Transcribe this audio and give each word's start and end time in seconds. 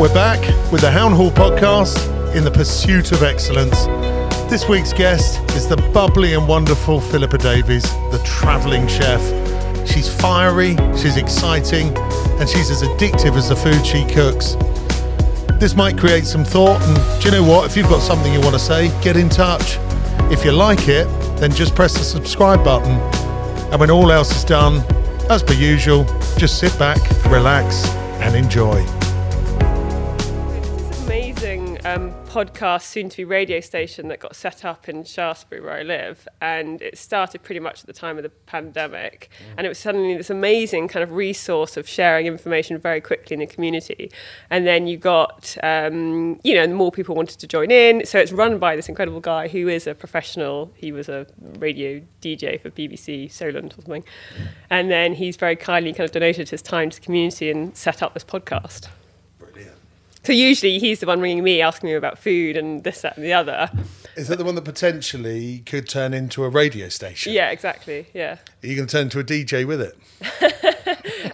We're 0.00 0.14
back 0.14 0.40
with 0.72 0.80
the 0.80 0.90
Hound 0.90 1.14
Hall 1.14 1.30
podcast 1.30 2.34
in 2.34 2.42
the 2.42 2.50
pursuit 2.50 3.12
of 3.12 3.22
excellence. 3.22 3.84
This 4.50 4.66
week's 4.66 4.94
guest 4.94 5.38
is 5.50 5.68
the 5.68 5.76
bubbly 5.92 6.32
and 6.32 6.48
wonderful 6.48 7.02
Philippa 7.02 7.36
Davis, 7.36 7.82
the 8.10 8.18
travelling 8.24 8.88
chef. 8.88 9.20
She's 9.86 10.08
fiery, 10.08 10.74
she's 10.96 11.18
exciting, 11.18 11.94
and 12.40 12.48
she's 12.48 12.70
as 12.70 12.80
addictive 12.80 13.36
as 13.36 13.50
the 13.50 13.56
food 13.56 13.84
she 13.84 14.06
cooks. 14.06 14.56
This 15.60 15.76
might 15.76 15.98
create 15.98 16.24
some 16.24 16.46
thought, 16.46 16.80
and 16.80 17.22
do 17.22 17.28
you 17.28 17.34
know 17.34 17.44
what? 17.46 17.66
If 17.66 17.76
you've 17.76 17.90
got 17.90 18.00
something 18.00 18.32
you 18.32 18.40
want 18.40 18.54
to 18.54 18.58
say, 18.58 18.88
get 19.02 19.18
in 19.18 19.28
touch. 19.28 19.76
If 20.32 20.46
you 20.46 20.52
like 20.52 20.88
it, 20.88 21.04
then 21.36 21.52
just 21.52 21.74
press 21.74 21.92
the 21.92 22.04
subscribe 22.04 22.64
button. 22.64 22.92
And 23.70 23.78
when 23.78 23.90
all 23.90 24.10
else 24.10 24.34
is 24.34 24.44
done, 24.44 24.82
as 25.28 25.42
per 25.42 25.52
usual, 25.52 26.04
just 26.38 26.58
sit 26.58 26.76
back, 26.78 26.96
relax, 27.26 27.86
and 28.22 28.34
enjoy. 28.34 28.82
Podcast, 32.30 32.82
soon 32.82 33.08
to 33.08 33.16
be 33.16 33.24
radio 33.24 33.58
station 33.58 34.06
that 34.06 34.20
got 34.20 34.36
set 34.36 34.64
up 34.64 34.88
in 34.88 35.02
Shaftesbury, 35.02 35.60
where 35.60 35.72
I 35.72 35.82
live, 35.82 36.28
and 36.40 36.80
it 36.80 36.96
started 36.96 37.42
pretty 37.42 37.58
much 37.58 37.80
at 37.80 37.86
the 37.86 37.92
time 37.92 38.18
of 38.18 38.22
the 38.22 38.28
pandemic. 38.28 39.28
And 39.56 39.66
it 39.66 39.68
was 39.68 39.78
suddenly 39.78 40.16
this 40.16 40.30
amazing 40.30 40.86
kind 40.86 41.02
of 41.02 41.10
resource 41.10 41.76
of 41.76 41.88
sharing 41.88 42.26
information 42.26 42.78
very 42.78 43.00
quickly 43.00 43.34
in 43.34 43.40
the 43.40 43.48
community. 43.48 44.12
And 44.48 44.64
then 44.64 44.86
you 44.86 44.96
got, 44.96 45.56
um, 45.64 46.38
you 46.44 46.54
know, 46.54 46.68
more 46.68 46.92
people 46.92 47.16
wanted 47.16 47.40
to 47.40 47.48
join 47.48 47.72
in. 47.72 48.06
So 48.06 48.20
it's 48.20 48.30
run 48.30 48.60
by 48.60 48.76
this 48.76 48.88
incredible 48.88 49.20
guy 49.20 49.48
who 49.48 49.66
is 49.66 49.88
a 49.88 49.94
professional. 49.96 50.72
He 50.76 50.92
was 50.92 51.08
a 51.08 51.26
radio 51.58 52.00
DJ 52.22 52.62
for 52.62 52.70
BBC 52.70 53.28
Solent 53.32 53.76
or 53.76 53.82
something. 53.82 54.04
And 54.70 54.88
then 54.88 55.14
he's 55.14 55.34
very 55.34 55.56
kindly 55.56 55.92
kind 55.92 56.04
of 56.04 56.12
donated 56.12 56.50
his 56.50 56.62
time 56.62 56.90
to 56.90 57.00
the 57.00 57.04
community 57.04 57.50
and 57.50 57.76
set 57.76 58.04
up 58.04 58.14
this 58.14 58.24
podcast. 58.24 58.88
So 60.24 60.32
usually 60.32 60.78
he's 60.78 61.00
the 61.00 61.06
one 61.06 61.20
ringing 61.20 61.42
me, 61.42 61.62
asking 61.62 61.88
me 61.88 61.94
about 61.94 62.18
food 62.18 62.56
and 62.56 62.84
this, 62.84 63.00
that, 63.02 63.16
and 63.16 63.24
the 63.24 63.32
other. 63.32 63.70
Is 64.16 64.28
that 64.28 64.36
the 64.36 64.44
one 64.44 64.54
that 64.56 64.64
potentially 64.64 65.60
could 65.60 65.88
turn 65.88 66.12
into 66.12 66.44
a 66.44 66.48
radio 66.50 66.88
station? 66.90 67.32
Yeah, 67.32 67.50
exactly. 67.50 68.06
Yeah, 68.12 68.36
Are 68.62 68.66
you 68.66 68.76
going 68.76 68.86
to 68.86 68.92
turn 68.92 69.02
into 69.04 69.18
a 69.20 69.24
DJ 69.24 69.66
with 69.66 69.80
it? 69.80 69.96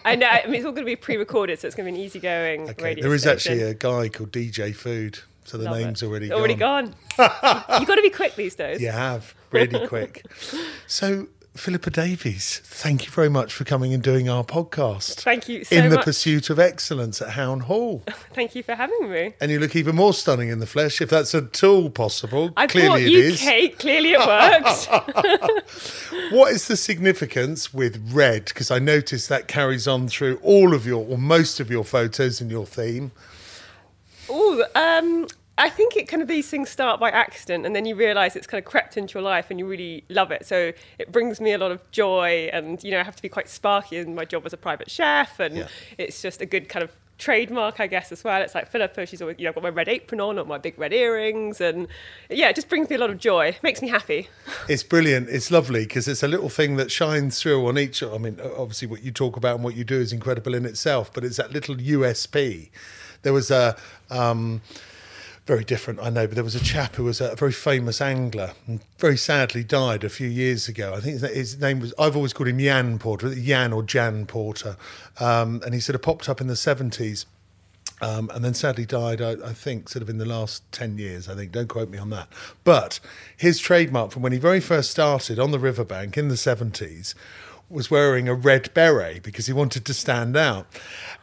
I 0.05 0.15
know. 0.15 0.27
I 0.29 0.47
mean, 0.47 0.57
it's 0.57 0.65
all 0.65 0.71
going 0.73 0.85
to 0.85 0.91
be 0.91 0.95
pre-recorded, 0.97 1.59
so 1.59 1.67
it's 1.67 1.75
going 1.75 1.87
to 1.87 1.93
be 1.93 1.99
an 1.99 2.05
easygoing 2.05 2.71
Okay. 2.71 2.83
radio. 2.85 3.03
There 3.05 3.15
is 3.15 3.23
station. 3.23 3.53
actually 3.55 3.63
a 3.71 3.75
guy 3.75 4.09
called 4.09 4.31
DJ 4.31 4.75
Food, 4.75 5.19
so 5.45 5.59
the 5.59 5.65
Love 5.65 5.79
name's 5.79 6.03
it. 6.03 6.07
already 6.07 6.29
gone. 6.29 6.39
already 6.39 6.55
gone. 6.55 6.95
gone. 7.17 7.65
you 7.81 7.87
got 7.87 7.97
to 7.97 8.03
be 8.03 8.11
quick 8.11 8.37
these 8.37 8.55
days. 8.55 8.81
You 8.81 8.91
have 8.91 9.35
really 9.51 9.87
quick. 9.89 10.25
So, 10.87 11.27
Philippa 11.57 11.91
Davis, 11.91 12.59
thank 12.59 13.05
you 13.07 13.11
very 13.11 13.29
much 13.29 13.53
for 13.53 13.65
coming 13.65 13.93
and 13.95 14.03
doing 14.03 14.29
our 14.29 14.45
podcast. 14.45 15.21
Thank 15.23 15.49
you 15.49 15.65
so 15.65 15.75
in 15.77 15.89
the 15.91 15.97
much. 15.97 16.05
pursuit 16.05 16.51
of 16.51 16.59
excellence 16.59 17.21
at 17.23 17.31
Hound 17.31 17.63
Hall. 17.63 18.03
Thank 18.35 18.55
you 18.55 18.63
for 18.63 18.75
having 18.75 19.11
me. 19.11 19.35
And 19.41 19.51
you 19.51 19.59
look 19.59 19.75
even 19.75 19.97
more 19.97 20.13
stunning 20.13 20.49
in 20.51 20.59
the 20.59 20.67
flesh, 20.67 21.01
if 21.01 21.09
that's 21.11 21.35
at 21.35 21.63
all 21.65 21.89
possible. 21.91 22.53
I 22.57 22.67
Clearly, 22.67 22.89
brought 22.89 23.01
it 23.01 23.11
you 23.11 23.19
is. 23.21 23.41
cake. 23.41 23.79
Clearly, 23.79 24.13
it 24.13 24.19
works. 24.27 24.89
What 26.31 26.53
is 26.53 26.67
the 26.67 26.77
significance 26.77 27.73
with 27.73 28.13
red? 28.13 28.47
Because 28.47 28.71
I 28.73 28.79
noticed 28.81 29.29
that 29.29 29.47
carries 29.47 29.87
on 29.87 30.09
through 30.09 30.39
all 30.43 30.75
of 30.75 30.85
your, 30.87 31.07
or 31.07 31.17
most 31.19 31.61
of 31.61 31.71
your 31.71 31.85
photos 31.85 32.41
and 32.41 32.51
your 32.51 32.67
theme. 32.67 33.13
Oh, 34.29 34.65
um, 34.75 35.29
I 35.59 35.71
think 35.71 35.97
it 35.97 36.07
kind 36.07 36.21
of 36.21 36.29
these 36.29 36.49
things 36.51 36.69
start 36.69 37.01
by 37.01 37.11
accident, 37.11 37.65
and 37.65 37.75
then 37.75 37.87
you 37.87 37.95
realise 37.95 38.37
it's 38.37 38.47
kind 38.47 38.59
of 38.63 38.67
crept 38.71 38.97
into 38.97 39.15
your 39.15 39.23
life, 39.23 39.47
and 39.51 39.59
you 39.59 39.67
really 39.67 40.05
love 40.09 40.31
it. 40.31 40.45
So 40.47 40.73
it 40.99 41.11
brings 41.13 41.41
me 41.41 41.53
a 41.53 41.59
lot 41.59 41.71
of 41.73 41.91
joy, 41.91 42.51
and 42.53 42.83
you 42.85 42.91
know 42.91 43.01
I 43.01 43.05
have 43.05 43.17
to 43.17 43.23
be 43.23 43.29
quite 43.31 43.49
sparky 43.49 43.97
in 43.97 44.15
my 44.15 44.25
job 44.27 44.45
as 44.45 44.53
a 44.53 44.57
private 44.59 44.91
chef, 44.91 45.41
and 45.41 45.57
Yeah. 45.57 45.69
it's 45.97 46.21
just 46.21 46.43
a 46.43 46.47
good 46.47 46.69
kind 46.69 46.83
of 46.83 46.93
trademark, 47.19 47.81
I 47.81 47.87
guess, 47.87 48.13
as 48.13 48.23
well. 48.23 48.43
It's 48.43 48.55
like 48.55 48.69
Philippa, 48.71 49.07
she's 49.07 49.23
always 49.23 49.37
you 49.39 49.45
know 49.45 49.49
I've 49.49 49.55
got 49.55 49.63
my 49.63 49.71
red 49.71 49.89
apron 49.89 50.21
on, 50.21 50.39
or 50.39 50.45
my 50.45 50.59
big 50.59 50.79
red 50.79 50.93
earrings, 50.93 51.63
and 51.63 51.89
yeah, 52.29 52.51
it 52.51 52.55
just 52.57 52.69
brings 52.69 52.91
me 52.91 52.97
a 52.97 52.99
lot 52.99 53.09
of 53.09 53.17
joy. 53.19 53.57
Makes 53.63 53.81
me 53.81 53.89
happy. 53.89 54.29
It's 54.69 54.83
brilliant. 54.83 55.31
It's 55.31 55.51
lovely 55.51 55.85
because 55.85 56.07
it's 56.07 56.23
a 56.23 56.29
little 56.29 56.51
thing 56.51 56.77
that 56.77 56.91
shines 56.91 57.41
through 57.41 57.67
on 57.67 57.79
each. 57.79 58.03
I 58.03 58.19
mean, 58.19 58.39
obviously, 58.59 58.89
what 58.89 59.03
you 59.03 59.11
talk 59.11 59.39
about 59.39 59.55
and 59.55 59.65
what 59.65 59.75
you 59.75 59.85
do 59.85 59.99
is 59.99 60.13
incredible 60.13 60.55
in 60.55 60.67
itself, 60.67 61.11
but 61.15 61.25
it's 61.25 61.39
that 61.39 61.51
little 61.53 61.77
USP. 61.77 62.69
There 63.23 63.33
was 63.33 63.51
a. 63.51 63.75
Um, 64.11 64.61
very 65.47 65.63
different, 65.63 66.01
I 66.01 66.11
know, 66.11 66.27
but 66.27 66.35
there 66.35 66.45
was 66.45 66.57
a 66.57 66.65
chap 66.65 66.97
who 66.97 67.05
was 67.05 67.21
a 67.21 67.37
very 67.37 67.53
famous 67.53 68.01
angler 68.01 68.53
and 68.67 68.81
very 68.99 69.17
sadly 69.17 69.63
died 69.63 70.03
a 70.03 70.09
few 70.09 70.27
years 70.27 70.67
ago. 70.69 70.93
I 70.93 71.01
think 71.01 71.21
his, 71.21 71.61
name 71.61 71.79
was, 71.79 71.95
I've 71.99 72.17
always 72.17 72.33
called 72.33 72.49
him 72.49 72.59
Jan 72.59 72.99
Porter, 72.99 73.33
Jan 73.33 73.73
or 73.73 73.85
Jan 73.85 74.27
Porter. 74.27 74.77
Um, 75.21 75.63
and 75.65 75.73
he 75.73 75.79
sort 75.79 75.95
of 75.95 76.03
popped 76.03 76.29
up 76.29 76.41
in 76.41 76.49
the 76.49 76.55
70s 76.55 77.27
um, 78.01 78.31
and 78.35 78.45
then 78.45 78.55
sadly 78.55 78.85
died, 78.85 79.23
I, 79.23 79.33
I 79.33 79.53
think, 79.53 79.89
sort 79.89 80.03
of 80.03 80.11
in 80.11 80.19
the 80.19 80.27
last 80.27 80.71
10 80.73 80.99
years, 80.99 81.29
I 81.29 81.35
think. 81.35 81.53
Don't 81.53 81.69
quote 81.69 81.89
me 81.89 81.99
on 81.99 82.11
that. 82.11 82.29
But 82.65 83.01
his 83.37 83.59
trademark 83.59 84.11
from 84.11 84.23
when 84.23 84.33
he 84.33 84.39
very 84.39 84.61
first 84.61 84.91
started 84.91 85.39
on 85.39 85.53
the 85.53 85.59
riverbank 85.59 86.19
in 86.19 86.29
the 86.29 86.35
70s 86.35 87.15
was 87.69 87.91
wearing 87.91 88.29
a 88.29 88.35
red 88.35 88.73
beret 88.75 89.23
because 89.23 89.47
he 89.47 89.53
wanted 89.53 89.85
to 89.85 89.95
stand 89.95 90.37
out. 90.37 90.67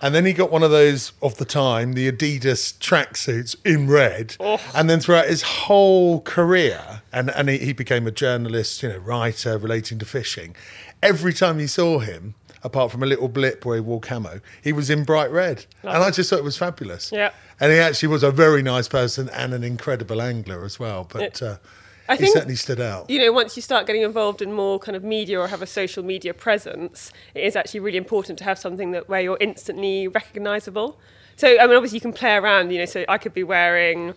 And 0.01 0.13
then 0.13 0.25
he 0.25 0.33
got 0.33 0.51
one 0.51 0.63
of 0.63 0.71
those 0.71 1.13
of 1.21 1.37
the 1.37 1.45
time, 1.45 1.93
the 1.93 2.11
Adidas 2.11 2.77
tracksuits 2.79 3.55
in 3.63 3.87
red. 3.87 4.35
And 4.75 4.89
then 4.89 4.99
throughout 4.99 5.27
his 5.27 5.41
whole 5.41 6.21
career, 6.21 7.01
and, 7.13 7.29
and 7.29 7.49
he, 7.49 7.59
he 7.59 7.73
became 7.73 8.05
a 8.07 8.11
journalist, 8.11 8.83
you 8.83 8.89
know, 8.89 8.97
writer 8.97 9.57
relating 9.57 9.99
to 9.99 10.05
fishing. 10.05 10.55
Every 11.01 11.33
time 11.33 11.59
you 11.59 11.67
saw 11.67 11.99
him, 11.99 12.35
apart 12.63 12.91
from 12.91 13.03
a 13.03 13.05
little 13.05 13.27
blip 13.27 13.65
where 13.65 13.75
he 13.75 13.81
wore 13.81 13.99
camo, 14.01 14.41
he 14.61 14.73
was 14.73 14.89
in 14.89 15.03
bright 15.03 15.31
red. 15.31 15.65
And 15.81 16.03
I 16.03 16.11
just 16.11 16.29
thought 16.29 16.39
it 16.39 16.45
was 16.45 16.57
fabulous. 16.57 17.11
Yeah. 17.11 17.31
And 17.59 17.71
he 17.71 17.77
actually 17.77 18.09
was 18.09 18.23
a 18.23 18.31
very 18.31 18.61
nice 18.61 18.87
person 18.87 19.29
and 19.29 19.53
an 19.53 19.63
incredible 19.63 20.21
angler 20.21 20.65
as 20.65 20.79
well. 20.79 21.07
But 21.09 21.41
uh, 21.41 21.57
I 22.09 22.15
he 22.15 22.23
think- 22.23 22.33
certainly 22.33 22.55
stood 22.55 22.81
out. 22.81 23.09
you 23.09 23.19
know, 23.19 23.31
once 23.31 23.55
you 23.55 23.61
start 23.61 23.87
getting 23.87 24.01
involved 24.01 24.41
in 24.41 24.51
more 24.51 24.77
kind 24.79 24.95
of 24.95 25.03
media 25.03 25.39
or 25.39 25.47
have 25.47 25.61
a 25.61 25.67
social 25.67 26.03
media 26.03 26.33
presence, 26.33 27.11
it 27.33 27.43
is 27.43 27.55
actually 27.55 27.79
really 27.79 27.97
important 27.97 28.37
to 28.39 28.43
have 28.43 28.57
something 28.59 28.91
that 28.91 29.07
where 29.07 29.21
you're 29.21 29.37
instantly 29.39 30.07
recognizable. 30.07 30.99
So, 31.37 31.47
I 31.59 31.65
mean, 31.65 31.75
obviously 31.75 31.97
you 31.97 32.01
can 32.01 32.13
play 32.13 32.35
around, 32.35 32.71
you 32.71 32.79
know, 32.79 32.85
so 32.85 33.05
I 33.07 33.17
could 33.17 33.33
be 33.33 33.43
wearing, 33.43 34.13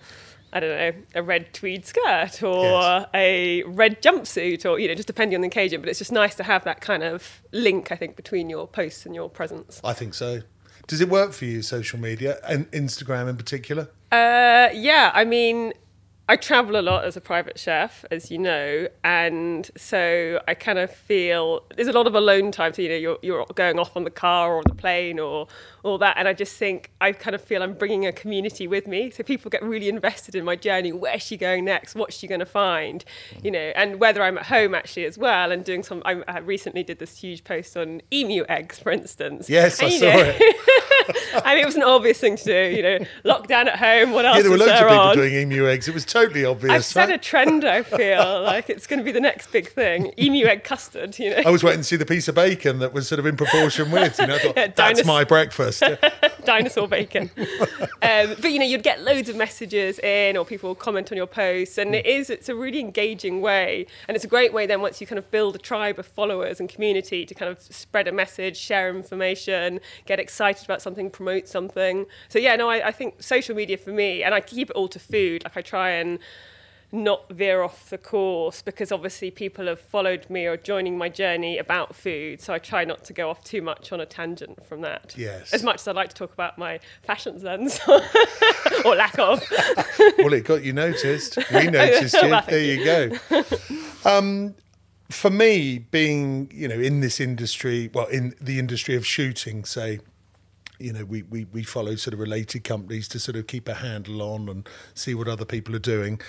I 0.53 0.61
don't 0.61 0.71
know, 0.71 0.93
a 1.15 1.23
red 1.23 1.55
tweed 1.55 1.87
skirt 1.87 2.43
or 2.43 2.65
Yes. 2.65 3.07
a 3.15 3.63
red 3.65 4.03
jumpsuit 4.03 4.69
or, 4.69 4.79
you 4.79 4.89
know, 4.89 4.95
just 4.95 5.07
depending 5.07 5.37
on 5.37 5.41
the 5.43 5.47
occasion. 5.49 5.81
But 5.81 5.89
it's 5.89 5.99
just 5.99 6.13
nice 6.13 6.35
to 6.37 6.43
have 6.43 6.65
that 6.65 6.81
kind 6.81 7.03
of 7.03 7.41
link, 7.53 7.91
I 7.93 7.97
think, 7.97 8.17
between 8.17 8.51
your 8.51 8.67
posts 8.67 9.07
and 9.07 9.15
your 9.15 9.31
presence. 9.31 9.81
I 9.85 9.93
think 9.93 10.13
so. 10.15 10.43
Does 10.89 11.01
it 11.01 11.09
work 11.09 11.33
for 11.33 11.47
you, 11.47 11.63
social 11.63 11.99
media, 11.99 12.39
and 12.49 12.71
Instagram 12.71 13.29
in 13.29 13.37
particular? 13.37 13.89
Uh, 14.13 14.69
yeah, 14.75 15.11
I 15.15 15.25
mean, 15.25 15.73
I 16.29 16.35
travel 16.35 16.75
a 16.75 16.83
lot 16.83 17.05
as 17.05 17.17
a 17.17 17.21
private 17.21 17.57
chef, 17.57 18.05
as 18.11 18.33
you 18.33 18.39
know, 18.39 18.89
and 19.05 19.71
so 19.77 20.41
I 20.49 20.55
kind 20.55 20.77
of 20.77 20.93
feel 20.93 21.63
there's 21.77 21.87
a 21.87 21.93
lot 21.93 22.09
of 22.09 22.17
alone 22.17 22.51
time. 22.51 22.73
So 22.73 22.83
you 22.83 22.89
know, 22.89 22.97
you're 22.97 23.19
you're 23.23 23.47
going 23.55 23.79
off 23.79 23.97
on 23.97 24.03
the 24.03 24.11
car 24.11 24.53
or 24.53 24.65
the 24.65 24.75
plane 24.75 25.21
or 25.21 25.47
all 25.87 25.99
that, 25.99 26.17
and 26.19 26.27
I 26.29 26.33
just 26.33 26.57
think 26.57 26.91
I 27.01 27.13
kind 27.13 27.35
of 27.35 27.41
feel 27.43 27.63
I'm 27.63 27.75
bringing 27.75 28.05
a 28.07 28.13
community 28.13 28.67
with 28.67 28.87
me. 28.87 29.11
So 29.11 29.23
people 29.23 29.51
get 29.51 29.63
really 29.63 29.89
invested 29.89 30.35
in 30.35 30.45
my 30.45 30.57
journey. 30.57 30.93
Where's 30.93 31.23
she 31.23 31.37
going 31.37 31.65
next? 31.65 31.95
What's 31.95 32.17
she 32.17 32.27
going 32.27 32.41
to 32.41 32.47
find? 32.47 33.05
You 33.43 33.51
know, 33.51 33.73
and 33.77 34.01
whether 34.01 34.23
I'm 34.23 34.37
at 34.39 34.47
home 34.47 34.75
actually 34.75 35.05
as 35.07 35.17
well, 35.17 35.53
and 35.53 35.65
doing 35.65 35.83
some. 35.83 36.03
I 36.05 36.23
I 36.29 36.39
recently 36.41 36.83
did 36.83 36.99
this 36.99 37.17
huge 37.19 37.45
post 37.45 37.77
on 37.77 38.03
emu 38.13 38.45
eggs, 38.49 38.79
for 38.79 38.91
instance. 38.93 39.49
Yes, 39.49 39.81
I 39.81 39.85
And, 39.85 39.93
you 39.95 39.99
saw 40.01 40.07
know, 40.07 40.35
it. 40.39 40.57
I 41.45 41.55
mean, 41.55 41.63
it 41.63 41.67
was 41.67 41.77
an 41.77 41.85
obvious 41.85 42.19
thing 42.19 42.37
to 42.37 42.45
do. 42.45 42.77
You 42.77 42.83
know, 42.83 42.99
lockdown 43.25 43.67
at 43.67 43.79
home. 43.79 44.11
What 44.13 44.25
else 44.25 44.37
Yeah, 44.39 44.43
there 44.43 44.51
were 44.51 44.59
loads 44.59 44.73
of 44.73 44.79
people 44.89 44.99
on? 44.99 45.17
doing 45.17 45.35
emu 45.35 45.69
eggs. 45.69 45.87
It 45.87 45.95
was 45.95 46.05
totally 46.05 46.45
obvious. 46.45 46.73
I've 46.73 46.85
set 46.85 47.09
right? 47.09 47.15
a 47.15 47.19
trend. 47.19 47.65
I 47.65 47.83
feel 47.85 48.43
like 48.43 48.69
it's 48.69 48.87
going 48.89 48.99
to 48.99 49.05
be 49.05 49.13
the 49.13 49.21
next 49.21 49.53
big 49.53 49.69
thing. 49.71 50.13
Emu 50.19 50.47
egg 50.47 50.65
custard. 50.65 51.17
You 51.19 51.31
know, 51.31 51.43
I 51.47 51.51
was 51.51 51.63
waiting 51.63 51.81
to 51.81 51.85
see 51.85 51.97
the 51.97 52.07
piece 52.07 52.27
of 52.29 52.35
bacon 52.35 52.81
that 52.81 52.93
was 52.93 53.07
sort 53.07 53.19
of 53.21 53.27
in 53.27 53.37
proportion 53.37 53.91
with. 53.93 54.19
You 54.19 54.27
know, 54.27 54.35
I 54.35 54.39
thought, 54.47 54.57
Yeah, 54.57 54.67
that's 54.75 55.01
dinos- 55.03 55.07
my 55.07 55.23
breakfast. 55.25 55.76
Dinosaur 56.45 56.89
bacon. 56.89 57.31
um, 58.03 58.35
but 58.41 58.53
you 58.53 58.59
know, 58.59 58.65
you'd 58.65 58.83
get 58.83 59.03
loads 59.03 59.29
of 59.29 59.37
messages 59.37 59.99
in, 60.01 60.37
or 60.37 60.45
people 60.45 60.75
comment 60.75 61.11
on 61.13 61.17
your 61.17 61.27
posts, 61.27 61.79
and 61.79 61.95
it 61.95 62.07
is 62.07 62.31
it's 62.31 62.49
a 62.49 62.55
really 62.55 62.81
engaging 62.81 63.41
way, 63.41 63.87
and 64.09 64.15
it's 64.15 64.25
a 64.25 64.29
great 64.29 64.53
way. 64.53 64.67
Then 64.67 64.81
once 64.81 65.01
you 65.01 65.07
kind 65.07 65.19
of 65.19 65.31
build 65.31 65.57
a 65.57 65.59
tribe 65.59 65.99
of 65.99 66.07
followers 66.07 66.61
and 66.61 66.69
community 66.69 67.25
to 67.27 67.35
kind 67.35 67.51
of 67.51 67.61
spread 67.61 68.09
a 68.09 68.13
message, 68.13 68.57
share 68.57 68.95
information, 68.95 69.81
get 70.07 70.19
excited 70.21 70.65
about 70.65 70.83
something, 70.83 71.11
promote 71.11 71.49
something. 71.49 72.07
So 72.29 72.39
yeah, 72.39 72.57
no, 72.57 72.69
I, 72.69 72.89
I 72.89 72.93
think 72.93 73.23
social 73.23 73.55
media 73.55 73.77
for 73.77 73.91
me, 73.91 74.23
and 74.23 74.35
I 74.35 74.41
keep 74.41 74.71
it 74.71 74.77
all 74.77 74.89
to 74.89 74.99
food. 74.99 75.45
Like 75.45 75.57
I 75.57 75.63
try 75.63 75.91
and 75.91 76.19
not 76.97 77.31
veer 77.31 77.63
off 77.63 77.91
the 77.91 77.99
course 77.99 78.63
because 78.63 78.91
obviously 78.91 79.31
people 79.31 79.67
have 79.67 79.81
followed 79.81 80.29
me 80.29 80.47
or 80.47 80.57
joining 80.57 80.99
my 80.99 81.09
journey 81.09 81.59
about 81.59 81.95
food. 81.95 82.41
So 82.41 82.55
I 82.55 82.59
try 82.59 82.85
not 82.85 83.05
to 83.05 83.13
go 83.13 83.31
off 83.31 83.45
too 83.45 83.63
much 83.63 83.93
on 83.93 84.01
a 84.01 84.07
tangent 84.07 84.65
from 84.67 84.81
that. 84.81 85.15
Yes. 85.17 85.53
As 85.53 85.63
much 85.63 85.77
as 85.77 85.89
I'd 85.89 85.97
like 85.97 86.09
to 86.09 86.15
talk 86.15 86.33
about 86.33 86.59
my 86.59 86.81
fashion 87.03 87.39
sense 87.39 87.79
or 88.85 88.97
lack 88.97 89.19
of. 89.19 89.45
well, 90.19 90.33
it 90.33 90.45
got 90.45 90.65
you 90.65 90.73
noticed. 90.73 91.37
We 91.53 91.67
noticed 91.71 92.15
you. 92.15 92.31
Well, 92.31 92.45
There 92.49 92.59
you 92.59 92.85
go. 92.85 93.45
Um, 94.05 94.55
for 95.11 95.31
me, 95.31 95.79
being 95.79 96.51
you 96.53 96.67
know 96.69 96.79
in 96.79 97.01
this 97.01 97.21
industry, 97.21 97.91
well, 97.93 98.07
in 98.07 98.35
the 98.41 98.59
industry 98.59 98.97
of 98.97 99.07
shooting, 99.07 99.65
say, 99.65 100.01
you 100.79 100.93
know, 100.93 101.05
we, 101.05 101.23
we, 101.23 101.45
we 101.53 101.63
follow 101.63 101.95
sort 101.97 102.15
of 102.15 102.21
related 102.21 102.65
companies 102.65 103.09
to 103.09 103.19
sort 103.19 103.37
of 103.37 103.47
keep 103.47 103.69
a 103.69 103.75
handle 103.75 104.23
on 104.23 104.49
and 104.49 104.69
see 104.95 105.15
what 105.15 105.29
other 105.29 105.45
people 105.45 105.75
are 105.75 105.79
doing. 105.81 106.21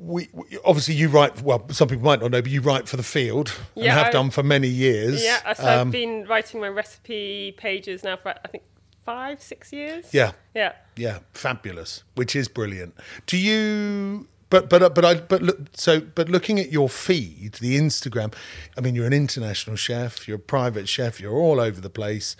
We, 0.00 0.28
we 0.32 0.44
obviously 0.64 0.94
you 0.94 1.08
write 1.08 1.42
well. 1.42 1.66
Some 1.70 1.88
people 1.88 2.04
might 2.04 2.20
not 2.20 2.30
know, 2.30 2.40
but 2.40 2.50
you 2.52 2.60
write 2.60 2.86
for 2.88 2.96
the 2.96 3.02
Field 3.02 3.52
and 3.74 3.84
Yeah, 3.86 3.94
have 3.94 4.06
I- 4.06 4.10
done 4.12 4.30
for 4.30 4.42
many 4.44 4.68
years. 4.68 5.22
Yeah, 5.24 5.52
so 5.54 5.62
Um, 5.64 5.88
I've 5.88 5.92
been 5.92 6.24
writing 6.28 6.60
my 6.60 6.68
recipe 6.68 7.52
pages 7.58 8.04
now 8.04 8.16
for 8.16 8.28
I 8.44 8.48
think 8.48 8.62
five, 9.04 9.42
six 9.42 9.72
years. 9.72 10.06
yeah, 10.12 10.32
Yeah. 10.54 10.74
yeah, 10.96 11.18
fabulous, 11.32 12.04
which 12.14 12.36
is 12.36 12.46
brilliant. 12.46 12.94
Do 13.26 13.36
you? 13.36 14.28
But 14.50 14.70
but 14.70 14.94
but 14.94 15.04
I 15.04 15.14
but 15.16 15.42
look 15.42 15.58
so 15.74 16.00
but 16.00 16.28
looking 16.30 16.58
at 16.60 16.70
your 16.72 16.88
feed, 16.88 17.54
the 17.54 17.76
Instagram. 17.78 18.32
I 18.78 18.80
mean, 18.80 18.94
you're 18.94 19.06
an 19.06 19.12
international 19.12 19.76
chef. 19.76 20.26
You're 20.28 20.36
a 20.38 20.40
private 20.40 20.88
chef. 20.88 21.20
You're 21.20 21.34
all 21.36 21.60
over 21.60 21.80
the 21.82 21.90
place. 21.90 22.34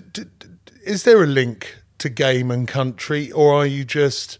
D- 0.00 0.24
d- 0.24 0.48
d- 0.48 0.72
is 0.84 1.04
there 1.04 1.22
a 1.22 1.26
link 1.26 1.78
to 1.98 2.08
game 2.08 2.50
and 2.50 2.66
country, 2.66 3.30
or 3.32 3.54
are 3.54 3.66
you 3.66 3.84
just 3.84 4.38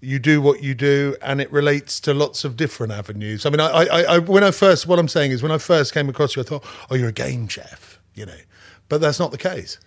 you 0.00 0.18
do 0.18 0.40
what 0.40 0.62
you 0.62 0.74
do 0.74 1.16
and 1.20 1.40
it 1.40 1.50
relates 1.50 1.98
to 2.00 2.14
lots 2.14 2.44
of 2.44 2.56
different 2.56 2.92
avenues? 2.92 3.46
I 3.46 3.50
mean, 3.50 3.60
I, 3.60 3.68
I, 3.68 4.02
I 4.02 4.18
when 4.18 4.44
I 4.44 4.50
first 4.50 4.86
what 4.86 4.98
I'm 4.98 5.08
saying 5.08 5.30
is 5.30 5.42
when 5.42 5.52
I 5.52 5.58
first 5.58 5.94
came 5.94 6.08
across 6.08 6.36
you, 6.36 6.42
I 6.42 6.44
thought, 6.44 6.64
oh, 6.90 6.94
you're 6.94 7.08
a 7.08 7.12
game 7.12 7.48
chef, 7.48 8.00
you 8.14 8.26
know, 8.26 8.40
but 8.88 9.00
that's 9.00 9.18
not 9.18 9.30
the 9.30 9.38
case. 9.38 9.78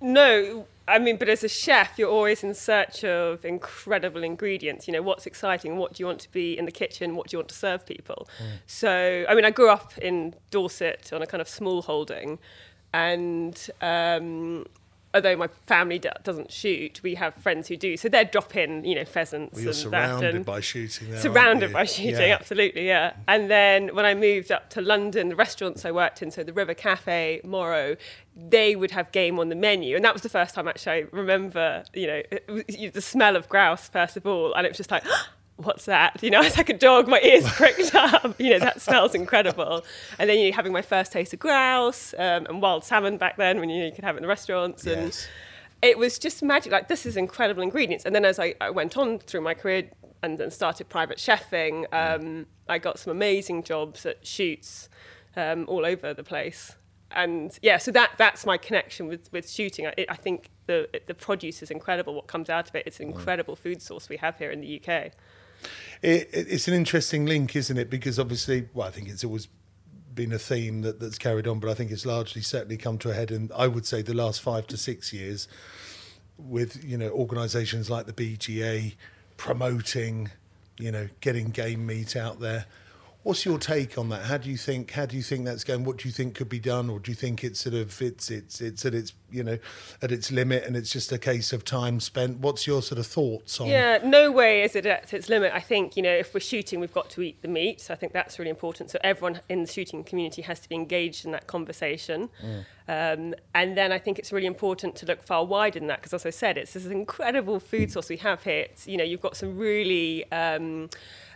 No, 0.00 0.66
I 0.86 0.98
mean, 0.98 1.16
but 1.16 1.28
as 1.28 1.42
a 1.42 1.48
chef, 1.48 1.98
you're 1.98 2.10
always 2.10 2.44
in 2.44 2.52
search 2.54 3.04
of 3.04 3.44
incredible 3.44 4.22
ingredients. 4.22 4.86
You 4.86 4.92
know, 4.92 5.02
what's 5.02 5.24
exciting? 5.24 5.78
What 5.78 5.94
do 5.94 6.02
you 6.02 6.06
want 6.06 6.20
to 6.20 6.30
be 6.30 6.58
in 6.58 6.66
the 6.66 6.72
kitchen? 6.72 7.16
What 7.16 7.28
do 7.28 7.36
you 7.36 7.38
want 7.38 7.48
to 7.48 7.54
serve 7.54 7.86
people? 7.86 8.28
Mm. 8.38 8.46
So, 8.66 9.24
I 9.28 9.34
mean, 9.34 9.46
I 9.46 9.50
grew 9.50 9.70
up 9.70 9.96
in 9.98 10.34
Dorset 10.50 11.10
on 11.12 11.22
a 11.22 11.26
kind 11.26 11.40
of 11.40 11.48
small 11.48 11.80
holding, 11.82 12.38
and 12.94 13.70
um, 13.80 14.64
although 15.12 15.36
my 15.36 15.48
family 15.66 15.98
do- 15.98 16.10
doesn't 16.22 16.52
shoot, 16.52 17.02
we 17.02 17.16
have 17.16 17.34
friends 17.34 17.66
who 17.68 17.76
do. 17.76 17.96
So 17.96 18.08
they'd 18.08 18.30
drop 18.30 18.54
in, 18.56 18.84
you 18.84 18.94
know, 18.94 19.04
pheasants 19.04 19.54
Well, 19.54 19.62
you're 19.62 19.70
and 19.70 19.76
surrounded 19.76 20.32
that. 20.32 20.36
And 20.36 20.44
by 20.44 20.60
shooting 20.60 21.16
surrounded 21.16 21.72
by 21.72 21.84
shooting, 21.84 22.28
Yeah. 22.28 22.36
absolutely, 22.40 22.86
yeah. 22.86 23.14
And 23.26 23.50
then 23.50 23.94
when 23.96 24.04
I 24.04 24.14
moved 24.14 24.52
up 24.52 24.70
to 24.70 24.80
London, 24.80 25.28
the 25.28 25.36
restaurants 25.36 25.84
I 25.84 25.90
worked 25.90 26.22
in, 26.22 26.30
so 26.30 26.44
the 26.44 26.52
River 26.52 26.74
Cafe, 26.74 27.40
Moro, 27.44 27.96
they 28.36 28.76
would 28.76 28.92
have 28.92 29.10
game 29.12 29.38
on 29.40 29.48
the 29.48 29.54
menu, 29.56 29.96
and 29.96 30.04
that 30.04 30.12
was 30.12 30.22
the 30.22 30.28
first 30.28 30.54
time 30.54 30.68
actually 30.68 30.92
I 30.92 31.04
remember, 31.10 31.82
you 31.94 32.06
know, 32.06 32.22
the 32.92 33.00
smell 33.02 33.34
of 33.36 33.48
grouse 33.48 33.88
first 33.88 34.16
of 34.16 34.24
all, 34.26 34.54
and 34.54 34.66
it 34.66 34.70
was 34.70 34.76
just 34.78 34.90
like. 34.92 35.04
What's 35.56 35.84
that? 35.84 36.22
You 36.22 36.30
know, 36.30 36.40
it's 36.42 36.56
like 36.56 36.68
a 36.68 36.76
dog. 36.78 37.08
My 37.08 37.20
ears 37.20 37.48
pricked 37.50 37.94
up. 37.94 38.40
You 38.40 38.50
know, 38.50 38.58
that 38.60 38.80
smells 38.80 39.14
incredible. 39.14 39.84
And 40.18 40.28
then 40.28 40.38
you 40.38 40.50
know, 40.50 40.56
having 40.56 40.72
my 40.72 40.82
first 40.82 41.12
taste 41.12 41.32
of 41.32 41.38
grouse 41.38 42.12
um, 42.18 42.46
and 42.46 42.60
wild 42.60 42.84
salmon 42.84 43.16
back 43.18 43.36
then, 43.36 43.60
when 43.60 43.68
you, 43.70 43.80
know, 43.80 43.86
you 43.86 43.92
could 43.92 44.04
have 44.04 44.16
it 44.16 44.18
in 44.18 44.22
the 44.22 44.28
restaurants. 44.28 44.86
And 44.86 45.06
Yes. 45.06 45.28
it 45.82 45.96
was 45.98 46.18
just 46.18 46.42
magic. 46.42 46.72
Like 46.72 46.88
this 46.88 47.06
is 47.06 47.16
incredible 47.16 47.62
ingredients. 47.62 48.04
And 48.04 48.14
then 48.14 48.24
as 48.24 48.38
I, 48.38 48.54
I 48.60 48.70
went 48.70 48.96
on 48.96 49.18
through 49.20 49.42
my 49.42 49.54
career 49.54 49.90
and 50.22 50.38
then 50.38 50.50
started 50.50 50.88
private 50.88 51.18
chefing, 51.18 51.84
um, 51.92 52.46
I 52.68 52.78
got 52.78 52.98
some 52.98 53.10
amazing 53.12 53.62
jobs 53.62 54.04
at 54.06 54.26
shoots 54.26 54.88
um, 55.36 55.66
all 55.68 55.84
over 55.86 56.14
the 56.14 56.24
place. 56.24 56.74
And 57.10 57.56
yeah, 57.62 57.78
so 57.78 57.92
that 57.92 58.12
that's 58.18 58.44
my 58.44 58.56
connection 58.58 59.06
with, 59.06 59.30
with 59.32 59.48
shooting. 59.48 59.86
I, 59.86 59.94
I 60.08 60.16
think 60.16 60.48
the 60.66 60.88
the 61.06 61.14
produce 61.14 61.62
is 61.62 61.70
incredible. 61.70 62.12
What 62.14 62.26
comes 62.26 62.50
out 62.50 62.68
of 62.68 62.74
it, 62.74 62.84
it's 62.86 62.98
an 62.98 63.06
incredible 63.06 63.54
food 63.54 63.80
source 63.80 64.08
we 64.08 64.16
have 64.16 64.36
here 64.38 64.50
in 64.50 64.60
the 64.60 64.80
UK. 64.82 65.12
It, 66.02 66.28
it, 66.32 66.46
it's 66.50 66.68
an 66.68 66.74
interesting 66.74 67.26
link, 67.26 67.56
isn't 67.56 67.76
it? 67.76 67.90
Because 67.90 68.18
obviously, 68.18 68.68
well, 68.74 68.88
I 68.88 68.90
think 68.90 69.08
it's 69.08 69.24
always 69.24 69.48
been 70.14 70.32
a 70.32 70.38
theme 70.38 70.82
that, 70.82 71.00
that's 71.00 71.18
carried 71.18 71.46
on, 71.46 71.58
but 71.60 71.70
I 71.70 71.74
think 71.74 71.90
it's 71.90 72.06
largely 72.06 72.42
certainly 72.42 72.76
come 72.76 72.98
to 72.98 73.10
a 73.10 73.14
head 73.14 73.30
in, 73.30 73.50
I 73.56 73.66
would 73.66 73.86
say, 73.86 74.02
the 74.02 74.14
last 74.14 74.40
five 74.40 74.66
to 74.68 74.76
six 74.76 75.12
years 75.12 75.48
with, 76.38 76.84
you 76.84 76.96
know, 76.96 77.10
organisations 77.10 77.90
like 77.90 78.06
the 78.06 78.12
BGA 78.12 78.94
promoting, 79.36 80.30
you 80.78 80.90
know, 80.90 81.08
getting 81.20 81.50
game 81.50 81.86
meat 81.86 82.16
out 82.16 82.40
there. 82.40 82.66
What's 83.24 83.46
your 83.46 83.58
take 83.58 83.96
on 83.96 84.10
that? 84.10 84.24
How 84.24 84.36
do 84.36 84.50
you 84.50 84.58
think? 84.58 84.90
How 84.90 85.06
do 85.06 85.16
you 85.16 85.22
think 85.22 85.46
that's 85.46 85.64
going? 85.64 85.84
What 85.84 85.96
do 85.96 86.06
you 86.06 86.12
think 86.12 86.34
could 86.34 86.50
be 86.50 86.60
done, 86.60 86.90
or 86.90 87.00
do 87.00 87.10
you 87.10 87.14
think 87.14 87.42
it's 87.42 87.58
sort 87.58 87.74
of 87.74 88.00
it's 88.02 88.30
it's 88.30 88.60
it's 88.60 88.84
at 88.84 88.94
its 88.94 89.14
you 89.30 89.42
know 89.42 89.58
at 90.02 90.12
its 90.12 90.30
limit, 90.30 90.64
and 90.64 90.76
it's 90.76 90.90
just 90.90 91.10
a 91.10 91.18
case 91.18 91.50
of 91.54 91.64
time 91.64 92.00
spent? 92.00 92.40
What's 92.40 92.66
your 92.66 92.82
sort 92.82 92.98
of 92.98 93.06
thoughts 93.06 93.58
on? 93.62 93.68
Yeah, 93.68 93.98
no 94.04 94.30
way 94.30 94.62
is 94.62 94.76
it 94.76 94.84
at 94.84 95.14
its 95.14 95.30
limit. 95.30 95.52
I 95.54 95.60
think, 95.60 95.96
you 95.96 96.02
know, 96.02 96.12
if 96.12 96.34
we're 96.34 96.40
shooting, 96.40 96.80
we've 96.80 96.92
got 96.92 97.08
to 97.10 97.22
eat 97.22 97.40
the 97.40 97.48
meat. 97.48 97.80
So 97.80 97.94
I 97.94 97.96
think 97.96 98.12
that's 98.12 98.38
really 98.38 98.50
important. 98.50 98.90
So 98.90 98.98
everyone 99.02 99.40
in 99.48 99.62
the 99.62 99.72
shooting 99.72 100.04
community 100.04 100.42
has 100.42 100.60
to 100.60 100.68
be 100.68 100.74
engaged 100.74 101.24
in 101.24 101.32
that 101.32 101.46
conversation. 101.46 102.28
Mm. 102.44 102.64
Um, 102.86 103.34
and 103.54 103.76
then 103.76 103.92
I 103.92 103.98
think 103.98 104.18
it's 104.18 104.32
really 104.32 104.46
important 104.46 104.94
to 104.96 105.06
look 105.06 105.22
far 105.22 105.44
wider 105.44 105.78
than 105.78 105.88
that 105.88 106.00
because, 106.00 106.12
as 106.12 106.26
I 106.26 106.30
said, 106.30 106.58
it's 106.58 106.74
this 106.74 106.86
incredible 106.86 107.58
food 107.60 107.90
source 107.90 108.08
we 108.08 108.18
have 108.18 108.42
here. 108.42 108.66
It's, 108.70 108.86
you 108.86 108.96
know, 108.96 109.04
you've 109.04 109.22
got 109.22 109.36
some 109.36 109.56
really 109.56 110.30
um, 110.30 110.90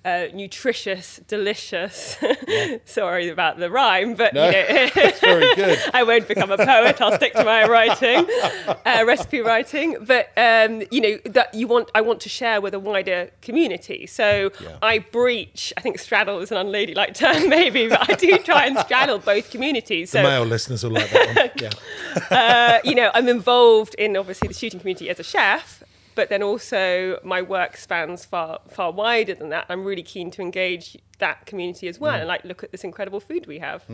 uh, 0.05 0.27
nutritious, 0.33 1.21
delicious. 1.27 2.17
Sorry 2.85 3.29
about 3.29 3.59
the 3.59 3.71
rhyme, 3.71 4.15
but 4.15 4.35
No, 4.35 4.47
you 4.47 4.53
know, 4.53 4.65
it's 4.69 5.21
very 5.21 5.55
good. 5.55 5.79
I 5.95 6.03
won't 6.03 6.29
become 6.29 6.51
a 6.51 6.57
poet. 6.57 7.01
I'll 7.01 7.15
stick 7.17 7.35
to 7.35 7.45
my 7.45 7.67
writing, 7.67 8.27
uh, 8.87 9.05
recipe 9.07 9.41
writing. 9.41 9.97
But 10.01 10.31
um, 10.37 10.83
you 10.91 11.01
know 11.01 11.19
that 11.27 11.55
you 11.55 11.67
want. 11.67 11.91
I 11.95 12.01
want 12.01 12.21
to 12.23 12.29
share 12.29 12.61
with 12.61 12.75
a 12.75 12.79
wider 12.79 13.31
community. 13.43 14.07
So 14.07 14.51
Yeah. 14.61 14.79
I 14.83 14.99
breach. 14.99 15.73
I 15.77 15.81
think 15.81 15.99
straddle 15.99 16.41
is 16.41 16.53
an 16.53 16.59
unladylike 16.59 17.15
term, 17.15 17.49
maybe, 17.49 17.89
but 17.89 18.09
I 18.09 18.15
do 18.15 18.39
try 18.39 18.67
and 18.67 18.79
straddle 18.79 19.19
both 19.19 19.51
communities. 19.51 20.13
The 20.13 20.23
male 20.23 20.45
listeners 20.45 20.85
will 20.85 20.93
like 20.93 21.11
that 21.11 21.27
one. 21.27 21.38
Yeah. 21.61 21.71
uh, 22.31 22.79
you 22.85 22.95
know, 22.95 23.11
I'm 23.15 23.29
involved 23.29 23.95
in 23.95 24.17
obviously 24.17 24.49
the 24.49 24.55
shooting 24.55 24.81
community 24.81 25.09
as 25.11 25.19
a 25.21 25.25
chef, 25.25 25.83
but 26.15 26.29
then 26.29 26.43
also 26.43 27.19
my 27.25 27.43
work 27.43 27.77
spans 27.77 28.25
far 28.25 28.61
far 28.69 28.91
wider 28.93 29.35
than 29.35 29.49
that. 29.51 29.67
I'm 29.69 29.85
really 29.85 30.03
keen 30.03 30.31
to 30.33 30.43
engage 30.43 30.97
that 31.19 31.47
community 31.47 31.89
as 31.89 31.99
well 31.99 32.15
and 32.15 32.29
like 32.29 32.45
look 32.45 32.63
at 32.63 32.71
this 32.73 32.85
incredible 32.85 33.21
food 33.21 33.47
we 33.47 33.59
have. 33.59 33.85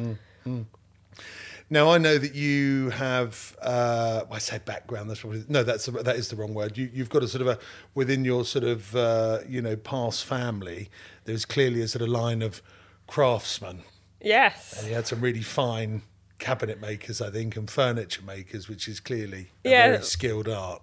Now 1.71 1.91
I 1.91 1.99
know 1.99 2.19
that 2.19 2.35
you 2.35 2.91
have. 2.91 3.57
Uh, 3.63 4.23
I 4.31 4.39
say 4.39 4.59
background. 4.59 5.09
That's 5.09 5.21
probably 5.21 5.45
no. 5.49 5.63
That's 5.63 5.87
that 5.87 6.17
is 6.17 6.29
the 6.29 6.37
wrong 6.37 6.53
word. 6.53 6.77
You, 6.77 6.91
you've 6.93 7.09
got 7.09 7.23
a 7.23 7.29
sort 7.29 7.41
of 7.41 7.49
a 7.49 7.59
within 7.95 8.25
your 8.25 8.45
sort 8.45 8.65
of 8.65 8.95
uh, 8.95 9.39
you 9.49 9.63
know 9.63 9.75
past 9.77 10.25
family. 10.25 10.91
There's 11.25 11.47
clearly 11.47 11.81
a 11.81 11.89
sort 11.89 12.03
of 12.03 12.09
line 12.09 12.43
of 12.43 12.61
craftsmen. 13.07 13.83
Yes. 14.21 14.79
And 14.79 14.89
you 14.89 14.95
had 14.95 15.07
some 15.07 15.21
really 15.21 15.43
fine 15.43 16.03
cabinet 16.39 16.81
makers, 16.81 17.21
I 17.21 17.31
think, 17.31 17.57
and 17.57 17.71
furniture 17.71 18.23
makers, 18.23 18.69
which 18.69 18.89
is 18.89 19.01
clearly 19.01 19.51
a 19.65 19.71
Yeah. 19.71 19.89
very 19.93 20.03
skilled 20.05 20.49
art. 20.49 20.83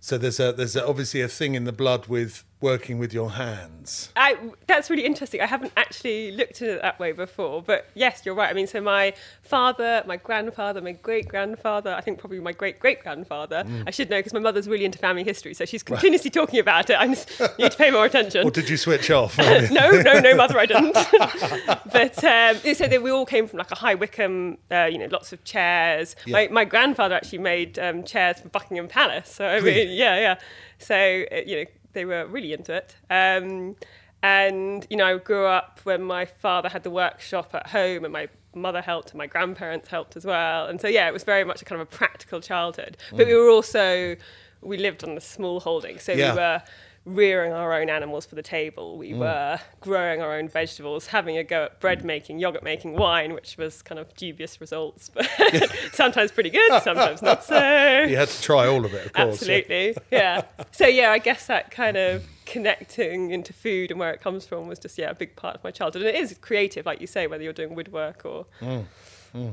So 0.00 0.18
there's 0.18 0.38
a 0.38 0.52
there's 0.52 0.76
a, 0.76 0.86
obviously 0.86 1.20
a 1.22 1.28
thing 1.28 1.54
in 1.54 1.64
the 1.64 1.72
blood 1.72 2.06
with 2.06 2.44
working 2.60 2.98
with 2.98 3.12
your 3.12 3.32
hands. 3.32 4.10
I, 4.16 4.38
that's 4.66 4.88
really 4.88 5.04
interesting. 5.04 5.40
I 5.40 5.46
haven't 5.46 5.72
actually 5.76 6.32
looked 6.32 6.62
at 6.62 6.68
it 6.68 6.82
that 6.82 6.98
way 6.98 7.12
before, 7.12 7.62
but 7.62 7.86
yes, 7.94 8.22
you're 8.24 8.34
right. 8.34 8.48
I 8.48 8.54
mean, 8.54 8.66
so 8.66 8.80
my 8.80 9.12
father, 9.42 10.02
my 10.06 10.16
grandfather, 10.16 10.80
my 10.80 10.92
great 10.92 11.28
grandfather, 11.28 11.94
I 11.94 12.00
think 12.00 12.18
probably 12.18 12.40
my 12.40 12.52
great 12.52 12.78
great 12.78 13.02
grandfather. 13.02 13.64
I 13.86 13.90
should 13.90 14.08
know 14.08 14.18
because 14.18 14.32
my 14.32 14.40
mother's 14.40 14.66
really 14.66 14.84
into 14.84 14.98
family 14.98 15.24
history, 15.24 15.54
so 15.54 15.64
she's 15.64 15.82
continuously 15.82 16.30
talking 16.30 16.58
about 16.58 16.88
it. 16.90 16.94
I 16.98 17.06
need 17.58 17.70
to 17.70 17.76
pay 17.76 17.90
more 17.90 18.06
attention. 18.06 18.46
Or 18.46 18.50
did 18.50 18.68
you 18.68 18.76
switch 18.76 19.10
off? 19.10 19.36
no, 19.38 19.90
no, 19.90 20.20
no, 20.20 20.34
mother, 20.34 20.58
I 20.58 20.66
didn't. 20.66 20.94
but 21.92 22.24
um, 22.24 22.74
so 22.74 22.86
they, 22.86 22.98
we 22.98 23.10
all 23.10 23.26
came 23.26 23.46
from 23.46 23.58
like 23.58 23.70
a 23.70 23.76
High 23.76 23.94
Wycombe, 23.94 24.58
uh, 24.70 24.88
you 24.90 24.98
know, 24.98 25.08
lots 25.10 25.32
of 25.32 25.44
chairs. 25.44 26.16
Yeah. 26.24 26.32
My, 26.32 26.48
my 26.48 26.64
grandfather 26.64 27.14
actually 27.14 27.38
made 27.38 27.78
um, 27.78 28.04
chairs 28.04 28.40
for 28.40 28.48
Buckingham 28.48 28.88
Palace. 28.88 29.30
So 29.30 29.46
I 29.46 29.60
mean, 29.60 29.90
yeah, 29.90 30.18
yeah. 30.18 30.38
So 30.78 30.94
uh, 31.30 31.36
you 31.46 31.56
know, 31.56 31.64
they 31.94 32.04
were 32.04 32.26
really 32.26 32.52
into 32.52 32.74
it. 32.74 32.94
Um, 33.10 33.76
and 34.22 34.86
you 34.90 34.96
know, 34.96 35.14
I 35.14 35.18
grew 35.18 35.46
up 35.46 35.80
when 35.84 36.02
my 36.02 36.24
father 36.24 36.68
had 36.68 36.82
the 36.82 36.90
workshop 36.90 37.50
at 37.54 37.68
home, 37.68 38.04
and 38.04 38.12
my 38.12 38.28
mother 38.54 38.80
helped, 38.80 39.10
and 39.10 39.18
my 39.18 39.26
grandparents 39.26 39.88
helped 39.88 40.16
as 40.16 40.24
well. 40.24 40.66
And 40.66 40.80
so 40.80 40.88
yeah, 40.88 41.08
it 41.08 41.12
was 41.12 41.24
very 41.24 41.44
much 41.44 41.60
a 41.62 41.64
kind 41.64 41.80
of 41.80 41.88
a 41.88 41.90
practical 41.90 42.40
childhood. 42.40 42.96
But 43.10 43.26
we 43.26 43.34
were 43.34 43.48
also 43.50 44.16
we 44.62 44.76
lived 44.78 45.04
on 45.04 45.10
a 45.16 45.20
small 45.20 45.60
holding, 45.60 45.98
so 45.98 46.12
Yeah. 46.12 46.32
we 46.32 46.38
were 46.38 46.62
rearing 47.06 47.52
our 47.52 47.74
own 47.74 47.90
animals 47.90 48.24
for 48.24 48.34
the 48.34 48.42
table. 48.42 48.96
We 48.96 49.12
mm. 49.12 49.18
were 49.18 49.60
growing 49.80 50.22
our 50.22 50.36
own 50.36 50.48
vegetables, 50.48 51.08
having 51.08 51.36
a 51.36 51.44
go 51.44 51.64
at 51.64 51.80
bread 51.80 52.00
mm. 52.00 52.04
making, 52.04 52.38
yogurt 52.38 52.62
making, 52.62 52.94
wine, 52.96 53.34
which 53.34 53.56
was 53.58 53.82
kind 53.82 53.98
of 53.98 54.14
dubious 54.14 54.60
results, 54.60 55.10
but 55.10 55.28
sometimes 55.92 56.32
pretty 56.32 56.50
good, 56.50 56.82
sometimes 56.82 57.20
not 57.20 57.44
so. 57.44 57.54
you 58.08 58.16
had 58.16 58.28
to 58.28 58.42
try 58.42 58.66
all 58.66 58.84
of 58.84 58.94
it, 58.94 59.06
of 59.06 59.12
course. 59.12 59.34
Absolutely, 59.34 59.96
yeah. 60.10 60.42
So 60.72 60.86
yeah, 60.86 61.10
I 61.10 61.18
guess 61.18 61.46
that 61.46 61.70
kind 61.70 61.96
of 61.96 62.24
connecting 62.46 63.30
into 63.30 63.52
food 63.52 63.90
and 63.90 63.98
where 63.98 64.12
it 64.12 64.20
comes 64.20 64.46
from 64.46 64.66
was 64.66 64.78
just 64.78 64.98
yeah 64.98 65.10
a 65.10 65.14
big 65.14 65.36
part 65.36 65.56
of 65.56 65.64
my 65.64 65.70
childhood. 65.70 66.02
And 66.02 66.14
it 66.14 66.20
is 66.20 66.36
creative, 66.40 66.86
like 66.86 67.00
you 67.00 67.06
say, 67.06 67.26
whether 67.26 67.42
you're 67.42 67.52
doing 67.52 67.74
woodwork 67.74 68.24
or 68.24 68.46
mm, 68.60 68.84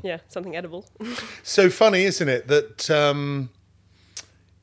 yeah 0.03 0.19
something 0.27 0.55
edible. 0.55 0.85
So 1.43 1.69
funny, 1.69 2.03
isn't 2.03 2.29
it, 2.29 2.47
that 2.47 2.89
um, 2.89 3.49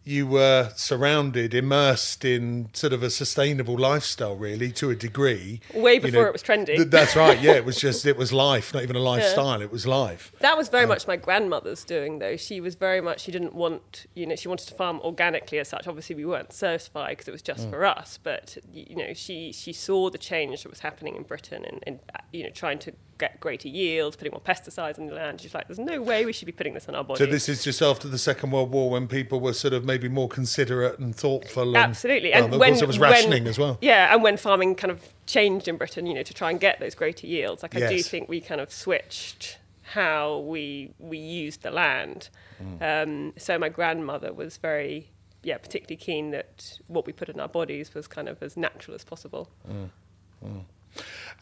you 0.08 0.26
were 0.26 0.72
surrounded, 0.74 1.52
immersed 1.52 2.24
in 2.24 2.70
sort 2.72 2.92
of 2.92 3.02
a 3.02 3.10
sustainable 3.10 3.76
lifestyle, 3.78 4.36
really, 4.36 4.72
to 4.72 4.90
a 4.90 4.96
degree. 4.96 5.60
Way 5.74 5.94
You 5.94 6.00
before 6.00 6.26
it 6.26 6.32
was 6.32 6.42
trendy. 6.42 6.76
th- 6.76 6.88
that's 6.88 7.14
right. 7.14 7.40
Yeah, 7.40 7.52
it 7.52 7.64
was 7.64 7.76
just 7.80 8.06
it 8.06 8.16
was 8.16 8.32
life, 8.32 8.72
not 8.72 8.82
even 8.82 8.96
a 8.96 9.00
lifestyle. 9.00 9.60
It 9.60 9.70
was 9.70 9.86
life. 9.86 10.32
That 10.40 10.56
was 10.56 10.68
very 10.68 10.86
much 10.86 11.06
my 11.06 11.16
grandmother's 11.16 11.84
doing, 11.84 12.18
though. 12.18 12.36
She 12.36 12.60
was 12.60 12.74
very 12.74 13.00
much, 13.00 13.20
she 13.20 13.32
didn't 13.32 13.54
want, 13.54 14.06
you 14.14 14.26
know, 14.26 14.34
she 14.36 14.48
wanted 14.48 14.68
to 14.68 14.74
farm 14.74 15.00
organically 15.00 15.58
as 15.58 15.68
such. 15.68 15.86
Obviously, 15.86 16.16
we 16.16 16.24
weren't 16.24 16.52
certified 16.52 17.10
because 17.10 17.28
it 17.28 17.32
was 17.32 17.42
just 17.42 17.68
for 17.68 17.84
us, 17.84 18.18
but, 18.22 18.56
you 18.72 18.96
know, 18.96 19.12
she, 19.12 19.52
she 19.52 19.72
saw 19.72 20.08
the 20.10 20.18
change 20.18 20.62
that 20.62 20.70
was 20.70 20.80
happening 20.80 21.16
in 21.16 21.22
Britain 21.22 21.64
and, 21.64 21.82
and, 21.86 21.98
uh, 22.14 22.18
you 22.32 22.44
know, 22.44 22.50
trying 22.50 22.78
to 22.78 22.92
get 23.18 23.40
greater 23.40 23.68
yields, 23.68 24.16
putting 24.16 24.30
more 24.30 24.40
pesticides 24.40 24.98
on 24.98 25.06
the 25.06 25.14
land. 25.14 25.40
She's 25.40 25.52
like, 25.54 25.66
there's 25.66 25.78
no 25.78 26.00
way 26.00 26.24
we 26.24 26.32
should 26.32 26.46
be 26.46 26.52
putting 26.52 26.74
this 26.74 26.88
on 26.88 26.94
our 26.94 27.04
body. 27.04 27.18
So 27.18 27.26
this 27.26 27.48
is 27.48 27.62
just 27.64 27.82
after 27.82 28.08
the 28.08 28.18
Second 28.18 28.52
World 28.52 28.70
War, 28.70 28.90
when 28.90 29.08
people 29.08 29.40
were 29.40 29.52
sort 29.52 29.74
of 29.74 29.84
maybe 29.84 30.08
more 30.08 30.28
considerate 30.28 30.98
and 30.98 31.14
thoughtful. 31.14 31.68
And, 31.68 31.76
Absolutely. 31.76 32.30
Well, 32.30 32.44
And 32.44 32.54
of 32.54 32.60
when, 32.60 32.70
course, 32.70 32.82
it 32.82 32.86
was 32.86 32.98
when- 32.98 33.10
rationing 33.10 33.46
as 33.46 33.58
well. 33.58 33.78
Yeah, 33.80 34.12
and 34.14 34.22
when 34.22 34.36
farming 34.36 34.76
kind 34.76 34.90
of 34.90 35.00
changed 35.26 35.68
in 35.68 35.76
Britain, 35.76 36.06
you 36.06 36.14
know, 36.14 36.22
to 36.22 36.32
try 36.32 36.50
and 36.50 36.60
get 36.60 36.78
those 36.80 36.94
greater 36.94 37.26
yields, 37.26 37.62
like 37.62 37.76
I 37.76 37.88
do 37.88 38.00
think 38.02 38.28
we 38.28 38.40
kind 38.40 38.60
of 38.60 38.72
switched 38.72 39.58
how 39.82 40.38
we 40.40 40.92
we 40.98 41.18
used 41.18 41.62
the 41.62 41.70
land. 41.70 42.28
Mm. 42.62 42.82
Um, 43.02 43.32
so 43.38 43.58
my 43.58 43.68
grandmother 43.68 44.32
was 44.32 44.58
very, 44.58 45.10
yeah, 45.42 45.58
particularly 45.58 45.96
keen 45.96 46.30
that 46.30 46.78
what 46.88 47.06
we 47.06 47.12
put 47.12 47.28
in 47.28 47.40
our 47.40 47.48
bodies 47.48 47.94
was 47.94 48.06
kind 48.06 48.28
of 48.28 48.42
as 48.42 48.56
natural 48.56 48.94
as 48.94 49.04
possible. 49.04 49.50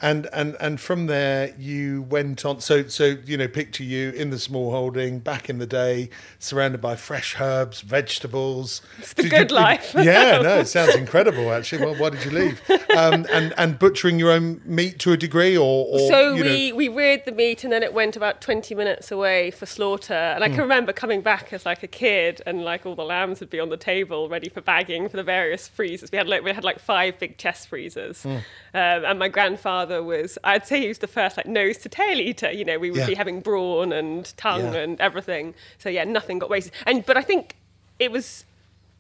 And 0.01 0.29
and 0.33 0.57
and 0.61 0.79
from 0.79 1.07
there 1.07 1.55
you 1.59 2.03
went 2.03 2.45
on. 2.45 2.61
So 2.61 2.87
so 2.89 3.17
you 3.25 3.39
know, 3.39 3.49
picture 3.49 3.83
you 3.83 4.11
in 4.11 4.29
the 4.29 4.39
small 4.39 4.71
holding 4.71 5.21
back 5.21 5.49
in 5.49 5.59
the 5.59 5.67
day, 5.67 6.11
surrounded 6.39 6.83
by 6.83 6.97
fresh 6.97 7.41
herbs, 7.41 7.81
vegetables. 7.81 8.83
It's 8.99 9.15
the 9.15 9.29
good 9.29 9.51
life. 9.51 9.95
yeah, 9.99 10.39
no, 10.43 10.59
it 10.59 10.69
sounds 10.69 10.95
incredible. 10.95 11.51
Actually, 11.53 11.85
well, 11.87 11.95
why 11.95 12.11
did 12.11 12.25
you 12.27 12.31
leave? 12.31 12.61
Um, 12.97 13.27
and 13.33 13.55
and 13.57 13.79
butchering 13.79 14.19
your 14.19 14.33
own 14.33 14.61
meat 14.65 14.99
to 15.01 15.13
a 15.13 15.17
degree, 15.17 15.57
or, 15.57 15.87
or 15.89 16.09
so 16.11 16.35
you 16.35 16.45
know- 16.45 16.51
we, 16.51 16.73
we 16.73 16.89
reared 16.89 17.25
the 17.25 17.33
meat 17.33 17.65
and 17.65 17.73
then 17.73 17.83
it 17.83 17.93
went 17.95 18.17
about 18.17 18.41
20 18.41 18.75
minutes 18.75 19.11
away 19.11 19.51
for 19.51 19.67
slaughter 19.67 20.15
and 20.15 20.43
i 20.45 20.49
can 20.49 20.59
remember 20.61 20.93
coming 20.93 21.21
back 21.21 21.53
as 21.53 21.65
like 21.67 21.83
a 21.83 21.87
kid 21.87 22.41
and 22.47 22.63
like 22.65 22.87
all 22.87 22.95
the 22.95 23.05
lambs 23.05 23.41
would 23.41 23.51
be 23.51 23.61
on 23.61 23.69
the 23.69 23.77
table 23.77 24.29
ready 24.29 24.49
for 24.49 24.61
bagging 24.61 25.09
for 25.09 25.17
the 25.17 25.23
various 25.23 25.69
freezers 25.69 26.11
we 26.13 26.19
had 26.19 26.29
like 26.29 26.43
we 26.43 26.53
had 26.53 26.65
like 26.65 26.79
five 26.79 27.19
big 27.19 27.37
chest 27.39 27.69
freezers 27.69 28.23
Hmm. 28.23 28.29
um, 28.29 28.43
and 28.75 29.19
my 29.19 29.29
grandfather 29.29 29.86
was 30.03 30.39
i'd 30.45 30.67
say 30.67 30.81
he 30.81 30.89
was 30.89 30.99
the 30.99 31.07
first 31.07 31.37
like 31.37 31.47
nose 31.47 31.79
to 31.79 31.89
tail 31.89 32.19
eater. 32.21 32.51
You 32.51 32.65
know 32.65 32.79
we 32.79 32.91
would 32.91 33.01
Yeah. 33.01 33.07
be 33.07 33.15
having 33.15 33.41
brawn 33.41 33.93
and 33.93 34.37
tongue 34.37 34.73
Yeah. 34.75 34.81
and 34.83 35.01
everything. 35.01 35.55
So 35.79 35.89
yeah 35.89 36.05
nothing 36.05 36.39
got 36.39 36.51
wasted. 36.51 36.73
And 36.87 37.05
but 37.07 37.17
i 37.17 37.23
think 37.23 37.57
it 37.99 38.11
was 38.13 38.45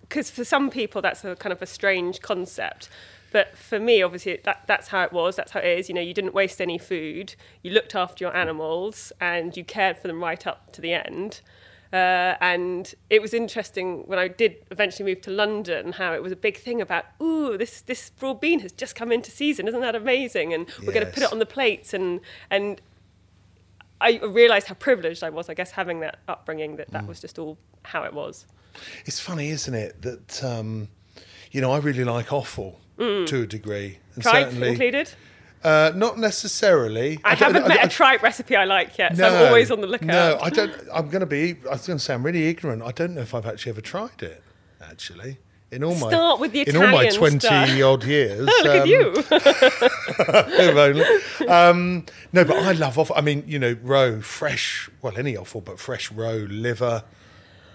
because 0.03 0.31
for 0.31 0.45
some 0.45 0.71
people 0.71 1.03
that's 1.03 1.25
a 1.25 1.37
kind 1.37 1.53
of 1.53 1.61
a 1.63 1.67
strange 1.67 2.21
concept. 2.21 2.89
But 3.33 3.59
for 3.59 3.79
me 3.81 4.03
obviously 4.03 4.41
that, 4.45 4.63
that's 4.67 4.89
how 4.89 5.03
it 5.03 5.13
was 5.13 5.37
that's 5.37 5.53
how 5.53 5.61
it 5.61 5.79
is. 5.79 5.89
You 5.89 5.95
know 5.95 6.01
you 6.01 6.15
didn't 6.15 6.33
waste 6.35 6.61
any 6.61 6.79
food. 6.79 7.35
You 7.63 7.71
looked 7.73 7.95
after 7.95 8.25
your 8.25 8.35
animals 8.37 9.13
and 9.21 9.57
you 9.57 9.65
cared 9.65 9.97
for 9.99 10.07
them 10.09 10.23
right 10.23 10.47
up 10.47 10.73
to 10.73 10.81
the 10.81 10.93
end 10.95 11.41
uh, 11.93 12.35
and 12.41 12.95
it 13.11 13.23
was 13.23 13.33
interesting 13.33 14.03
when 14.07 14.19
I 14.19 14.29
did 14.29 14.57
eventually 14.71 15.09
move 15.09 15.21
to 15.23 15.31
London 15.31 15.93
how 15.93 16.13
it 16.15 16.23
was 16.23 16.33
a 16.33 16.37
big 16.37 16.57
thing 16.59 16.81
about 16.81 17.05
ooh 17.23 17.57
this 17.57 17.81
this 17.83 18.11
broad 18.11 18.41
bean 18.41 18.61
has 18.61 18.73
just 18.73 18.95
come 18.97 19.13
into 19.13 19.31
season. 19.31 19.69
Isn't 19.69 19.81
that 19.81 19.95
amazing? 19.95 20.53
And 20.53 20.67
we're 20.85 20.93
going 20.93 21.07
to 21.07 21.13
put 21.13 21.23
it 21.23 21.33
on 21.33 21.39
the 21.39 21.47
plates. 21.47 21.95
And 21.95 22.21
and 22.51 22.81
I 24.01 24.19
realised 24.19 24.67
how 24.67 24.75
privileged 24.75 25.23
I 25.23 25.31
was 25.31 25.49
I 25.49 25.55
guess 25.55 25.71
having 25.71 26.01
that 26.01 26.19
upbringing 26.29 26.77
that 26.77 26.91
that 26.91 27.05
Mm. 27.05 27.09
was 27.09 27.21
just 27.21 27.39
all 27.39 27.57
how 27.85 28.03
it 28.05 28.13
was. 28.13 28.47
It's 29.07 29.21
funny, 29.21 29.49
isn't 29.51 29.75
it, 29.75 30.03
that 30.03 30.45
um, 30.45 30.89
you 31.53 31.61
know 31.61 31.73
I 31.73 31.79
really 31.79 32.05
like 32.05 32.33
offal 32.33 32.81
to 32.99 33.43
a 33.43 33.47
degree, 33.47 33.99
and 34.15 34.23
tripe 34.23 34.47
certainly 34.47 34.69
included 34.71 35.11
uh, 35.67 35.93
not 35.95 36.19
necessarily. 36.19 37.19
I, 37.25 37.35
don't- 37.35 37.53
haven't 37.53 37.69
met 37.69 37.81
I- 37.81 37.85
a 37.85 37.89
tripe 37.89 38.23
recipe 38.23 38.55
I 38.55 38.65
like 38.65 38.97
yet, 38.99 39.17
so 39.17 39.27
I'm 39.27 39.47
always 39.47 39.71
on 39.71 39.81
the 39.81 39.87
lookout. 39.87 40.07
No, 40.07 40.39
I 40.41 40.51
don't. 40.51 40.73
I'm 40.93 41.09
going 41.09 41.21
to 41.21 41.27
be. 41.27 41.57
I 41.67 41.73
was 41.73 41.87
going 41.87 41.99
to 41.99 42.05
say 42.05 42.15
I'm 42.15 42.25
really 42.25 42.47
ignorant. 42.47 42.83
I 42.83 42.93
don't 42.93 43.15
know 43.15 43.23
if 43.23 43.35
I've 43.35 43.47
actually 43.47 43.71
ever 43.71 43.81
tried 43.81 44.23
it. 44.23 44.43
Actually, 44.81 45.39
in 45.73 45.83
all 45.83 45.97
my 45.97 46.09
Start 46.09 46.39
with 46.39 46.53
the 46.53 46.61
Italian 46.61 46.85
in 46.85 46.95
all 46.95 47.03
my 47.03 47.09
twenty 47.09 47.83
odd 47.83 48.05
years. 48.05 48.49
Oh, 48.49 48.63
look 48.65 48.75
um, 48.75 48.81
at 48.81 48.89
you. 51.41 51.49
um, 51.49 52.07
no, 52.33 52.45
but 52.45 52.57
I 52.57 52.73
love 52.73 52.99
offal. 52.99 53.17
I 53.17 53.21
mean, 53.21 53.43
you 53.47 53.59
know, 53.59 53.77
roe, 53.83 54.21
fresh. 54.21 54.89
Well, 55.03 55.19
any 55.19 55.37
offal, 55.37 55.61
but 55.61 55.81
fresh 55.81 56.13
roe, 56.13 56.47
liver, 56.49 57.03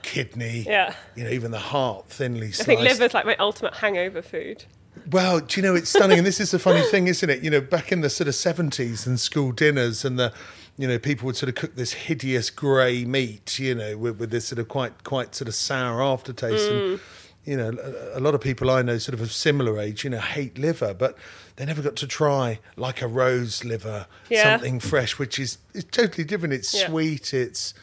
kidney. 0.04 0.64
Yeah. 0.66 0.96
You 1.16 1.26
know, 1.26 1.32
even 1.32 1.52
the 1.52 1.60
heart, 1.60 2.08
thinly 2.08 2.52
sliced. 2.52 2.62
I 2.62 2.64
think 2.66 2.82
liver's 2.82 3.14
like 3.14 3.26
my 3.26 3.36
ultimate 3.38 3.74
hangover 3.74 4.22
food. 4.22 4.64
Well, 5.10 5.40
do 5.40 5.60
you 5.60 5.66
know 5.66 5.76
it's 5.76 5.90
stunning, 5.90 6.18
and 6.18 6.28
this 6.28 6.40
is 6.40 6.52
the 6.52 6.60
funny 6.60 6.82
thing, 6.82 7.08
isn't 7.08 7.30
it? 7.30 7.44
You 7.44 7.50
know, 7.50 7.62
back 7.62 7.92
in 7.92 8.02
the 8.02 8.10
sort 8.10 8.28
of 8.28 8.36
seventies 8.36 9.08
and 9.08 9.20
school 9.20 9.52
dinners, 9.52 10.06
and 10.06 10.20
the, 10.20 10.34
you 10.78 10.88
know, 10.88 11.00
people 11.00 11.26
would 11.28 11.36
sort 11.36 11.50
of 11.50 11.56
cook 11.56 11.76
this 11.76 11.94
hideous 11.94 12.50
grey 12.50 13.06
meat, 13.06 13.58
you 13.60 13.76
know, 13.76 13.98
with, 13.98 14.20
with 14.20 14.32
this 14.32 14.46
sort 14.48 14.60
of 14.60 14.68
quite 14.68 15.04
quite 15.04 15.34
sort 15.36 15.48
of 15.48 15.56
sour 15.56 16.02
aftertaste, 16.04 16.70
and 16.70 16.82
mm. 16.82 17.00
you 17.46 17.58
know, 17.58 17.72
a, 18.14 18.20
a 18.20 18.22
lot 18.22 18.36
of 18.36 18.42
people 18.42 18.70
I 18.70 18.82
know, 18.82 18.98
sort 18.98 19.14
of 19.14 19.22
of 19.22 19.32
similar 19.32 19.80
age, 19.80 20.04
you 20.04 20.10
know, 20.10 20.20
hate 20.20 20.58
liver, 20.58 20.94
but 20.94 21.18
they 21.56 21.66
never 21.66 21.82
got 21.82 21.96
to 21.98 22.08
try 22.08 22.60
like 22.76 23.02
a 23.02 23.08
rose 23.08 23.64
liver, 23.64 24.08
Yeah. 24.30 24.44
something 24.56 24.80
fresh, 24.80 25.18
which 25.20 25.40
is 25.40 25.58
it's 25.74 25.86
totally 25.86 26.24
different. 26.24 26.54
It's 26.54 26.74
Yeah. 26.74 26.88
sweet. 26.88 27.34
It's 27.34 27.74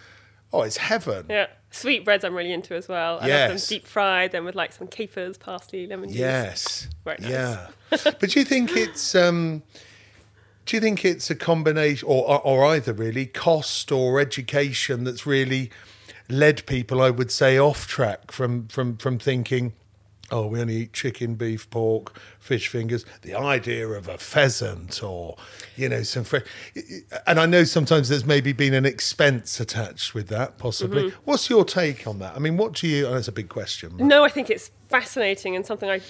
oh, 0.52 0.62
it's 0.62 0.76
heaven. 0.78 1.26
Yeah. 1.28 1.46
Sweetbreads 1.70 2.24
I'm 2.24 2.34
really 2.34 2.52
into 2.52 2.74
as 2.74 2.88
well. 2.88 3.16
I 3.16 3.20
love 3.20 3.28
them 3.28 3.28
Yes. 3.52 3.68
deep 3.68 3.86
fried, 3.86 4.32
then 4.32 4.44
with 4.44 4.54
like 4.54 4.72
some 4.72 4.86
capers, 4.88 5.36
parsley, 5.36 5.86
lemon 5.86 6.08
juice. 6.08 6.18
Yes. 6.18 6.88
Very 7.04 7.18
nice. 7.20 7.30
Yeah. 7.30 7.66
but 7.90 8.30
do 8.30 8.38
you 8.40 8.44
think 8.44 8.76
it's 8.76 9.14
um 9.14 9.62
do 10.66 10.76
you 10.76 10.80
think 10.80 11.04
it's 11.04 11.30
a 11.30 11.34
combination 11.34 12.06
or 12.08 12.28
or- 12.28 12.40
or 12.42 12.64
either 12.66 12.92
really 12.92 13.26
cost 13.26 13.90
or 13.92 14.18
education 14.20 15.04
that's 15.04 15.26
really 15.26 15.70
led 16.28 16.64
people 16.66 17.00
I 17.02 17.10
would 17.10 17.30
say 17.30 17.58
off 17.58 17.86
track 17.86 18.30
from 18.32 18.68
from 18.68 18.96
from 18.96 19.18
thinking 19.18 19.72
oh 20.30 20.46
we 20.46 20.60
only 20.60 20.76
eat 20.76 20.92
chicken 20.92 21.34
beef 21.34 21.68
pork 21.70 22.18
fish 22.38 22.68
fingers 22.68 23.04
the 23.22 23.34
idea 23.34 23.86
of 23.88 24.08
a 24.08 24.18
pheasant 24.18 25.02
or 25.02 25.36
you 25.76 25.88
know 25.88 26.02
some 26.02 26.24
fresh 26.24 26.42
and 27.26 27.40
I 27.40 27.46
know 27.46 27.64
sometimes 27.64 28.08
there's 28.08 28.26
maybe 28.26 28.52
been 28.52 28.74
an 28.74 28.84
expense 28.86 29.58
attached 29.60 30.14
with 30.14 30.28
that 30.28 30.58
possibly 30.58 31.04
Mm-hmm. 31.04 31.20
what's 31.24 31.48
your 31.48 31.64
take 31.64 32.06
on 32.06 32.18
that 32.18 32.34
I 32.36 32.38
mean 32.38 32.56
what 32.56 32.74
do 32.74 32.86
you 32.88 33.06
oh, 33.06 33.14
that's 33.14 33.28
a 33.28 33.32
big 33.32 33.48
question 33.48 33.92
but- 33.96 34.04
No, 34.06 34.24
I 34.24 34.28
think 34.28 34.50
it's 34.50 34.70
fascinating 34.88 35.56
and 35.56 35.64
something 35.64 35.88
I 35.88 36.00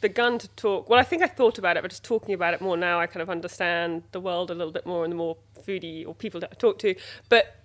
begun 0.00 0.38
to 0.38 0.46
talk. 0.50 0.88
Well, 0.88 1.00
I 1.00 1.02
think 1.02 1.22
I 1.22 1.26
thought 1.26 1.58
about 1.58 1.76
it, 1.76 1.82
but 1.82 1.90
just 1.90 2.04
talking 2.04 2.34
about 2.34 2.54
it 2.54 2.60
more 2.60 2.76
now, 2.76 3.00
I 3.00 3.06
kind 3.08 3.20
of 3.20 3.28
understand 3.28 4.04
the 4.12 4.20
world 4.20 4.48
a 4.52 4.54
little 4.54 4.72
bit 4.72 4.86
more 4.86 5.02
and 5.02 5.10
the 5.10 5.16
more 5.16 5.36
foodie 5.66 6.06
or 6.06 6.14
people 6.14 6.38
that 6.38 6.50
I 6.52 6.54
talk 6.54 6.78
to. 6.80 6.94
But 7.28 7.56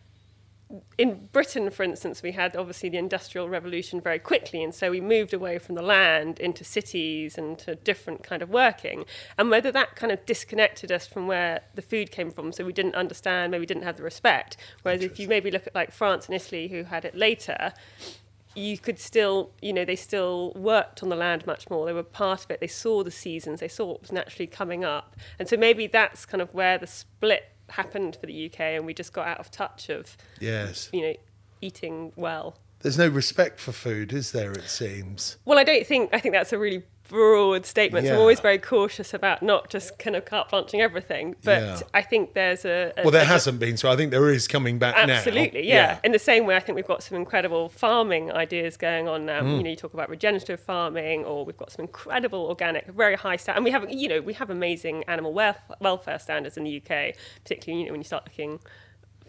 in 0.97 1.29
Britain, 1.31 1.69
for 1.69 1.83
instance, 1.83 2.21
we 2.21 2.33
had 2.33 2.55
obviously 2.55 2.89
the 2.89 2.97
Industrial 2.97 3.47
Revolution 3.47 4.01
very 4.01 4.19
quickly, 4.19 4.61
and 4.61 4.75
so 4.75 4.91
we 4.91 4.99
moved 4.99 5.33
away 5.33 5.59
from 5.59 5.75
the 5.75 5.81
land 5.81 6.39
into 6.39 6.63
cities 6.65 7.37
and 7.37 7.57
to 7.59 7.75
different 7.75 8.23
kind 8.23 8.41
of 8.41 8.49
working. 8.49 9.05
And 9.37 9.49
whether 9.49 9.71
that 9.71 9.95
kind 9.95 10.11
of 10.11 10.25
disconnected 10.25 10.91
us 10.91 11.07
from 11.07 11.25
where 11.25 11.61
the 11.75 11.81
food 11.81 12.11
came 12.11 12.31
from, 12.31 12.51
so 12.51 12.65
we 12.65 12.73
didn't 12.73 12.95
understand, 12.95 13.51
maybe 13.51 13.65
didn't 13.65 13.83
have 13.83 13.97
the 13.97 14.03
respect. 14.03 14.57
Whereas 14.81 15.01
if 15.01 15.19
you 15.19 15.27
maybe 15.29 15.51
look 15.51 15.67
at 15.67 15.75
like 15.75 15.91
France 15.91 16.25
and 16.25 16.35
Italy, 16.35 16.67
who 16.67 16.83
had 16.83 17.05
it 17.05 17.15
later, 17.15 17.71
you 18.53 18.77
could 18.77 18.99
still, 18.99 19.51
you 19.61 19.71
know, 19.71 19.85
they 19.85 19.95
still 19.95 20.51
worked 20.55 21.01
on 21.01 21.09
the 21.09 21.15
land 21.15 21.45
much 21.45 21.69
more. 21.69 21.85
They 21.85 21.93
were 21.93 22.03
part 22.03 22.43
of 22.43 22.51
it. 22.51 22.59
They 22.59 22.67
saw 22.67 23.03
the 23.03 23.11
seasons. 23.11 23.59
They 23.59 23.67
saw 23.67 23.85
what 23.85 24.01
was 24.01 24.11
naturally 24.11 24.47
coming 24.47 24.83
up. 24.83 25.15
And 25.37 25.47
so 25.47 25.55
maybe 25.55 25.87
that's 25.87 26.25
kind 26.25 26.41
of 26.41 26.53
where 26.53 26.77
the 26.77 26.87
split 26.87 27.51
happened 27.69 28.17
for 28.19 28.25
the 28.25 28.45
UK, 28.45 28.59
and 28.59 28.85
we 28.85 28.93
just 28.93 29.13
got 29.13 29.27
out 29.27 29.39
of 29.39 29.51
touch 29.51 29.89
of, 29.89 30.15
yes 30.39 30.89
you 30.93 31.01
know, 31.01 31.13
eating 31.61 32.11
well. 32.15 32.57
There's 32.79 32.97
no 32.97 33.07
respect 33.07 33.59
for 33.59 33.71
food, 33.71 34.13
is 34.13 34.31
there? 34.31 34.51
It 34.51 34.69
seems. 34.69 35.37
Well, 35.45 35.57
I 35.57 35.63
don't 35.63 35.85
think 35.85 36.11
I 36.13 36.19
think 36.19 36.33
that's 36.33 36.53
a 36.53 36.59
really 36.59 36.83
broad 37.07 37.65
statements. 37.65 38.07
So 38.07 38.13
I'm 38.15 38.19
always 38.19 38.39
very 38.39 38.57
cautious 38.57 39.13
about 39.13 39.41
not 39.43 39.69
just 39.69 39.97
kind 39.99 40.15
of 40.15 40.25
carte 40.25 40.49
blanching 40.49 40.81
everything. 40.81 41.35
But 41.43 41.61
Yeah. 41.61 41.79
I 41.93 42.01
think 42.01 42.33
there's 42.33 42.65
a, 42.65 42.93
a 42.97 43.03
Well, 43.03 43.11
there 43.11 43.21
a- 43.23 43.25
hasn't 43.25 43.59
been, 43.59 43.77
so 43.77 43.89
I 43.91 43.95
think 43.95 44.11
there 44.11 44.29
is 44.29 44.47
coming 44.47 44.77
back 44.79 44.95
now. 45.07 45.13
Absolutely, 45.15 45.67
yeah. 45.67 45.99
In 46.03 46.11
the 46.11 46.19
same 46.19 46.45
way, 46.45 46.55
I 46.55 46.59
think 46.59 46.75
we've 46.75 46.87
got 46.87 47.03
some 47.03 47.17
incredible 47.17 47.69
farming 47.69 48.31
ideas 48.31 48.77
going 48.77 49.07
on 49.07 49.25
now. 49.25 49.41
Mm. 49.41 49.57
You 49.57 49.63
know, 49.63 49.69
you 49.69 49.75
talk 49.75 49.93
about 49.93 50.09
regenerative 50.09 50.59
farming, 50.59 51.25
or 51.25 51.45
we've 51.45 51.57
got 51.57 51.71
some 51.71 51.83
incredible 51.83 52.45
organic, 52.45 52.87
very 52.87 53.15
high 53.15 53.35
sta- 53.37 53.53
and 53.55 53.63
we 53.65 53.71
have, 53.71 53.89
you 53.91 54.07
know, 54.07 54.21
we 54.21 54.33
have 54.33 54.49
amazing 54.49 55.03
animal 55.07 55.33
welf- 55.33 55.57
welfare 55.79 56.19
standards 56.19 56.57
in 56.57 56.63
the 56.63 56.77
UK, 56.77 57.13
particularly 57.43 57.81
you 57.81 57.85
know 57.87 57.91
when 57.93 58.01
you 58.01 58.05
start 58.05 58.25
looking 58.25 58.59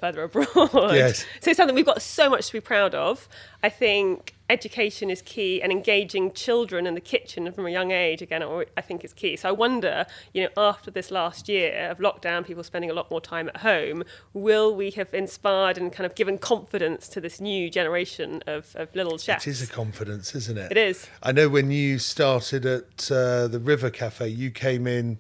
further 0.01 0.23
abroad. 0.23 0.95
Yes. 0.95 1.25
So 1.41 1.51
it's 1.51 1.57
something 1.57 1.75
we've 1.75 1.87
got 1.87 2.03
so 2.03 2.29
much 2.29 2.49
to 2.49 2.53
be 2.53 2.61
proud 2.61 2.95
of. 2.95 3.29
I 3.63 3.69
think 3.69 4.35
education 4.51 5.11
is 5.11 5.21
key 5.23 5.61
and 5.61 5.71
engaging 5.71 6.33
children 6.33 6.87
in 6.87 6.95
the 6.95 7.01
kitchen 7.01 7.51
from 7.53 7.67
a 7.67 7.71
young 7.71 7.91
age 7.91 8.23
again 8.23 8.43
I 8.43 8.81
think 8.81 9.05
is 9.05 9.13
key. 9.13 9.37
So 9.37 9.49
I 9.49 9.53
wonder, 9.53 10.07
you 10.33 10.43
know, 10.43 10.49
after 10.57 10.91
this 10.91 11.11
last 11.11 11.49
year 11.49 11.91
of 11.91 11.99
lockdown, 11.99 12.47
people 12.47 12.63
spending 12.63 12.91
a 12.91 12.95
lot 12.95 13.11
more 13.11 13.21
time 13.21 13.49
at 13.49 13.59
home, 13.59 14.05
will 14.33 14.75
we 14.75 14.91
have 14.93 15.13
inspired 15.13 15.77
and 15.77 15.93
kind 15.93 16.07
of 16.07 16.15
given 16.15 16.39
confidence 16.39 17.09
to 17.09 17.21
this 17.21 17.41
new 17.41 17.69
generation 17.69 18.43
of, 18.47 18.75
of 18.77 18.95
little 18.95 19.19
chefs? 19.19 19.47
It 19.47 19.51
is 19.51 19.63
a 19.63 19.67
confidence, 19.67 20.35
isn't 20.35 20.57
it? 20.57 20.71
It 20.71 20.79
is. 20.79 21.09
I 21.23 21.33
know 21.33 21.49
when 21.49 21.71
you 21.71 21.99
started 21.99 22.65
at 22.65 23.11
uh, 23.11 23.49
the 23.49 23.61
River 23.61 23.91
Cafe, 23.91 24.29
you 24.29 24.51
came 24.51 24.87
in 24.87 25.19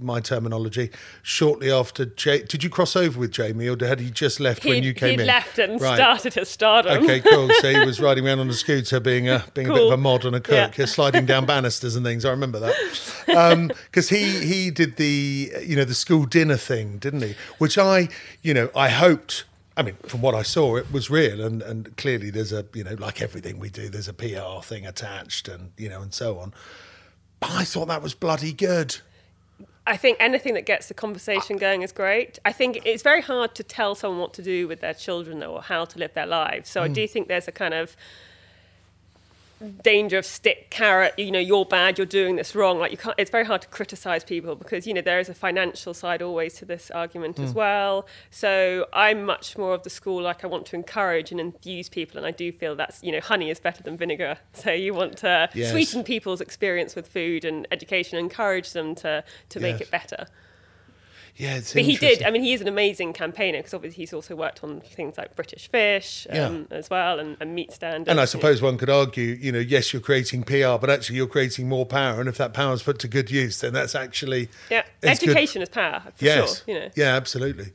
my 0.00 0.20
terminology, 0.20 0.90
shortly 1.22 1.70
after. 1.70 2.04
Did 2.04 2.62
you 2.64 2.70
cross 2.70 2.96
over 2.96 3.18
with 3.20 3.30
Jamie, 3.32 3.68
or 3.68 3.76
had 3.84 4.00
he 4.00 4.10
just 4.10 4.40
left 4.40 4.64
when 4.64 4.74
He'd- 4.76 4.86
you 4.86 4.94
came 4.94 5.10
he'd 5.10 5.14
in? 5.14 5.20
He 5.20 5.26
left 5.26 5.58
and 5.58 5.80
Right. 5.80 5.96
started 5.96 6.36
at 6.36 6.46
stardom. 6.46 7.02
Okay, 7.04 7.20
cool. 7.20 7.48
So 7.60 7.70
he 7.72 7.84
was 7.84 8.00
riding 8.00 8.26
around 8.26 8.40
on 8.40 8.48
a 8.48 8.54
scooter, 8.54 9.00
being 9.00 9.28
a 9.28 9.44
being 9.54 9.68
a 9.68 9.74
bit 9.74 9.82
of 9.86 9.92
a 9.92 9.96
mod 9.96 10.24
and 10.24 10.34
a 10.36 10.40
cook, 10.40 10.76
Yeah. 10.78 10.84
sliding 10.86 11.26
down 11.26 11.46
banisters 11.46 11.96
and 11.96 12.04
things. 12.04 12.24
I 12.24 12.30
remember 12.30 12.58
that 12.60 12.74
um, 13.36 13.68
because 13.90 14.08
he 14.08 14.44
he 14.44 14.70
did 14.70 14.96
the 14.96 15.52
you 15.62 15.76
know 15.76 15.84
the 15.84 15.94
school 15.94 16.24
dinner 16.26 16.56
thing, 16.56 16.98
didn't 16.98 17.22
he? 17.22 17.34
Which 17.58 17.78
I 17.78 18.08
you 18.42 18.54
know 18.54 18.70
I 18.74 18.88
hoped. 18.88 19.44
I 19.76 19.82
mean, 19.82 19.94
from 20.08 20.20
what 20.20 20.34
I 20.34 20.42
saw, 20.42 20.76
it 20.76 20.92
was 20.92 21.08
real, 21.08 21.40
and 21.40 21.62
and 21.62 21.96
clearly 21.96 22.28
there's 22.30 22.52
a 22.52 22.66
you 22.74 22.84
know 22.84 22.94
like 22.98 23.22
everything 23.22 23.58
we 23.58 23.70
do, 23.70 23.88
there's 23.88 24.08
a 24.08 24.12
PR 24.12 24.62
thing 24.62 24.84
attached, 24.86 25.48
and 25.48 25.70
you 25.78 25.88
know 25.88 26.02
and 26.02 26.12
so 26.12 26.38
on. 26.38 26.52
But 27.38 27.52
I 27.52 27.64
thought 27.64 27.88
that 27.88 28.02
was 28.02 28.12
bloody 28.12 28.52
good. 28.52 28.98
I 29.90 29.96
think 29.96 30.18
anything 30.20 30.54
that 30.54 30.66
gets 30.66 30.86
the 30.86 30.94
conversation 30.94 31.56
going 31.56 31.82
is 31.82 31.90
great. 31.90 32.38
I 32.44 32.52
think 32.52 32.80
it's 32.84 33.02
very 33.02 33.20
hard 33.20 33.56
to 33.56 33.64
tell 33.64 33.96
someone 33.96 34.20
what 34.20 34.32
to 34.34 34.42
do 34.42 34.68
with 34.68 34.80
their 34.80 34.94
children 34.94 35.40
though, 35.40 35.54
or 35.54 35.62
how 35.62 35.84
to 35.84 35.98
live 35.98 36.14
their 36.14 36.26
lives. 36.26 36.70
So 36.70 36.82
I 36.82 36.86
Hmm. 36.86 36.92
do 36.94 37.08
think 37.08 37.26
there's 37.26 37.48
a 37.48 37.52
kind 37.52 37.74
of 37.74 37.96
danger 39.82 40.18
of 40.18 40.24
stick 40.24 40.70
carrot 40.70 41.12
you 41.18 41.30
know 41.30 41.38
you're 41.38 41.64
bad 41.64 41.98
you're 41.98 42.06
doing 42.06 42.36
this 42.36 42.54
wrong. 42.54 42.78
Like 42.78 42.90
you 42.92 42.96
can't 42.96 43.14
it's 43.18 43.30
very 43.30 43.44
hard 43.44 43.62
to 43.62 43.68
criticize 43.68 44.24
people 44.24 44.54
because 44.56 44.86
you 44.86 44.94
know 44.94 45.00
there 45.02 45.20
is 45.20 45.28
a 45.28 45.34
financial 45.34 45.92
side 45.94 46.22
always 46.22 46.54
to 46.54 46.64
this 46.64 46.90
argument 46.90 47.36
Hmm. 47.36 47.44
as 47.44 47.52
well. 47.54 48.06
So 48.30 48.86
i'm 48.92 49.24
much 49.24 49.58
more 49.58 49.74
of 49.74 49.82
the 49.82 49.90
school 49.90 50.22
like 50.22 50.44
i 50.44 50.46
want 50.46 50.66
to 50.66 50.76
encourage 50.76 51.30
and 51.30 51.38
infuse 51.40 51.88
people 51.88 52.16
and 52.18 52.26
i 52.26 52.30
do 52.30 52.50
feel 52.52 52.74
that's 52.74 53.02
you 53.02 53.12
know 53.12 53.20
honey 53.20 53.50
is 53.50 53.60
better 53.60 53.82
than 53.82 53.96
vinegar. 53.96 54.38
So 54.54 54.70
you 54.72 54.94
want 54.94 55.16
to 55.18 55.48
Yes. 55.54 55.70
sweeten 55.72 56.04
people's 56.04 56.40
experience 56.40 56.94
with 56.96 57.06
food 57.06 57.44
and 57.44 57.66
education 57.70 58.18
encourage 58.18 58.72
them 58.72 58.94
to 58.96 59.24
to 59.50 59.60
make 59.60 59.80
it 59.80 59.90
better 59.90 60.26
Yeah, 61.36 61.56
it's 61.56 61.72
but 61.72 61.82
he 61.82 61.96
did. 61.96 62.22
I 62.22 62.30
mean, 62.30 62.42
he 62.42 62.52
is 62.52 62.60
an 62.60 62.68
amazing 62.68 63.12
campaigner 63.12 63.58
because 63.58 63.74
obviously 63.74 64.02
he's 64.02 64.12
also 64.12 64.36
worked 64.36 64.62
on 64.62 64.80
things 64.80 65.16
like 65.16 65.34
British 65.36 65.68
Fish 65.68 66.26
um, 66.30 66.66
as 66.70 66.90
well 66.90 67.18
and, 67.18 67.36
and 67.40 67.54
meat 67.54 67.72
standards. 67.72 68.08
And 68.08 68.20
I 68.20 68.24
suppose 68.24 68.60
one 68.60 68.78
could 68.78 68.90
argue, 68.90 69.38
you 69.40 69.52
know, 69.52 69.58
yes, 69.58 69.92
you're 69.92 70.02
creating 70.02 70.42
PR, 70.42 70.76
but 70.80 70.90
actually 70.90 71.16
you're 71.16 71.26
creating 71.26 71.68
more 71.68 71.86
power. 71.86 72.20
And 72.20 72.28
if 72.28 72.36
that 72.38 72.52
power 72.52 72.74
is 72.74 72.82
put 72.82 72.98
to 73.00 73.08
good 73.08 73.30
use, 73.30 73.60
then 73.60 73.72
that's 73.72 73.94
actually 73.94 74.48
yeah, 74.70 74.82
it's 75.02 75.20
good. 75.20 75.30
education 75.30 75.62
is 75.62 75.68
power 75.68 76.02
for 76.14 76.24
Yes, 76.24 76.64
sure. 76.64 76.74
You 76.74 76.80
know, 76.80 76.90
yeah, 76.94 77.16
absolutely. 77.16 77.72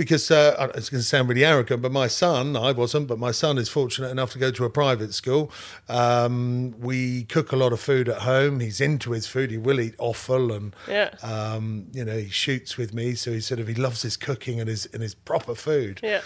Because 0.00 0.30
uh, 0.30 0.72
it's 0.74 0.88
going 0.88 1.02
to 1.02 1.06
sound 1.06 1.28
really 1.28 1.44
arrogant, 1.44 1.82
but 1.82 1.92
my 1.92 2.06
son, 2.06 2.56
I 2.56 2.72
wasn't, 2.72 3.06
but 3.06 3.18
my 3.18 3.32
son 3.32 3.58
is 3.58 3.68
fortunate 3.68 4.08
enough 4.08 4.32
to 4.32 4.38
go 4.38 4.50
to 4.50 4.64
a 4.64 4.70
private 4.70 5.12
school. 5.12 5.52
Um, 5.90 6.74
we 6.80 7.24
cook 7.24 7.52
a 7.52 7.56
lot 7.56 7.74
of 7.74 7.80
food 7.80 8.08
at 8.08 8.22
home. 8.22 8.60
He's 8.60 8.80
into 8.80 9.10
his 9.12 9.26
food. 9.26 9.50
He 9.50 9.58
will 9.58 9.78
eat 9.78 9.94
offal, 9.98 10.52
and 10.52 10.74
Yeah. 10.88 11.10
um, 11.22 11.88
you 11.92 12.02
know, 12.02 12.16
he 12.16 12.30
shoots 12.30 12.78
with 12.78 12.94
me, 12.94 13.14
so 13.14 13.30
he 13.30 13.40
sort 13.40 13.60
of 13.60 13.68
he 13.68 13.74
loves 13.74 14.00
his 14.00 14.16
cooking 14.16 14.58
and 14.58 14.70
his 14.70 14.86
and 14.94 15.02
his 15.02 15.14
proper 15.14 15.54
food. 15.54 16.00
Yeah. 16.02 16.22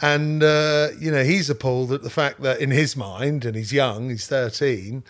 And 0.00 0.44
uh, 0.44 0.90
you 1.00 1.10
know, 1.10 1.24
he's 1.24 1.50
appalled 1.50 1.90
at 1.92 2.02
the 2.04 2.10
fact 2.10 2.42
that 2.42 2.60
in 2.60 2.70
his 2.70 2.96
mind, 2.96 3.44
and 3.44 3.56
he's 3.56 3.72
young, 3.72 4.08
he's 4.10 4.28
thirteen. 4.28 5.02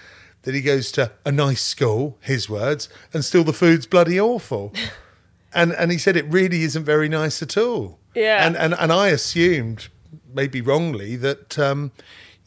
That 0.45 0.55
he 0.55 0.63
goes 0.63 0.91
to 0.93 1.13
a 1.27 1.33
nice 1.33 1.61
school, 1.61 2.17
his 2.23 2.49
words, 2.49 2.89
and 3.13 3.23
still 3.23 3.45
the 3.45 3.53
food's 3.53 3.85
bloody 3.87 4.19
awful. 4.19 4.73
and 5.53 5.73
and 5.73 5.93
he 5.93 5.99
said 5.99 6.17
it 6.17 6.25
really 6.31 6.63
isn't 6.63 6.85
very 6.85 7.11
nice 7.11 7.43
at 7.43 7.59
all. 7.59 7.99
Yeah. 8.17 8.45
And 8.47 8.57
and 8.57 8.75
and 8.75 8.93
I 8.93 9.09
assumed, 9.09 9.89
maybe 10.35 10.61
wrongly, 10.61 11.15
that 11.17 11.59
um, 11.59 11.93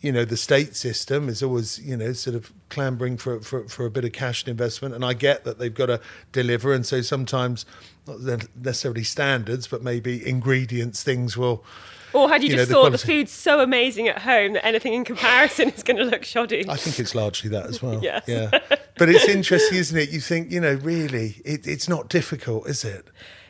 you 0.02 0.12
know 0.12 0.26
the 0.26 0.36
state 0.38 0.76
system 0.76 1.30
is 1.30 1.41
always 1.43 1.80
you 1.80 1.96
know 1.96 2.12
sort 2.13 2.36
of 2.36 2.52
clambering 2.70 3.17
for 3.17 3.39
for 3.41 3.67
for 3.70 3.86
a 3.86 3.89
bit 3.91 4.04
of 4.04 4.12
cash 4.12 4.41
and 4.43 4.50
investment. 4.50 4.96
And 4.96 5.06
I 5.06 5.13
get 5.13 5.43
that 5.46 5.60
they've 5.60 5.74
got 5.74 5.86
to 5.88 6.02
deliver, 6.32 6.74
and 6.74 6.86
so 6.86 7.02
sometimes 7.02 7.65
not 8.08 8.20
necessarily 8.56 9.04
standards, 9.04 9.67
but 9.67 9.84
maybe 9.84 10.28
ingredients, 10.28 11.04
things 11.04 11.38
will. 11.38 11.63
Or 12.12 12.28
had 12.28 12.41
you, 12.41 12.50
You 12.50 12.56
know, 12.56 12.62
just 12.62 12.70
the 12.70 12.74
thought 12.74 12.84
the 12.86 12.98
quality- 12.98 13.20
food's 13.22 13.32
so 13.32 13.60
amazing 13.62 14.08
at 14.08 14.17
home 14.24 14.54
that 14.54 14.65
anything 14.65 14.96
in 14.96 15.06
comparison 15.06 15.70
is 15.70 15.84
going 15.84 15.98
to 15.98 16.04
look 16.06 16.24
shoddy? 16.26 16.67
I 16.67 16.76
think 16.76 17.00
it's 17.00 17.13
largely 17.13 17.52
that 17.52 17.67
as 17.67 17.84
well. 17.84 18.00
Yes. 18.04 18.24
Yeah. 18.26 18.50
But 18.98 19.10
it's 19.10 19.28
interesting, 19.28 19.78
isn't 19.78 19.96
it? 19.96 20.10
You 20.10 20.20
think, 20.20 20.52
you 20.52 20.60
know, 20.60 20.74
really, 20.74 21.39
it, 21.46 21.67
it's 21.67 21.88
not 21.88 22.10
difficult, 22.10 22.67
is 22.67 22.84
it? 22.84 23.06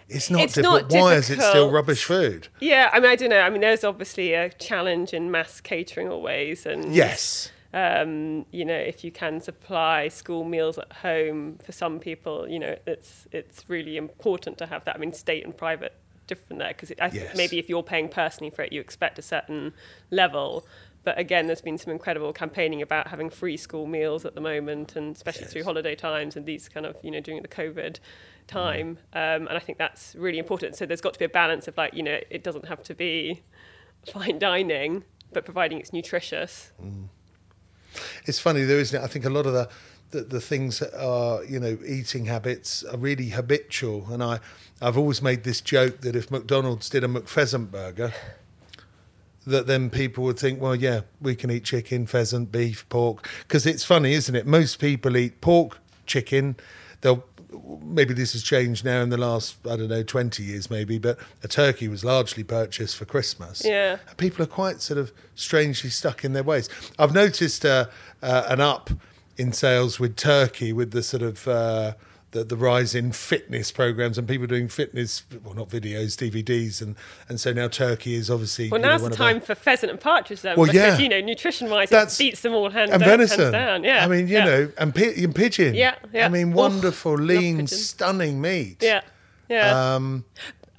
It's 0.09 0.29
not 0.29 0.41
It's 0.43 0.53
difficult. 0.55 0.91
not 0.91 0.91
Why 0.91 1.13
is 1.15 1.29
it 1.29 1.41
still 1.41 1.69
rubbish 1.71 2.03
food? 2.03 2.47
yeah, 2.59 2.89
I 2.91 2.99
mean, 2.99 3.11
I 3.11 3.15
don't 3.15 3.29
know. 3.29 3.39
I 3.41 3.49
mean, 3.49 3.61
there's 3.61 3.83
obviously 3.83 4.33
a 4.33 4.49
challenge 4.49 5.13
in 5.13 5.29
mass 5.31 5.61
catering 5.61 6.09
always, 6.09 6.65
and 6.65 6.93
Yes. 6.93 7.51
um, 7.73 8.45
you 8.51 8.65
know, 8.65 8.73
if 8.77 9.03
you 9.03 9.11
can 9.11 9.39
supply 9.41 10.07
school 10.07 10.43
meals 10.43 10.77
at 10.79 10.91
home 10.93 11.59
for 11.63 11.71
some 11.71 11.99
people, 11.99 12.47
you 12.49 12.57
know, 12.59 12.75
it's 12.87 13.27
it's 13.31 13.63
really 13.67 13.95
important 13.97 14.57
to 14.57 14.65
have 14.65 14.83
that. 14.85 14.95
I 14.95 14.99
mean, 14.99 15.13
state 15.13 15.45
and 15.45 15.55
private 15.55 15.93
different 16.27 16.59
there 16.59 16.69
because 16.69 16.91
I 17.01 17.09
think 17.09 17.23
Yes. 17.25 17.35
maybe 17.37 17.57
if 17.59 17.69
you're 17.69 17.83
paying 17.83 18.07
personally 18.09 18.49
for 18.51 18.61
it, 18.63 18.71
you 18.73 18.81
expect 18.81 19.17
a 19.19 19.21
certain 19.23 19.73
level. 20.11 20.65
But 21.03 21.17
again, 21.17 21.47
there's 21.47 21.61
been 21.61 21.77
some 21.77 21.91
incredible 21.93 22.33
campaigning 22.33 22.81
about 22.81 23.07
having 23.07 23.29
free 23.29 23.55
school 23.57 23.87
meals 23.87 24.25
at 24.25 24.35
the 24.35 24.41
moment, 24.41 24.95
and 24.95 25.15
especially 25.15 25.45
through 25.47 25.63
holiday 25.63 25.95
times 25.95 26.35
and 26.35 26.45
these 26.45 26.67
kind 26.69 26.85
of 26.85 26.95
you 27.03 27.09
know 27.11 27.19
during 27.21 27.41
the 27.41 27.47
COVID 27.47 27.97
time. 28.47 28.97
Um, 29.13 29.47
and 29.47 29.51
I 29.51 29.59
think 29.59 29.77
that's 29.77 30.15
really 30.15 30.39
important. 30.39 30.75
So 30.75 30.85
there's 30.85 31.01
got 31.01 31.13
to 31.13 31.19
be 31.19 31.25
a 31.25 31.29
balance 31.29 31.67
of 31.67 31.77
like 31.77 31.93
you 31.93 32.03
know 32.03 32.19
it 32.29 32.43
doesn't 32.43 32.67
have 32.67 32.83
to 32.83 32.95
be 32.95 33.41
fine 34.11 34.39
dining, 34.39 35.03
but 35.31 35.45
providing 35.45 35.79
it's 35.79 35.93
nutritious. 35.93 36.71
It's 38.25 38.39
funny 38.39 38.63
though, 38.63 38.75
isn't 38.75 38.99
it? 38.99 39.03
I 39.03 39.07
think 39.07 39.25
a 39.25 39.29
lot 39.29 39.45
of 39.45 39.53
the, 39.53 39.69
the, 40.11 40.21
the 40.21 40.41
things 40.41 40.79
that 40.79 40.93
are, 40.99 41.43
you 41.43 41.59
know, 41.59 41.77
eating 41.85 42.25
habits 42.25 42.83
are 42.83 42.97
really 42.97 43.29
habitual. 43.29 44.07
And 44.11 44.23
I, 44.23 44.39
I've 44.81 44.97
always 44.97 45.21
made 45.21 45.43
this 45.43 45.61
joke 45.61 46.01
that 46.01 46.15
if 46.15 46.31
McDonald's 46.31 46.89
did 46.89 47.03
a 47.03 47.07
McPheasant 47.07 47.71
burger, 47.71 48.13
that 49.47 49.67
then 49.67 49.89
people 49.89 50.23
would 50.25 50.37
think, 50.37 50.61
well, 50.61 50.75
yeah, 50.75 51.01
we 51.21 51.35
can 51.35 51.49
eat 51.49 51.63
chicken, 51.63 52.05
pheasant, 52.05 52.51
beef, 52.51 52.87
pork. 52.89 53.27
Because 53.47 53.65
it's 53.65 53.83
funny, 53.83 54.13
isn't 54.13 54.35
it? 54.35 54.45
Most 54.45 54.79
people 54.79 55.17
eat 55.17 55.41
pork, 55.41 55.79
chicken. 56.05 56.55
They'll 57.01 57.23
maybe 57.83 58.13
this 58.13 58.33
has 58.33 58.43
changed 58.43 58.85
now 58.85 59.01
in 59.01 59.09
the 59.09 59.17
last 59.17 59.55
I 59.65 59.75
don't 59.75 59.89
know 59.89 60.03
twenty 60.03 60.43
years 60.43 60.69
maybe, 60.69 60.97
but 60.97 61.17
a 61.43 61.47
turkey 61.47 61.87
was 61.87 62.03
largely 62.03 62.43
purchased 62.43 62.97
for 62.97 63.05
Christmas. 63.05 63.63
Yeah. 63.65 63.97
people 64.17 64.43
are 64.43 64.47
quite 64.47 64.81
sort 64.81 64.97
of 64.97 65.11
strangely 65.35 65.89
stuck 65.89 66.23
in 66.23 66.33
their 66.33 66.43
ways. 66.43 66.69
I've 66.97 67.13
noticed 67.13 67.65
uh, 67.65 67.85
uh, 68.21 68.43
an 68.47 68.61
up 68.61 68.89
in 69.37 69.53
sales 69.53 69.99
with 69.99 70.15
turkey 70.15 70.73
with 70.73 70.91
the 70.91 71.03
sort 71.03 71.23
of. 71.23 71.47
The, 72.31 72.43
the 72.43 72.55
rise 72.55 72.93
in 72.93 73.11
fitness 73.11 73.71
programs 73.71 74.19
and 74.19 74.27
people 74.27 74.45
doing 74.45 74.67
fitness, 74.67 75.23
well, 75.43 75.55
not 75.55 75.69
videos, 75.69 76.15
DVDs, 76.15 76.79
and, 76.79 76.95
and 77.27 77.39
so 77.39 77.51
now 77.53 77.67
turkey 77.67 78.13
is 78.13 78.29
obviously. 78.29 78.69
Well, 78.69 78.79
you 78.79 78.85
know, 78.85 78.91
now's 78.91 79.01
the 79.01 79.15
time 79.15 79.41
for 79.41 79.55
pheasant 79.55 79.89
and 79.91 79.99
partridge 79.99 80.41
then, 80.41 80.55
Well, 80.55 80.67
because 80.67 80.99
yeah. 80.99 81.03
you 81.03 81.09
know 81.09 81.21
nutrition-wise, 81.21 81.89
That's- 81.89 82.19
it 82.19 82.23
beats 82.23 82.41
them 82.41 82.53
all 82.53 82.69
hands, 82.69 82.91
and 82.91 82.99
down, 83.01 83.09
venison. 83.09 83.39
hands 83.39 83.51
down. 83.53 83.83
Yeah, 83.83 84.05
I 84.05 84.07
mean, 84.07 84.27
you 84.27 84.35
yeah. 84.35 84.45
know, 84.45 84.71
and, 84.77 84.93
pi- 84.93 85.13
and 85.17 85.33
pigeon. 85.33 85.73
Yeah, 85.73 85.95
yeah. 86.13 86.27
I 86.27 86.29
mean, 86.29 86.53
wonderful, 86.53 87.13
love 87.13 87.21
lean, 87.21 87.65
stunning 87.65 88.39
meat. 88.39 88.77
Yeah, 88.83 89.01
yeah. 89.49 89.95
Um, 89.95 90.23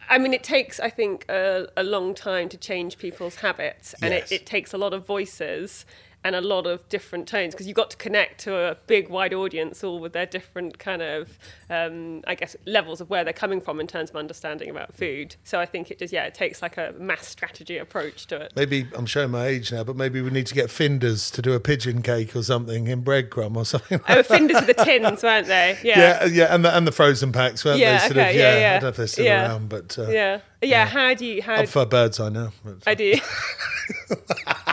I 0.09 0.19
mean, 0.19 0.33
it 0.35 0.45
takes, 0.45 0.79
I 0.79 0.91
think, 0.91 1.25
a, 1.29 1.67
a 1.77 1.83
long 1.83 2.15
time 2.15 2.49
to 2.51 2.57
change 2.57 2.97
people's 2.99 3.37
habits, 3.37 3.93
and 4.01 4.13
Yes. 4.15 4.31
it, 4.31 4.43
it 4.43 4.47
takes 4.47 4.73
a 4.73 4.79
lot 4.79 4.93
of 4.93 5.05
voices 5.05 5.85
and 6.23 6.37
a 6.37 6.41
lot 6.41 6.67
of 6.67 6.87
different 6.91 7.27
tones 7.27 7.55
because 7.55 7.67
you've 7.67 7.77
got 7.77 7.91
to 7.91 7.97
connect 7.97 8.41
to 8.41 8.55
a 8.55 8.75
big, 8.87 9.09
wide 9.09 9.33
audience, 9.33 9.83
all 9.83 9.99
with 10.01 10.13
their 10.13 10.27
different 10.27 10.79
kind 10.79 11.01
of, 11.01 11.39
um, 11.71 12.23
I 12.27 12.35
guess, 12.35 12.57
levels 12.67 13.01
of 13.01 13.09
where 13.09 13.25
they're 13.25 13.33
coming 13.33 13.61
from 13.61 13.81
in 13.81 13.87
terms 13.87 14.11
of 14.11 14.17
understanding 14.17 14.69
about 14.69 14.93
food. 14.95 15.37
So 15.45 15.59
I 15.59 15.65
think 15.67 15.91
it 15.91 15.99
just, 15.99 16.13
yeah, 16.13 16.25
it 16.25 16.35
takes 16.35 16.61
like 16.61 16.77
a 16.77 16.93
mass 16.99 17.27
strategy 17.27 17.79
approach 17.79 18.27
to 18.27 18.37
it. 18.37 18.53
maybe 18.55 18.87
I'm 18.95 19.07
showing 19.07 19.31
my 19.31 19.47
age 19.47 19.73
now, 19.73 19.83
but 19.83 19.97
maybe 19.97 20.21
we 20.21 20.31
need 20.31 20.47
to 20.49 20.55
get 20.55 20.67
Findus 20.69 21.33
to 21.33 21.41
do 21.43 21.55
a 21.55 21.61
pigeon 21.61 22.03
cake 22.03 22.37
or 22.37 22.43
something 22.43 22.87
in 22.89 23.03
breadcrumb 23.03 23.57
or 23.57 23.65
something. 23.65 24.01
Oh, 24.09 24.23
Findus 24.23 24.67
with 24.67 24.77
the 24.77 24.85
tins, 24.85 25.23
weren't 25.23 25.47
they? 25.47 25.79
yeah, 25.85 26.27
yeah, 26.27 26.55
and 26.55 26.65
the, 26.65 26.77
and 26.77 26.87
the 26.87 26.93
frozen 26.93 27.33
packs, 27.33 27.65
weren't 27.65 27.79
Yeah, 27.79 27.93
they? 27.95 27.99
Sort 28.01 28.11
okay, 28.19 28.31
of, 28.31 28.37
yeah, 28.37 28.59
yeah. 28.59 28.69
I 28.69 28.73
don't 28.75 28.83
know 28.83 28.89
if 28.91 28.97
they're 28.97 29.07
still 29.07 29.25
Yeah. 29.25 29.47
around, 29.49 29.69
but 29.71 29.99
uh, 29.99 30.09
Yeah. 30.11 30.41
Yeah, 30.63 30.85
how 30.87 31.15
do 31.15 31.25
you, 31.25 31.41
how, 31.41 31.65
for 31.65 31.87
birds, 31.87 32.21
I 32.21 32.29
know. 32.29 32.51
but- 32.63 32.83
I 32.87 32.95
do. 32.95 33.15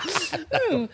Hmm. 0.53 0.85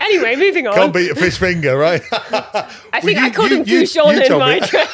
Anyway, 0.00 0.36
moving 0.36 0.66
on. 0.66 0.74
Can't 0.74 0.92
beat 0.94 1.10
a 1.10 1.14
fish 1.14 1.38
finger, 1.38 1.76
right? 1.76 2.02
I 2.12 3.00
think 3.00 3.18
you- 3.18 3.24
I 3.26 3.30
called 3.30 3.50
you- 3.50 3.62
him 3.62 3.68
you- 3.68 3.82
Goujon 3.82 4.30
in 4.30 4.38
my 4.38 4.60
me. 4.60 4.60
trade. 4.66 4.90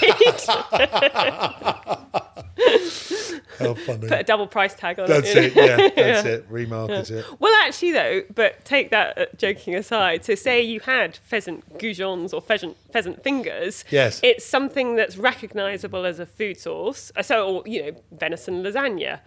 How 3.58 3.74
funny. 3.74 4.08
Put 4.08 4.20
a 4.20 4.22
double 4.22 4.46
price 4.46 4.74
tag 4.74 5.00
on 5.00 5.08
That's 5.08 5.28
it. 5.30 5.56
it. 5.56 5.56
Yeah, 5.56 5.76
that's 5.96 6.26
it. 6.26 6.50
Remarket 6.50 7.10
it. 7.10 7.24
Well, 7.40 7.52
actually, 7.66 7.92
though, 7.92 8.22
but 8.34 8.64
take 8.64 8.90
that 8.90 9.18
uh, 9.18 9.26
joking 9.38 9.74
aside. 9.74 10.24
So, 10.24 10.34
say 10.34 10.62
you 10.62 10.80
had 10.80 11.16
pheasant 11.16 11.78
goujons 11.78 12.34
or 12.34 12.42
pheasant 12.42 12.76
pheasant 12.92 13.22
fingers. 13.22 13.84
Yes. 13.90 14.20
It's 14.22 14.44
something 14.44 14.96
that's 14.96 15.16
recognisable 15.16 16.04
as 16.04 16.20
a 16.20 16.26
food 16.26 16.58
source. 16.60 17.10
Uh, 17.16 17.22
So, 17.22 17.56
or, 17.58 17.62
you 17.66 17.82
know, 17.82 17.92
venison 18.12 18.62
lasagna. 18.62 19.20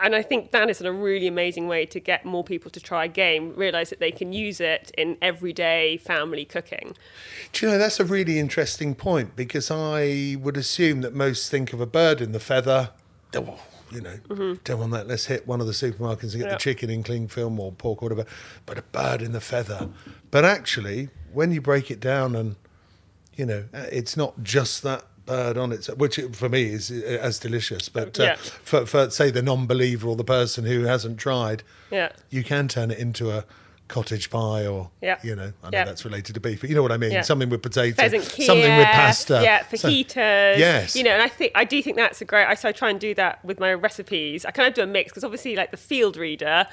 And 0.00 0.14
I 0.14 0.22
think 0.22 0.50
that 0.50 0.68
is 0.68 0.80
a 0.80 0.92
really 0.92 1.28
amazing 1.28 1.68
way 1.68 1.86
to 1.86 2.00
get 2.00 2.24
more 2.24 2.42
people 2.42 2.70
to 2.72 2.80
try 2.80 3.04
a 3.04 3.08
game, 3.08 3.54
realise 3.54 3.90
that 3.90 4.00
they 4.00 4.10
can 4.10 4.32
use 4.32 4.60
it 4.60 4.90
in 4.98 5.16
everyday 5.22 5.98
family 5.98 6.44
cooking. 6.44 6.96
Do 7.52 7.64
you 7.66 7.72
know 7.72 7.78
that's 7.78 8.00
a 8.00 8.04
really 8.04 8.38
interesting 8.40 8.94
point 8.96 9.36
because 9.36 9.70
I 9.70 10.36
would 10.40 10.56
assume 10.56 11.02
that 11.02 11.14
most 11.14 11.48
think 11.50 11.72
of 11.72 11.80
a 11.80 11.86
bird 11.86 12.20
in 12.20 12.32
the 12.32 12.40
feather. 12.40 12.90
Oh, 13.36 13.58
you 13.92 14.00
know, 14.00 14.56
don't 14.64 14.80
want 14.80 14.90
that. 14.92 15.06
Let's 15.06 15.26
hit 15.26 15.46
one 15.46 15.60
of 15.60 15.68
the 15.68 15.72
supermarkets 15.72 16.32
and 16.32 16.32
get 16.32 16.40
Mm-hmm. 16.40 16.42
Yeah. 16.46 16.52
the 16.54 16.58
chicken 16.58 16.90
in 16.90 17.02
cling 17.04 17.28
film 17.28 17.60
or 17.60 17.70
pork 17.70 18.02
or 18.02 18.06
whatever. 18.08 18.26
But 18.66 18.78
a 18.78 18.82
bird 18.82 19.22
in 19.22 19.30
the 19.30 19.40
feather. 19.40 19.88
But 20.32 20.44
actually, 20.44 21.10
when 21.32 21.52
you 21.52 21.60
break 21.60 21.90
it 21.92 22.00
down 22.00 22.34
and 22.34 22.56
you 23.36 23.46
know, 23.46 23.64
uh, 23.72 23.86
it's 23.92 24.16
not 24.16 24.42
just 24.42 24.82
that 24.82 25.04
bird 25.26 25.56
on 25.56 25.72
its, 25.72 25.88
which 25.88 26.20
for 26.32 26.48
me 26.48 26.64
is 26.64 26.90
uh, 26.90 27.18
as 27.20 27.38
delicious. 27.38 27.88
But 27.88 28.18
uh, 28.20 28.22
Yeah. 28.22 28.36
for, 28.36 28.86
for 28.86 29.10
say 29.10 29.30
the 29.30 29.42
non-believer 29.42 30.06
or 30.08 30.16
the 30.16 30.24
person 30.24 30.64
who 30.64 30.82
hasn't 30.82 31.18
tried, 31.18 31.62
Yeah. 31.90 32.10
you 32.30 32.42
can 32.44 32.68
turn 32.68 32.90
it 32.90 32.98
into 32.98 33.30
a 33.30 33.44
cottage 33.86 34.30
pie 34.30 34.66
or 34.66 34.90
Yeah. 35.02 35.18
you 35.22 35.36
know 35.36 35.52
I 35.62 35.68
know 35.70 35.78
Yeah. 35.78 35.84
that's 35.84 36.06
related 36.06 36.32
to 36.34 36.40
beef 36.40 36.62
but 36.62 36.70
you 36.70 36.74
know 36.74 36.82
what 36.82 36.90
I 36.90 36.96
mean 36.96 37.12
Yeah. 37.12 37.20
something 37.20 37.50
with 37.50 37.60
potato 37.60 37.94
pheasant 37.94 38.24
something 38.24 38.76
with 38.78 38.86
pasta 38.86 39.40
Yeah, 39.42 39.62
So- 39.68 39.88
fajitas. 39.88 40.56
Yes. 40.58 40.96
You 40.96 41.02
know, 41.04 41.10
and 41.10 41.20
I 41.22 41.28
think 41.28 41.52
I 41.54 41.64
do 41.64 41.82
think 41.82 41.96
that's 41.98 42.20
a 42.22 42.24
great. 42.24 42.46
I 42.46 42.54
so 42.54 42.70
I 42.70 42.72
try 42.72 42.88
and 42.88 42.98
do 42.98 43.14
that 43.16 43.44
with 43.44 43.60
my 43.60 43.74
recipes. 43.74 44.46
I 44.46 44.52
kind 44.52 44.68
of 44.68 44.74
do 44.74 44.80
a 44.82 44.86
mix 44.86 45.10
because 45.12 45.22
obviously, 45.22 45.54
like 45.54 45.70
the 45.70 45.76
field 45.76 46.16
reader, 46.16 46.66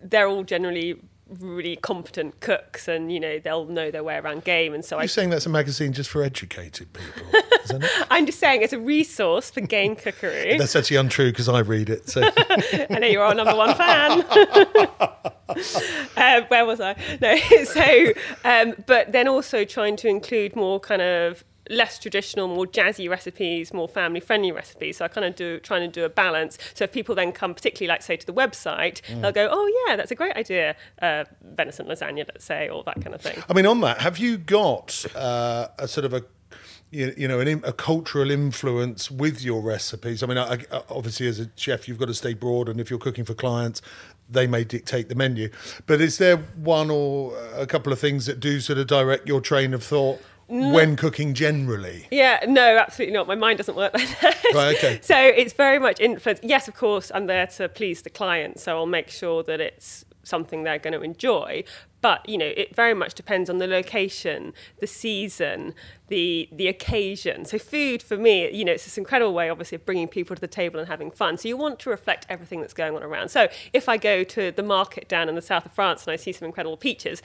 they're 0.00 0.28
all 0.28 0.44
generally 0.44 0.96
really 1.28 1.76
competent 1.76 2.40
cooks, 2.40 2.88
and 2.88 3.12
you 3.12 3.20
know 3.20 3.38
they'll 3.38 3.64
know 3.66 3.90
their 3.90 4.04
way 4.04 4.16
around 4.16 4.44
game. 4.44 4.74
And 4.74 4.84
so 4.84 4.98
I, 4.98 5.02
you're 5.02 5.08
saying 5.08 5.30
that's 5.30 5.46
a 5.46 5.50
magazine 5.50 5.92
just 5.92 6.10
for 6.10 6.22
educated 6.22 6.92
people 6.92 7.40
isn't 7.64 7.84
it 7.84 7.90
I'm 8.10 8.26
just 8.26 8.38
saying 8.38 8.62
it's 8.62 8.72
a 8.72 8.78
resource 8.78 9.50
for 9.50 9.60
game 9.60 9.96
cookery. 9.96 10.56
that's 10.58 10.76
actually 10.76 10.98
untrue 10.98 11.30
because 11.30 11.48
I 11.48 11.60
read 11.60 11.90
it 11.90 12.08
so 12.08 12.22
I 12.36 12.98
know 13.00 13.06
you're 13.06 13.22
our 13.22 13.34
number 13.34 13.54
one 13.54 13.74
fan. 13.74 14.24
um, 16.16 16.44
where 16.48 16.64
was 16.64 16.80
I? 16.80 16.96
No, 17.20 17.36
so, 17.64 18.12
um, 18.44 18.74
but 18.86 19.12
then 19.12 19.28
also 19.28 19.64
trying 19.64 19.96
to 19.96 20.08
include 20.08 20.56
more 20.56 20.80
kind 20.80 21.02
of 21.02 21.44
less 21.70 21.98
traditional, 21.98 22.48
more 22.48 22.66
jazzy 22.66 23.08
recipes, 23.08 23.72
more 23.72 23.88
family 23.88 24.20
friendly 24.20 24.52
recipes. 24.52 24.98
So 24.98 25.04
I 25.04 25.08
kind 25.08 25.26
of 25.26 25.34
do 25.34 25.58
trying 25.60 25.82
to 25.82 25.88
do 25.88 26.04
a 26.04 26.08
balance. 26.08 26.58
So 26.74 26.84
if 26.84 26.92
people 26.92 27.14
then 27.14 27.32
come, 27.32 27.54
particularly 27.54 27.88
like 27.88 28.02
say 28.02 28.16
to 28.16 28.26
the 28.26 28.34
website, 28.34 29.00
they'll 29.20 29.32
go, 29.32 29.48
"Oh 29.50 29.86
yeah, 29.86 29.96
that's 29.96 30.10
a 30.10 30.14
great 30.14 30.36
idea, 30.36 30.76
uh, 31.02 31.24
venison 31.42 31.86
lasagna, 31.86 32.26
let's 32.26 32.44
say, 32.44 32.68
or 32.68 32.82
that 32.84 33.00
kind 33.02 33.14
of 33.14 33.20
thing." 33.20 33.42
I 33.48 33.52
mean 33.52 33.66
on 33.66 33.80
that 33.80 34.00
have 34.00 34.18
you 34.18 34.38
got 34.38 35.04
uh, 35.14 35.68
a 35.78 35.88
sort 35.88 36.04
of 36.04 36.12
a 36.12 36.24
you, 36.90 37.12
you 37.16 37.28
know 37.28 37.40
an, 37.40 37.62
a 37.64 37.72
cultural 37.72 38.30
influence 38.30 39.10
with 39.10 39.42
your 39.42 39.60
recipes 39.60 40.22
I 40.22 40.26
mean 40.26 40.38
I, 40.38 40.54
I, 40.54 40.82
obviously 40.88 41.26
as 41.26 41.40
a 41.40 41.50
chef 41.56 41.88
you've 41.88 41.98
got 41.98 42.06
to 42.06 42.14
stay 42.14 42.34
broad 42.34 42.68
and 42.68 42.80
if 42.80 42.90
you're 42.90 42.98
cooking 42.98 43.24
for 43.24 43.34
clients 43.34 43.82
they 44.28 44.46
may 44.46 44.64
dictate 44.64 45.08
the 45.08 45.14
menu 45.14 45.50
but 45.86 46.00
is 46.00 46.18
there 46.18 46.36
one 46.36 46.90
or 46.90 47.36
a 47.54 47.66
couple 47.66 47.92
of 47.92 47.98
things 47.98 48.26
that 48.26 48.38
do 48.38 48.60
sort 48.60 48.78
of 48.78 48.86
direct 48.86 49.26
your 49.26 49.40
train 49.40 49.74
of 49.74 49.82
thought 49.82 50.20
when 50.48 50.96
cooking 50.96 51.34
generally 51.34 52.06
Yeah, 52.10 52.44
no, 52.46 52.78
absolutely 52.78 53.14
not. 53.14 53.26
My 53.26 53.34
mind 53.34 53.58
doesn't 53.58 53.76
work 53.76 53.94
like 53.94 54.20
that. 54.20 54.44
Right, 54.54 54.76
okay. 54.76 55.00
so 55.02 55.16
it's 55.16 55.52
very 55.52 55.78
much 55.78 56.00
influenced. 56.00 56.44
Yes, 56.44 56.68
of 56.68 56.74
course, 56.74 57.10
I'm 57.14 57.26
there 57.26 57.46
to 57.48 57.68
please 57.68 58.02
the 58.02 58.10
client, 58.10 58.60
so 58.60 58.76
I'll 58.76 58.86
make 58.86 59.10
sure 59.10 59.42
that 59.42 59.60
it's 59.60 60.04
something 60.22 60.64
they're 60.64 60.78
going 60.78 60.92
to 60.92 61.02
enjoy. 61.02 61.64
But 62.00 62.28
you 62.28 62.38
know, 62.38 62.52
it 62.56 62.76
very 62.76 62.94
much 62.94 63.14
depends 63.14 63.50
on 63.50 63.58
the 63.58 63.66
location, 63.66 64.52
the 64.78 64.86
season, 64.86 65.74
the 66.08 66.48
the 66.52 66.68
occasion. 66.68 67.44
So 67.44 67.58
food 67.58 68.02
for 68.02 68.16
me, 68.16 68.48
you 68.52 68.64
know, 68.64 68.72
it's 68.72 68.84
this 68.84 68.98
incredible 68.98 69.34
way, 69.34 69.50
obviously, 69.50 69.76
of 69.76 69.86
bringing 69.86 70.06
people 70.06 70.36
to 70.36 70.40
the 70.40 70.46
table 70.46 70.78
and 70.78 70.88
having 70.88 71.10
fun. 71.10 71.36
So 71.36 71.48
you 71.48 71.56
want 71.56 71.80
to 71.80 71.90
reflect 71.90 72.26
everything 72.28 72.60
that's 72.60 72.74
going 72.74 72.94
on 72.94 73.02
around. 73.02 73.30
So 73.30 73.48
if 73.72 73.88
I 73.88 73.96
go 73.96 74.22
to 74.22 74.52
the 74.52 74.62
market 74.62 75.08
down 75.08 75.28
in 75.28 75.34
the 75.34 75.42
south 75.42 75.66
of 75.66 75.72
France 75.72 76.04
and 76.04 76.12
I 76.12 76.16
see 76.16 76.32
some 76.32 76.46
incredible 76.46 76.76
peaches, 76.76 77.22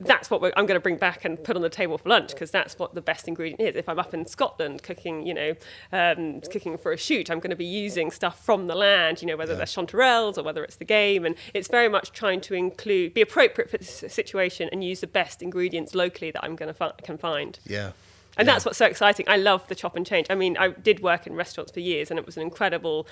that's 0.00 0.30
what 0.30 0.40
we're, 0.40 0.52
I'm 0.56 0.66
going 0.66 0.76
to 0.76 0.82
bring 0.82 0.96
back 0.96 1.24
and 1.24 1.42
put 1.42 1.56
on 1.56 1.62
the 1.62 1.68
table 1.68 1.98
for 1.98 2.08
lunch 2.08 2.30
because 2.32 2.50
that's 2.50 2.78
what 2.78 2.94
the 2.94 3.00
best 3.00 3.28
ingredient 3.28 3.60
is. 3.60 3.76
If 3.76 3.88
I'm 3.88 3.98
up 3.98 4.14
in 4.14 4.26
Scotland 4.26 4.82
cooking, 4.82 5.26
you 5.26 5.34
know, 5.34 5.54
um, 5.92 6.40
cooking 6.50 6.76
for 6.76 6.92
a 6.92 6.96
shoot, 6.96 7.30
I'm 7.30 7.38
going 7.38 7.50
to 7.50 7.56
be 7.56 7.64
using 7.64 8.10
stuff 8.10 8.44
from 8.44 8.66
the 8.66 8.74
land, 8.74 9.22
you 9.22 9.28
know, 9.28 9.36
whether 9.36 9.54
they're 9.54 9.66
chanterelles 9.66 10.38
or 10.38 10.42
whether 10.42 10.64
it's 10.64 10.76
the 10.76 10.84
game. 10.84 11.24
And 11.24 11.36
it's 11.54 11.68
very 11.68 11.88
much 11.88 12.12
trying 12.12 12.40
to 12.42 12.54
include, 12.54 13.14
be 13.14 13.20
appropriate 13.20 13.70
for 13.70 13.78
the 13.78 13.84
situation 13.84 14.68
and 14.72 14.82
use 14.82 15.00
the 15.00 15.06
best 15.06 15.42
ingredients 15.42 15.94
locally 15.94 16.30
that 16.30 16.42
I'm 16.42 16.56
going 16.56 16.68
to 16.68 16.74
fi- 16.74 16.92
can 17.02 17.18
find. 17.18 17.58
yeah 17.66 17.92
And 18.36 18.48
that's 18.48 18.64
what's 18.64 18.78
so 18.78 18.86
exciting. 18.86 19.26
I 19.28 19.36
love 19.36 19.68
the 19.68 19.74
chop 19.74 19.94
and 19.94 20.06
change. 20.06 20.26
I 20.30 20.34
mean, 20.34 20.56
I 20.56 20.68
did 20.68 21.00
work 21.00 21.26
in 21.26 21.34
restaurants 21.34 21.70
for 21.70 21.80
years, 21.80 22.10
and 22.10 22.18
it 22.18 22.26
was 22.26 22.36
an 22.36 22.42
incredible 22.42 23.06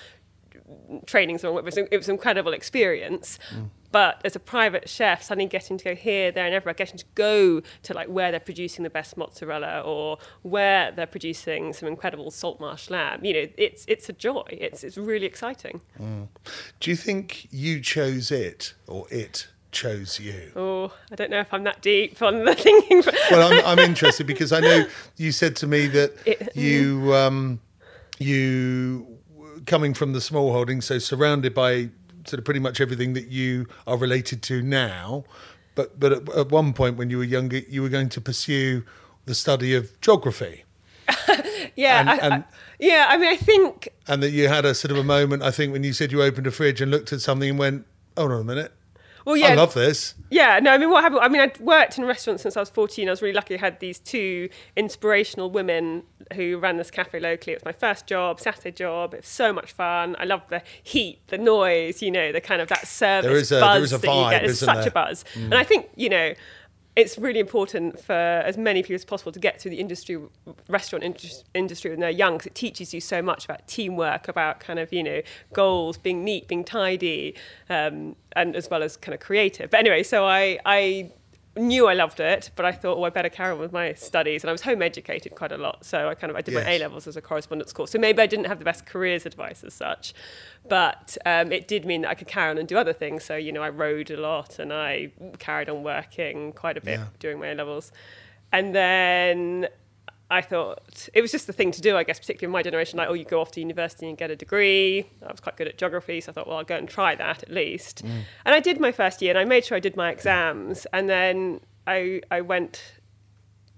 training. 1.05 1.37
So 1.37 1.57
it 1.57 1.63
was 1.63 1.77
it 1.77 1.95
was 1.95 2.07
an 2.07 2.15
incredible 2.15 2.53
experience. 2.53 3.39
Mm. 3.53 3.69
But 3.91 4.21
as 4.23 4.35
a 4.35 4.39
private 4.39 4.87
chef, 4.87 5.21
suddenly 5.21 5.47
getting 5.47 5.77
to 5.77 5.83
go 5.83 5.95
here, 5.95 6.31
there, 6.31 6.45
and 6.45 6.55
everywhere, 6.55 6.73
getting 6.73 6.97
to 6.97 7.05
go 7.13 7.61
to 7.83 7.93
like 7.93 8.07
where 8.07 8.31
they're 8.31 8.39
producing 8.39 8.83
the 8.83 8.89
best 8.89 9.17
mozzarella 9.17 9.81
or 9.81 10.17
where 10.43 10.91
they're 10.91 11.05
producing 11.05 11.73
some 11.73 11.89
incredible 11.89 12.31
salt 12.31 12.59
marsh 12.61 12.89
lamb, 12.89 13.25
you 13.25 13.33
know, 13.33 13.47
it's 13.57 13.83
it's 13.87 14.07
a 14.07 14.13
joy. 14.13 14.45
It's 14.49 14.83
it's 14.83 14.97
really 14.97 15.25
exciting. 15.25 15.81
Mm. 15.99 16.29
Do 16.79 16.89
you 16.89 16.95
think 16.95 17.47
you 17.51 17.81
chose 17.81 18.31
it 18.31 18.73
or 18.87 19.07
it 19.09 19.47
chose 19.71 20.19
you? 20.19 20.51
Oh, 20.55 20.93
I 21.11 21.15
don't 21.15 21.29
know 21.29 21.39
if 21.39 21.53
I'm 21.53 21.63
that 21.65 21.81
deep 21.81 22.21
on 22.21 22.45
the 22.45 22.55
thinking. 22.67 23.03
Well, 23.29 23.51
I'm, 23.51 23.65
I'm 23.65 23.79
interested 23.79 24.25
because 24.25 24.53
I 24.53 24.61
know 24.61 24.85
you 25.17 25.31
said 25.33 25.55
to 25.57 25.67
me 25.67 25.87
that 25.87 26.13
It- 26.25 26.39
mm. 26.39 26.55
you 26.55 27.13
um, 27.13 27.59
you 28.19 29.19
coming 29.65 29.93
from 29.93 30.13
the 30.13 30.21
small 30.21 30.51
holding, 30.53 30.81
so 30.81 30.99
surrounded 30.99 31.53
by 31.53 31.89
sort 32.25 32.39
of 32.39 32.45
pretty 32.45 32.59
much 32.59 32.79
everything 32.81 33.13
that 33.13 33.27
you 33.27 33.67
are 33.87 33.97
related 33.97 34.41
to 34.43 34.61
now. 34.61 35.23
But 35.75 35.99
but 35.99 36.11
at, 36.11 36.29
at 36.29 36.49
one 36.49 36.73
point 36.73 36.97
when 36.97 37.09
you 37.09 37.17
were 37.17 37.23
younger, 37.23 37.59
you 37.59 37.81
were 37.81 37.89
going 37.89 38.09
to 38.09 38.21
pursue 38.21 38.83
the 39.25 39.35
study 39.35 39.73
of 39.75 39.99
geography, 40.01 40.63
yeah, 41.75 41.99
And- 41.99 42.09
I, 42.09 42.37
I- 42.37 42.43
yeah. 42.79 43.05
I 43.09 43.17
mean, 43.17 43.29
I 43.29 43.35
think 43.37 43.89
and 44.07 44.23
that 44.23 44.31
you 44.31 44.47
had 44.47 44.65
a 44.65 44.73
sort 44.73 44.91
of 44.91 44.97
a 44.97 45.03
moment. 45.03 45.43
I 45.43 45.51
think 45.51 45.71
when 45.71 45.83
you 45.83 45.93
said 45.93 46.11
you 46.11 46.21
opened 46.23 46.47
a 46.47 46.51
fridge 46.51 46.81
and 46.81 46.89
looked 46.89 47.13
at 47.13 47.21
something 47.21 47.51
and 47.51 47.59
went, 47.59 47.85
"Hold 48.17 48.31
on 48.31 48.41
a 48.41 48.43
minute, 48.43 48.71
well, 49.25 49.37
yeah. 49.37 49.47
I 49.49 49.53
love 49.55 49.73
this." 49.73 50.15
Yeah, 50.29 50.59
no, 50.61 50.71
I 50.71 50.77
mean, 50.77 50.89
what 50.89 51.03
happened? 51.03 51.21
I 51.21 51.27
mean, 51.27 51.41
I'd 51.41 51.59
worked 51.59 51.97
in 51.97 52.05
restaurants 52.05 52.43
since 52.43 52.55
I 52.55 52.61
was 52.61 52.69
14. 52.69 53.07
I 53.07 53.11
was 53.11 53.21
really 53.21 53.33
lucky. 53.33 53.55
I 53.55 53.59
had 53.59 53.79
these 53.79 53.99
two 53.99 54.49
inspirational 54.75 55.49
women 55.51 56.03
who 56.33 56.57
ran 56.57 56.77
this 56.77 56.89
cafe 56.91 57.19
locally. 57.19 57.53
It 57.53 57.57
was 57.57 57.65
my 57.65 57.71
first 57.73 58.07
job, 58.07 58.39
Saturday 58.39 58.71
job. 58.71 59.13
It 59.13 59.17
was 59.21 59.27
so 59.27 59.51
much 59.51 59.73
fun. 59.73 60.15
I 60.17 60.23
loved 60.25 60.49
the 60.49 60.61
heat, 60.81 61.19
the 61.27 61.37
noise, 61.37 62.01
you 62.01 62.09
know, 62.11 62.31
the 62.31 62.39
kind 62.41 62.61
of 62.61 62.69
that 62.69 62.87
service 62.87 63.27
There 63.29 63.35
is 63.37 63.51
a- 63.51 63.59
buzz 63.59 63.73
there 63.75 63.83
is 63.83 63.93
a 63.93 63.97
that 63.97 64.07
you 64.07 64.13
vibe, 64.13 64.29
get. 64.31 64.43
It's 64.45 64.59
such 64.59 64.75
there? 64.77 64.87
a 64.87 64.91
buzz. 64.91 65.25
Mm. 65.33 65.43
And 65.45 65.53
I 65.55 65.63
think, 65.63 65.89
you 65.95 66.09
know, 66.09 66.33
it's 66.95 67.17
really 67.17 67.39
important 67.39 67.99
for 67.99 68.13
as 68.13 68.57
many 68.57 68.83
people 68.83 68.95
as 68.95 69.05
possible 69.05 69.31
to 69.31 69.39
get 69.39 69.61
through 69.61 69.71
the 69.71 69.79
industry, 69.79 70.19
restaurant 70.67 71.03
indus- 71.03 71.43
industry 71.53 71.91
when 71.91 71.99
they're 72.01 72.09
young, 72.09 72.33
because 72.33 72.47
it 72.47 72.55
teaches 72.55 72.93
you 72.93 72.99
so 72.99 73.21
much 73.21 73.45
about 73.45 73.65
teamwork, 73.67 74.27
about 74.27 74.59
kind 74.59 74.77
of 74.79 74.91
you 74.91 75.03
know 75.03 75.21
goals, 75.53 75.97
being 75.97 76.23
neat, 76.23 76.47
being 76.47 76.63
tidy, 76.63 77.35
um, 77.69 78.15
and 78.35 78.55
as 78.55 78.69
well 78.69 78.83
as 78.83 78.97
kind 78.97 79.13
of 79.13 79.21
creative. 79.21 79.69
But 79.69 79.79
anyway, 79.79 80.03
so 80.03 80.25
I 80.25 80.59
I 80.65 81.11
knew 81.61 81.87
I 81.87 81.93
loved 81.93 82.19
it, 82.19 82.51
but 82.55 82.65
I 82.65 82.71
thought, 82.71 82.97
oh, 82.97 83.03
I 83.03 83.09
better 83.09 83.29
carry 83.29 83.53
on 83.53 83.59
with 83.59 83.71
my 83.71 83.93
studies, 83.93 84.43
and 84.43 84.49
I 84.49 84.51
was 84.51 84.61
home 84.61 84.81
educated 84.81 85.35
quite 85.35 85.51
a 85.51 85.57
lot, 85.57 85.85
so 85.85 86.09
I 86.09 86.15
kind 86.15 86.29
of 86.31 86.35
I 86.37 86.41
did 86.41 86.53
my 86.55 86.69
A 86.69 86.79
levels 86.79 87.07
as 87.07 87.15
a 87.15 87.21
correspondence 87.21 87.71
course. 87.71 87.91
So 87.91 87.99
maybe 87.99 88.21
I 88.21 88.25
didn't 88.27 88.45
have 88.47 88.59
the 88.59 88.65
best 88.65 88.85
careers 88.85 89.25
advice 89.25 89.63
as 89.63 89.73
such, 89.73 90.13
but 90.67 91.17
um, 91.25 91.51
it 91.51 91.67
did 91.67 91.85
mean 91.85 92.01
that 92.01 92.09
I 92.09 92.15
could 92.15 92.27
carry 92.27 92.49
on 92.49 92.57
and 92.57 92.67
do 92.67 92.77
other 92.77 92.93
things. 92.93 93.23
So 93.23 93.35
you 93.35 93.51
know, 93.51 93.61
I 93.63 93.69
rode 93.69 94.11
a 94.11 94.17
lot, 94.19 94.59
and 94.59 94.73
I 94.73 95.11
carried 95.39 95.69
on 95.69 95.83
working 95.83 96.51
quite 96.53 96.77
a 96.77 96.81
bit 96.81 96.99
Yeah. 96.99 97.05
during 97.19 97.39
my 97.39 97.47
A 97.47 97.55
levels, 97.55 97.91
and 98.51 98.75
then. 98.75 99.67
I 100.31 100.41
thought 100.41 101.09
it 101.13 101.21
was 101.21 101.31
just 101.31 101.45
the 101.45 101.53
thing 101.53 101.71
to 101.73 101.81
do, 101.81 101.97
I 101.97 102.03
guess, 102.03 102.17
particularly 102.17 102.49
in 102.49 102.53
my 102.53 102.63
generation. 102.63 102.97
Like, 102.97 103.09
oh, 103.09 103.13
you 103.13 103.25
go 103.25 103.41
off 103.41 103.51
to 103.51 103.59
university 103.59 104.07
and 104.07 104.17
get 104.17 104.31
a 104.31 104.35
degree. 104.35 105.05
I 105.27 105.29
was 105.31 105.41
quite 105.41 105.57
good 105.57 105.67
at 105.67 105.77
geography, 105.77 106.21
so 106.21 106.31
I 106.31 106.33
thought, 106.33 106.47
well, 106.47 106.57
I'll 106.57 106.63
go 106.63 106.77
and 106.77 106.87
try 106.87 107.15
that 107.15 107.43
at 107.43 107.51
least. 107.51 108.05
Mm. 108.05 108.21
And 108.45 108.55
I 108.55 108.61
did 108.61 108.79
my 108.79 108.93
first 108.93 109.21
year, 109.21 109.31
and 109.31 109.37
I 109.37 109.43
made 109.43 109.65
sure 109.65 109.75
I 109.75 109.81
did 109.81 109.97
my 109.97 110.09
exams. 110.09 110.87
And 110.93 111.09
then 111.09 111.59
I 111.85 112.21
I 112.31 112.39
went 112.39 113.01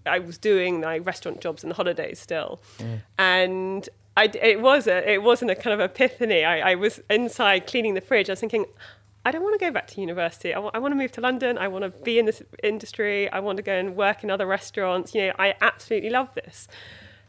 I 0.05 0.19
was 0.19 0.37
doing 0.37 0.81
my 0.81 0.99
restaurant 0.99 1.41
jobs 1.41 1.63
in 1.63 1.69
the 1.69 1.75
holidays 1.75 2.19
still, 2.19 2.61
mm. 2.77 3.01
and 3.17 3.89
I, 4.15 4.25
it 4.25 4.61
was 4.61 4.85
a 4.85 5.11
it 5.11 5.23
wasn't 5.23 5.51
a 5.51 5.55
kind 5.55 5.73
of 5.73 5.79
epiphany. 5.79 6.43
I, 6.43 6.71
I 6.71 6.75
was 6.75 7.01
inside 7.09 7.65
cleaning 7.65 7.95
the 7.95 8.01
fridge. 8.01 8.29
I 8.29 8.33
was 8.33 8.39
thinking, 8.39 8.65
I 9.25 9.31
don't 9.31 9.41
want 9.41 9.57
to 9.57 9.65
go 9.65 9.71
back 9.71 9.87
to 9.87 10.01
university. 10.01 10.53
I 10.53 10.59
want 10.59 10.91
to 10.91 10.95
move 10.95 11.13
to 11.13 11.21
London. 11.21 11.57
I 11.57 11.69
want 11.69 11.83
to 11.83 12.03
be 12.03 12.19
in 12.19 12.25
this 12.25 12.43
industry. 12.61 13.29
I 13.29 13.39
want 13.39 13.55
to 13.57 13.63
go 13.63 13.73
and 13.73 13.95
work 13.95 14.23
in 14.23 14.29
other 14.29 14.45
restaurants. 14.45 15.15
You 15.15 15.27
know, 15.27 15.33
I 15.39 15.55
absolutely 15.61 16.09
love 16.09 16.33
this. 16.35 16.67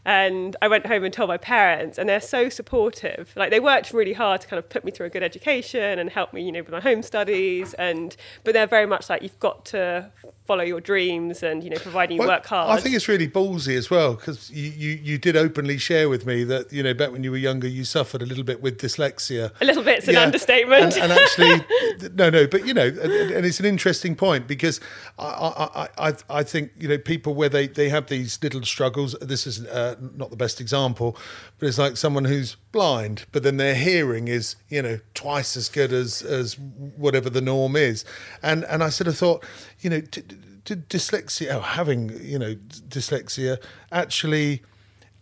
And 0.05 0.57
I 0.61 0.69
went 0.69 0.87
home 0.87 1.05
and 1.05 1.13
told 1.13 1.29
my 1.29 1.37
parents, 1.39 1.97
and 1.99 2.09
they're 2.09 2.21
so 2.21 2.49
supportive. 2.49 3.33
Like 3.37 3.51
they 3.51 3.61
worked 3.61 3.93
really 3.93 4.13
hard 4.13 4.41
to 4.43 4.47
kind 4.47 4.59
of 4.59 4.69
put 4.69 4.85
me 4.85 4.91
through 4.91 5.07
a 5.07 5.11
good 5.11 5.23
education 5.23 5.99
and 5.99 6.11
help 6.11 6.33
me, 6.33 6.43
you 6.43 6.53
know, 6.53 6.61
with 6.61 6.71
my 6.73 6.81
home 6.81 7.03
studies. 7.03 7.75
And 7.75 8.17
but 8.45 8.53
they're 8.55 8.67
very 8.67 8.87
much 8.87 9.09
like 9.09 9.23
you've 9.23 9.39
got 9.41 9.65
to 9.67 10.11
follow 10.47 10.63
your 10.63 10.79
dreams 10.81 11.43
and 11.43 11.65
you 11.65 11.71
know 11.71 11.79
providing 11.79 12.17
you 12.17 12.21
Well, 12.21 12.29
work 12.29 12.45
hard. 12.47 12.71
I 12.77 12.81
think 12.83 12.95
it's 12.95 13.09
really 13.09 13.27
ballsy 13.29 13.79
as 13.79 13.89
well 13.89 14.13
because 14.15 14.51
you, 14.51 14.71
you, 14.77 14.91
you 15.03 15.17
did 15.17 15.37
openly 15.39 15.79
share 15.79 16.11
with 16.11 16.27
me 16.27 16.45
that 16.45 16.71
you 16.71 16.83
know 16.83 16.93
back 16.93 17.13
when 17.13 17.25
you 17.25 17.31
were 17.31 17.39
younger 17.39 17.67
you 17.67 17.83
suffered 17.85 18.21
a 18.21 18.27
little 18.27 18.45
bit 18.45 18.61
with 18.61 18.79
dyslexia. 18.79 19.53
a 19.63 19.65
little 19.65 19.83
bit's 19.83 20.07
an 20.07 20.17
understatement. 20.17 20.99
And, 20.99 21.11
and 21.11 21.13
actually, 21.13 22.09
no, 22.15 22.29
no, 22.29 22.47
but 22.47 22.67
you 22.67 22.75
know, 22.75 22.87
and, 22.89 23.01
and 23.11 23.47
it's 23.47 23.59
an 23.59 23.65
interesting 23.65 24.15
point 24.17 24.47
because 24.47 24.81
I, 25.19 25.25
I, 25.25 25.65
I, 25.83 26.09
I- 26.09 26.15
I 26.29 26.43
think 26.43 26.73
you 26.79 26.89
know 26.89 26.99
people 26.99 27.35
where 27.35 27.49
they, 27.49 27.67
they 27.67 27.89
have 27.89 28.09
these 28.09 28.39
little 28.43 28.63
struggles. 28.63 29.15
This 29.23 29.47
is 29.47 29.65
uh, 29.67 29.94
not 30.01 30.31
the 30.31 30.37
best 30.37 30.61
example, 30.61 31.17
but 31.59 31.69
it's 31.69 31.79
like 31.79 31.97
someone 31.97 32.25
who's 32.25 32.57
blind, 32.73 33.27
but 33.33 33.43
then 33.43 33.57
their 33.57 33.75
hearing 33.75 34.29
is 34.29 34.57
you 34.69 34.83
know 34.83 34.99
twice 35.15 35.57
as 35.57 35.69
good 35.69 35.93
as 35.93 36.23
as 36.23 36.59
whatever 36.59 37.31
the 37.31 37.41
norm 37.41 37.77
is, 37.77 38.05
and 38.43 38.65
and 38.65 38.83
I 38.83 38.89
sort 38.89 39.09
of 39.09 39.17
thought, 39.17 39.45
you 39.81 39.91
know. 39.91 40.01
D- 40.01 40.23
d- 40.65 40.77
dyslexia, 40.77 41.57
oh, 41.57 41.61
having 41.61 42.11
you 42.23 42.39
know 42.39 42.55
dyslexia, 42.55 43.59
actually 43.93 44.63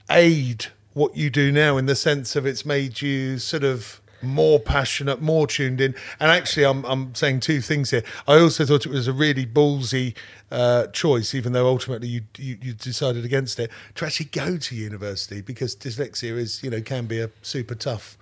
aid 0.09 0.67
what 0.95 1.17
you 1.17 1.31
do 1.31 1.51
now 1.51 1.77
in 1.77 1.87
the 1.87 1.97
sense 1.97 2.37
of 2.37 2.47
it's 2.47 2.67
made 2.67 3.01
you 3.01 3.39
sort 3.39 3.65
of 3.65 4.02
more 4.23 4.59
passionate, 4.61 5.21
more 5.21 5.47
tuned 5.47 5.81
in. 5.81 5.95
And 6.21 6.31
actually, 6.31 6.65
I'm, 6.65 6.85
I'm 6.85 7.15
saying 7.15 7.41
two 7.41 7.61
things 7.61 7.91
here. 7.91 8.05
I 8.27 8.39
also 8.39 8.65
thought 8.65 8.87
it 8.87 8.93
was 8.93 9.09
a 9.09 9.13
really 9.13 9.47
ballsy 9.47 10.15
uh, 10.51 10.87
choice, 10.89 11.35
even 11.35 11.53
though 11.53 11.67
ultimately 11.67 12.09
you, 12.09 12.23
you 12.37 12.59
you 12.61 12.73
decided 12.75 13.25
against 13.25 13.59
it, 13.59 13.71
to 13.95 14.05
actually 14.05 14.27
go 14.27 14.57
to 14.59 14.75
university 14.75 15.41
because 15.41 15.75
dyslexia 15.75 16.37
is 16.37 16.63
you 16.63 16.71
know 16.71 16.81
can 16.81 17.07
be 17.07 17.21
a 17.21 17.31
super 17.41 17.75
tough. 17.75 18.17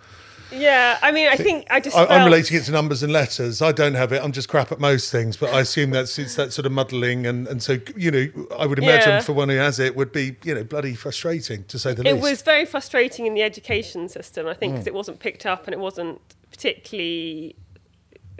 Yeah, 0.53 0.99
I 1.03 1.13
mean, 1.13 1.29
I 1.29 1.37
think 1.37 1.67
I 1.71 1.81
just 1.81 1.97
I, 1.97 2.07
I'm 2.07 2.25
relating 2.25 2.57
it 2.57 2.65
to 2.65 2.73
numbers 2.73 3.03
and 3.03 3.13
letters. 3.13 3.63
I 3.63 3.73
don't 3.73 3.95
have 3.95 4.13
it. 4.13 4.23
I'm 4.23 4.33
just 4.33 4.49
crap 4.49 4.73
at 4.73 4.81
most 4.81 5.11
things, 5.13 5.37
but 5.37 5.53
I 5.55 5.61
assume 5.61 5.91
that's 5.91 6.19
it's 6.19 6.35
that 6.37 6.53
sort 6.53 6.67
of 6.67 6.73
muddling, 6.73 7.27
and, 7.27 7.47
and 7.49 7.63
so 7.63 7.79
you 7.97 8.11
know, 8.11 8.27
I 8.59 8.67
would 8.67 8.79
imagine 8.79 9.15
Yeah. 9.15 9.21
for 9.21 9.33
one 9.33 9.49
who 9.49 9.57
has 9.57 9.79
it 9.79 9.97
would 9.97 10.13
be 10.13 10.37
you 10.45 10.55
know 10.55 10.65
bloody 10.65 10.95
frustrating 10.95 11.65
to 11.65 11.79
say 11.79 11.95
the 11.95 12.03
It 12.03 12.15
least. 12.15 12.27
It 12.27 12.31
was 12.31 12.43
very 12.43 12.65
frustrating 12.67 13.27
in 13.27 13.35
the 13.35 13.43
education 13.43 14.09
system, 14.09 14.47
I 14.47 14.55
Mm. 14.55 14.59
think, 14.59 14.73
because 14.75 14.87
it 14.87 14.95
wasn't 14.95 15.21
picked 15.21 15.47
up 15.47 15.67
and 15.67 15.75
it 15.75 15.81
wasn't 15.81 16.21
particularly 16.51 17.57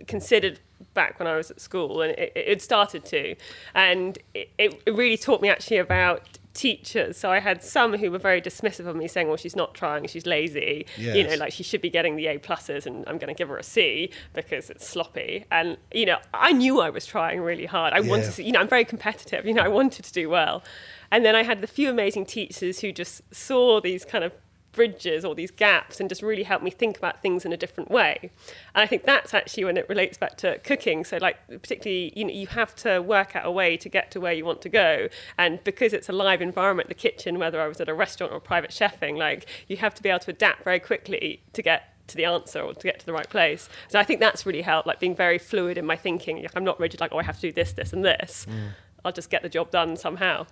considered 0.07 0.61
back 0.95 1.19
when 1.19 1.29
I 1.29 1.37
was 1.37 1.51
at 1.51 1.61
school, 1.61 2.03
and 2.03 2.13
it, 2.19 2.33
it 2.35 2.63
started 2.63 3.05
to. 3.07 3.37
And 3.75 4.19
it 4.35 4.51
it 4.59 4.83
really 4.87 5.17
taught 5.17 5.41
me 5.43 5.49
actually 5.49 5.77
about 5.79 6.23
teachers. 6.53 7.17
So 7.17 7.31
I 7.31 7.41
had 7.41 7.63
some 7.63 7.97
who 7.97 8.11
were 8.11 8.19
very 8.19 8.41
dismissive 8.43 8.87
of 8.87 8.97
me, 8.97 9.09
saying, 9.09 9.29
"Well, 9.29 9.37
she's 9.37 9.57
not 9.57 9.75
trying, 9.75 10.07
she's 10.07 10.27
lazy. 10.27 10.87
You 11.15 11.29
know, 11.29 11.35
like 11.37 11.53
she 11.53 11.63
should 11.63 11.81
be 11.81 11.91
getting 11.91 12.17
the 12.17 12.27
A 12.27 12.39
pluses, 12.39 12.87
and 12.87 13.05
I'm 13.07 13.19
going 13.19 13.33
to 13.33 13.39
give 13.39 13.49
her 13.49 13.57
a 13.57 13.63
C 13.63 14.11
because 14.33 14.71
it's 14.71 14.87
sloppy." 14.87 15.47
And 15.51 15.77
you 15.93 16.07
know, 16.07 16.19
I 16.35 16.53
knew 16.53 16.81
I 16.81 16.91
was 16.91 17.07
trying 17.07 17.41
really 17.41 17.67
hard. 17.67 17.93
I 17.93 18.01
wanted 18.01 18.33
to, 18.33 18.43
you 18.43 18.53
know, 18.53 18.61
I'm 18.61 18.69
very 18.69 18.85
competitive. 18.85 19.47
You 19.47 19.55
know, 19.55 19.63
I 19.63 19.69
wanted 19.69 20.05
to 20.05 20.13
do 20.13 20.29
well. 20.29 20.63
And 21.11 21.25
then 21.25 21.35
I 21.35 21.43
had 21.43 21.61
the 21.61 21.67
few 21.67 21.91
amazing 21.91 22.27
teachers 22.27 22.81
who 22.81 22.93
just 22.93 23.23
saw 23.35 23.81
these 23.81 24.05
kind 24.05 24.25
of 24.25 24.33
bridges 24.73 25.25
or 25.25 25.35
these 25.35 25.51
gaps 25.51 26.01
and 26.01 26.09
just 26.09 26.23
really 26.23 26.43
helped 26.43 26.65
me 26.65 26.71
think 26.71 26.97
about 26.97 27.23
things 27.23 27.45
in 27.45 27.53
a 27.53 27.57
different 27.57 27.91
way. 27.91 28.31
And 28.75 28.83
I 28.83 28.87
think 28.87 29.05
that's 29.05 29.35
actually 29.35 29.65
when 29.65 29.77
it 29.77 29.89
relates 29.89 30.19
back 30.19 30.37
to 30.39 30.59
cooking. 30.59 31.05
So 31.05 31.19
like 31.19 31.37
particularly, 31.49 32.13
you 32.15 32.25
know, 32.25 32.33
you 32.33 32.47
have 32.49 32.75
to 32.77 33.01
work 33.01 33.35
out 33.35 33.47
a 33.47 33.51
way 33.51 33.77
to 33.77 33.89
get 33.89 34.11
to 34.13 34.21
where 34.21 34.33
you 34.33 34.45
want 34.45 34.63
to 34.63 34.69
go. 34.69 35.09
And 35.39 35.63
because 35.65 35.93
it's 35.93 36.09
a 36.09 36.13
live 36.13 36.41
environment, 36.41 36.89
the 36.89 36.95
kitchen, 36.95 37.39
whether 37.39 37.61
I 37.61 37.69
was 37.69 37.81
at 37.81 37.89
a 37.89 37.95
restaurant 37.95 38.33
or 38.33 38.41
private 38.41 38.71
chefing, 38.71 39.17
like 39.17 39.47
you 39.69 39.77
have 39.79 39.95
to 39.95 40.03
be 40.03 40.09
able 40.09 40.21
to 40.21 40.31
adapt 40.31 40.65
very 40.65 40.81
quickly 40.81 41.43
to 41.53 41.63
get 41.63 41.95
to 42.09 42.17
the 42.17 42.25
answer 42.25 42.61
or 42.61 42.75
to 42.75 42.83
get 42.83 42.99
to 43.01 43.07
the 43.07 43.13
right 43.13 43.29
place. 43.29 43.69
So 43.89 43.99
I 43.99 44.05
think 44.05 44.21
that's 44.21 44.45
really 44.45 44.63
helped, 44.63 44.87
like 44.87 45.01
being 45.01 45.15
very 45.15 45.39
fluid 45.39 45.79
in 45.79 45.87
my 45.87 45.97
thinking. 45.97 46.43
Like 46.43 46.53
I'm 46.57 46.65
not 46.65 46.79
rigid, 46.79 47.01
like, 47.01 47.13
oh, 47.13 47.19
I 47.19 47.23
have 47.23 47.37
to 47.37 47.43
do 47.43 47.53
this, 47.53 47.73
this, 47.73 47.93
and 47.93 48.05
this. 48.05 48.47
Mm. 48.49 48.71
I'll 49.05 49.13
just 49.13 49.31
get 49.31 49.43
the 49.43 49.49
job 49.49 49.71
done 49.71 49.97
somehow. 49.97 50.47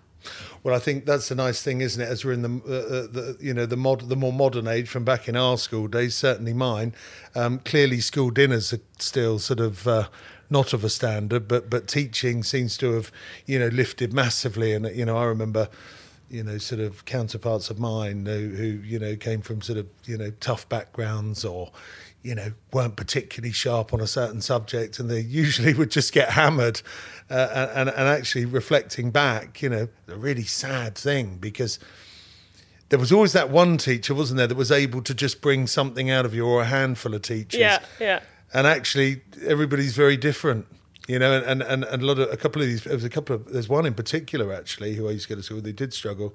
Well, 0.63 0.75
I 0.75 0.79
think 0.79 1.07
that's 1.07 1.29
the 1.29 1.35
nice 1.35 1.63
thing, 1.63 1.81
isn't 1.81 2.01
it? 2.03 2.09
As 2.09 2.25
we're 2.25 2.33
in 2.33 2.43
the, 2.43 2.49
uh, 2.49 3.13
the 3.13 3.37
you 3.41 3.55
know 3.55 3.67
the 3.67 3.77
mod 3.77 4.09
the 4.09 4.17
more 4.17 4.33
modern 4.33 4.67
age 4.67 4.89
from 4.89 5.05
back 5.05 5.29
in 5.29 5.37
our 5.37 5.57
school 5.59 5.87
days, 5.87 6.15
certainly 6.15 6.53
mine. 6.53 6.95
Um, 7.35 7.61
clearly, 7.61 8.01
school 8.01 8.31
dinners 8.31 8.73
are 8.73 8.81
still 8.99 9.39
sort 9.39 9.61
of 9.61 9.87
uh, 9.87 10.09
not 10.51 10.73
of 10.73 10.85
a 10.85 10.91
standard, 10.91 11.49
but 11.49 11.71
but 11.71 11.89
teaching 11.89 12.43
seems 12.43 12.77
to 12.79 12.93
have 12.93 13.13
you 13.47 13.59
know 13.59 13.69
lifted 13.69 14.13
massively. 14.13 14.75
And 14.75 14.87
you 14.95 15.05
know, 15.05 15.17
I 15.17 15.25
remember 15.25 15.69
you 16.31 16.43
know 16.43 16.59
sort 16.59 16.81
of 16.81 17.05
counterparts 17.05 17.71
of 17.71 17.79
mine 17.79 18.27
who, 18.27 18.49
who 18.51 18.65
you 18.65 18.99
know 18.99 19.17
came 19.17 19.41
from 19.41 19.63
sort 19.63 19.79
of 19.79 19.87
you 20.05 20.19
know 20.19 20.31
tough 20.41 20.69
backgrounds 20.69 21.45
or 21.45 21.71
you 22.23 22.35
know 22.35 22.53
weren't 22.73 22.97
particularly 22.97 23.53
sharp 23.53 23.93
on 23.95 24.01
a 24.01 24.07
certain 24.07 24.41
subject 24.41 24.99
and 24.99 25.11
they 25.11 25.21
usually 25.43 25.75
would 25.75 25.91
just 25.91 26.13
get 26.13 26.31
hammered 26.31 26.83
uh, 27.31 27.71
and, 27.75 27.89
and 27.89 28.09
actually 28.09 28.45
reflecting 28.45 29.11
back 29.11 29.63
you 29.63 29.69
know 29.69 29.89
a 30.09 30.17
really 30.17 30.45
sad 30.45 30.95
thing 30.97 31.37
because 31.39 31.79
there 32.89 32.99
was 32.99 33.13
always 33.13 33.35
that 33.35 33.51
one 33.51 33.77
teacher 33.77 34.15
wasn't 34.15 34.39
there 34.39 34.47
that 34.47 34.57
was 34.57 34.73
able 34.73 35.03
to 35.03 35.15
just 35.15 35.41
bring 35.43 35.67
something 35.67 36.11
out 36.11 36.25
of 36.25 36.35
you 36.35 36.47
or 36.47 36.63
a 36.63 36.67
handful 36.67 37.15
of 37.15 37.23
teachers 37.23 37.61
Yeah, 37.61 37.81
yeah. 38.01 38.21
and 38.53 38.67
actually 38.67 39.23
everybody's 39.47 39.95
very 39.95 40.17
different 40.17 40.67
you 41.07 41.19
know 41.19 41.41
and, 41.43 41.63
and, 41.63 41.85
and 41.85 42.03
a 42.03 42.07
lot 42.07 42.19
of 42.19 42.33
a 42.33 42.37
couple 42.37 42.61
of 42.63 42.69
these 42.69 42.85
there 42.85 42.95
was 42.95 43.05
a 43.05 43.11
couple 43.11 43.37
of 43.37 43.53
there's 43.53 43.69
one 43.69 43.87
in 43.87 43.95
particular 43.95 44.53
actually 44.53 44.95
who 44.95 45.09
i 45.09 45.13
used 45.13 45.29
to 45.29 45.35
go 45.35 45.37
to 45.37 45.43
school 45.43 45.61
they 45.61 45.73
did 45.73 45.93
struggle 45.93 46.35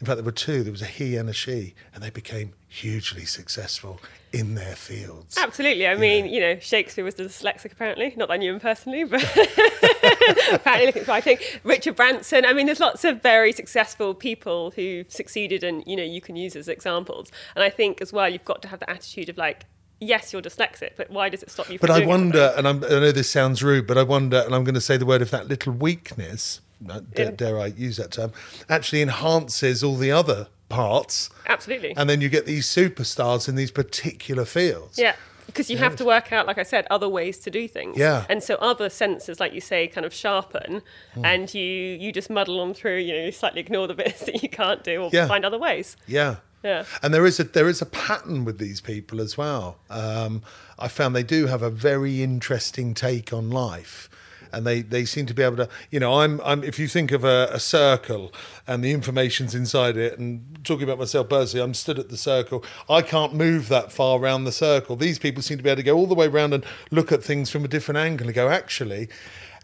in 0.00 0.06
fact 0.06 0.16
there 0.16 0.24
were 0.24 0.32
two 0.32 0.62
there 0.62 0.72
was 0.72 0.82
a 0.82 0.86
he 0.86 1.16
and 1.16 1.28
a 1.28 1.32
she 1.32 1.74
and 1.94 2.02
they 2.02 2.10
became 2.10 2.52
hugely 2.68 3.24
successful 3.24 4.00
in 4.32 4.54
their 4.54 4.74
fields 4.74 5.38
Absolutely. 5.38 5.86
I 5.86 5.94
mean, 5.94 6.26
you 6.26 6.40
know, 6.40 6.58
Shakespeare 6.58 7.04
was 7.04 7.14
dyslexic 7.14 7.72
apparently. 7.72 8.12
Not 8.16 8.28
that 8.28 8.34
I 8.34 8.36
knew 8.36 8.52
him 8.52 8.60
personally, 8.60 9.04
but 9.04 9.22
apparently 10.52 10.86
looking 10.86 11.02
at 11.02 11.08
writing. 11.08 11.38
Richard 11.64 11.96
Branson. 11.96 12.44
I 12.44 12.52
mean, 12.52 12.66
there's 12.66 12.80
lots 12.80 13.04
of 13.04 13.22
very 13.22 13.52
successful 13.52 14.14
people 14.14 14.72
who've 14.72 15.10
succeeded 15.10 15.64
and, 15.64 15.82
you 15.86 15.96
know, 15.96 16.02
you 16.02 16.20
can 16.20 16.36
use 16.36 16.56
as 16.56 16.68
examples. 16.68 17.32
And 17.56 17.64
I 17.64 17.70
think 17.70 18.00
as 18.00 18.12
well, 18.12 18.28
you've 18.28 18.44
got 18.44 18.62
to 18.62 18.68
have 18.68 18.80
the 18.80 18.90
attitude 18.90 19.28
of 19.28 19.38
like, 19.38 19.64
yes, 20.00 20.32
you're 20.32 20.42
dyslexic, 20.42 20.90
but 20.96 21.10
why 21.10 21.28
does 21.28 21.42
it 21.42 21.50
stop 21.50 21.70
you 21.70 21.78
from 21.78 21.88
but 21.88 22.02
i 22.02 22.06
wonder 22.06 22.52
and 22.56 22.68
I'm, 22.68 22.84
i 22.84 22.88
know 22.88 23.12
this 23.12 23.28
sounds 23.28 23.64
rude 23.64 23.86
but 23.86 23.98
i 23.98 24.04
wonder 24.04 24.42
and 24.44 24.54
i'm 24.54 24.62
going 24.62 24.76
to 24.76 24.80
say 24.80 24.96
the 24.96 25.06
word 25.06 25.22
if 25.22 25.30
that 25.32 25.48
little 25.48 25.72
weakness 25.72 26.60
dare, 26.86 27.02
Yeah. 27.16 27.30
dare 27.32 27.58
i 27.60 27.66
use 27.66 27.96
that 27.96 28.12
term 28.12 28.32
actually 28.68 29.02
enhances 29.02 29.82
all 29.82 29.96
the 29.96 30.10
other 30.12 30.48
parts 30.68 31.30
Absolutely. 31.46 31.94
and 31.96 32.08
then 32.08 32.20
you 32.20 32.28
get 32.28 32.46
these 32.46 32.66
superstars 32.66 33.48
in 33.48 33.54
these 33.54 33.70
particular 33.70 34.44
fields 34.44 34.98
Yeah. 34.98 35.16
Because 35.46 35.70
you 35.70 35.78
have 35.78 35.96
to 35.96 36.04
work 36.04 36.30
out, 36.30 36.46
like 36.46 36.58
I 36.58 36.62
said, 36.62 36.86
other 36.90 37.08
ways 37.08 37.38
to 37.38 37.50
do 37.50 37.66
things. 37.66 37.96
Yeah. 37.96 38.26
And 38.28 38.42
so 38.42 38.56
other 38.56 38.90
senses, 38.90 39.40
like 39.40 39.54
you 39.54 39.62
say, 39.62 39.88
kind 39.88 40.04
of 40.04 40.12
sharpen, 40.12 40.82
Hmm. 41.14 41.24
and 41.24 41.54
you 41.54 41.64
you 41.64 42.12
just 42.12 42.28
muddle 42.28 42.60
on 42.60 42.74
through. 42.74 42.98
You 42.98 43.14
know, 43.14 43.24
you 43.24 43.32
slightly 43.32 43.60
ignore 43.62 43.86
the 43.88 43.94
bits 44.02 44.26
that 44.26 44.42
you 44.42 44.50
can't 44.50 44.84
do, 44.84 45.04
or 45.04 45.10
Yeah. 45.10 45.26
find 45.26 45.46
other 45.46 45.56
ways. 45.58 45.96
Yeah. 46.06 46.36
Yeah. 46.62 46.84
And 47.02 47.14
there 47.14 47.24
is 47.24 47.40
a 47.40 47.44
there 47.44 47.66
is 47.66 47.80
a 47.80 47.86
pattern 47.86 48.44
with 48.44 48.58
these 48.58 48.82
people 48.82 49.22
as 49.22 49.38
well. 49.38 49.78
Um, 49.88 50.42
I 50.78 50.88
found 50.88 51.16
they 51.16 51.22
do 51.22 51.46
have 51.46 51.62
a 51.62 51.70
very 51.70 52.22
interesting 52.22 52.92
take 52.92 53.32
on 53.32 53.48
life. 53.50 54.10
And 54.52 54.66
they, 54.66 54.82
they 54.82 55.04
seem 55.04 55.26
to 55.26 55.34
be 55.34 55.42
able 55.42 55.56
to, 55.56 55.68
you 55.90 56.00
know, 56.00 56.20
I'm, 56.20 56.40
I'm 56.44 56.64
if 56.64 56.78
you 56.78 56.88
think 56.88 57.12
of 57.12 57.24
a, 57.24 57.48
a 57.52 57.60
circle 57.60 58.32
and 58.66 58.84
the 58.84 58.92
information's 58.92 59.54
inside 59.54 59.96
it, 59.96 60.18
and 60.18 60.58
talking 60.64 60.84
about 60.84 60.98
myself 60.98 61.28
personally, 61.28 61.64
I'm 61.64 61.74
stood 61.74 61.98
at 61.98 62.08
the 62.08 62.16
circle. 62.16 62.64
I 62.88 63.02
can't 63.02 63.34
move 63.34 63.68
that 63.68 63.92
far 63.92 64.18
around 64.18 64.44
the 64.44 64.52
circle. 64.52 64.96
These 64.96 65.18
people 65.18 65.42
seem 65.42 65.56
to 65.58 65.62
be 65.62 65.70
able 65.70 65.76
to 65.76 65.82
go 65.82 65.96
all 65.96 66.06
the 66.06 66.14
way 66.14 66.26
around 66.26 66.54
and 66.54 66.64
look 66.90 67.12
at 67.12 67.22
things 67.22 67.50
from 67.50 67.64
a 67.64 67.68
different 67.68 67.98
angle 67.98 68.26
and 68.26 68.34
go, 68.34 68.48
actually, 68.48 69.08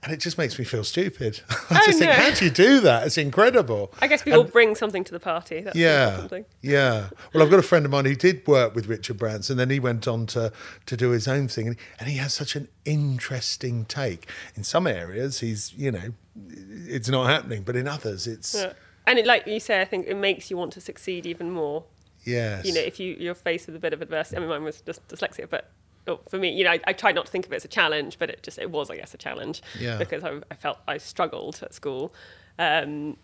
and 0.04 0.12
it 0.12 0.20
just 0.20 0.38
makes 0.38 0.58
me 0.58 0.64
feel 0.64 0.84
stupid. 0.84 1.40
I 1.50 1.54
Oh, 1.70 1.82
just 1.86 1.98
think, 1.98 2.12
how 2.12 2.32
do 2.32 2.44
you 2.44 2.50
do 2.50 2.80
that? 2.80 3.06
It's 3.06 3.18
incredible. 3.18 3.92
I 4.00 4.06
guess 4.06 4.22
people 4.22 4.40
all 4.40 4.44
bring 4.44 4.74
something 4.74 5.02
to 5.04 5.12
the 5.12 5.18
party. 5.20 5.60
That's 5.62 5.74
Yeah, 5.76 6.28
yeah. 6.62 7.08
Well, 7.32 7.42
I've 7.42 7.50
got 7.50 7.58
a 7.58 7.62
friend 7.62 7.84
of 7.84 7.90
mine 7.90 8.04
who 8.04 8.14
did 8.14 8.46
work 8.46 8.74
with 8.74 8.86
Richard 8.86 9.18
Branson, 9.18 9.54
and 9.54 9.60
then 9.60 9.70
he 9.70 9.80
went 9.80 10.06
on 10.06 10.26
to 10.26 10.52
to 10.86 10.96
do 10.96 11.10
his 11.10 11.26
own 11.26 11.48
thing, 11.48 11.66
and, 11.68 11.76
and 11.98 12.08
he 12.08 12.18
has 12.18 12.32
such 12.34 12.54
an 12.54 12.68
interesting 12.84 13.84
take. 13.86 14.28
In 14.54 14.64
some 14.64 14.86
areas, 14.86 15.40
he's 15.40 15.72
you 15.74 15.90
know, 15.90 16.12
it's 16.86 17.08
not 17.08 17.26
happening, 17.26 17.62
but 17.62 17.76
in 17.76 17.88
others, 17.88 18.26
it's 18.26 18.54
Yeah. 18.54 18.72
And 19.06 19.18
it, 19.18 19.26
like 19.26 19.46
you 19.46 19.60
say, 19.60 19.80
I 19.82 19.84
think 19.84 20.06
it 20.06 20.16
makes 20.16 20.50
you 20.50 20.56
want 20.56 20.72
to 20.74 20.80
succeed 20.80 21.26
even 21.26 21.50
more. 21.50 21.84
yes, 22.24 22.64
You 22.64 22.72
know, 22.72 22.80
if 22.80 22.98
you, 22.98 23.14
you're 23.18 23.34
faced 23.34 23.66
with 23.66 23.76
a 23.76 23.78
bit 23.78 23.92
of 23.92 24.00
adversity. 24.00 24.38
I 24.38 24.40
mean, 24.40 24.48
mine 24.48 24.64
was 24.64 24.80
just 24.80 25.06
dyslexia, 25.08 25.46
but 25.50 25.70
for 26.28 26.38
me, 26.38 26.50
you 26.50 26.64
know, 26.64 26.70
I, 26.72 26.80
I 26.86 26.92
tried 26.92 27.14
not 27.14 27.26
to 27.26 27.32
think 27.32 27.46
of 27.46 27.52
it 27.52 27.56
as 27.56 27.64
a 27.64 27.68
challenge, 27.68 28.18
but 28.18 28.30
it 28.30 28.42
just 28.42 28.58
it 28.58 28.70
was, 28.70 28.90
I 28.90 28.96
guess, 28.96 29.14
a 29.14 29.18
challenge 29.18 29.62
Yeah. 29.78 29.96
because 29.98 30.22
I, 30.24 30.40
I 30.50 30.54
felt 30.54 30.78
I 30.86 30.98
struggled 30.98 31.60
at 31.62 31.72
school. 31.74 32.12
Um, 32.58 33.16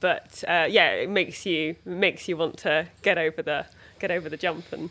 but 0.00 0.42
uh, 0.48 0.66
yeah, 0.68 0.90
it 0.92 1.08
makes 1.10 1.46
you 1.46 1.76
makes 1.84 2.26
you 2.28 2.36
want 2.36 2.56
to 2.58 2.88
get 3.02 3.18
over 3.18 3.42
the 3.42 3.66
get 4.00 4.10
over 4.10 4.28
the 4.28 4.36
jump 4.36 4.72
and 4.72 4.90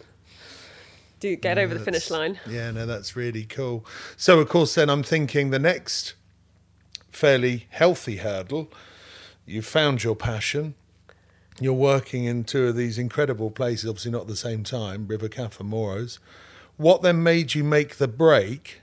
do 1.20 1.36
get 1.36 1.58
over 1.58 1.74
the 1.74 1.80
finish 1.84 2.10
line. 2.10 2.40
Yeah, 2.48 2.72
no, 2.72 2.86
that's 2.86 3.16
really 3.16 3.44
cool. 3.44 3.86
So, 4.18 4.40
of 4.40 4.48
course, 4.50 4.74
then 4.76 4.90
I'm 4.90 5.04
thinking 5.04 5.50
the 5.52 5.60
next 5.60 6.14
fairly 7.12 7.68
healthy 7.70 8.18
hurdle. 8.18 8.72
You've 9.46 9.66
found 9.66 10.04
your 10.04 10.16
passion. 10.16 10.76
you're 11.60 11.74
working 11.74 12.24
in 12.24 12.44
two 12.44 12.68
of 12.68 12.76
these 12.76 12.98
incredible 12.98 13.52
places, 13.52 13.88
obviously 13.90 14.12
not 14.12 14.22
at 14.22 14.28
the 14.28 14.36
same 14.36 14.64
time, 14.64 15.08
River 15.08 15.28
Caff 15.28 15.60
and 15.60 15.70
Moro's. 15.70 16.18
What 16.78 17.02
then 17.02 17.24
made 17.24 17.54
you 17.56 17.64
make 17.64 17.98
the 17.98 18.08
break 18.08 18.82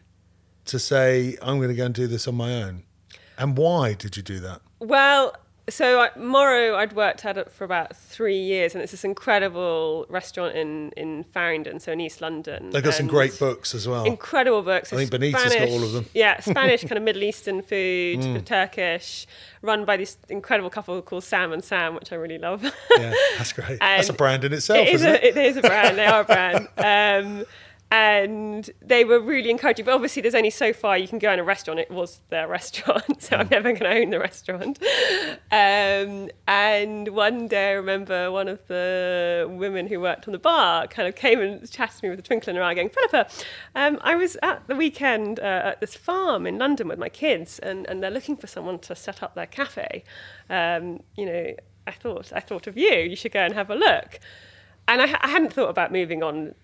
to 0.67 0.79
say, 0.79 1.37
I'm 1.43 1.59
going 1.59 1.71
to 1.71 1.75
go 1.75 1.87
and 1.87 1.95
do 1.95 2.07
this 2.07 2.29
on 2.29 2.35
my 2.35 2.63
own? 2.63 2.85
And 3.37 3.57
why 3.57 3.95
did 3.95 4.17
you 4.17 4.23
do 4.23 4.41
that? 4.41 4.61
Well, 4.81 5.35
so 5.69 6.01
I, 6.01 6.11
Moro, 6.17 6.77
I'd 6.77 6.95
worked 6.95 7.25
at 7.25 7.37
it 7.37 7.51
for 7.53 7.65
about 7.65 7.95
three 7.95 8.39
years, 8.39 8.75
and 8.75 8.83
it's 8.83 8.93
this 8.93 9.05
incredible 9.05 10.07
restaurant 10.09 10.57
in 10.57 10.91
in 10.97 11.25
Farringdon, 11.25 11.81
so 11.81 11.93
in 11.93 12.01
East 12.01 12.21
London. 12.21 12.71
They've 12.71 12.83
got 12.83 12.95
some 12.95 13.07
great 13.07 13.39
books 13.39 13.75
as 13.75 13.87
well. 13.87 14.05
Incredible 14.05 14.63
books. 14.63 14.93
I 14.93 14.97
think 14.97 15.11
Benita's 15.11 15.55
got 15.55 15.69
all 15.69 15.83
of 15.83 15.93
them. 15.93 16.05
Mm. 16.05 16.11
Yeah, 16.15 16.41
Spanish 16.41 16.83
kind 16.83 16.97
of 16.97 17.03
Middle 17.03 17.23
Eastern 17.23 17.63
food, 17.63 18.47
Turkish, 18.47 19.27
run 19.63 19.85
by 19.85 19.97
this 19.97 20.17
incredible 20.29 20.71
couple 20.71 21.01
called 21.03 21.25
Sam 21.25 21.53
and 21.53 21.63
Sam, 21.63 21.95
which 21.95 22.13
I 22.13 22.17
really 22.17 22.39
love. 22.39 22.63
yeah, 22.63 23.13
that's 23.37 23.53
great. 23.53 23.79
that's 23.81 24.09
a 24.09 24.15
brand 24.15 24.45
in 24.45 24.53
itself, 24.53 24.87
it 24.87 24.95
is 24.95 25.05
a, 25.05 25.27
it? 25.27 25.37
it 25.37 25.47
is 25.47 25.57
a 25.57 25.61
brand. 25.61 25.99
They 25.99 26.07
are 26.07 26.21
a 26.21 26.25
brand. 26.25 26.69
Um, 26.79 27.45
and 27.91 28.69
they 28.83 29.05
were 29.05 29.19
really 29.19 29.51
encouraging. 29.51 29.85
But 29.87 29.95
obviously, 29.95 30.21
there's 30.23 30.35
only 30.35 30.51
so 30.51 30.73
far 30.73 30.99
you 30.99 31.09
can 31.09 31.19
go 31.19 31.33
in 31.33 31.39
a 31.39 31.45
restaurant. 31.45 31.81
It 31.81 31.91
was 31.91 32.21
their 32.29 32.47
restaurant, 32.59 33.23
so 33.23 33.37
Mm. 33.37 33.41
I'm 33.41 33.49
never 33.51 33.73
going 33.73 33.91
to 33.93 34.01
own 34.03 34.11
the 34.11 34.19
restaurant. 34.19 34.79
Um, 35.51 36.29
and 36.47 37.09
one 37.09 37.49
day, 37.49 37.71
I 37.71 37.73
remember 37.73 38.31
one 38.31 38.49
of 38.49 38.67
the 38.69 39.47
women 39.51 39.87
who 39.87 40.01
worked 40.01 40.29
on 40.29 40.33
the 40.33 40.39
bar 40.39 40.87
kind 40.87 41.09
of 41.09 41.15
came 41.15 41.41
and 41.41 41.71
chatted 41.71 41.99
to 42.01 42.05
me 42.05 42.11
with 42.11 42.19
a 42.19 42.23
twinkle 42.23 42.51
in 42.51 42.57
her 42.57 42.63
eye, 42.63 42.75
going, 42.75 42.91
"Philippa, 42.91 43.29
um, 43.75 43.99
I 44.03 44.15
was 44.17 44.37
at 44.43 44.67
the 44.67 44.77
weekend 44.77 45.41
uh, 45.41 45.63
at 45.65 45.81
this 45.81 45.95
farm 45.95 46.47
in 46.47 46.59
London 46.59 46.89
with 46.89 46.99
my 46.99 47.09
kids, 47.09 47.59
and, 47.59 47.87
and 47.87 48.03
they're 48.03 48.11
looking 48.11 48.37
for 48.37 48.47
someone 48.47 48.79
to 48.81 48.95
set 48.95 49.23
up 49.23 49.35
their 49.35 49.47
cafe. 49.47 50.05
Um, 50.51 51.01
you 51.17 51.27
know, 51.27 51.55
I 51.87 51.93
thought 51.93 52.33
I 52.35 52.41
thought 52.41 52.67
of 52.67 52.77
you. 52.77 52.95
You 52.95 53.17
should 53.17 53.33
go 53.33 53.41
and 53.41 53.55
have 53.55 53.71
a 53.71 53.75
look." 53.75 54.19
and 54.91 55.03
I, 55.03 55.19
I 55.21 55.29
hadn't 55.29 55.53
thought 55.53 55.69
about 55.69 55.93
moving 55.93 56.23
on, 56.23 56.55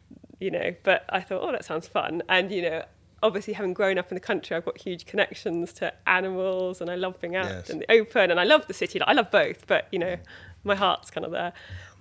you 0.45 0.51
know, 0.51 0.75
but 0.83 1.05
I 1.09 1.21
thought, 1.21 1.41
oh, 1.43 1.51
that 1.53 1.65
sounds 1.65 1.89
fun. 1.89 2.23
And, 2.29 2.53
you 2.53 2.63
know, 2.63 2.85
obviously 3.23 3.55
having 3.55 3.73
grown 3.73 3.97
up 3.99 4.11
in 4.11 4.15
the 4.15 4.21
country, 4.21 4.55
I've 4.57 4.65
got 4.67 4.77
huge 4.79 5.07
connections 5.07 5.73
to 5.75 5.93
animals 6.07 6.81
and 6.81 6.91
I 6.91 6.97
love 6.97 7.21
being 7.21 7.37
out 7.37 7.47
Yes. 7.47 7.71
in 7.71 7.79
the 7.79 7.91
open 7.91 8.31
and 8.31 8.39
I 8.39 8.45
love 8.45 8.67
the 8.67 8.75
city. 8.75 9.01
I 9.01 9.15
love 9.15 9.31
both, 9.31 9.67
but, 9.67 9.89
you 9.91 9.99
know, 9.99 10.17
my 10.63 10.75
heart's 10.75 11.11
kind 11.11 11.25
of 11.25 11.33
there. 11.33 11.53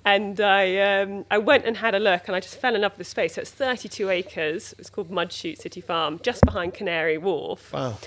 And 0.06 0.42
I, 0.42 0.64
um, 1.02 1.26
I 1.32 1.38
went 1.38 1.64
and 1.66 1.78
had 1.78 1.96
a 1.96 2.00
look 2.00 2.28
and 2.28 2.36
I 2.36 2.42
just 2.42 2.58
fell 2.60 2.76
in 2.76 2.82
love 2.82 2.92
with 2.92 2.98
the 3.08 3.12
space. 3.12 3.36
So 3.36 3.42
it's 3.42 3.52
32 3.52 4.10
acres. 4.10 4.76
It's 4.78 4.90
called 4.90 5.10
Mudchute 5.10 5.58
City 5.60 5.80
Farm, 5.80 6.20
just 6.22 6.42
behind 6.44 6.74
Canary 6.74 7.18
Wharf 7.18 7.72
Wow. 7.72 7.98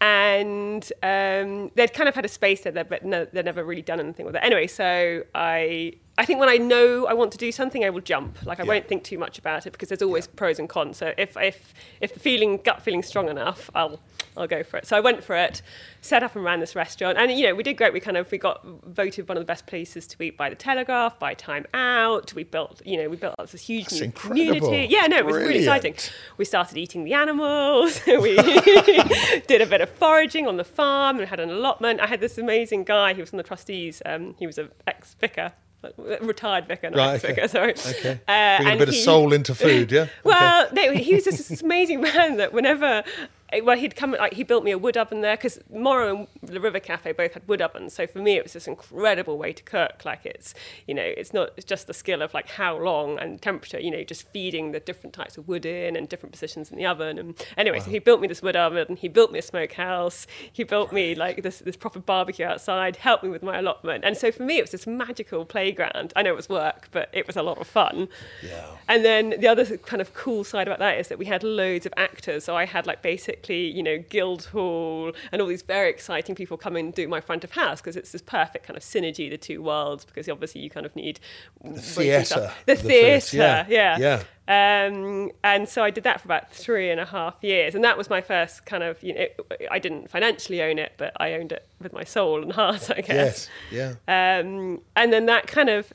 and 0.00 0.92
um, 1.04 1.70
they'd 1.76 1.92
kind 1.94 2.08
of 2.08 2.14
had 2.16 2.24
a 2.24 2.28
space 2.28 2.62
there, 2.62 2.72
but 2.84 3.04
no, 3.04 3.24
they'd 3.26 3.44
never 3.44 3.64
really 3.64 3.82
done 3.82 4.00
anything 4.00 4.26
with 4.26 4.34
it. 4.36 4.42
Anyway, 4.42 4.66
so 4.66 5.22
I, 5.36 5.92
I 6.18 6.24
think 6.24 6.40
when 6.40 6.48
I 6.48 6.56
know 6.56 7.06
I 7.06 7.12
want 7.12 7.30
to 7.32 7.38
do 7.38 7.52
something, 7.52 7.84
I 7.84 7.90
will 7.90 8.00
jump. 8.00 8.38
Like 8.46 8.58
I 8.58 8.62
Yeah. 8.62 8.68
won't 8.68 8.88
think 8.88 9.04
too 9.04 9.18
much 9.18 9.38
about 9.38 9.66
it 9.66 9.72
because 9.72 9.90
there's 9.90 10.00
always 10.00 10.26
pros 10.26 10.58
and 10.58 10.66
cons. 10.68 10.96
So 10.96 11.12
if 11.18 11.36
if 11.36 11.74
if 12.00 12.14
the 12.14 12.20
feeling 12.20 12.56
gut 12.64 12.80
feeling's 12.82 13.06
strong 13.06 13.28
enough, 13.28 13.68
I'll 13.74 14.00
I'll 14.34 14.46
go 14.46 14.62
for 14.62 14.78
it. 14.78 14.86
So 14.86 14.96
I 14.96 15.00
went 15.00 15.22
for 15.22 15.36
it, 15.36 15.60
set 16.00 16.22
up 16.22 16.34
and 16.34 16.42
ran 16.44 16.60
this 16.60 16.74
restaurant, 16.74 17.18
and 17.18 17.30
you 17.32 17.46
know 17.46 17.54
we 17.54 17.62
did 17.62 17.76
great. 17.76 17.92
We 17.92 18.00
kind 18.00 18.16
of 18.16 18.30
we 18.32 18.38
got 18.38 18.64
voted 18.86 19.28
one 19.28 19.36
of 19.36 19.42
the 19.42 19.46
best 19.46 19.66
places 19.66 20.06
to 20.08 20.22
eat 20.22 20.38
by 20.38 20.48
the 20.48 20.56
Telegraph, 20.56 21.18
by 21.18 21.34
Time 21.34 21.66
Out. 21.74 22.32
We 22.34 22.44
built 22.44 22.80
you 22.86 22.96
know 22.96 23.10
we 23.10 23.16
built 23.16 23.34
up 23.38 23.50
this 23.50 23.60
huge 23.66 23.84
That's 23.84 24.00
new 24.00 24.04
incredible. 24.06 24.58
community. 24.60 24.94
Yeah, 24.94 25.06
no, 25.08 25.18
it 25.18 25.26
was 25.26 25.36
really 25.36 25.58
exciting. 25.58 25.96
We 26.38 26.46
started 26.46 26.78
eating 26.78 27.04
the 27.04 27.12
animals. 27.12 28.00
we 28.06 28.36
did 29.46 29.60
a 29.60 29.66
bit 29.66 29.80
of 29.82 29.90
foraging 29.90 30.46
on 30.46 30.56
the 30.56 30.64
farm 30.64 31.18
and 31.18 31.28
had 31.28 31.40
an 31.40 31.50
allotment. 31.50 32.00
I 32.00 32.06
had 32.06 32.20
this 32.20 32.38
amazing 32.38 32.84
guy. 32.84 33.12
He 33.14 33.20
was 33.20 33.32
on 33.32 33.36
the 33.36 33.42
trustees. 33.42 34.00
Um, 34.06 34.34
he 34.38 34.46
was 34.46 34.56
an 34.58 34.70
ex 34.86 35.14
vicar, 35.20 35.52
retired 36.20 36.66
vicar, 36.66 36.90
not 36.90 36.98
Right, 36.98 37.24
okay. 37.24 37.34
vicar. 37.34 37.48
Sorry. 37.48 37.72
Okay. 37.72 38.20
Uh, 38.28 38.56
Bringing 38.58 38.74
a 38.74 38.78
bit 38.78 38.88
of 38.88 38.94
soul 38.94 39.32
into 39.32 39.54
food, 39.54 39.92
yeah? 39.92 40.06
well, 40.24 40.68
no, 40.72 40.92
he 40.92 41.14
was 41.14 41.24
just 41.24 41.48
this 41.48 41.62
amazing 41.62 42.00
man 42.02 42.36
that 42.36 42.52
whenever, 42.52 43.04
Eh, 43.52 43.60
well, 43.60 43.76
he'd 43.76 43.94
come, 43.94 44.12
like, 44.12 44.34
he 44.34 44.42
built 44.42 44.64
me 44.64 44.72
a 44.72 44.78
wood 44.78 44.96
oven 44.96 45.20
there 45.20 45.36
because 45.36 45.58
Moro 45.70 46.16
and 46.16 46.28
the 46.42 46.60
River 46.60 46.80
Cafe 46.80 47.12
both 47.12 47.34
had 47.34 47.46
wood 47.46 47.62
ovens. 47.62 47.94
So 47.94 48.06
for 48.06 48.18
me, 48.18 48.36
it 48.36 48.42
was 48.42 48.52
this 48.52 48.66
incredible 48.66 49.38
way 49.38 49.52
to 49.52 49.62
cook. 49.62 50.04
Like 50.04 50.26
it's, 50.26 50.54
you 50.86 50.94
know, 50.94 51.02
it's 51.02 51.32
not 51.32 51.50
it's 51.56 51.64
just 51.64 51.86
the 51.86 51.94
skill 51.94 52.22
of 52.22 52.34
like 52.34 52.48
how 52.48 52.76
long 52.78 53.18
and 53.18 53.40
temperature, 53.40 53.78
you 53.78 53.90
know, 53.90 54.02
just 54.02 54.28
feeding 54.28 54.72
the 54.72 54.80
different 54.80 55.14
types 55.14 55.38
of 55.38 55.46
wood 55.46 55.64
in 55.64 55.96
and 55.96 56.08
different 56.08 56.32
positions 56.32 56.70
in 56.70 56.76
the 56.76 56.86
oven. 56.86 57.18
And 57.18 57.46
anyway, 57.56 57.80
so 57.80 57.90
he 57.90 57.98
built 57.98 58.20
me 58.20 58.28
this 58.28 58.42
wood 58.42 58.56
oven. 58.56 58.86
And 58.88 58.98
He 58.98 59.08
built 59.08 59.32
me 59.32 59.38
a 59.38 59.42
smokehouse. 59.42 60.26
He 60.52 60.64
built 60.64 60.92
me 60.92 61.14
like 61.14 61.42
this, 61.42 61.60
this 61.60 61.76
proper 61.76 62.00
barbecue 62.00 62.46
outside, 62.46 62.96
helped 62.96 63.22
me 63.22 63.30
with 63.30 63.42
my 63.42 63.58
allotment. 63.58 64.04
And 64.04 64.16
so 64.16 64.32
for 64.32 64.42
me, 64.42 64.58
it 64.58 64.62
was 64.62 64.70
this 64.72 64.86
magical 64.86 65.44
playground. 65.44 66.12
I 66.16 66.22
know 66.22 66.30
it 66.30 66.36
was 66.36 66.48
work, 66.48 66.88
but 66.90 67.08
it 67.12 67.26
was 67.26 67.36
a 67.36 67.42
lot 67.42 67.58
of 67.58 67.66
fun. 67.66 68.08
Yeah. 68.42 68.66
And 68.88 69.04
then 69.04 69.34
the 69.38 69.48
other 69.48 69.76
kind 69.78 70.00
of 70.00 70.14
cool 70.14 70.44
side 70.44 70.66
about 70.66 70.78
that 70.80 70.98
is 70.98 71.08
that 71.08 71.18
we 71.18 71.26
had 71.26 71.42
loads 71.42 71.86
of 71.86 71.94
actors. 71.96 72.44
So 72.44 72.56
I 72.56 72.64
had 72.64 72.86
like 72.86 73.02
basically, 73.36 73.70
you 73.70 73.82
know, 73.82 73.98
Guildhall 73.98 75.12
and 75.32 75.40
all 75.40 75.48
these 75.48 75.62
very 75.62 75.90
exciting 75.90 76.34
people 76.34 76.56
come 76.56 76.76
and 76.76 76.94
do 76.94 77.08
my 77.08 77.20
front 77.20 77.44
of 77.44 77.52
house 77.52 77.80
because 77.80 77.96
it's 77.96 78.12
this 78.12 78.22
perfect 78.22 78.66
kind 78.66 78.76
of 78.76 78.82
synergy, 78.82 79.30
the 79.30 79.38
two 79.38 79.62
worlds, 79.62 80.04
because 80.04 80.28
obviously 80.28 80.60
you 80.60 80.70
kind 80.70 80.86
of 80.86 80.94
need 80.96 81.20
the 81.62 81.80
theatre 81.80 82.52
The 82.66 82.74
the 82.74 82.82
theatre, 82.82 83.66
yeah, 83.68 83.98
yeah. 83.98 84.22
Um, 84.48 85.32
and 85.42 85.68
so 85.68 85.82
I 85.82 85.90
did 85.90 86.04
that 86.04 86.20
for 86.20 86.28
about 86.28 86.52
three 86.52 86.90
and 86.90 87.00
a 87.00 87.04
half 87.04 87.42
years. 87.42 87.74
And 87.74 87.82
that 87.84 87.98
was 87.98 88.08
my 88.08 88.20
first 88.20 88.64
kind 88.64 88.82
of, 88.82 89.02
you 89.02 89.14
know, 89.14 89.20
it, 89.20 89.40
I 89.70 89.78
didn't 89.78 90.08
financially 90.08 90.62
own 90.62 90.78
it, 90.78 90.92
but 90.96 91.12
I 91.16 91.34
owned 91.34 91.52
it 91.52 91.66
with 91.80 91.92
my 91.92 92.04
soul 92.04 92.42
and 92.42 92.52
heart, 92.60 92.90
I 92.90 93.00
guess. 93.00 93.48
Yes. 93.70 93.96
Yeah. 94.08 94.40
Um, 94.40 94.82
and 94.94 95.12
then 95.12 95.26
that 95.26 95.48
kind 95.48 95.68
of, 95.68 95.92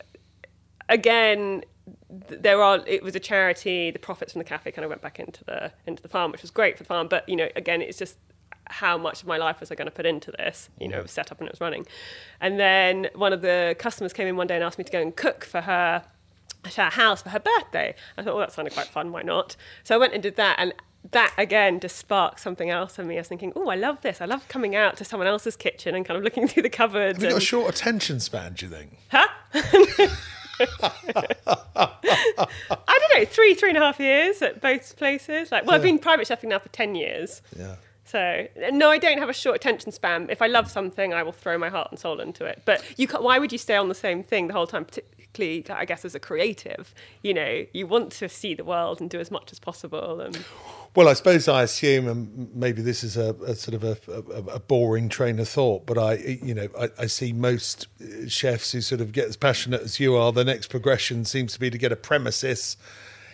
again, 0.89 1.63
there 2.12 2.62
are. 2.62 2.84
It 2.86 3.04
was 3.04 3.15
a 3.15 3.19
charity. 3.19 3.91
The 3.91 4.00
profits 4.00 4.34
from 4.34 4.39
the 4.39 4.45
cafe 4.45 4.71
kind 4.71 4.84
of 4.84 4.89
went 4.89 5.02
back 5.02 5.19
into 5.19 5.43
the 5.45 5.71
into 5.88 6.02
the 6.02 6.10
farm, 6.10 6.32
which 6.32 6.41
was 6.41 6.52
great 6.52 6.78
for 6.78 6.84
the 6.84 6.88
farm. 6.88 7.08
But 7.08 7.28
you 7.28 7.36
know, 7.36 7.47
again, 7.56 7.82
it's 7.82 7.97
just 7.97 8.17
how 8.67 8.97
much 8.97 9.21
of 9.21 9.28
my 9.28 9.38
life 9.38 9.60
was 9.60 9.71
I 9.71 9.76
going 9.76 9.88
to 9.88 9.91
put 9.91 10.06
into 10.06 10.32
this? 10.32 10.69
You 10.80 10.88
know, 10.88 11.00
it 11.00 11.04
was 11.04 11.12
set 11.12 11.32
up 11.32 11.39
and 11.39 11.47
it 11.47 11.52
was 11.52 11.62
running. 11.62 11.86
And 12.39 12.60
then 12.60 13.10
one 13.15 13.34
of 13.34 13.41
the 13.41 13.76
customers 13.80 14.13
came 14.13 14.28
in 14.28 14.36
one 14.36 14.47
day 14.47 14.56
and 14.56 14.63
asked 14.63 14.78
me 14.78 14.84
to 14.84 14.91
go 14.91 15.02
and 15.02 15.15
cook 15.15 15.43
for 15.45 15.62
her 15.62 16.04
at 16.63 16.74
her 16.76 16.89
house 16.89 17.21
for 17.21 17.30
her 17.30 17.39
birthday. 17.39 17.95
I 18.17 18.24
thought, 18.24 18.36
well, 18.36 18.45
that 18.45 18.52
sounded 18.52 18.74
quite 18.74 18.88
fun. 18.88 19.12
Why 19.12 19.24
not? 19.24 19.56
So 19.84 19.95
I 19.95 19.97
went 19.97 20.13
and 20.13 20.21
did 20.21 20.36
that, 20.36 20.58
and 20.60 20.74
that 21.12 21.34
again 21.38 21.80
just 21.80 21.97
sparked 21.97 22.39
something 22.39 22.69
else 22.69 23.00
in 23.00 23.08
me. 23.08 23.15
I 23.15 23.21
was 23.21 23.28
thinking, 23.28 23.52
oh, 23.56 23.69
I 23.69 23.76
love 23.76 24.02
this. 24.02 24.21
I 24.21 24.26
love 24.26 24.47
coming 24.47 24.76
out 24.76 24.97
to 24.97 25.06
someone 25.06 25.28
else's 25.28 25.56
kitchen 25.56 25.95
and 25.95 26.06
kind 26.06 26.17
of 26.17 26.24
looking 26.24 26.47
through 26.50 26.63
the 26.63 26.69
cupboards. 26.69 27.17
Have 27.17 27.24
you 27.24 27.30
got 27.30 27.41
a 27.41 27.45
short 27.45 27.74
attention 27.74 28.19
span, 28.19 28.54
do 28.54 28.67
you 28.67 28.71
think? 28.71 28.97
Huh? 29.12 29.28
I 31.76 33.00
don't 33.00 33.19
know, 33.19 33.26
three, 33.26 33.54
three 33.54 33.69
and 33.69 33.78
a 33.78 33.82
half 33.82 34.00
years 34.00 34.41
at 34.41 34.62
both 34.62 34.95
places. 34.97 35.52
Like, 35.52 35.65
well, 35.65 35.76
I've 35.76 35.84
been 35.84 36.00
private 36.00 36.28
chefing 36.28 36.50
now 36.50 36.60
for 36.60 36.69
10 36.69 36.95
years. 36.95 37.41
Yeah. 37.58 37.76
So, 38.06 38.47
no, 38.71 38.89
I 38.89 38.97
don't 38.97 39.19
have 39.19 39.30
a 39.30 39.34
short 39.34 39.56
attention 39.56 39.91
span. 39.91 40.28
If 40.30 40.41
I 40.41 40.47
love 40.47 40.69
something, 40.69 41.13
I 41.13 41.24
will 41.24 41.32
throw 41.32 41.58
my 41.58 41.69
heart 41.69 41.88
and 41.91 42.00
soul 42.00 42.19
into 42.19 42.43
it. 42.43 42.62
But 42.65 42.84
you 42.97 43.08
why 43.08 43.39
would 43.39 43.54
you 43.54 43.58
stay 43.58 43.76
on 43.76 43.88
the 43.88 43.95
same 43.95 44.21
thing 44.21 44.47
the 44.47 44.54
whole 44.54 44.67
time? 44.67 44.86
Particularly, 45.34 45.65
I 45.70 45.86
guess, 45.86 46.04
as 46.04 46.13
a 46.13 46.20
creative, 46.20 46.94
you 47.24 47.34
know, 47.34 47.65
you 47.74 47.88
want 47.88 48.12
to 48.13 48.28
see 48.28 48.54
the 48.54 48.63
world 48.63 49.00
and 49.00 49.10
do 49.10 49.20
as 49.20 49.32
much 49.32 49.52
as 49.52 49.60
possible. 49.60 50.20
And 50.20 50.38
Well, 50.94 51.08
I 51.08 51.13
suppose 51.13 51.48
I 51.48 51.63
assume, 51.63 52.08
and 52.08 52.54
maybe 52.54 52.82
this 52.82 53.02
is 53.04 53.15
a, 53.15 53.34
a 53.46 53.56
sort 53.56 53.76
of 53.76 53.84
a, 53.84 53.98
a, 54.12 54.56
a 54.56 54.60
boring 54.60 55.08
train 55.08 55.39
of 55.39 55.48
thought, 55.48 55.86
but 55.86 55.98
I, 55.98 56.15
you 56.15 56.54
know, 56.54 56.67
I, 56.78 56.89
I 57.00 57.06
see 57.06 57.32
most 57.32 57.88
chefs 58.28 58.74
who 58.74 58.82
sort 58.82 59.00
of 59.00 59.13
get 59.13 59.28
as 59.28 59.38
passionate 59.38 59.82
as 59.82 60.00
you 60.02 60.15
are. 60.17 60.34
The 60.34 60.44
next 60.44 60.67
progression 60.67 61.24
seems 61.24 61.54
to 61.54 61.60
be 61.60 61.70
to 61.70 61.78
get 61.78 61.94
a 61.94 61.96
premises, 61.96 62.76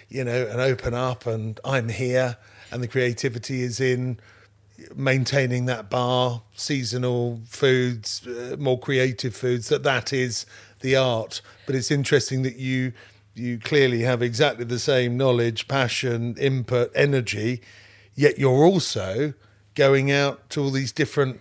you 0.07 0.23
know, 0.23 0.45
and 0.45 0.61
open 0.61 0.93
up, 0.93 1.25
and 1.25 1.59
I'm 1.65 1.89
here, 1.89 2.37
and 2.71 2.83
the 2.83 2.87
creativity 2.87 3.63
is 3.63 3.79
in 3.79 4.19
maintaining 4.95 5.65
that 5.65 5.89
bar, 5.89 6.43
seasonal 6.55 7.41
foods, 7.47 8.25
uh, 8.27 8.55
more 8.59 8.79
creative 8.79 9.35
foods. 9.35 9.69
That 9.69 9.83
that 9.83 10.13
is 10.13 10.45
the 10.79 10.95
art. 10.95 11.41
But 11.65 11.75
it's 11.75 11.91
interesting 11.91 12.43
that 12.43 12.55
you 12.57 12.93
you 13.35 13.59
clearly 13.59 14.01
have 14.01 14.21
exactly 14.23 14.65
the 14.65 14.79
same 14.79 15.15
knowledge, 15.15 15.67
passion, 15.67 16.35
input, 16.39 16.91
energy, 16.95 17.61
yet 18.15 18.39
you're 18.39 18.63
also 18.65 19.33
going 19.75 20.11
out 20.11 20.49
to 20.49 20.59
all 20.63 20.71
these 20.71 20.91
different 20.91 21.39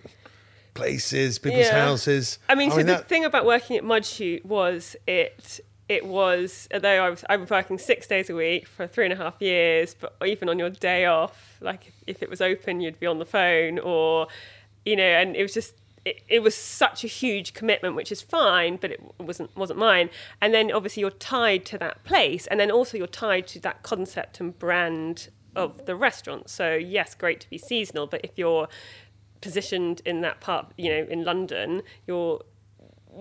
places, 0.75 1.39
people's 1.39 1.65
Yeah. 1.65 1.85
houses. 1.85 2.37
I 2.47 2.53
mean, 2.55 2.69
so 2.69 2.77
the 2.77 2.83
that- 2.83 3.07
thing 3.09 3.25
about 3.25 3.45
working 3.45 3.77
at 3.77 3.83
Mudchute 3.83 4.45
was 4.45 4.95
it 5.07 5.59
it 5.89 6.05
was 6.05 6.67
although 6.73 7.03
I 7.05 7.09
was 7.09 7.23
I 7.29 7.37
was 7.37 7.49
working 7.49 7.77
six 7.77 8.05
days 8.07 8.29
a 8.29 8.35
week 8.35 8.67
for 8.67 8.85
three 8.87 9.05
and 9.05 9.13
a 9.13 9.17
half 9.17 9.41
years, 9.41 9.95
but 9.99 10.13
even 10.25 10.49
on 10.49 10.59
your 10.59 10.69
day 10.69 11.05
off, 11.05 11.57
like 11.61 11.87
if, 11.87 11.93
if 12.05 12.21
it 12.23 12.29
was 12.29 12.41
open, 12.41 12.81
you'd 12.81 12.99
be 12.99 13.07
on 13.07 13.17
the 13.19 13.25
phone, 13.25 13.79
or 13.79 14.27
you 14.85 14.95
know, 14.95 15.03
and 15.03 15.35
it 15.35 15.41
was 15.41 15.53
just. 15.53 15.73
It, 16.07 16.23
it 16.27 16.39
was 16.47 16.55
such 16.55 17.03
a 17.03 17.07
huge 17.07 17.53
commitment, 17.53 17.93
which 17.95 18.11
is 18.11 18.21
fine, 18.21 18.77
but 18.81 18.89
it 18.91 19.01
wasn't 19.19 19.49
wasn't 19.57 19.79
mine. 19.79 20.09
And 20.41 20.53
then 20.53 20.71
obviously 20.71 21.01
you're 21.01 21.21
tied 21.35 21.65
to 21.71 21.77
that 21.79 22.03
place, 22.05 22.47
and 22.47 22.57
then 22.59 22.71
also 22.71 22.97
you're 22.97 23.15
tied 23.27 23.45
to 23.47 23.59
that 23.67 23.83
concept 23.83 24.39
and 24.39 24.57
brand 24.57 25.29
of 25.53 25.85
the 25.85 25.95
restaurant. 25.95 26.49
So 26.49 26.75
yes, 26.75 27.13
great 27.13 27.39
to 27.41 27.49
be 27.49 27.57
seasonal, 27.57 28.07
but 28.07 28.21
if 28.23 28.31
you're 28.37 28.67
positioned 29.41 30.01
in 30.05 30.21
that 30.21 30.39
part, 30.39 30.71
you 30.77 30.89
know, 30.89 31.05
in 31.09 31.23
London, 31.23 31.81
you're 32.07 32.41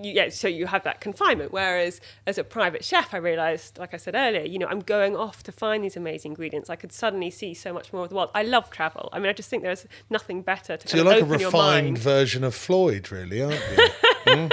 you, 0.03 0.13
yeah, 0.13 0.29
so 0.29 0.49
you 0.49 0.67
have 0.67 0.85
that 0.85 1.01
confinement. 1.01 1.53
Whereas 1.53 2.01
as 2.27 2.39
a 2.39 2.45
private 2.45 2.85
chef, 2.85 3.15
I 3.15 3.19
realised, 3.19 3.79
like 3.79 3.95
I 3.95 3.97
said 3.97 4.15
earlier, 4.15 4.43
you 4.43 4.59
know, 4.59 4.67
I'm 4.67 4.81
going 4.81 5.17
off 5.17 5.43
to 5.45 5.53
find 5.53 5.83
these 5.85 5.97
amazing 5.97 6.33
ingredients. 6.33 6.71
I 6.71 6.77
could 6.77 6.93
suddenly 6.93 7.31
see 7.31 7.55
so 7.55 7.73
much 7.73 7.93
more 7.93 8.03
of 8.05 8.09
the 8.11 8.15
world. 8.17 8.31
I 8.35 8.43
love 8.43 8.71
travel. 8.71 9.09
I 9.13 9.19
mean, 9.19 9.29
I 9.29 9.33
just 9.33 9.49
think 9.49 9.63
there's 9.63 9.87
nothing 10.11 10.43
better 10.43 10.77
to 10.77 10.89
So 10.89 10.97
you're 10.97 11.07
like 11.07 11.23
a 11.23 11.25
refined 11.25 11.87
mind. 11.87 11.99
version 11.99 12.45
of 12.45 12.55
Floyd, 12.55 13.11
really, 13.11 13.43
aren't 13.43 13.61
you? 13.77 13.89
Hmm? 14.29 14.49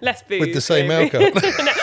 Less 0.00 0.22
booze. 0.22 0.40
With 0.40 0.54
the 0.54 0.60
same 0.62 0.88
maybe. 0.88 1.14
alcohol. 1.14 1.52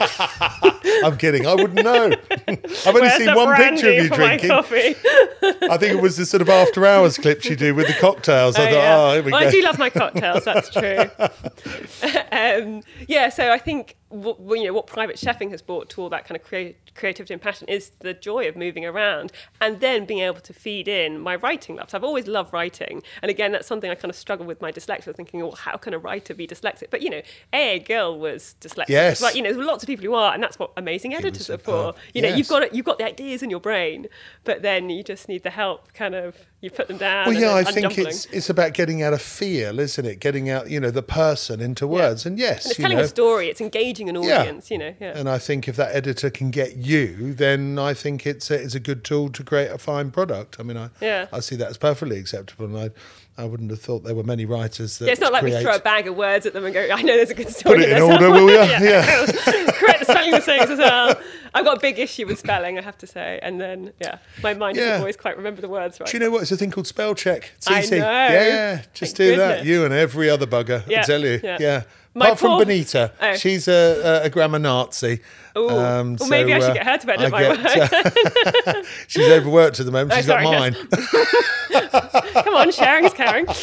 I'm 1.04 1.16
kidding. 1.16 1.46
I 1.46 1.54
wouldn't 1.54 1.82
know. 1.82 2.10
I've 2.30 2.86
only 2.86 3.00
Where's 3.02 3.16
seen 3.16 3.34
one 3.34 3.54
picture 3.56 3.90
of 3.90 3.94
you 3.96 4.08
drinking. 4.10 4.50
I 4.50 5.76
think 5.76 5.92
it 5.94 6.00
was 6.02 6.16
the 6.16 6.26
sort 6.26 6.42
of 6.42 6.48
after 6.48 6.86
hours 6.86 7.16
clips 7.18 7.46
you 7.46 7.56
do 7.56 7.74
with 7.74 7.86
the 7.86 7.94
cocktails. 7.94 8.56
I 8.56 8.62
Oh, 8.62 8.64
thought, 8.64 8.72
yeah. 8.72 8.96
oh, 8.98 9.12
here 9.14 9.22
we 9.22 9.32
well, 9.32 9.40
go. 9.42 9.48
I 9.48 9.50
do 9.50 9.62
love 9.62 9.78
my 9.78 9.90
cocktails. 9.90 10.44
That's 10.44 10.70
true. 10.70 10.98
um, 12.32 12.82
yeah, 13.08 13.28
so 13.28 13.50
I 13.50 13.58
think 13.58 13.96
what, 14.10 14.38
you 14.58 14.66
know 14.66 14.72
what 14.72 14.86
private 14.86 15.16
chefing 15.16 15.50
has 15.52 15.62
brought 15.62 15.88
to 15.90 16.02
all 16.02 16.08
that 16.10 16.26
kind 16.26 16.36
of 16.38 16.44
crea- 16.46 16.76
creativity 16.94 17.32
and 17.32 17.40
passion 17.40 17.66
is 17.68 17.90
the 18.00 18.12
joy 18.12 18.46
of 18.48 18.56
moving 18.56 18.84
around 18.84 19.32
and 19.60 19.80
then 19.80 20.04
being 20.04 20.20
able 20.20 20.40
to 20.40 20.52
feed 20.52 20.88
in 20.88 21.18
my 21.18 21.36
writing 21.36 21.76
loves. 21.76 21.94
I've 21.94 22.04
always 22.04 22.26
loved 22.26 22.52
writing, 22.52 23.02
and 23.22 23.30
again, 23.30 23.52
that's 23.52 23.66
something 23.66 23.90
I 23.90 23.94
kind 23.94 24.10
of 24.10 24.16
struggle 24.16 24.44
with 24.46 24.60
my 24.60 24.72
dyslexia, 24.72 25.14
thinking, 25.14 25.40
well, 25.40 25.52
how 25.52 25.76
can 25.76 25.94
a 25.94 25.98
writer 25.98 26.34
be 26.34 26.46
dyslexic? 26.46 26.90
But 26.90 27.02
you 27.02 27.10
know, 27.10 27.22
A. 27.52 27.78
Gill 27.78 28.18
was 28.18 28.56
dyslexic. 28.60 28.88
Yes. 28.88 29.20
But 29.20 29.34
you 29.36 29.42
know, 29.42 29.52
there's 29.52 29.64
lots 29.66 29.82
of 29.82 29.86
people 29.86 30.04
who 30.04 30.14
are, 30.14 30.34
and 30.34 30.42
that's 30.42 30.58
what 30.58 30.72
amazing 30.76 31.14
editors 31.14 31.48
are 31.48 31.58
for. 31.58 31.94
You 32.12 32.22
know, 32.22 32.28
Yes. 32.28 32.38
you've 32.38 32.48
got 32.48 32.74
you've 32.74 32.86
got 32.86 32.98
the 32.98 33.04
ideas 33.06 33.42
in 33.42 33.50
your 33.50 33.60
brain, 33.60 34.06
but 34.44 34.62
then 34.62 34.90
you 34.90 35.02
just 35.02 35.28
need 35.28 35.42
the 35.44 35.50
help. 35.50 35.92
Kind 35.94 36.14
of, 36.14 36.36
you 36.60 36.70
put 36.70 36.88
them 36.88 36.98
down. 36.98 37.26
Well, 37.26 37.36
yeah, 37.40 37.54
I 37.54 37.64
think 37.64 37.96
it's 37.96 38.26
it's 38.26 38.50
about 38.50 38.74
getting 38.74 39.02
out 39.02 39.12
a 39.12 39.18
feel, 39.18 39.78
isn't 39.78 40.04
it? 40.04 40.18
Getting 40.20 40.50
out, 40.50 40.68
you 40.68 40.80
know, 40.80 40.90
the 40.90 41.02
person 41.02 41.60
into 41.60 41.86
words. 41.86 42.26
And 42.26 42.38
yes, 42.38 42.64
And 42.64 42.70
it's 42.72 42.78
you 42.78 42.82
telling 42.82 42.98
know, 42.98 43.04
a 43.04 43.08
story. 43.08 43.48
It's 43.48 43.60
engaging 43.60 43.99
an 44.08 44.16
Yeah. 44.22 44.40
audience. 44.40 44.70
You 44.70 44.78
know, 44.78 44.94
yeah. 45.00 45.18
And 45.18 45.28
I 45.28 45.38
think 45.38 45.68
if 45.68 45.76
that 45.76 45.94
editor 45.94 46.30
can 46.30 46.50
get 46.50 46.76
you, 46.76 47.34
then 47.34 47.78
I 47.78 47.94
think 47.94 48.26
it's 48.26 48.50
a, 48.50 48.54
it's 48.54 48.74
a 48.74 48.80
good 48.80 49.04
tool 49.04 49.30
to 49.30 49.42
create 49.44 49.70
a 49.70 49.78
fine 49.78 50.10
product. 50.10 50.56
I 50.58 50.62
mean, 50.62 50.76
I 50.76 50.90
Yeah. 51.00 51.26
I 51.32 51.40
see 51.40 51.56
that 51.56 51.68
as 51.68 51.76
perfectly 51.78 52.18
acceptable, 52.18 52.66
and 52.66 52.76
I 52.78 52.90
I 53.38 53.44
wouldn't 53.44 53.70
have 53.70 53.80
thought 53.80 54.04
there 54.04 54.14
were 54.14 54.22
many 54.22 54.44
writers 54.44 54.98
that. 54.98 55.06
Yeah, 55.06 55.12
it's 55.12 55.20
not 55.20 55.32
like 55.32 55.42
create... 55.42 55.58
we 55.58 55.62
throw 55.62 55.76
a 55.76 55.80
bag 55.80 56.06
of 56.06 56.14
words 56.14 56.44
at 56.44 56.52
them 56.52 56.64
and 56.66 56.74
go, 56.74 56.88
I 56.92 57.00
know 57.00 57.16
there's 57.16 57.30
a 57.30 57.34
good 57.34 57.48
story. 57.48 57.76
Put 57.78 57.84
it 57.84 57.88
in 57.88 57.94
there 57.94 58.04
order, 58.04 58.24
somewhere." 58.26 58.44
will 58.44 58.50
ya? 58.54 58.64
Yeah. 58.80 59.26
Correct 59.72 60.00
the 60.00 60.04
spelling 60.04 60.30
mistakes 60.32 60.70
as 60.70 60.78
well. 60.78 61.14
I've 61.54 61.64
got 61.64 61.78
a 61.78 61.80
big 61.80 61.98
issue 61.98 62.26
with 62.26 62.38
spelling, 62.38 62.78
I 62.78 62.82
have 62.82 62.98
to 62.98 63.06
say. 63.06 63.40
And 63.42 63.58
then, 63.58 63.92
yeah, 63.98 64.18
my 64.42 64.52
mind 64.52 64.76
Yeah. 64.76 64.84
doesn't 64.84 65.00
always 65.00 65.16
quite 65.16 65.38
remember 65.38 65.62
the 65.62 65.70
words 65.70 65.98
right. 65.98 66.08
Do 66.10 66.16
you 66.18 66.22
know 66.22 66.30
what? 66.30 66.42
It's 66.42 66.52
a 66.52 66.56
thing 66.58 66.70
called 66.70 66.86
spell 66.86 67.14
check. 67.14 67.52
It's 67.56 67.70
I 67.70 67.80
know. 67.82 67.96
Yeah, 67.96 68.82
just 68.92 69.16
Thank 69.16 69.30
do 69.30 69.36
that. 69.38 69.64
You 69.64 69.84
and 69.86 69.94
every 69.94 70.28
other 70.28 70.46
bugger. 70.46 70.86
I 70.94 71.02
tell 71.02 71.20
you. 71.20 71.40
yeah. 71.42 71.56
Yeah. 71.58 71.82
My 72.12 72.26
Apart 72.26 72.38
from 72.40 72.48
poor- 72.50 72.58
Benita, 72.64 73.12
Oh. 73.20 73.36
she's 73.36 73.68
a, 73.68 74.22
a, 74.22 74.26
a 74.26 74.30
grammar 74.30 74.58
Nazi. 74.58 75.20
Ooh. 75.56 75.68
Um, 75.70 76.16
Well, 76.18 76.28
maybe 76.28 76.52
I 76.52 76.58
should 76.58 76.70
uh, 76.70 76.74
get 76.74 76.86
her 76.86 76.98
to 76.98 77.12
edit 77.12 77.26
I 77.26 77.28
my 77.30 77.42
get, 77.56 78.66
uh, 78.66 78.82
she's 79.06 79.28
overworked 79.28 79.78
at 79.78 79.86
the 79.86 79.92
moment. 79.92 80.12
Oh, 80.12 80.16
She's 80.16 80.26
sorry, 80.26 80.44
got 80.44 80.74
yes. 80.74 80.76
mine. 81.72 82.42
Come 82.44 82.54
on, 82.54 82.72
sharing 82.72 83.04
is 83.04 83.12
caring. 83.12 83.46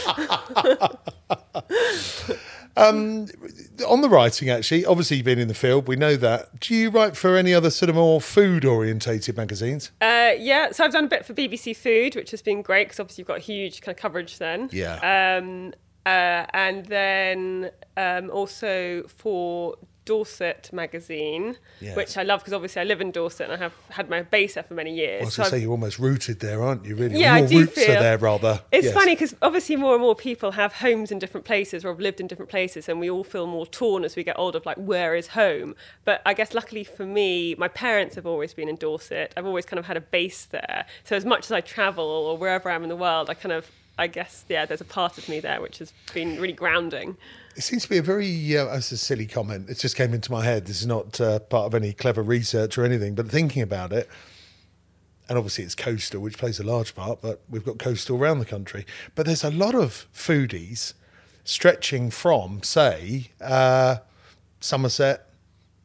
On 2.77 4.01
the 4.01 4.07
writing, 4.09 4.49
actually, 4.49 4.85
obviously 4.85 5.17
you've 5.17 5.25
been 5.25 5.39
in 5.39 5.47
the 5.47 5.53
field. 5.53 5.87
We 5.87 5.95
know 5.95 6.15
that. 6.17 6.59
Do 6.59 6.75
you 6.75 6.89
write 6.89 7.17
for 7.17 7.35
any 7.35 7.53
other 7.53 7.69
sort 7.69 7.89
of 7.89 7.95
more 7.95 8.21
food 8.21 8.65
orientated 8.65 9.35
magazines? 9.35 9.91
Uh, 9.99 10.31
yeah, 10.37 10.71
so 10.71 10.83
I've 10.85 10.91
done 10.91 11.05
a 11.05 11.09
bit 11.09 11.25
for 11.25 11.33
BBC 11.33 11.75
Food, 11.75 12.15
which 12.15 12.31
has 12.31 12.41
been 12.41 12.61
great 12.61 12.85
because 12.85 12.99
obviously 12.99 13.23
you've 13.23 13.27
got 13.27 13.39
huge 13.39 13.81
kind 13.81 13.95
of 13.95 14.01
coverage 14.01 14.37
then. 14.37 14.69
Yeah. 14.71 15.37
Um, 15.41 15.73
uh, 16.08 16.45
and 16.66 16.86
then 16.86 17.72
um, 17.97 18.30
also 18.39 19.03
for 19.08 19.76
Dorset 20.05 20.70
magazine, 20.72 21.58
Yes. 21.82 21.97
which 21.97 22.14
I 22.18 22.24
love 22.24 22.39
because 22.39 22.53
obviously 22.53 22.80
I 22.82 22.86
live 22.86 23.01
in 23.01 23.12
Dorset 23.12 23.49
and 23.49 23.53
I 23.58 23.58
have 23.66 23.74
had 23.89 24.10
my 24.10 24.22
base 24.22 24.53
there 24.53 24.64
for 24.64 24.74
many 24.74 24.93
years. 24.95 25.22
I 25.22 25.26
was 25.26 25.34
So 25.34 25.41
going 25.43 25.51
to 25.51 25.58
say 25.58 25.62
you're 25.64 25.72
almost 25.72 25.99
rooted 25.99 26.39
there, 26.39 26.64
aren't 26.64 26.86
you? 26.86 26.95
Really, 26.95 27.20
Yeah, 27.20 27.34
I 27.34 27.39
your 27.39 27.47
do 27.49 27.60
roots 27.60 27.74
feel- 27.74 27.97
are 27.97 27.99
there 28.08 28.18
rather. 28.18 28.62
It's 28.72 28.86
Yes. 28.86 28.93
funny 28.93 29.16
because 29.16 29.36
obviously 29.41 29.76
more 29.76 29.93
and 29.97 30.01
more 30.01 30.16
people 30.16 30.51
have 30.51 30.72
homes 30.76 31.12
in 31.12 31.20
different 31.20 31.45
places 31.45 31.84
or 31.84 31.89
have 31.89 31.99
lived 31.99 32.22
in 32.22 32.28
different 32.28 32.49
places, 32.49 32.88
and 32.88 33.01
we 33.01 33.10
all 33.10 33.26
feel 33.26 33.47
more 33.47 33.66
torn 33.68 34.05
as 34.05 34.16
we 34.16 34.24
get 34.24 34.39
older 34.39 34.58
of 34.60 34.66
like, 34.66 34.78
where 34.78 35.14
is 35.22 35.28
home? 35.41 35.76
But 36.05 36.22
I 36.26 36.34
guess 36.34 36.53
luckily 36.53 36.86
for 36.86 37.05
me, 37.05 37.55
my 37.55 37.68
parents 37.68 38.16
have 38.16 38.26
always 38.26 38.53
been 38.53 38.70
in 38.70 38.78
Dorset. 38.78 39.34
I've 39.36 39.45
always 39.45 39.66
kind 39.66 39.78
of 39.80 39.88
had 39.88 39.97
a 39.97 40.05
base 40.18 40.45
there. 40.45 40.86
So 41.03 41.18
as 41.18 41.26
much 41.26 41.43
as 41.47 41.51
I 41.51 41.60
travel 41.60 42.05
or 42.05 42.38
wherever 42.38 42.70
I 42.70 42.76
am 42.76 42.84
in 42.84 42.89
the 42.89 42.95
world, 43.08 43.30
I 43.30 43.34
kind 43.34 43.51
of, 43.51 43.70
I 43.97 44.07
guess, 44.07 44.45
yeah, 44.47 44.65
there's 44.65 44.81
a 44.81 44.85
part 44.85 45.17
of 45.17 45.27
me 45.27 45.39
there 45.39 45.59
which 45.59 45.79
has 45.79 45.91
been 46.13 46.39
really 46.39 46.53
grounding. 46.53 47.17
It 47.55 47.63
seems 47.63 47.83
to 47.83 47.89
be 47.89 47.97
a 47.97 48.03
very, 48.03 48.55
uh, 48.55 48.67
a 48.67 48.81
silly 48.81 49.25
comment. 49.25 49.69
It 49.69 49.79
just 49.79 49.95
came 49.95 50.13
into 50.13 50.31
my 50.31 50.43
head. 50.43 50.67
This 50.67 50.81
is 50.81 50.87
not 50.87 51.19
uh, 51.19 51.39
part 51.39 51.65
of 51.65 51.73
any 51.73 51.93
clever 51.93 52.21
research 52.21 52.77
or 52.77 52.85
anything, 52.85 53.15
but 53.15 53.27
thinking 53.27 53.63
about 53.63 53.91
it, 53.91 54.07
and 55.27 55.37
obviously 55.37 55.63
it's 55.63 55.75
coastal, 55.75 56.21
which 56.21 56.37
plays 56.37 56.59
a 56.59 56.63
large 56.63 56.93
part, 56.93 57.21
but 57.21 57.41
we've 57.49 57.65
got 57.65 57.79
coastal 57.79 58.17
around 58.17 58.39
the 58.39 58.45
country. 58.45 58.85
But 59.15 59.25
there's 59.25 59.43
a 59.43 59.51
lot 59.51 59.73
of 59.73 60.07
foodies 60.13 60.93
stretching 61.43 62.11
from, 62.11 62.61
say, 62.61 63.31
uh, 63.41 63.97
Somerset, 64.59 65.27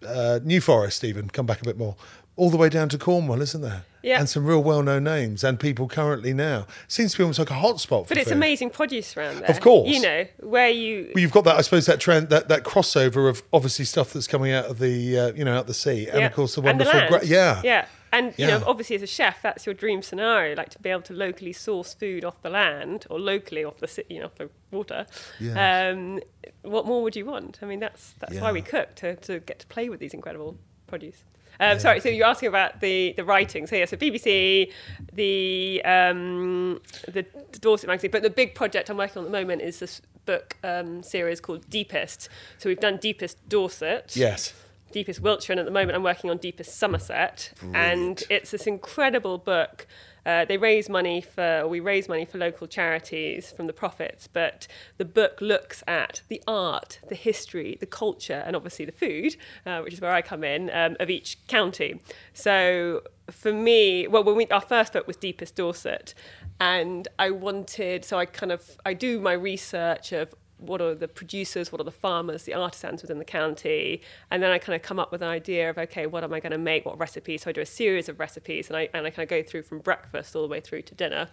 uh, 0.06 0.40
New 0.44 0.60
Forest, 0.60 1.04
even, 1.04 1.30
come 1.30 1.46
back 1.46 1.62
a 1.62 1.64
bit 1.64 1.78
more, 1.78 1.96
all 2.42 2.50
the 2.50 2.56
way 2.56 2.68
down 2.68 2.88
to 2.88 2.98
Cornwall, 2.98 3.40
isn't 3.40 3.60
there? 3.60 3.84
Yeah. 4.02 4.18
And 4.18 4.28
some 4.28 4.44
real 4.44 4.60
well 4.60 4.82
known 4.82 5.04
names 5.04 5.44
and 5.44 5.60
people 5.60 5.86
currently 5.86 6.34
now. 6.34 6.66
Seems 6.88 7.12
to 7.12 7.18
be 7.18 7.22
almost 7.22 7.38
like 7.38 7.50
a 7.50 7.54
hotspot 7.54 8.02
for 8.02 8.08
But 8.08 8.18
it's 8.18 8.30
food. 8.30 8.36
amazing 8.36 8.70
produce 8.70 9.16
around 9.16 9.36
there. 9.42 9.48
Of 9.50 9.60
course. 9.60 9.88
You 9.88 10.00
know, 10.02 10.26
where 10.40 10.68
you 10.70 11.12
Well, 11.14 11.22
you've 11.22 11.30
got 11.30 11.44
that, 11.44 11.54
I 11.56 11.60
suppose, 11.60 11.86
that 11.86 12.00
trend, 12.00 12.28
that, 12.30 12.48
that 12.48 12.64
crossover 12.64 13.30
of 13.30 13.44
obviously 13.52 13.84
stuff 13.84 14.12
that's 14.12 14.26
coming 14.26 14.50
out 14.50 14.64
of 14.64 14.80
the, 14.80 15.16
uh, 15.18 15.32
you 15.34 15.44
know, 15.44 15.56
out 15.56 15.68
the 15.68 15.74
sea, 15.74 16.08
and 16.08 16.18
Yeah. 16.18 16.26
of 16.26 16.32
course 16.34 16.56
the 16.56 16.62
And 16.62 16.80
the 16.80 16.84
wonderful, 16.84 17.18
gra- 17.20 17.24
yeah, 17.26 17.60
yeah. 17.62 17.86
And 18.14 18.34
you 18.36 18.46
Yeah. 18.46 18.58
know, 18.58 18.64
obviously, 18.66 18.96
as 18.96 19.02
a 19.02 19.06
chef, 19.06 19.40
that's 19.40 19.66
your 19.66 19.74
dream 19.76 20.02
scenario, 20.02 20.56
like 20.56 20.70
to 20.70 20.80
be 20.80 20.90
able 20.90 21.02
to 21.02 21.12
locally 21.14 21.52
source 21.52 21.94
food 21.94 22.24
off 22.24 22.42
the 22.42 22.50
land 22.50 23.06
or 23.08 23.20
locally 23.20 23.62
off 23.64 23.78
the 23.78 23.86
city, 23.86 24.14
you 24.14 24.20
know, 24.20 24.26
off 24.26 24.34
the 24.34 24.50
water. 24.72 25.06
Yes. 25.38 25.56
Um, 25.94 26.18
what 26.62 26.86
more 26.86 27.02
would 27.04 27.14
you 27.14 27.24
want? 27.24 27.60
I 27.62 27.66
mean, 27.66 27.78
that's 27.78 28.14
that's 28.18 28.40
why 28.40 28.50
we 28.50 28.62
cook 28.62 28.96
to, 28.96 29.14
to 29.14 29.38
get 29.38 29.60
to 29.60 29.66
play 29.68 29.88
with 29.88 30.00
these 30.00 30.12
incredible 30.12 30.58
produce. 30.88 31.22
Um, 31.60 31.78
Sorry, 31.78 32.00
so 32.00 32.08
you're 32.08 32.26
asking 32.26 32.48
about 32.48 32.80
the, 32.80 33.14
the 33.16 33.24
writing. 33.24 33.66
So 33.66 33.76
yeah, 33.76 33.84
so 33.84 33.96
BBC, 33.96 34.72
the 35.12 35.82
um, 35.84 36.80
the 37.06 37.24
Dorset 37.60 37.88
magazine, 37.88 38.10
but 38.10 38.22
the 38.22 38.30
big 38.30 38.54
project 38.54 38.90
I'm 38.90 38.96
working 38.96 39.18
on 39.18 39.24
at 39.26 39.32
the 39.32 39.38
moment 39.38 39.62
is 39.62 39.78
this 39.78 40.00
book 40.24 40.56
um, 40.64 41.02
series 41.02 41.40
called 41.40 41.68
Deepest. 41.68 42.28
So 42.58 42.68
we've 42.68 42.80
done 42.80 42.96
Deepest 42.96 43.48
Dorset. 43.48 44.16
yes. 44.16 44.54
Deepest 44.92 45.20
Wiltshire, 45.20 45.54
and 45.54 45.60
at 45.60 45.64
the 45.64 45.72
moment 45.72 45.96
I'm 45.96 46.02
working 46.02 46.28
on 46.28 46.36
Deepest 46.36 46.76
Somerset. 46.76 47.52
And 47.72 48.22
it's 48.28 48.50
this 48.50 48.66
incredible 48.66 49.38
book. 49.38 49.86
Uh, 50.24 50.44
they 50.44 50.56
raise 50.56 50.88
money 50.88 51.20
for, 51.20 51.60
or 51.60 51.68
we 51.68 51.80
raise 51.80 52.08
money 52.08 52.24
for 52.24 52.38
local 52.38 52.66
charities 52.66 53.50
from 53.50 53.66
the 53.66 53.72
profits, 53.72 54.26
but 54.26 54.66
the 54.98 55.04
book 55.04 55.40
looks 55.40 55.82
at 55.86 56.22
the 56.28 56.42
art, 56.46 57.00
the 57.08 57.14
history, 57.14 57.76
the 57.80 57.86
culture, 57.86 58.42
and 58.46 58.54
obviously 58.54 58.84
the 58.84 58.92
food, 58.92 59.36
uh, 59.66 59.80
which 59.80 59.94
is 59.94 60.00
where 60.00 60.12
I 60.12 60.22
come 60.22 60.44
in, 60.44 60.70
um, 60.70 60.96
of 61.00 61.10
each 61.10 61.38
county. 61.48 62.00
So 62.32 63.02
for 63.30 63.52
me, 63.52 64.06
well, 64.06 64.24
when 64.24 64.36
we, 64.36 64.46
our 64.48 64.60
first 64.60 64.92
book 64.92 65.06
was 65.06 65.16
Deepest 65.16 65.56
Dorset, 65.56 66.14
and 66.60 67.08
I 67.18 67.30
wanted, 67.30 68.04
so 68.04 68.18
I 68.18 68.26
kind 68.26 68.52
of, 68.52 68.78
I 68.84 68.94
do 68.94 69.20
my 69.20 69.32
research 69.32 70.12
of 70.12 70.34
what 70.62 70.80
are 70.80 70.94
the 70.94 71.08
producers, 71.08 71.72
what 71.72 71.80
are 71.80 71.84
the 71.84 71.90
farmers, 71.90 72.44
the 72.44 72.54
artisans 72.54 73.02
within 73.02 73.18
the 73.18 73.24
county, 73.24 74.00
and 74.30 74.42
then 74.42 74.50
I 74.50 74.58
kind 74.58 74.76
of 74.76 74.82
come 74.82 74.98
up 74.98 75.12
with 75.12 75.22
an 75.22 75.28
idea 75.28 75.68
of 75.70 75.78
okay, 75.78 76.06
what 76.06 76.24
am 76.24 76.32
I 76.32 76.40
going 76.40 76.52
to 76.52 76.58
make, 76.58 76.86
what 76.86 76.98
recipe? 76.98 77.38
So 77.38 77.50
I 77.50 77.52
do 77.52 77.60
a 77.60 77.66
series 77.66 78.08
of 78.08 78.18
recipes, 78.20 78.68
and 78.68 78.76
I 78.76 78.88
and 78.94 79.06
I 79.06 79.10
kind 79.10 79.24
of 79.24 79.30
go 79.30 79.42
through 79.42 79.62
from 79.62 79.80
breakfast 79.80 80.34
all 80.36 80.42
the 80.42 80.48
way 80.48 80.60
through 80.60 80.82
to 80.82 80.94
dinner, 80.94 81.28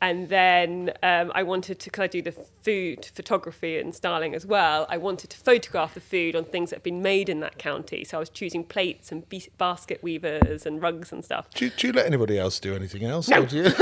and 0.00 0.28
then 0.28 0.92
um, 1.02 1.32
I 1.34 1.42
wanted 1.42 1.80
to, 1.80 1.90
because 1.90 2.02
I 2.04 2.06
do 2.06 2.22
the 2.22 2.32
food 2.32 3.06
photography 3.14 3.78
and 3.78 3.94
styling 3.94 4.34
as 4.34 4.46
well. 4.46 4.86
I 4.88 4.96
wanted 4.96 5.30
to 5.30 5.36
photograph 5.38 5.94
the 5.94 6.00
food 6.00 6.36
on 6.36 6.44
things 6.44 6.70
that 6.70 6.76
have 6.76 6.82
been 6.84 7.02
made 7.02 7.28
in 7.28 7.40
that 7.40 7.58
county. 7.58 8.04
So 8.04 8.18
I 8.18 8.20
was 8.20 8.28
choosing 8.30 8.62
plates 8.64 9.10
and 9.10 9.28
be- 9.28 9.48
basket 9.58 10.02
weavers 10.02 10.66
and 10.66 10.80
rugs 10.80 11.10
and 11.12 11.24
stuff. 11.24 11.50
Do, 11.50 11.64
you- 11.64 11.70
do 11.76 11.86
you 11.88 11.92
let 11.92 12.06
anybody 12.06 12.38
else 12.38 12.60
do 12.60 12.74
anything 12.74 13.04
else? 13.04 13.28
No. 13.28 13.42
Or 13.42 13.46
do 13.46 13.56
you? 13.56 13.64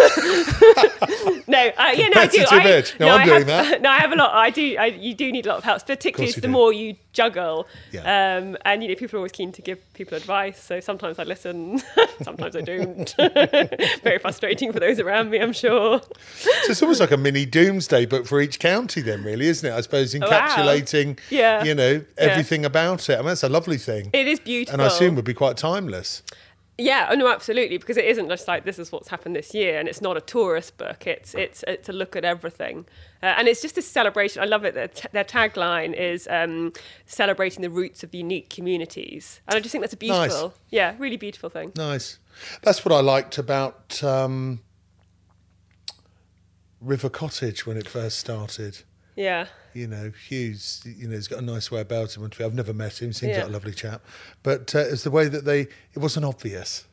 No, 1.48 1.58
uh, 1.58 1.92
yeah, 1.94 2.08
no, 2.08 2.20
I 2.22 2.26
do. 2.26 2.44
I, 2.50 2.64
edge. 2.64 2.94
No, 2.98 3.08
I'm 3.08 3.20
I 3.20 3.24
doing 3.24 3.46
have, 3.46 3.70
that. 3.70 3.80
No, 3.82 3.90
I 3.90 3.98
have 3.98 4.10
a 4.10 4.16
lot. 4.16 4.34
I 4.34 4.50
do. 4.50 4.76
I, 4.78 4.86
you 4.86 5.14
do 5.14 5.30
need 5.30 5.46
a 5.46 5.50
lot 5.50 5.58
of 5.58 5.64
help, 5.64 5.86
particularly 5.86 6.32
the 6.32 6.40
do. 6.40 6.48
more 6.48 6.72
you 6.72 6.96
juggle. 7.12 7.68
Yeah. 7.92 8.00
Um, 8.38 8.56
and 8.64 8.82
you 8.82 8.88
know, 8.88 8.94
people 8.96 9.16
are 9.16 9.20
always 9.20 9.32
keen 9.32 9.52
to 9.52 9.62
give 9.62 9.78
people 9.94 10.16
advice. 10.16 10.60
So 10.60 10.80
sometimes 10.80 11.18
I 11.20 11.22
listen, 11.24 11.80
sometimes 12.22 12.56
I 12.56 12.62
don't. 12.62 13.14
Very 14.02 14.18
frustrating 14.18 14.72
for 14.72 14.80
those 14.80 14.98
around 14.98 15.30
me, 15.30 15.38
I'm 15.38 15.52
sure. 15.52 15.85
so 16.36 16.50
it's 16.70 16.82
almost 16.82 17.00
like 17.00 17.10
a 17.12 17.16
mini 17.16 17.44
Domesday 17.46 18.06
Book 18.06 18.26
for 18.26 18.40
each 18.40 18.58
county, 18.58 19.00
then, 19.00 19.22
really, 19.24 19.46
isn't 19.46 19.68
it? 19.70 19.74
I 19.74 19.80
suppose 19.80 20.14
Wow. 20.14 20.26
encapsulating, 20.28 21.18
Yeah. 21.30 21.64
you 21.64 21.74
know, 21.74 22.04
everything 22.18 22.64
about 22.64 23.08
it. 23.08 23.14
I 23.14 23.18
mean, 23.18 23.26
that's 23.28 23.42
a 23.42 23.48
lovely 23.48 23.78
thing, 23.78 24.10
It 24.12 24.26
is 24.26 24.40
beautiful. 24.40 24.74
and 24.80 24.82
I 24.82 24.86
assume 24.92 25.14
would 25.16 25.24
be 25.24 25.34
quite 25.34 25.56
timeless. 25.56 26.22
Yeah, 26.78 27.08
oh 27.10 27.14
no, 27.14 27.26
absolutely, 27.28 27.78
because 27.78 27.96
it 27.96 28.04
isn't 28.04 28.28
just 28.28 28.46
like 28.46 28.66
this 28.66 28.78
is 28.78 28.92
what's 28.92 29.08
happened 29.08 29.34
this 29.34 29.54
year, 29.54 29.78
and 29.78 29.88
it's 29.88 30.02
not 30.02 30.18
a 30.18 30.20
tourist 30.20 30.76
book. 30.76 31.06
It's 31.06 31.34
it's 31.34 31.64
it's 31.66 31.88
a 31.88 31.92
look 31.94 32.14
at 32.16 32.22
everything, 32.26 32.84
uh, 33.22 33.32
and 33.38 33.48
it's 33.48 33.62
just 33.62 33.78
a 33.78 33.82
celebration. 33.82 34.42
I 34.42 34.44
love 34.44 34.62
it. 34.66 34.74
Their, 34.74 34.88
t- 34.88 35.08
their 35.10 35.24
tagline 35.24 35.94
is 35.94 36.28
um, 36.30 36.74
celebrating 37.06 37.62
the 37.62 37.70
roots 37.70 38.04
of 38.04 38.14
unique 38.14 38.50
communities, 38.50 39.40
and 39.48 39.56
I 39.56 39.60
just 39.60 39.72
think 39.72 39.80
that's 39.84 39.94
a 39.94 39.96
beautiful, 39.96 40.48
Nice. 40.48 40.56
yeah, 40.68 40.94
really 40.98 41.16
beautiful 41.16 41.48
thing. 41.48 41.72
Nice. 41.76 42.18
That's 42.62 42.84
what 42.84 42.92
I 42.94 43.00
liked 43.00 43.38
about 43.38 44.04
um, 44.04 44.60
River 46.80 47.08
Cottage 47.08 47.66
when 47.66 47.76
it 47.76 47.88
first 47.88 48.18
started. 48.18 48.82
Yeah, 49.14 49.46
You 49.72 49.86
know, 49.86 50.10
Hughes. 50.28 50.82
You 50.84 51.08
know, 51.08 51.14
he's 51.14 51.28
got 51.28 51.38
a 51.38 51.42
nice 51.44 51.70
way 51.70 51.80
about 51.80 52.16
him. 52.16 52.24
I've 52.38 52.54
never 52.54 52.74
met 52.74 53.00
him. 53.00 53.12
Seems 53.14 53.30
Yeah. 53.32 53.40
like 53.42 53.48
a 53.48 53.52
lovely 53.52 53.72
chap. 53.72 54.02
But 54.42 54.74
uh, 54.74 54.80
it's 54.80 55.04
the 55.04 55.10
way 55.10 55.28
that 55.28 55.44
they. 55.46 55.60
It 55.60 55.98
wasn't 55.98 56.26
obvious. 56.26 56.85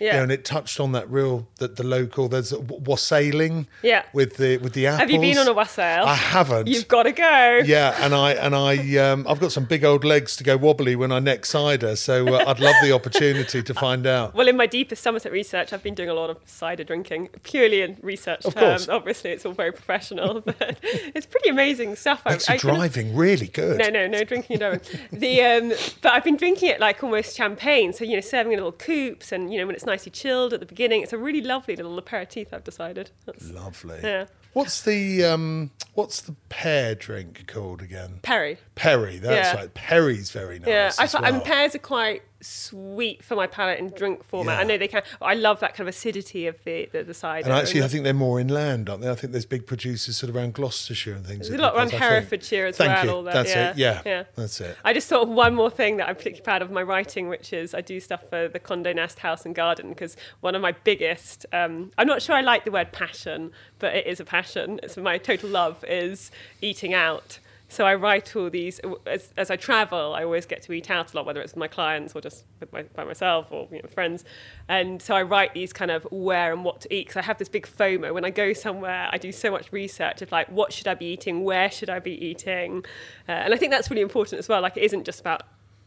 You 0.00 0.06
know, 0.08 0.12
yeah. 0.14 0.22
and 0.22 0.32
it 0.32 0.44
touched 0.44 0.80
on 0.80 0.92
that 0.92 1.10
real 1.10 1.46
that 1.58 1.76
the 1.76 1.84
local. 1.84 2.28
There's 2.28 2.52
wassailing. 2.54 3.66
Yeah. 3.82 4.02
With 4.12 4.36
the 4.36 4.56
with 4.58 4.72
the 4.72 4.86
apples. 4.86 5.00
Have 5.00 5.10
you 5.10 5.20
been 5.20 5.38
on 5.38 5.46
a 5.48 5.52
wassail? 5.52 6.04
I 6.04 6.14
haven't. 6.14 6.66
You've 6.68 6.88
got 6.88 7.04
to 7.04 7.12
go. 7.12 7.60
Yeah, 7.64 7.96
and 8.04 8.14
I 8.14 8.32
and 8.32 8.54
I 8.54 8.96
um, 8.96 9.26
I've 9.28 9.40
got 9.40 9.52
some 9.52 9.64
big 9.64 9.84
old 9.84 10.04
legs 10.04 10.36
to 10.36 10.44
go 10.44 10.56
wobbly 10.56 10.96
when 10.96 11.12
I 11.12 11.18
next 11.18 11.50
cider, 11.50 11.96
so 11.96 12.34
uh, 12.34 12.44
I'd 12.46 12.60
love 12.60 12.74
the 12.82 12.92
opportunity 12.98 13.62
to 13.62 13.74
find 13.74 14.06
out. 14.06 14.34
Well, 14.34 14.48
in 14.48 14.56
my 14.56 14.66
deepest 14.66 15.02
Somerset 15.02 15.32
research, 15.32 15.72
I've 15.72 15.82
been 15.82 15.94
doing 15.94 16.08
a 16.08 16.14
lot 16.14 16.30
of 16.30 16.38
cider 16.46 16.84
drinking, 16.84 17.28
purely 17.42 17.82
in 17.82 17.96
research 18.02 18.44
Of 18.44 18.54
terms. 18.54 18.86
course. 18.86 18.88
Obviously, 18.88 19.30
it's 19.30 19.44
all 19.46 19.52
very 19.52 19.72
professional, 19.72 20.40
but 20.44 20.78
it's 20.82 21.26
pretty 21.26 21.50
amazing 21.50 21.96
stuff. 21.96 22.22
I- 22.24 22.30
Makes 22.32 22.48
you 22.48 22.54
I 22.54 22.58
kind 22.58 22.70
of- 22.70 22.76
driving 22.78 23.16
really 23.16 23.48
good. 23.48 23.78
No, 23.78 23.88
no, 23.88 24.06
no 24.06 24.24
drinking 24.24 24.62
and 24.62 24.80
don't. 24.82 24.98
The 25.12 25.42
um, 25.42 25.72
but 26.02 26.12
I've 26.12 26.24
been 26.24 26.36
drinking 26.36 26.70
it 26.70 26.80
like 26.80 27.02
almost 27.04 27.36
champagne. 27.36 27.92
So 27.92 28.04
you 28.04 28.14
know, 28.14 28.20
serving 28.20 28.52
in 28.52 28.58
little 28.58 28.72
coupes, 28.72 29.32
and 29.32 29.52
you 29.52 29.58
know 29.60 29.66
when 29.66 29.74
it's 29.74 29.86
nicely 29.90 30.10
chilled 30.10 30.52
at 30.52 30.60
the 30.60 30.66
beginning, 30.66 31.02
it's 31.02 31.12
a 31.12 31.18
really 31.18 31.42
lovely 31.42 31.76
little 31.76 32.00
pair 32.00 32.22
of 32.22 32.28
teeth. 32.28 32.52
I've 32.52 32.64
decided. 32.64 33.10
That's 33.26 33.50
Lovely. 33.50 34.00
Yeah. 34.02 34.26
What's 34.52 34.82
the 34.82 35.24
um, 35.24 35.70
what's 35.94 36.22
the 36.22 36.34
pear 36.50 36.94
drink 36.94 37.46
called 37.46 37.80
again? 37.80 38.18
Perry. 38.22 38.58
Perry. 38.74 39.16
That's 39.18 39.54
Yeah. 39.54 39.60
right. 39.60 39.72
Perry's 39.74 40.30
very 40.30 40.58
nice. 40.58 40.68
Yeah, 40.68 40.92
I, 40.98 41.28
I 41.28 41.30
mean, 41.30 41.40
pears 41.40 41.74
are 41.74 41.78
quite 41.78 42.22
sweet 42.42 43.22
for 43.22 43.36
my 43.36 43.46
palate 43.46 43.78
in 43.78 43.90
drink 43.90 44.24
format. 44.24 44.56
Yeah. 44.56 44.60
I 44.60 44.64
know 44.64 44.78
they 44.78 44.88
can. 44.88 45.02
I 45.20 45.34
love 45.34 45.60
that 45.60 45.74
kind 45.74 45.80
of 45.86 45.88
acidity 45.88 46.46
of 46.46 46.56
the 46.64 46.88
the, 46.92 47.02
the 47.04 47.14
cider. 47.14 47.48
And 47.48 47.52
actually, 47.58 47.80
and 47.80 47.84
I 47.84 47.88
think 47.88 48.04
they're 48.04 48.14
more 48.14 48.40
inland, 48.40 48.88
aren't 48.88 49.02
they? 49.02 49.10
I 49.10 49.14
think 49.14 49.32
there's 49.32 49.46
big 49.46 49.66
producers 49.66 50.16
sort 50.16 50.30
of 50.30 50.36
around 50.36 50.54
Gloucestershire 50.54 51.14
and 51.14 51.26
things. 51.26 51.48
There's 51.48 51.60
a 51.60 51.62
lot 51.62 51.74
around 51.74 51.90
that, 51.90 51.96
I 51.96 51.98
think. 51.98 52.12
Herefordshire 52.12 52.66
as 52.66 52.76
Thank 52.76 52.94
well. 52.94 53.04
You. 53.04 53.10
All 53.12 53.22
that, 53.24 53.34
That's 53.34 53.50
yeah. 53.50 53.70
it. 53.70 53.76
Yeah, 53.76 54.02
yeah. 54.04 54.24
That's 54.36 54.60
it. 54.60 54.76
I 54.84 54.92
just 54.92 55.08
thought 55.08 55.22
of 55.22 55.28
one 55.28 55.54
more 55.54 55.70
thing 55.70 55.98
that 55.98 56.08
I'm 56.08 56.16
particularly 56.16 56.42
proud 56.42 56.62
of 56.62 56.70
my 56.70 56.82
writing, 56.82 57.28
which 57.28 57.52
is 57.52 57.74
I 57.74 57.80
do 57.82 58.00
stuff 58.00 58.22
for 58.28 58.48
the 58.48 58.58
Condé 58.60 58.94
Nast 58.94 59.18
House 59.18 59.44
and 59.44 59.54
Garden 59.54 59.90
because 59.90 60.16
one 60.40 60.54
of 60.54 60.62
my 60.62 60.72
biggest, 60.72 61.46
um, 61.52 61.90
I'm 61.98 62.06
not 62.06 62.22
sure 62.22 62.34
I 62.34 62.40
like 62.40 62.64
the 62.64 62.72
word 62.72 62.92
passion, 62.92 63.52
but 63.78 63.94
it 63.94 64.06
is 64.06 64.18
a 64.18 64.24
passion. 64.24 64.80
It's 64.82 64.96
my 64.96 65.18
total 65.18 65.50
love 65.50 65.84
is 65.86 66.30
eating 66.60 66.94
out. 66.94 67.38
So 67.70 67.86
I 67.86 67.94
write 67.94 68.34
all 68.34 68.50
these 68.50 68.80
as, 69.06 69.32
as 69.36 69.48
I 69.48 69.54
travel. 69.54 70.12
I 70.12 70.24
always 70.24 70.44
get 70.44 70.60
to 70.62 70.72
eat 70.72 70.90
out 70.90 71.12
a 71.12 71.16
lot, 71.16 71.24
whether 71.24 71.40
it's 71.40 71.52
with 71.52 71.58
my 71.58 71.68
clients 71.68 72.16
or 72.16 72.20
just 72.20 72.44
my, 72.72 72.82
by 72.82 73.04
myself 73.04 73.46
or 73.52 73.68
you 73.70 73.80
know, 73.80 73.88
friends. 73.88 74.24
And 74.68 75.00
so 75.00 75.14
I 75.14 75.22
write 75.22 75.54
these 75.54 75.72
kind 75.72 75.92
of 75.92 76.02
where 76.10 76.52
and 76.52 76.64
what 76.64 76.80
to 76.80 76.92
eat 76.92 77.06
because 77.06 77.18
I 77.18 77.22
have 77.22 77.38
this 77.38 77.48
big 77.48 77.68
FOMO 77.68 78.12
when 78.12 78.24
I 78.24 78.30
go 78.30 78.52
somewhere. 78.52 79.08
I 79.12 79.18
do 79.18 79.30
so 79.30 79.52
much 79.52 79.70
research 79.70 80.20
of 80.20 80.32
like 80.32 80.48
what 80.48 80.72
should 80.72 80.88
I 80.88 80.94
be 80.94 81.06
eating, 81.06 81.44
where 81.44 81.70
should 81.70 81.90
I 81.90 82.00
be 82.00 82.12
eating, 82.12 82.84
uh, 83.28 83.32
and 83.32 83.54
I 83.54 83.56
think 83.56 83.70
that's 83.70 83.88
really 83.88 84.02
important 84.02 84.40
as 84.40 84.48
well. 84.48 84.60
Like 84.60 84.76
it 84.76 84.82
isn't 84.82 85.04
just 85.04 85.20
about 85.20 85.44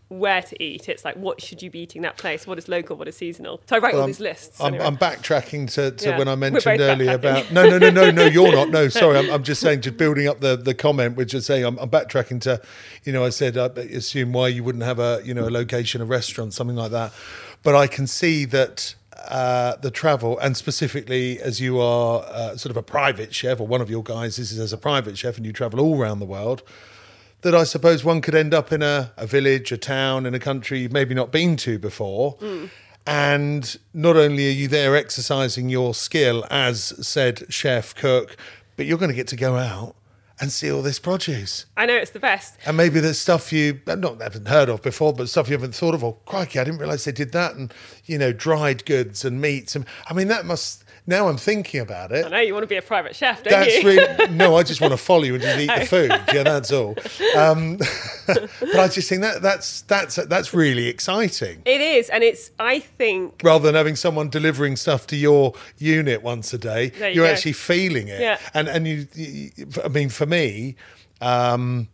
where 0.10 0.42
to 0.42 0.64
eat. 0.64 0.90
It's 0.90 1.04
like 1.06 1.16
what 1.16 1.42
should 1.42 1.62
you 1.62 1.70
be 1.70 1.80
eating 1.80 2.02
that 2.04 2.18
place? 2.18 2.46
What 2.46 2.58
is 2.58 2.68
local? 2.68 2.96
What 2.98 3.08
is 3.08 3.18
seasonal? 3.18 3.62
So 3.68 3.76
I 3.76 3.80
write 3.80 3.94
all 3.94 4.02
Well, 4.02 4.08
these 4.08 4.20
lists. 4.20 4.60
I'm, 4.60 4.74
anyway. 4.74 4.86
I'm 4.86 4.98
backtracking 4.98 5.72
to, 5.74 5.92
to 5.92 6.10
Yeah. 6.10 6.18
when 6.18 6.28
I 6.28 6.36
mentioned 6.36 6.82
earlier 6.82 7.14
about 7.14 7.52
no, 7.52 7.68
no, 7.68 7.78
no, 7.78 7.90
no, 7.90 8.12
no. 8.12 8.26
You're 8.26 8.52
not. 8.52 8.70
No, 8.70 8.88
sorry. 8.90 9.18
I'm, 9.18 9.30
I'm 9.30 9.44
just 9.44 9.62
saying, 9.62 9.82
just 9.82 9.98
building 9.98 10.28
up 10.28 10.40
the, 10.40 10.56
the 10.56 10.74
comment, 10.74 11.16
which 11.16 11.34
is 11.34 11.46
saying 11.46 11.66
I'm, 11.66 11.78
I'm 11.80 11.90
backtracking 11.90 12.42
to, 12.42 12.62
you 13.04 13.14
know, 13.14 13.24
I 13.24 13.30
said 13.30 13.58
I 13.58 13.68
assume 13.82 14.34
why 14.34 14.50
you 14.50 14.64
wouldn't 14.64 14.84
have 14.84 15.00
a 15.00 15.22
you 15.24 15.34
know 15.34 15.48
a 15.48 15.52
location, 15.52 16.02
a 16.02 16.06
restaurant, 16.06 16.54
something 16.54 16.76
like 16.76 16.92
that. 16.92 17.12
But 17.64 17.76
I 17.76 17.88
can 17.88 18.08
see 18.08 18.46
that 18.46 18.96
uh, 19.30 19.78
the 19.78 19.90
travel, 19.92 20.38
and 20.40 20.58
specifically 20.58 21.40
as 21.40 21.62
you 21.62 21.80
are 21.80 22.24
uh, 22.28 22.58
sort 22.58 22.72
of 22.72 22.78
a 22.78 22.84
private 22.84 23.34
chef, 23.34 23.60
or 23.60 23.68
one 23.68 23.82
of 23.82 23.90
your 23.90 24.04
guys 24.04 24.36
this 24.36 24.52
is 24.52 24.60
as 24.60 24.74
a 24.74 24.78
private 24.78 25.18
chef, 25.18 25.38
and 25.38 25.46
you 25.46 25.54
travel 25.54 25.80
all 25.80 26.00
around 26.00 26.20
the 26.20 26.26
world 26.26 26.62
that 27.44 27.54
I 27.54 27.64
suppose 27.64 28.04
one 28.04 28.22
could 28.22 28.36
end 28.36 28.54
up 28.54 28.72
in 28.72 28.82
a, 28.82 29.12
a 29.16 29.28
village, 29.28 29.72
a 29.72 29.78
town, 29.78 30.26
in 30.26 30.34
a 30.34 30.40
country 30.40 30.80
you've 30.80 30.92
maybe 30.92 31.14
not 31.14 31.32
been 31.32 31.56
to 31.58 31.78
before. 31.78 32.38
Mm. 32.38 32.70
And 33.06 33.78
not 33.94 34.16
only 34.16 34.48
are 34.48 34.52
you 34.52 34.68
there 34.68 34.96
exercising 34.96 35.70
your 35.70 35.94
skill 35.94 36.46
as 36.50 37.06
said 37.06 37.46
chef, 37.50 37.94
cook, 37.96 38.38
but 38.78 38.86
you're 38.86 38.98
going 38.98 39.12
to 39.12 39.16
get 39.16 39.28
to 39.28 39.36
go 39.36 39.58
out 39.58 39.96
and 40.40 40.52
see 40.52 40.72
all 40.72 40.82
this 40.82 41.00
produce. 41.00 41.66
I 41.78 41.86
know 41.86 41.96
it's 41.96 42.12
the 42.12 42.20
best. 42.20 42.58
And 42.66 42.76
maybe 42.76 43.00
there's 43.00 43.20
stuff 43.20 43.54
you 43.54 43.80
uh, 43.88 43.96
not 43.96 44.22
haven't 44.22 44.48
heard 44.48 44.68
of 44.68 44.82
before, 44.82 45.14
but 45.14 45.30
stuff 45.30 45.48
you 45.48 45.54
haven't 45.54 45.76
thought 45.76 45.94
of. 45.94 46.04
Oh, 46.04 46.18
crikey, 46.26 46.60
I 46.60 46.64
didn't 46.64 46.80
realise 46.80 47.06
they 47.06 47.12
did 47.12 47.34
that. 47.34 47.56
And, 47.56 47.74
you 48.06 48.18
know, 48.18 48.34
dried 48.34 48.86
goods 48.86 49.24
and 49.24 49.40
meats. 49.40 49.76
And 49.76 49.86
I 50.10 50.14
mean, 50.14 50.30
that 50.30 50.46
must, 50.46 50.83
now 51.06 51.28
I'm 51.28 51.38
thinking 51.38 51.82
about 51.82 52.12
it. 52.12 52.26
I 52.26 52.30
know 52.30 52.40
you 52.40 52.54
want 52.54 52.64
to 52.64 52.68
be 52.68 52.78
a 52.78 52.82
private 52.82 53.16
chef, 53.16 53.44
don't 53.44 53.52
That's 53.52 53.76
you? 53.84 53.90
really 53.90 54.28
no. 54.34 54.56
I 54.56 54.64
just 54.64 54.80
want 54.80 54.92
to 54.94 54.98
follow 54.98 55.24
you 55.24 55.34
and 55.36 55.44
just 55.44 55.60
eat 55.60 55.68
the 55.68 55.86
food. 55.86 56.12
Yeah, 56.34 56.44
that's 56.44 56.72
all. 56.72 56.96
Um, 57.38 57.78
but 58.28 58.76
I 58.80 58.88
just 58.88 59.10
think 59.10 59.22
that 59.22 59.42
that's 59.42 59.82
that's 59.82 60.16
that's 60.16 60.54
really 60.54 60.88
exciting. 60.88 61.62
it 61.66 61.82
is, 61.82 62.10
and 62.10 62.24
it's. 62.24 62.52
I 62.60 62.80
think 62.80 63.42
Rather 63.44 63.66
than 63.66 63.76
having 63.76 63.96
someone 63.96 64.30
delivering 64.30 64.76
stuff 64.78 65.06
to 65.08 65.16
your 65.16 65.54
unit 65.78 66.24
once 66.24 66.54
a 66.54 66.58
day, 66.58 66.92
you 66.98 67.06
you're 67.08 67.28
go. 67.28 67.32
actually 67.34 67.54
feeling 67.54 68.08
it. 68.08 68.22
Yeah. 68.22 68.40
And 68.54 68.68
and 68.70 68.88
you, 68.88 69.08
you, 69.14 69.52
I 69.84 69.90
mean, 69.90 70.10
for 70.10 70.26
me. 70.26 70.76
Um, 71.22 71.88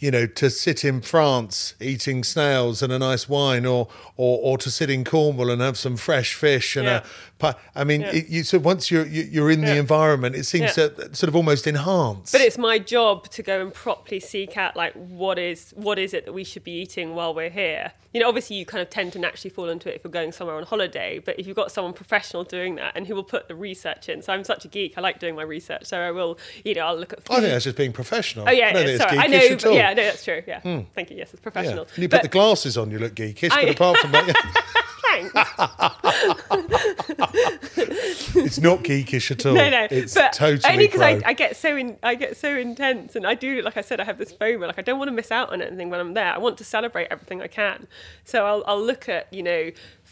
you 0.00 0.10
know, 0.10 0.26
to 0.26 0.50
sit 0.50 0.84
in 0.84 1.00
France 1.02 1.74
eating 1.80 2.24
snails 2.24 2.82
and 2.82 2.92
a 2.92 2.98
nice 2.98 3.28
wine, 3.28 3.64
or 3.66 3.86
or, 4.16 4.38
or 4.42 4.58
to 4.58 4.70
sit 4.70 4.90
in 4.90 5.04
Cornwall 5.04 5.50
and 5.50 5.60
have 5.62 5.76
some 5.78 5.96
fresh 5.96 6.34
fish 6.34 6.74
and 6.76 6.86
Yeah. 6.86 7.02
a. 7.42 7.54
I 7.74 7.84
mean, 7.84 8.02
Yeah. 8.02 8.12
it, 8.16 8.28
you 8.28 8.42
so 8.44 8.58
once 8.58 8.90
you're 8.90 9.06
you- 9.06 9.28
you're 9.30 9.50
in 9.50 9.62
the 9.62 9.76
environment, 9.76 10.36
it 10.36 10.44
seems 10.44 10.76
Yeah. 10.76 10.88
to 10.88 11.14
sort 11.14 11.28
of 11.28 11.36
almost 11.36 11.66
enhance. 11.66 12.32
But 12.32 12.40
it's 12.42 12.58
my 12.58 12.78
job 12.78 13.30
to 13.30 13.42
go 13.42 13.60
and 13.62 13.72
properly 13.72 14.20
seek 14.20 14.56
out 14.58 14.76
like 14.76 14.92
what 14.94 15.38
is 15.38 15.72
what 15.76 15.98
is 15.98 16.12
it 16.14 16.24
that 16.26 16.32
we 16.32 16.44
should 16.44 16.64
be 16.64 16.72
eating 16.72 17.14
while 17.14 17.32
we're 17.34 17.48
here. 17.50 17.92
You 18.12 18.20
know, 18.20 18.28
obviously 18.28 18.56
you 18.56 18.66
kind 18.66 18.82
of 18.82 18.90
tend 18.90 19.12
to 19.12 19.18
naturally 19.20 19.50
fall 19.50 19.68
into 19.68 19.88
it 19.88 19.94
if 19.94 20.04
you're 20.04 20.10
going 20.10 20.32
somewhere 20.32 20.56
on 20.56 20.64
holiday. 20.64 21.20
But 21.24 21.38
if 21.38 21.46
you've 21.46 21.56
got 21.56 21.70
someone 21.70 21.92
professional 21.92 22.42
doing 22.44 22.74
that 22.74 22.92
and 22.96 23.06
who 23.06 23.14
will 23.14 23.22
put 23.22 23.46
the 23.48 23.54
research 23.54 24.08
in, 24.08 24.20
so 24.20 24.32
I'm 24.32 24.42
such 24.44 24.64
a 24.64 24.68
geek. 24.68 24.94
I 24.98 25.00
like 25.00 25.18
doing 25.20 25.36
my 25.36 25.42
research, 25.44 25.84
so 25.84 25.98
I 26.00 26.10
will. 26.10 26.36
You 26.64 26.74
know, 26.74 26.82
I'll 26.86 26.96
look 26.96 27.12
at. 27.12 27.22
Food. 27.24 27.34
I 27.36 27.40
think 27.40 27.52
that's 27.52 27.64
just 27.64 27.76
being 27.76 27.92
professional. 27.92 28.48
Oh 28.48 28.50
yeah, 28.52 28.66
I 28.66 28.68
yeah 28.70 28.74
sorry. 28.74 28.90
it's 28.94 29.02
I 29.04 29.26
geekish 29.28 29.30
know. 29.30 29.70
Hmm. 29.70 29.76
Yeah, 29.90 29.94
no, 29.94 30.02
that's 30.08 30.24
true. 30.24 30.42
Yeah, 30.46 30.60
hmm. 30.60 30.80
thank 30.94 31.10
you. 31.10 31.16
Yes, 31.16 31.32
it's 31.32 31.40
Yeah. 31.40 31.42
professional. 31.42 31.86
And 31.94 32.02
you 32.02 32.08
But- 32.08 32.22
put 32.22 32.30
the 32.30 32.38
glasses 32.38 32.76
on, 32.78 32.90
you 32.90 32.98
look 32.98 33.14
geekish. 33.14 33.50
I- 33.52 33.64
but 33.66 33.74
apart 33.74 33.98
from 33.98 34.12
that, 34.12 34.26
yeah, 34.28 34.34
Thanks. 35.10 35.32
it's 38.36 38.58
not 38.60 38.82
geekish 38.84 39.30
at 39.30 39.44
all. 39.46 39.54
no, 39.54 39.68
no. 39.68 39.86
It's 39.90 40.14
but 40.14 40.32
totally 40.32 40.72
only 40.72 40.86
because 40.86 41.00
I. 41.00 41.20
I 41.24 41.32
get 41.32 41.56
so 41.56 41.76
in, 41.76 41.96
I 42.02 42.14
get 42.14 42.36
so 42.36 42.56
intense, 42.56 43.16
and 43.16 43.26
I 43.26 43.34
do, 43.34 43.62
like 43.62 43.76
I 43.76 43.80
said, 43.80 44.00
I 44.00 44.04
have 44.04 44.18
this 44.18 44.32
FOMO. 44.32 44.66
Like 44.66 44.78
I 44.78 44.82
don't 44.82 44.98
want 44.98 45.08
to 45.08 45.12
miss 45.12 45.30
out 45.32 45.52
on 45.52 45.62
anything 45.62 45.90
when 45.90 46.00
I'm 46.00 46.14
there. 46.14 46.32
I 46.32 46.38
want 46.38 46.58
to 46.58 46.64
celebrate 46.64 47.08
everything 47.10 47.42
I 47.42 47.46
can. 47.48 47.86
So 48.24 48.46
I'll, 48.46 48.62
I'll 48.66 48.82
look 48.82 49.08
at, 49.08 49.32
you 49.32 49.42
know, 49.42 49.70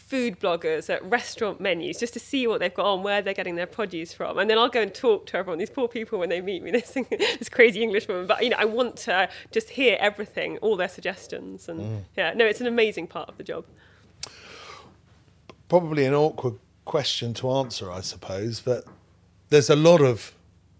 food 0.09 0.39
bloggers 0.39 0.89
at 0.89 1.03
restaurant 1.05 1.61
menus 1.61 1.99
just 1.99 2.13
to 2.13 2.19
see 2.19 2.47
what 2.47 2.59
they've 2.59 2.73
got 2.73 2.85
on, 2.87 3.03
where 3.03 3.21
they're 3.21 3.33
getting 3.33 3.55
their 3.55 3.67
produce 3.67 4.11
from, 4.11 4.39
and 4.39 4.49
then 4.49 4.57
I'll 4.57 4.67
go 4.69 4.81
and 4.81 4.91
talk 4.93 5.27
to 5.27 5.37
everyone. 5.37 5.59
These 5.59 5.69
poor 5.69 5.87
people 5.87 6.17
when 6.17 6.29
they 6.29 6.41
meet 6.41 6.63
me, 6.63 6.71
this 6.79 6.91
this 6.91 7.49
crazy 7.49 7.83
English 7.83 8.07
woman. 8.07 8.25
But 8.25 8.43
you 8.43 8.49
know, 8.49 8.57
I 8.59 8.65
want 8.65 8.97
to 9.07 9.29
just 9.51 9.69
hear 9.69 9.97
everything, 9.99 10.57
all 10.57 10.75
their 10.75 10.89
suggestions, 10.89 11.69
and 11.69 11.79
Mm. 11.79 12.01
yeah, 12.17 12.33
no, 12.33 12.45
it's 12.45 12.59
an 12.61 12.67
amazing 12.67 13.07
part 13.07 13.29
of 13.29 13.37
the 13.37 13.43
job. 13.43 13.65
Probably 15.67 16.05
an 16.05 16.13
awkward 16.15 16.55
question 16.85 17.33
to 17.35 17.51
answer, 17.51 17.91
I 17.91 18.01
suppose, 18.01 18.59
but 18.59 18.85
there's 19.49 19.69
a 19.69 19.75
lot 19.75 20.01
of 20.01 20.33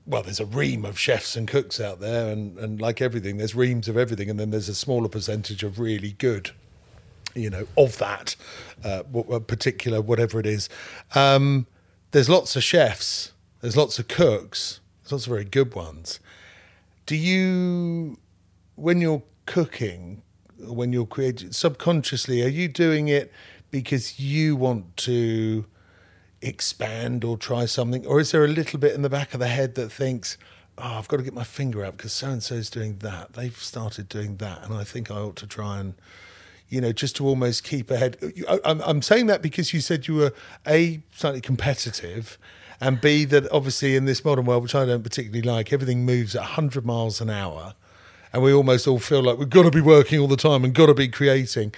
well, 0.07 0.23
there's 0.23 0.39
a 0.39 0.45
ream 0.45 0.85
of 0.85 0.97
chefs 0.97 1.35
and 1.35 1.47
cooks 1.47 1.79
out 1.79 1.99
there, 1.99 2.31
and, 2.31 2.57
and 2.57 2.81
like 2.81 2.99
everything, 2.99 3.37
there's 3.37 3.53
reams 3.53 3.87
of 3.87 3.95
everything, 3.95 4.27
and 4.27 4.39
then 4.39 4.49
there's 4.49 4.67
a 4.67 4.73
smaller 4.73 5.07
percentage 5.07 5.61
of 5.61 5.77
really 5.77 6.13
good, 6.13 6.49
you 7.39 7.49
know, 7.49 7.67
of 7.77 7.97
that 7.97 8.35
uh, 8.83 9.03
particular 9.47 10.01
whatever 10.01 10.39
it 10.39 10.45
is. 10.45 10.69
Um, 11.15 11.67
there's 12.11 12.29
lots 12.29 12.55
of 12.55 12.63
chefs, 12.63 13.33
there's 13.61 13.77
lots 13.77 13.99
of 13.99 14.07
cooks, 14.07 14.79
there's 15.03 15.11
lots 15.11 15.25
of 15.25 15.31
very 15.31 15.45
good 15.45 15.75
ones. 15.75 16.19
Do 17.05 17.15
you, 17.15 18.19
when 18.75 19.01
you're 19.01 19.23
cooking, 19.45 20.21
when 20.59 20.93
you're 20.93 21.05
creating 21.05 21.51
subconsciously, 21.51 22.43
are 22.43 22.49
you 22.49 22.67
doing 22.67 23.07
it 23.07 23.31
because 23.71 24.19
you 24.19 24.55
want 24.55 24.97
to? 24.97 25.65
expand 26.41 27.23
or 27.23 27.37
try 27.37 27.65
something? 27.65 28.05
Or 28.05 28.19
is 28.19 28.31
there 28.31 28.45
a 28.45 28.47
little 28.47 28.79
bit 28.79 28.93
in 28.93 29.01
the 29.01 29.09
back 29.09 29.33
of 29.33 29.39
the 29.39 29.47
head 29.47 29.75
that 29.75 29.91
thinks, 29.91 30.37
oh, 30.77 30.97
I've 30.97 31.07
got 31.07 31.17
to 31.17 31.23
get 31.23 31.33
my 31.33 31.43
finger 31.43 31.83
out 31.83 31.97
because 31.97 32.13
so 32.13 32.29
and 32.29 32.41
so's 32.41 32.69
doing 32.69 32.97
that. 32.99 33.33
They've 33.33 33.55
started 33.57 34.09
doing 34.09 34.37
that. 34.37 34.63
And 34.63 34.73
I 34.73 34.83
think 34.83 35.11
I 35.11 35.15
ought 35.15 35.35
to 35.37 35.47
try 35.47 35.79
and, 35.79 35.95
you 36.69 36.79
know, 36.79 36.91
just 36.91 37.15
to 37.17 37.25
almost 37.25 37.63
keep 37.63 37.89
ahead. 37.91 38.17
I'm, 38.63 38.81
I'm 38.81 39.01
saying 39.01 39.27
that 39.27 39.41
because 39.41 39.73
you 39.73 39.81
said 39.81 40.07
you 40.07 40.15
were 40.15 40.33
a 40.67 41.01
slightly 41.11 41.41
competitive, 41.41 42.37
and 42.79 43.01
b 43.01 43.25
that 43.25 43.51
obviously 43.51 43.95
in 43.95 44.05
this 44.05 44.23
modern 44.23 44.45
world, 44.45 44.63
which 44.63 44.75
I 44.75 44.85
don't 44.85 45.03
particularly 45.03 45.41
like, 45.41 45.73
everything 45.73 46.05
moves 46.05 46.35
at 46.35 46.41
100 46.41 46.85
miles 46.85 47.21
an 47.21 47.29
hour, 47.29 47.73
and 48.31 48.43
we 48.43 48.53
almost 48.53 48.87
all 48.87 48.99
feel 48.99 49.23
like 49.23 49.37
we've 49.37 49.49
got 49.49 49.63
to 49.63 49.71
be 49.71 49.81
working 49.81 50.19
all 50.19 50.27
the 50.27 50.37
time 50.37 50.63
and 50.63 50.73
got 50.73 50.85
to 50.85 50.93
be 50.93 51.07
creating. 51.07 51.73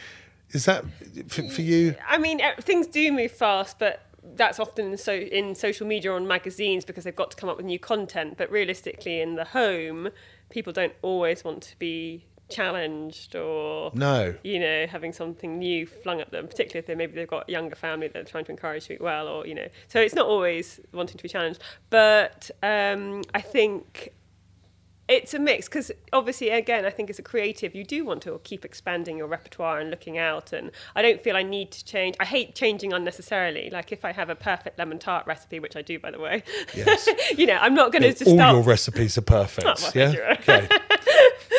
Is 0.52 0.66
that 0.66 0.84
for, 1.28 1.48
for 1.48 1.62
you? 1.62 1.96
I 2.08 2.18
mean, 2.18 2.42
eh, 2.42 2.56
things 2.60 2.88
do 2.88 3.12
move 3.12 3.32
fast, 3.32 3.80
but 3.80 4.06
that's 4.36 4.60
often 4.60 4.98
so, 4.98 5.14
in 5.14 5.56
social 5.56 5.88
media 5.88 6.12
or 6.12 6.16
on 6.16 6.28
magazines 6.28 6.86
because 6.86 7.06
they've 7.06 7.16
got 7.16 7.32
to 7.32 7.38
come 7.38 7.50
up 7.50 7.58
with 7.58 7.66
new 7.66 7.80
content. 7.80 8.36
But 8.38 8.52
realistically, 8.52 9.22
in 9.22 9.36
the 9.36 9.46
home, 9.46 10.10
people 10.50 10.74
don't 10.74 10.94
always 11.02 11.44
want 11.44 11.64
to 11.64 11.80
be 11.80 12.26
challenged 12.52 13.36
or 13.36 13.92
No. 13.96 14.36
you 14.44 14.60
know 14.60 14.86
having 14.88 15.14
something 15.14 15.58
new 15.60 15.86
flung 15.88 16.22
at 16.22 16.32
them 16.32 16.48
particularly 16.48 16.80
if 16.80 16.86
they 16.88 16.96
maybe 16.96 17.14
they've 17.14 17.28
got 17.28 17.48
a 17.50 17.52
younger 17.52 17.76
family 17.76 18.08
that 18.08 18.14
they're 18.14 18.24
trying 18.24 18.46
to 18.46 18.52
encourage 18.52 18.86
to 18.88 18.94
eat 18.94 19.02
well 19.02 19.28
or 19.28 19.48
you 19.48 19.56
know 19.56 19.68
so 19.88 20.00
it's 20.00 20.14
not 20.16 20.28
always 20.28 20.80
wanting 20.94 21.18
to 21.18 21.24
be 21.24 21.30
challenged 21.30 21.62
but 21.90 22.52
um, 22.62 23.22
i 23.34 23.42
think 23.42 24.14
it's 25.08 25.34
a 25.34 25.40
mix 25.40 25.68
because 25.68 25.92
obviously 26.14 26.50
again 26.50 26.86
i 26.86 26.90
think 26.90 27.10
as 27.10 27.20
a 27.20 27.22
creative 27.22 27.76
you 27.76 27.84
do 27.84 28.06
want 28.06 28.22
to 28.22 28.40
keep 28.46 28.64
expanding 28.64 29.18
your 29.18 29.28
repertoire 29.28 29.78
and 29.80 29.90
looking 29.90 30.18
out 30.18 30.54
and 30.54 30.72
i 30.96 31.02
don't 31.02 31.20
feel 31.20 31.36
i 31.36 31.44
need 31.44 31.70
to 31.70 31.84
change 31.84 32.16
i 32.22 32.24
hate 32.24 32.56
changing 32.56 32.94
unnecessarily 32.94 33.70
like 33.72 33.92
if 33.92 34.06
i 34.06 34.14
have 34.14 34.30
a 34.30 34.36
perfect 34.36 34.78
lemon 34.80 34.98
tart 35.00 35.28
recipe 35.28 35.60
which 35.60 35.76
i 35.76 35.82
do 35.82 36.00
by 36.00 36.12
the 36.12 36.20
way 36.20 36.42
Yes. 36.74 37.10
you 37.38 37.46
know 37.46 37.58
i'm 37.60 37.74
not 37.74 37.92
going 37.92 38.04
to 38.04 38.10
just 38.14 38.26
all 38.28 38.36
start 38.38 38.54
your 38.56 38.64
recipes 38.64 39.18
are 39.18 39.22
perfect. 39.22 39.68
Oh, 39.68 39.74
well, 39.82 39.92
yeah. 39.94 40.36
Okay. 40.40 40.68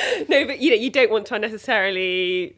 no 0.28 0.46
but 0.46 0.60
you 0.60 0.70
know 0.70 0.76
you 0.76 0.90
don't 0.90 1.10
want 1.10 1.26
to 1.26 1.34
unnecessarily 1.34 2.54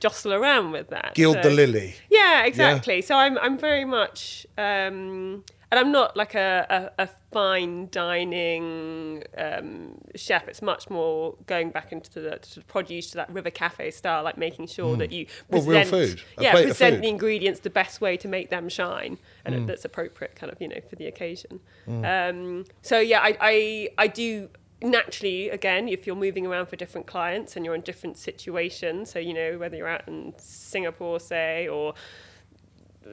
jostle 0.00 0.34
around 0.34 0.72
with 0.72 0.88
that 0.90 1.14
Gild 1.14 1.36
so- 1.36 1.48
the 1.48 1.50
lily. 1.50 1.94
yeah, 2.10 2.44
exactly. 2.44 3.02
So 3.02 3.16
I'm 3.16 3.38
I'm 3.38 3.58
very 3.58 3.84
much 3.84 4.46
um, 4.56 5.44
and 5.70 5.78
I'm 5.78 5.92
not 5.92 6.16
like 6.16 6.34
a, 6.34 6.92
a, 6.98 7.02
a 7.04 7.08
fine 7.30 7.88
dining 7.90 9.22
um, 9.36 9.98
chef. 10.16 10.48
It's 10.48 10.62
much 10.62 10.88
more 10.88 11.36
going 11.46 11.70
back 11.70 11.92
into 11.92 12.20
the, 12.20 12.38
to 12.38 12.54
the 12.60 12.64
produce 12.64 13.10
to 13.10 13.16
that 13.16 13.30
river 13.30 13.50
cafe 13.50 13.90
style, 13.90 14.24
like 14.24 14.38
making 14.38 14.68
sure 14.68 14.96
that 14.96 15.12
you. 15.12 15.26
Well, 15.50 15.62
present, 15.62 15.92
real 15.92 16.06
food, 16.06 16.22
yeah, 16.40 16.52
present 16.52 17.02
the 17.02 17.08
ingredients 17.08 17.60
the 17.60 17.70
best 17.70 18.00
way 18.00 18.16
to 18.16 18.28
make 18.28 18.48
them 18.48 18.70
shine, 18.70 19.18
and 19.44 19.54
it 19.54 19.66
that's 19.66 19.84
appropriate, 19.84 20.36
kind 20.36 20.50
of 20.50 20.60
you 20.60 20.68
know, 20.68 20.80
for 20.88 20.96
the 20.96 21.06
occasion. 21.06 21.60
Um, 21.86 22.64
so 22.80 22.98
yeah, 22.98 23.20
I, 23.20 23.36
I 23.40 23.88
I 23.98 24.06
do 24.06 24.48
naturally 24.80 25.48
again 25.50 25.88
if 25.88 26.06
you're 26.06 26.14
moving 26.14 26.46
around 26.46 26.66
for 26.66 26.76
different 26.76 27.06
clients 27.06 27.56
and 27.56 27.64
you're 27.64 27.74
in 27.74 27.80
different 27.80 28.16
situations 28.16 29.10
so 29.10 29.18
you 29.18 29.34
know 29.34 29.58
whether 29.58 29.76
you're 29.76 29.88
out 29.88 30.06
in 30.06 30.32
singapore 30.38 31.18
say 31.18 31.66
or 31.66 31.94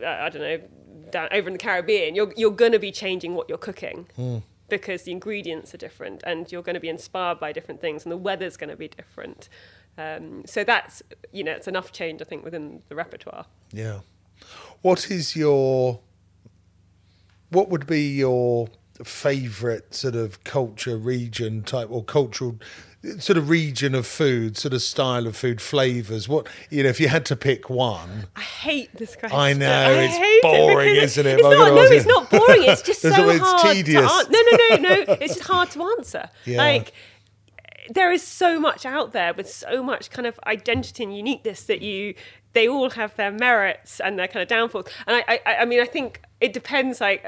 uh, 0.03 0.07
I 0.07 0.30
don't 0.30 0.41
know, 0.41 0.59
down 1.11 1.30
over 1.32 1.47
in 1.47 1.53
the 1.53 1.59
Caribbean, 1.59 2.16
you're 2.16 2.34
you're 2.36 2.51
going 2.51 2.72
to 2.72 2.80
be 2.80 2.91
changing 2.91 3.36
what 3.36 3.47
you're 3.49 3.57
cooking 3.57 4.07
because 4.70 5.03
the 5.03 5.11
ingredients 5.11 5.74
are 5.74 5.78
different, 5.78 6.24
and 6.26 6.51
you're 6.51 6.63
going 6.63 6.74
to 6.74 6.80
be 6.80 6.89
inspired 6.89 7.39
by 7.39 7.51
different 7.51 7.82
things, 7.82 8.03
and 8.03 8.11
the 8.11 8.18
weather's 8.18 8.57
going 8.57 8.70
to 8.70 8.76
be 8.76 8.88
different. 8.88 9.49
Um, 9.97 10.43
so 10.45 10.63
that's 10.63 11.01
you 11.32 11.43
know 11.43 11.51
it's 11.51 11.68
enough 11.68 11.91
change 11.91 12.22
I 12.22 12.26
think 12.26 12.43
within 12.43 12.82
the 12.89 12.95
repertoire. 12.95 13.45
Yeah. 13.72 13.99
What 14.82 15.09
is 15.09 15.36
your 15.36 15.99
what 17.49 17.70
would 17.70 17.88
be 17.88 18.18
your 18.18 18.68
favorite 19.03 19.93
sort 19.93 20.15
of 20.15 20.43
culture 20.43 20.97
region 20.97 21.63
type 21.63 21.87
or 21.89 22.03
cultural 22.03 22.59
sort 23.19 23.37
of 23.37 23.49
region 23.49 23.93
of 23.93 24.07
food, 24.07 24.57
sort 24.57 24.73
of 24.73 24.81
style 24.81 25.27
of 25.27 25.35
food, 25.35 25.61
flavors? 25.61 26.27
What 26.27 26.47
you 26.69 26.83
know, 26.83 26.89
if 26.89 26.99
you 26.99 27.07
had 27.07 27.25
to 27.27 27.35
pick 27.35 27.69
one, 27.69 28.27
I 28.35 28.41
hate 28.41 28.95
this 28.95 29.15
question. 29.15 29.37
I 29.37 29.53
know, 29.53 29.69
I 29.69 30.09
it's 30.09 30.41
boring, 30.41 30.95
isn't 30.95 31.25
it? 31.25 31.33
It's 31.39 31.43
not, 31.43 31.51
no, 31.51 31.77
oh, 31.77 31.83
it's 31.83 32.05
not 32.05 32.29
boring. 32.29 32.63
It's 32.63 32.81
just 32.81 33.01
so 33.01 33.29
it's 33.29 33.43
hard. 33.43 33.75
tedious. 33.75 34.25
To 34.25 34.31
no, 34.31 34.41
no, 34.51 34.57
no, 34.57 34.77
no. 34.77 35.17
It's 35.19 35.35
just 35.35 35.47
hard 35.47 35.71
to 35.71 35.83
answer. 35.83 36.29
Yeah. 36.45 36.57
Like 36.57 36.93
there 37.89 38.11
is 38.11 38.23
so 38.23 38.59
much 38.59 38.85
out 38.85 39.11
there 39.13 39.33
with 39.33 39.49
so 39.49 39.83
much 39.83 40.09
kind 40.09 40.25
of 40.25 40.39
identity 40.45 41.03
and 41.03 41.15
uniqueness 41.15 41.63
that 41.63 41.81
you 41.81 42.15
they 42.53 42.67
all 42.67 42.89
have 42.91 43.15
their 43.15 43.31
merits 43.31 43.99
and 43.99 44.17
their 44.17 44.27
kind 44.27 44.41
of 44.41 44.47
downfalls 44.47 44.87
and 45.05 45.17
i 45.27 45.39
i, 45.45 45.55
I 45.57 45.65
mean 45.65 45.79
i 45.79 45.85
think 45.85 46.21
it 46.41 46.53
depends 46.53 46.99
like 46.99 47.23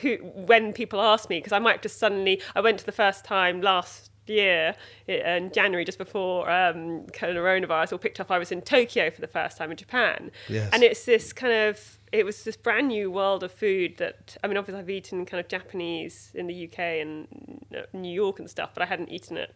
who 0.00 0.16
when 0.34 0.72
people 0.72 1.00
ask 1.00 1.28
me 1.28 1.38
because 1.38 1.52
i 1.52 1.58
might 1.58 1.82
just 1.82 1.98
suddenly 1.98 2.40
i 2.54 2.60
went 2.60 2.78
to 2.78 2.86
the 2.86 2.92
first 2.92 3.24
time 3.24 3.60
last 3.60 4.10
year 4.26 4.74
in 5.06 5.50
January, 5.52 5.86
just 5.86 5.96
before 5.96 6.50
um, 6.50 7.06
coronavirus, 7.12 7.94
or 7.94 7.98
picked 7.98 8.20
up. 8.20 8.30
I 8.30 8.38
was 8.38 8.52
in 8.52 8.60
Tokyo 8.60 9.10
for 9.10 9.22
the 9.22 9.26
first 9.26 9.56
time 9.56 9.70
in 9.70 9.76
Japan, 9.78 10.30
Yes. 10.50 10.68
and 10.72 10.82
it's 10.82 11.06
this 11.06 11.32
kind 11.32 11.52
of 11.52 11.98
it 12.12 12.26
was 12.26 12.44
this 12.44 12.54
brand 12.56 12.88
new 12.88 13.10
world 13.10 13.42
of 13.42 13.50
food 13.50 13.96
that 13.96 14.36
I 14.44 14.46
mean, 14.46 14.58
obviously 14.58 14.80
I've 14.80 14.90
eaten 14.90 15.24
kind 15.24 15.40
of 15.40 15.48
Japanese 15.48 16.30
in 16.34 16.46
the 16.46 16.66
UK 16.68 16.78
and 16.78 17.26
uh, 17.74 17.82
New 17.94 18.12
York 18.12 18.38
and 18.38 18.50
stuff, 18.50 18.70
but 18.74 18.82
I 18.82 18.86
hadn't 18.86 19.08
eaten 19.10 19.38
it 19.38 19.54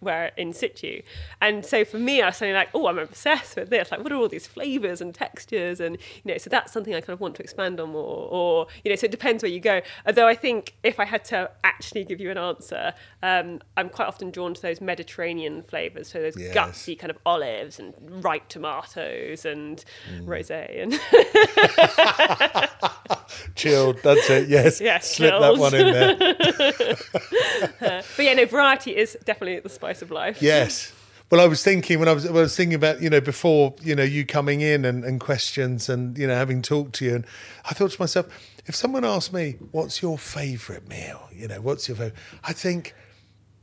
where 0.00 0.32
in 0.36 0.52
situ. 0.52 1.00
And 1.40 1.64
so 1.64 1.84
for 1.84 1.98
me, 1.98 2.20
I 2.22 2.26
was 2.26 2.36
suddenly 2.36 2.56
like, 2.58 2.68
oh, 2.74 2.86
I'm 2.86 2.98
obsessed 2.98 3.56
with 3.56 3.70
this. 3.70 3.90
Like, 3.90 4.02
what 4.02 4.12
are 4.12 4.16
all 4.16 4.28
these 4.28 4.46
flavors 4.46 5.00
and 5.00 5.14
textures? 5.14 5.80
And, 5.80 5.96
you 6.24 6.32
know, 6.32 6.38
so 6.38 6.50
that's 6.50 6.72
something 6.72 6.94
I 6.94 7.00
kind 7.00 7.14
of 7.14 7.20
want 7.20 7.34
to 7.36 7.42
expand 7.42 7.80
on 7.80 7.90
more. 7.90 8.28
Or, 8.30 8.66
you 8.84 8.90
know, 8.90 8.96
so 8.96 9.06
it 9.06 9.10
depends 9.10 9.42
where 9.42 9.50
you 9.50 9.60
go. 9.60 9.80
Although 10.06 10.28
I 10.28 10.34
think 10.34 10.74
if 10.82 11.00
I 11.00 11.04
had 11.06 11.24
to 11.26 11.50
actually 11.64 12.04
give 12.04 12.20
you 12.20 12.30
an 12.30 12.38
answer, 12.38 12.92
um, 13.22 13.60
I'm 13.76 13.88
quite 13.88 14.08
often 14.08 14.30
drawn 14.30 14.54
to 14.54 14.62
those 14.62 14.80
Mediterranean 14.80 15.62
flavors. 15.62 16.08
So 16.08 16.20
those 16.20 16.36
Yes. 16.36 16.54
gutsy 16.54 16.98
kind 16.98 17.10
of 17.10 17.18
olives 17.24 17.78
and 17.78 17.94
ripe 18.22 18.48
tomatoes 18.48 19.44
and 19.44 19.84
Mm. 20.12 20.26
rosé. 20.26 20.82
And 20.82 20.92
chilled. 23.54 23.98
That's 24.02 24.28
it. 24.30 24.48
Yes. 24.48 24.80
Yeah, 24.80 24.98
Slip 24.98 25.38
that 25.40 25.56
one 25.56 25.74
in 25.74 25.92
there. 25.92 26.16
but 28.16 28.24
yeah, 28.24 28.34
no, 28.34 28.44
variety 28.46 28.96
is 28.96 29.16
definitely 29.24 29.60
the 29.60 29.68
spice 29.86 30.02
of 30.02 30.10
life. 30.10 30.42
Yes. 30.42 30.92
Well, 31.30 31.40
I 31.40 31.46
was 31.46 31.62
thinking 31.62 31.98
when 31.98 32.08
I 32.08 32.12
was 32.12 32.24
when 32.24 32.36
I 32.36 32.40
was 32.42 32.56
thinking 32.56 32.74
about 32.74 33.02
you 33.02 33.10
know 33.10 33.20
before 33.20 33.74
you 33.82 33.96
know 33.96 34.04
you 34.04 34.24
coming 34.24 34.60
in 34.60 34.84
and, 34.84 35.04
and 35.04 35.18
questions 35.20 35.88
and 35.88 36.16
you 36.16 36.26
know 36.26 36.34
having 36.36 36.62
talked 36.62 36.94
to 36.96 37.04
you 37.04 37.14
and 37.16 37.26
I 37.64 37.74
thought 37.74 37.90
to 37.92 38.00
myself 38.00 38.26
if 38.66 38.76
someone 38.76 39.04
asked 39.04 39.32
me 39.32 39.56
what's 39.72 40.00
your 40.02 40.18
favourite 40.18 40.86
meal 40.88 41.28
you 41.32 41.48
know 41.48 41.60
what's 41.60 41.88
your 41.88 41.96
favourite 41.96 42.14
I 42.44 42.52
think 42.52 42.94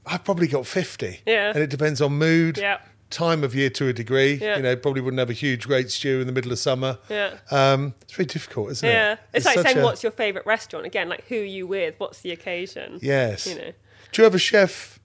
I've 0.05 0.25
probably 0.25 0.47
got 0.47 0.65
fifty 0.67 1.21
Yeah. 1.25 1.51
and 1.55 1.59
it 1.63 1.69
depends 1.69 2.01
on 2.01 2.11
mood 2.17 2.57
Yeah. 2.57 2.79
time 3.09 3.45
of 3.45 3.55
year 3.55 3.69
to 3.69 3.87
a 3.87 3.93
degree 3.93 4.33
Yeah. 4.33 4.57
you 4.57 4.63
know 4.63 4.75
probably 4.75 4.99
wouldn't 4.99 5.19
have 5.19 5.29
a 5.29 5.33
huge 5.45 5.65
great 5.65 5.89
stew 5.89 6.19
in 6.19 6.27
the 6.27 6.33
middle 6.33 6.51
of 6.51 6.59
summer 6.59 6.97
Yeah. 7.09 7.35
um, 7.49 7.93
it's 8.01 8.11
very 8.11 8.25
difficult 8.25 8.71
isn't 8.71 8.89
Yeah, 8.89 9.13
it 9.13 9.19
Yeah. 9.21 9.37
it's, 9.37 9.45
like 9.45 9.59
saying 9.59 9.77
a- 9.77 9.83
what's 9.85 10.03
your 10.03 10.11
favourite 10.11 10.45
restaurant 10.45 10.85
again. 10.85 11.07
Like 11.07 11.23
who 11.29 11.37
are 11.39 11.43
you 11.57 11.65
with? 11.65 11.95
What's 11.97 12.19
the 12.19 12.31
occasion? 12.31 12.99
yes 13.01 13.47
you 13.47 13.55
know. 13.55 13.71
do 14.11 14.21
you 14.21 14.23
have 14.25 14.35
a 14.35 14.39
chef 14.39 14.99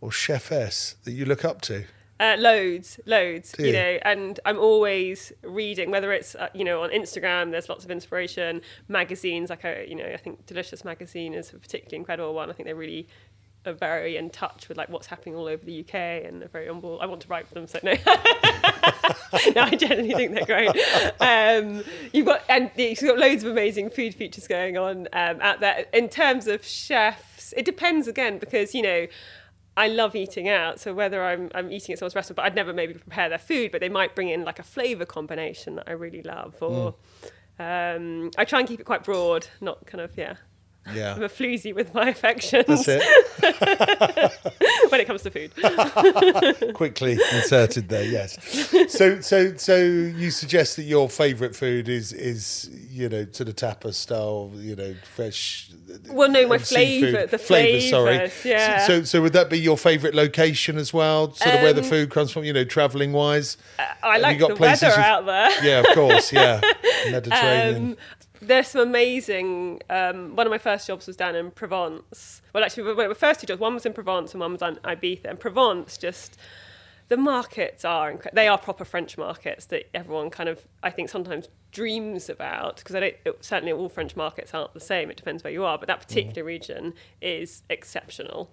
or 0.00 0.10
chefess 0.10 0.94
that 1.04 1.12
you 1.12 1.24
look 1.24 1.44
up 1.44 1.60
to 1.62 1.84
Uh, 2.18 2.36
loads, 2.38 3.00
loads, 3.06 3.54
you 3.58 3.66
you? 3.66 3.72
know, 3.72 3.98
and 4.02 4.40
I'm 4.44 4.58
always 4.58 5.32
reading, 5.42 5.90
whether 5.90 6.12
it's, 6.12 6.34
uh, 6.34 6.48
you 6.54 6.64
know, 6.64 6.82
on 6.82 6.90
Instagram, 6.90 7.50
there's 7.50 7.68
lots 7.70 7.84
of 7.84 7.90
inspiration, 7.90 8.60
magazines, 8.88 9.48
like, 9.48 9.64
a, 9.64 9.86
you 9.88 9.94
know, 9.94 10.04
I 10.04 10.18
think 10.18 10.44
Delicious 10.46 10.84
Magazine 10.84 11.32
is 11.32 11.52
a 11.54 11.58
particularly 11.58 11.96
incredible 11.96 12.34
one. 12.34 12.50
I 12.50 12.52
think 12.52 12.66
they're 12.66 12.74
really 12.76 13.08
are 13.66 13.72
very 13.74 14.16
in 14.16 14.30
touch 14.30 14.68
with 14.68 14.78
like 14.78 14.88
what's 14.88 15.06
happening 15.06 15.34
all 15.34 15.46
over 15.46 15.64
the 15.64 15.80
UK 15.80 15.94
and 15.94 16.40
they're 16.40 16.48
very 16.48 16.68
on 16.68 16.80
board. 16.80 17.02
I 17.02 17.06
want 17.06 17.20
to 17.22 17.28
write 17.28 17.46
for 17.46 17.54
them, 17.54 17.66
so 17.66 17.78
no. 17.82 17.92
no, 19.54 19.62
I 19.62 19.76
genuinely 19.76 20.14
think 20.14 20.34
they're 20.34 20.46
great. 20.46 20.70
Um, 21.20 21.84
you've 22.12 22.26
got 22.26 22.42
and 22.48 22.70
you've 22.76 23.00
got 23.00 23.18
loads 23.18 23.44
of 23.44 23.50
amazing 23.50 23.90
food 23.90 24.14
features 24.14 24.46
going 24.46 24.78
on 24.78 25.08
um, 25.12 25.38
out 25.40 25.60
there. 25.60 25.84
In 25.92 26.08
terms 26.08 26.46
of 26.46 26.64
chefs, 26.64 27.52
it 27.56 27.64
depends 27.64 28.08
again 28.08 28.38
because 28.38 28.74
you 28.74 28.82
know 28.82 29.06
I 29.76 29.88
love 29.88 30.14
eating 30.14 30.48
out. 30.48 30.80
So 30.80 30.92
whether 30.92 31.24
I'm 31.24 31.50
I'm 31.54 31.70
eating 31.70 31.92
at 31.92 31.98
someone's 31.98 32.14
restaurant, 32.14 32.36
but 32.36 32.44
I'd 32.44 32.54
never 32.54 32.72
maybe 32.72 32.94
prepare 32.94 33.28
their 33.28 33.38
food, 33.38 33.72
but 33.72 33.80
they 33.80 33.88
might 33.88 34.14
bring 34.14 34.28
in 34.28 34.44
like 34.44 34.58
a 34.58 34.62
flavour 34.62 35.06
combination 35.06 35.76
that 35.76 35.88
I 35.88 35.92
really 35.92 36.22
love. 36.22 36.56
Or 36.60 36.94
um, 37.58 38.30
I 38.36 38.44
try 38.44 38.58
and 38.58 38.68
keep 38.68 38.80
it 38.80 38.84
quite 38.84 39.04
broad, 39.04 39.46
not 39.60 39.86
kind 39.86 40.00
of 40.02 40.16
yeah. 40.16 40.34
I'm 40.86 41.22
a 41.22 41.28
floozy 41.28 41.74
with 41.74 41.94
my 41.94 42.08
affections 42.08 42.64
that's 42.66 42.86
it 42.88 43.02
when 44.90 45.00
it 45.00 45.06
comes 45.06 45.22
to 45.22 45.30
food. 45.30 46.74
quickly 46.74 47.12
inserted 47.12 47.88
there. 47.88 48.04
Yes. 48.04 48.36
So, 48.88 49.20
so, 49.20 49.54
so 49.56 49.76
you 49.76 50.30
suggest 50.30 50.76
that 50.76 50.82
your 50.84 51.08
favourite 51.08 51.54
food 51.54 51.88
is 51.88 52.12
is 52.12 52.68
you 52.90 53.08
know 53.08 53.26
sort 53.30 53.48
of 53.48 53.56
tapas 53.56 53.94
style, 53.94 54.50
you 54.56 54.74
know, 54.74 54.94
fresh. 55.14 55.70
Well, 56.10 56.30
no, 56.30 56.46
my 56.48 56.56
seafood. 56.56 57.10
flavour, 57.12 57.26
the 57.26 57.38
Flavours, 57.38 57.90
sorry. 57.90 58.30
yeah. 58.44 58.86
So, 58.86 59.02
so 59.04 59.20
would 59.22 59.32
that 59.34 59.50
be 59.50 59.58
your 59.58 59.76
favourite 59.76 60.14
location 60.14 60.76
as 60.78 60.92
well? 60.92 61.32
Sort 61.34 61.54
of 61.54 61.62
where 61.62 61.72
the 61.72 61.82
Um, 61.82 61.88
food 61.88 62.10
comes 62.10 62.30
from, 62.30 62.44
you 62.44 62.52
know, 62.52 62.64
travelling 62.64 63.12
wise. 63.12 63.56
I 64.02 64.18
like 64.18 64.34
you 64.34 64.40
got 64.40 64.50
the 64.50 64.56
places 64.56 64.82
weather 64.82 65.00
out 65.00 65.26
there. 65.26 65.64
Yeah, 65.64 65.80
of 65.80 65.86
course. 65.94 66.32
Yeah, 66.32 66.60
Mediterranean. 67.10 67.76
Um, 67.92 67.96
there's 68.40 68.68
some 68.68 68.80
amazing. 68.82 69.82
Um, 69.90 70.36
one 70.36 70.46
of 70.46 70.50
my 70.50 70.58
first 70.58 70.86
jobs 70.86 71.06
was 71.06 71.16
down 71.16 71.34
in 71.34 71.50
Provence. 71.50 72.42
Well, 72.54 72.64
actually, 72.64 72.94
my 72.94 73.14
first 73.14 73.40
two 73.40 73.46
jobs, 73.46 73.60
one 73.60 73.74
was 73.74 73.86
in 73.86 73.92
Provence 73.92 74.32
and 74.32 74.40
one 74.40 74.52
was 74.52 74.62
in 74.62 74.76
Ibiza. 74.76 75.26
And 75.26 75.38
Provence 75.38 75.98
just 75.98 76.36
the 77.08 77.16
markets 77.16 77.84
are 77.84 78.12
incre- 78.12 78.32
they 78.32 78.48
are 78.48 78.56
proper 78.56 78.84
French 78.84 79.18
markets 79.18 79.66
that 79.66 79.90
everyone 79.94 80.30
kind 80.30 80.48
of 80.48 80.66
I 80.82 80.90
think 80.90 81.10
sometimes 81.10 81.48
dreams 81.72 82.28
about 82.28 82.76
because 82.76 82.94
I 82.94 83.00
don't 83.00 83.14
it, 83.24 83.44
certainly 83.44 83.72
all 83.72 83.88
French 83.88 84.16
markets 84.16 84.54
aren't 84.54 84.74
the 84.74 84.80
same. 84.80 85.10
It 85.10 85.16
depends 85.16 85.44
where 85.44 85.52
you 85.52 85.64
are, 85.64 85.76
but 85.76 85.88
that 85.88 86.00
particular 86.00 86.44
region 86.44 86.94
is 87.20 87.62
exceptional. 87.68 88.50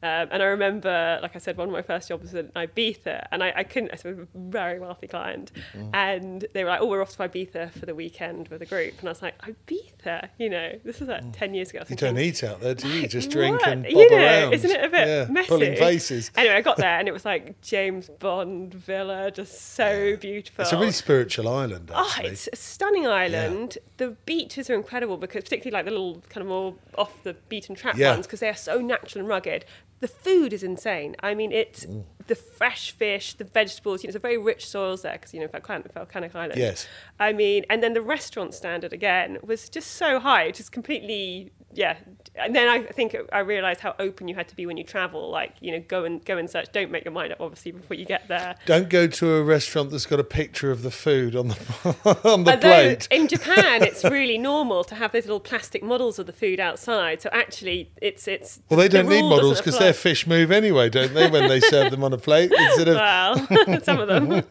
Um, 0.00 0.28
and 0.30 0.42
I 0.42 0.46
remember, 0.46 1.18
like 1.22 1.34
I 1.34 1.38
said, 1.40 1.56
one 1.56 1.68
of 1.68 1.72
my 1.72 1.82
first 1.82 2.08
jobs 2.08 2.22
was 2.22 2.34
in 2.34 2.48
Ibiza, 2.48 3.26
and 3.32 3.42
I, 3.42 3.52
I 3.56 3.64
couldn't. 3.64 3.90
I 3.90 3.94
was 3.94 4.18
a 4.18 4.26
very 4.34 4.78
wealthy 4.78 5.08
client, 5.08 5.50
and 5.92 6.44
they 6.54 6.62
were 6.62 6.70
like, 6.70 6.80
"Oh, 6.80 6.86
we're 6.86 7.02
off 7.02 7.16
to 7.16 7.28
Ibiza 7.28 7.72
for 7.72 7.84
the 7.86 7.94
weekend 7.96 8.46
with 8.48 8.62
a 8.62 8.66
group," 8.66 8.94
and 9.00 9.08
I 9.08 9.10
was 9.10 9.22
like, 9.22 9.34
"Ibiza? 9.42 10.28
You 10.38 10.50
know, 10.50 10.72
this 10.84 11.00
was 11.00 11.08
like 11.08 11.32
ten 11.32 11.52
years 11.54 11.70
ago." 11.70 11.80
Was 11.80 11.90
You 11.90 11.96
don't 11.96 12.18
eat 12.18 12.44
out 12.44 12.60
there, 12.60 12.74
do 12.74 12.88
you? 12.88 13.02
You 13.02 13.08
Just 13.08 13.30
drink 13.30 13.60
what? 13.60 13.68
and 13.68 13.82
bob 13.84 13.92
you 13.92 14.10
know, 14.10 14.16
around. 14.18 14.52
Isn't 14.54 14.70
it 14.70 14.84
a 14.84 14.88
bit 14.88 15.08
yeah, 15.08 15.26
messy? 15.30 15.48
Pulling 15.48 15.76
faces. 15.76 16.30
Anyway, 16.36 16.54
I 16.54 16.60
got 16.62 16.76
there 16.84 16.98
and 16.98 17.08
it 17.08 17.12
was 17.12 17.24
like 17.24 17.60
James 17.62 18.08
Bond 18.20 18.74
villa, 18.74 19.30
just 19.30 19.74
so 19.74 20.16
beautiful. 20.16 20.62
It's 20.62 20.72
a 20.72 20.78
really 20.78 20.92
spiritual 20.92 21.48
island, 21.48 21.90
Oh, 21.94 22.14
it's 22.20 22.48
a 22.52 22.56
stunning 22.56 23.06
island. 23.06 23.78
The 23.96 24.16
beaches 24.26 24.68
are 24.70 24.74
incredible 24.74 25.16
because, 25.16 25.44
particularly 25.44 25.72
like 25.74 25.84
the 25.84 25.90
little 25.90 26.22
kind 26.28 26.42
of 26.42 26.48
more 26.48 26.74
off 26.96 27.22
the 27.22 27.34
beaten 27.48 27.74
track 27.74 27.96
Yeah. 27.96 28.12
ones, 28.12 28.26
because 28.26 28.40
they 28.40 28.48
are 28.48 28.54
so 28.54 28.80
natural 28.80 29.20
and 29.20 29.28
rugged. 29.28 29.64
The 30.00 30.08
food 30.08 30.52
is 30.52 30.62
insane. 30.62 31.16
I 31.22 31.34
mean, 31.34 31.50
it's 31.52 31.84
Mm. 31.86 32.04
the 32.28 32.34
fresh 32.36 32.92
fish, 32.92 33.34
the 33.34 33.44
vegetables. 33.44 34.02
You 34.02 34.06
know, 34.06 34.10
it's 34.10 34.16
a 34.16 34.20
very 34.20 34.38
rich 34.38 34.66
soils 34.66 35.02
there 35.02 35.12
because 35.14 35.34
you 35.34 35.40
know 35.40 35.46
volcanic, 35.48 35.92
volcanic 35.92 36.34
island. 36.36 36.58
Yes. 36.58 36.86
I 37.18 37.32
mean, 37.32 37.64
and 37.70 37.82
then 37.82 37.94
the 37.94 38.02
restaurant 38.02 38.54
standard 38.54 38.92
again 38.92 39.38
was 39.42 39.68
just 39.68 39.92
so 39.92 40.20
high, 40.20 40.50
just 40.50 40.70
completely, 40.72 41.52
yeah. 41.72 41.96
And 42.34 42.54
then 42.54 42.68
I 42.68 42.82
think 42.84 43.16
I 43.32 43.40
realised 43.40 43.80
how 43.80 43.94
open 43.98 44.28
you 44.28 44.34
had 44.36 44.46
to 44.48 44.54
be 44.56 44.64
when 44.64 44.76
you 44.76 44.84
travel. 44.84 45.28
Like, 45.28 45.54
you 45.60 45.72
know, 45.72 45.80
go 45.86 46.04
and 46.04 46.24
go 46.24 46.38
and 46.38 46.48
search. 46.48 46.68
Don't 46.72 46.90
make 46.90 47.04
your 47.04 47.12
mind 47.12 47.32
up, 47.32 47.40
obviously, 47.40 47.72
before 47.72 47.96
you 47.96 48.04
get 48.04 48.28
there. 48.28 48.54
Don't 48.64 48.88
go 48.88 49.08
to 49.08 49.34
a 49.34 49.42
restaurant 49.42 49.90
that's 49.90 50.06
got 50.06 50.20
a 50.20 50.24
picture 50.24 50.70
of 50.70 50.82
the 50.82 50.90
food 50.92 51.34
on 51.34 51.48
the 51.48 51.54
on 52.24 52.44
the 52.44 52.52
Although 52.52 52.58
plate. 52.60 53.08
in 53.10 53.26
Japan, 53.34 53.82
it's 53.82 54.04
really 54.04 54.38
normal 54.38 54.84
to 54.84 54.94
have 54.94 55.10
those 55.12 55.24
little 55.24 55.40
plastic 55.40 55.82
models 55.82 56.18
of 56.20 56.26
the 56.26 56.32
food 56.32 56.60
outside. 56.60 57.20
So 57.20 57.28
actually, 57.32 57.90
it's 58.00 58.28
it's. 58.28 58.60
Well, 58.68 58.78
they 58.78 58.86
the 58.88 58.98
don't 58.98 59.08
need 59.08 59.22
models 59.22 59.58
because 59.58 59.78
their 59.78 59.92
fish 59.92 60.26
move 60.26 60.52
anyway, 60.52 60.88
don't 60.90 61.14
they? 61.14 61.28
When 61.28 61.48
they 61.48 61.60
serve 61.60 61.90
them 61.90 62.04
on 62.04 62.12
a 62.12 62.18
plate, 62.18 62.52
instead 62.52 62.88
of 62.88 62.94
Well, 62.96 63.80
some 63.82 63.98
of 63.98 64.06
them. 64.08 64.44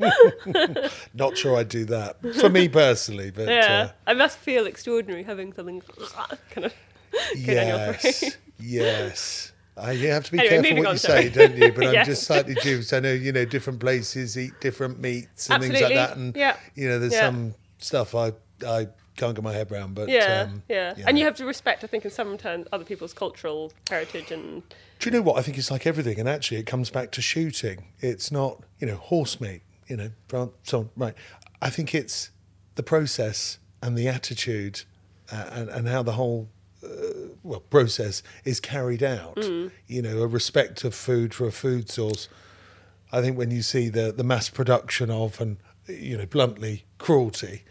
not 1.14 1.38
sure 1.38 1.58
I'd 1.58 1.70
do 1.70 1.86
that 1.86 2.18
for 2.36 2.50
me 2.50 2.68
personally, 2.68 3.32
but 3.32 3.48
Yeah, 3.48 3.90
uh, 3.90 3.92
I 4.10 4.14
must 4.14 4.38
feel 4.38 4.66
extraordinary 4.66 5.24
having 5.24 5.54
something 5.54 5.82
kind 6.52 6.66
of. 6.66 6.74
Yes, 7.36 8.38
yes. 8.60 9.52
Uh, 9.78 9.92
you 9.92 10.10
have 10.10 10.24
to 10.26 10.32
be 10.32 10.40
Anyway, 10.40 10.62
careful 10.64 10.78
what 10.80 10.88
on, 10.88 10.94
you 10.94 10.98
sorry. 10.98 11.22
say, 11.24 11.30
don't 11.30 11.56
you? 11.58 11.72
But 11.72 11.88
I'm 11.98 12.06
just 12.06 12.24
slightly 12.24 12.56
dubious. 12.56 12.92
I 12.94 13.00
know 13.00 13.14
you 13.14 13.32
know 13.32 13.46
different 13.46 13.80
places 13.80 14.38
eat 14.38 14.54
different 14.60 15.00
meats 15.00 15.50
and 15.50 15.62
things 15.62 15.80
like 15.80 15.94
that, 15.94 16.18
and 16.18 16.36
Yeah. 16.36 16.58
you 16.76 16.88
know 16.90 16.98
there's 17.00 17.14
Yeah. 17.14 17.28
some 17.28 17.54
stuff 17.78 18.16
I 18.16 18.34
I 18.66 18.88
can't 19.16 19.36
get 19.36 19.44
my 19.44 19.54
head 19.54 19.72
around. 19.72 19.94
But 19.94 20.10
Yeah, 20.10 20.48
um, 20.52 20.64
yeah, 20.68 20.96
and 21.06 21.18
you 21.20 21.26
have 21.26 21.36
to 21.36 21.46
respect, 21.46 21.84
I 21.84 21.88
think, 21.88 22.06
in 22.06 22.12
some 22.12 22.38
terms, 22.40 22.68
other 22.72 22.84
people's 22.86 23.14
cultural 23.14 23.72
heritage 23.90 24.32
and 24.32 24.64
Do 25.00 25.10
you 25.10 25.16
know 25.16 25.22
what? 25.22 25.38
I 25.38 25.44
think 25.44 25.58
it's 25.60 25.70
like 25.70 25.86
everything, 25.86 26.20
and 26.20 26.28
actually, 26.28 26.58
it 26.58 26.66
comes 26.66 26.90
back 26.90 27.12
to 27.12 27.22
shooting. 27.22 27.86
It's 28.00 28.32
not, 28.32 28.64
you 28.80 28.88
know, 28.88 28.96
horse 28.96 29.40
meat. 29.40 29.62
You 29.88 29.98
know, 29.98 30.12
from- 30.28 30.54
so 30.64 30.90
right. 30.98 31.14
I 31.62 31.70
think 31.70 31.94
it's 31.96 32.32
the 32.76 32.84
process 32.84 33.60
and 33.82 33.96
the 33.98 34.08
attitude, 34.08 34.82
uh, 35.32 35.50
and 35.52 35.70
and 35.70 35.88
how 35.88 36.02
the 36.02 36.14
whole 36.14 36.50
uh, 36.84 36.88
well 37.44 37.60
process 37.62 38.24
is 38.46 38.60
carried 38.60 39.04
out. 39.04 39.36
Mm. 39.38 39.72
You 39.88 40.02
know, 40.02 40.20
a 40.20 40.28
respect 40.28 40.84
of 40.84 40.94
food 40.94 41.34
for 41.34 41.48
a 41.48 41.52
food 41.52 41.90
source. 41.90 42.30
I 43.12 43.22
think 43.22 43.38
when 43.38 43.52
you 43.52 43.62
see 43.62 43.90
the 43.90 44.12
the 44.12 44.24
mass 44.24 44.50
production 44.50 45.10
of 45.10 45.40
and 45.42 45.58
you 45.88 46.18
know 46.18 46.26
bluntly 46.26 46.86
cruelty, 46.98 47.64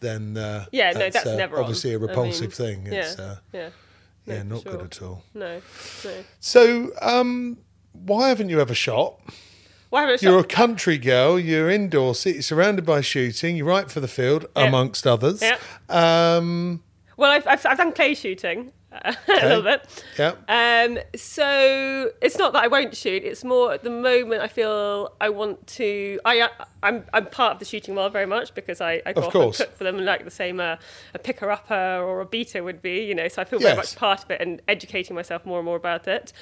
then 0.00 0.36
uh, 0.36 0.66
yeah, 0.72 0.92
no, 0.92 1.10
that's 1.10 1.26
uh, 1.26 1.36
never 1.36 1.56
on. 1.56 1.62
obviously 1.62 1.92
a 1.92 1.96
I 1.96 1.98
mean, 1.98 2.08
repulsive 2.08 2.54
thing. 2.54 2.86
It's 2.86 3.18
yeah, 3.18 3.24
uh, 3.24 3.36
yeah, 3.52 3.68
No, 4.26 4.34
yeah, 4.34 4.42
not 4.42 4.64
good 4.64 4.80
at 4.82 5.02
all. 5.02 5.24
No, 5.34 5.60
no. 6.04 6.12
So, 6.40 6.90
um, 7.02 7.58
why 7.92 8.28
haven't 8.28 8.48
you 8.48 8.60
ever 8.60 8.74
shot? 8.74 9.20
Why 9.90 10.02
haven't 10.02 10.22
You're 10.22 10.40
a 10.40 10.44
country 10.44 10.98
girl. 10.98 11.38
You're 11.38 11.70
indoor, 11.70 12.14
you're 12.24 12.42
surrounded 12.42 12.84
by 12.84 13.00
shooting. 13.00 13.56
You're 13.56 13.66
right 13.66 13.90
for 13.90 14.00
the 14.00 14.08
field, 14.08 14.46
Yeah. 14.54 14.64
amongst 14.64 15.06
others. 15.06 15.42
Yeah. 15.42 15.56
Um, 15.88 16.82
Well, 17.18 17.30
I've, 17.32 17.46
I've, 17.46 17.66
I've 17.66 17.76
done 17.76 17.92
clay 17.92 18.14
shooting 18.14 18.72
uh, 18.92 19.12
a 19.28 19.48
little 19.48 19.62
bit. 19.62 20.04
yeah. 20.18 20.34
Um, 20.48 20.98
so 21.16 22.10
it's 22.22 22.38
not 22.38 22.52
that 22.54 22.62
I 22.62 22.68
won't 22.68 22.96
shoot. 22.96 23.22
It's 23.24 23.44
more 23.44 23.72
at 23.72 23.82
the 23.82 23.90
moment 23.90 24.40
I 24.40 24.48
feel 24.48 25.12
I 25.20 25.28
want 25.28 25.66
to. 25.66 26.20
I 26.24 26.40
uh, 26.40 26.48
I'm 26.82 27.04
I'm 27.12 27.26
part 27.26 27.54
of 27.54 27.58
the 27.58 27.64
shooting 27.64 27.96
world 27.96 28.12
very 28.12 28.24
much 28.24 28.54
because 28.54 28.80
I, 28.80 29.02
I 29.04 29.12
go 29.12 29.22
Of 29.22 29.26
off 29.26 29.34
and 29.34 29.54
cook 29.54 29.76
for 29.76 29.84
them 29.84 29.98
like 30.04 30.24
the 30.24 30.30
same 30.30 30.60
uh, 30.60 30.76
a 31.12 31.18
picker 31.18 31.50
upper 31.50 31.74
or 31.74 32.20
a 32.20 32.24
beater 32.24 32.62
would 32.62 32.80
be. 32.80 33.04
You 33.04 33.14
know, 33.14 33.28
so 33.28 33.42
I 33.42 33.44
feel 33.44 33.58
very 33.58 33.76
much 33.76 33.96
part 33.96 34.24
of 34.24 34.30
it 34.30 34.40
and 34.40 34.62
educating 34.68 35.14
myself 35.14 35.44
more 35.44 35.58
and 35.58 35.66
more 35.66 35.76
about 35.76 36.08
it. 36.08 36.32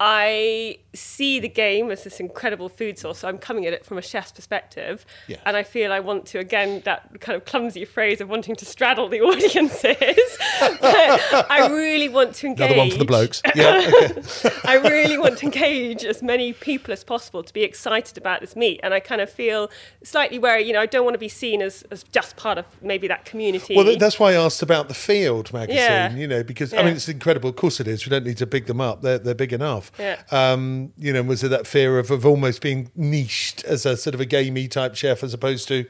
I 0.00 0.78
see 0.92 1.38
the 1.38 1.48
game 1.48 1.90
as 1.92 2.02
this 2.02 2.18
incredible 2.18 2.68
food 2.68 2.98
source, 2.98 3.18
so 3.18 3.28
I'm 3.28 3.38
coming 3.38 3.64
at 3.64 3.72
it 3.72 3.84
from 3.84 3.96
a 3.96 4.02
chef's 4.02 4.32
perspective. 4.32 5.06
Yes. 5.28 5.40
And 5.46 5.56
I 5.56 5.62
feel 5.62 5.92
I 5.92 6.00
want 6.00 6.26
to, 6.26 6.38
again, 6.40 6.82
that 6.84 7.20
kind 7.20 7.36
of 7.36 7.44
clumsy 7.44 7.84
phrase 7.84 8.20
of 8.20 8.28
wanting 8.28 8.56
to 8.56 8.64
straddle 8.64 9.08
the 9.08 9.20
audiences. 9.22 10.38
but 10.80 11.50
I 11.50 11.68
really 11.70 12.08
want 12.08 12.34
to 12.36 12.48
engage. 12.48 12.66
Another 12.66 12.78
one 12.78 12.90
for 12.90 12.98
the 12.98 13.04
blokes. 13.04 13.40
Yeah. 13.54 13.88
Okay. 14.02 14.50
I 14.64 14.78
really 14.78 15.16
want 15.16 15.38
to 15.38 15.44
engage 15.46 16.04
as 16.04 16.22
many 16.22 16.52
people 16.52 16.92
as 16.92 17.04
possible 17.04 17.44
to 17.44 17.52
be 17.52 17.62
excited 17.62 18.18
about 18.18 18.40
this 18.40 18.56
meat. 18.56 18.80
And 18.82 18.92
I 18.92 18.98
kind 18.98 19.20
of 19.20 19.30
feel 19.30 19.70
slightly 20.02 20.40
wary, 20.40 20.64
you 20.64 20.72
know, 20.72 20.80
I 20.80 20.86
don't 20.86 21.04
want 21.04 21.14
to 21.14 21.20
be 21.20 21.28
seen 21.28 21.62
as, 21.62 21.82
as 21.92 22.02
just 22.02 22.36
part 22.36 22.58
of 22.58 22.66
maybe 22.82 23.06
that 23.06 23.26
community. 23.26 23.76
Well, 23.76 23.96
that's 23.96 24.18
why 24.18 24.32
I 24.32 24.34
asked 24.34 24.60
about 24.60 24.88
the 24.88 24.94
Field 24.94 25.52
magazine. 25.52 25.76
Yeah. 25.76 26.14
You 26.14 26.26
know, 26.26 26.42
because 26.42 26.74
I 26.74 26.82
mean, 26.82 26.94
it's 26.94 27.08
incredible. 27.08 27.48
Of 27.50 27.56
course, 27.56 27.78
it 27.78 27.86
is. 27.86 28.04
We 28.04 28.10
don't 28.10 28.24
need 28.24 28.38
to 28.38 28.46
big 28.46 28.66
them 28.66 28.80
up. 28.80 29.02
They're 29.02 29.18
they're 29.18 29.34
big 29.34 29.52
enough. 29.52 29.83
Yeah. 29.98 30.20
Um, 30.30 30.92
you 30.96 31.12
know, 31.12 31.22
was 31.22 31.40
there 31.40 31.50
that 31.50 31.66
fear 31.66 31.98
of, 31.98 32.10
of 32.10 32.24
almost 32.26 32.60
being 32.62 32.90
niched 32.94 33.64
as 33.64 33.84
a 33.86 33.96
sort 33.96 34.14
of 34.14 34.20
a 34.20 34.24
gamey 34.26 34.68
type 34.68 34.94
chef 34.94 35.22
as 35.22 35.32
opposed 35.34 35.68
to 35.68 35.86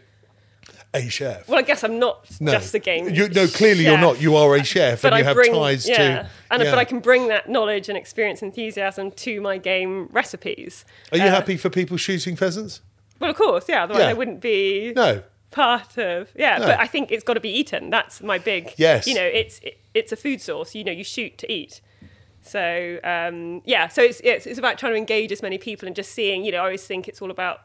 a 0.93 1.09
chef? 1.09 1.49
well, 1.49 1.59
I 1.59 1.63
guess 1.63 1.83
I'm 1.85 1.99
not 1.99 2.27
No. 2.41 2.53
just 2.53 2.75
a 2.75 2.79
game. 2.79 3.09
You, 3.09 3.29
no, 3.29 3.47
clearly 3.47 3.85
you're 3.85 3.99
not. 3.99 4.21
You 4.21 4.37
are 4.37 4.55
a 4.55 4.65
chef, 4.65 5.03
but 5.03 5.13
and 5.13 5.19
you 5.21 5.25
I 5.25 5.29
have 5.29 5.35
bring, 5.37 5.53
ties 5.53 5.89
yeah, 5.89 5.97
to. 5.97 6.31
and 6.51 6.63
yeah. 6.63 6.71
but 6.71 6.79
I 6.79 6.85
can 6.85 7.01
bring 7.01 7.29
that 7.29 7.49
knowledge 7.49 7.89
and 7.89 7.99
experience, 7.99 8.43
enthusiasm 8.43 9.11
to 9.13 9.41
my 9.41 9.59
game 9.59 10.09
recipes. 10.13 10.85
Are 11.13 11.19
you 11.19 11.25
Uh, 11.25 11.31
happy 11.31 11.57
for 11.57 11.69
people 11.71 11.97
shooting 11.97 12.37
pheasants? 12.37 12.81
Well, 13.21 13.31
of 13.31 13.37
course, 13.37 13.65
yeah. 13.69 13.85
Otherwise, 13.85 14.03
Yeah. 14.03 14.09
I 14.11 14.13
wouldn't 14.13 14.41
be 14.41 14.93
No. 14.95 15.23
part 15.51 15.99
of. 15.99 16.31
Yeah, 16.37 16.59
No. 16.59 16.67
but 16.67 16.81
I 16.81 16.87
think 16.87 17.11
it's 17.13 17.25
got 17.25 17.35
to 17.35 17.41
be 17.41 17.51
eaten. 17.51 17.91
That's 17.91 18.21
my 18.23 18.39
big. 18.39 18.73
Yes. 18.77 19.07
You 19.07 19.15
know, 19.15 19.23
it's 19.25 19.59
it, 19.61 19.79
it's 19.95 20.13
a 20.13 20.17
food 20.17 20.41
source. 20.41 20.75
You 20.75 20.85
know, 20.85 20.93
you 20.93 21.05
shoot 21.05 21.39
to 21.39 21.53
eat. 21.53 21.81
So 22.45 22.99
um, 23.03 23.63
yeah, 23.65 23.89
so 23.89 24.03
it's, 24.03 24.21
it's 24.23 24.47
it's 24.47 24.59
about 24.59 24.79
trying 24.79 24.93
to 24.93 24.99
engage 24.99 25.33
as 25.33 25.43
many 25.43 25.59
people 25.59 25.87
and 25.87 25.97
just 25.97 26.13
seeing. 26.13 26.45
You 26.45 26.53
know, 26.53 26.59
I 26.59 26.65
always 26.65 26.87
think 26.87 27.09
it's 27.09 27.23
all 27.23 27.31
about 27.31 27.63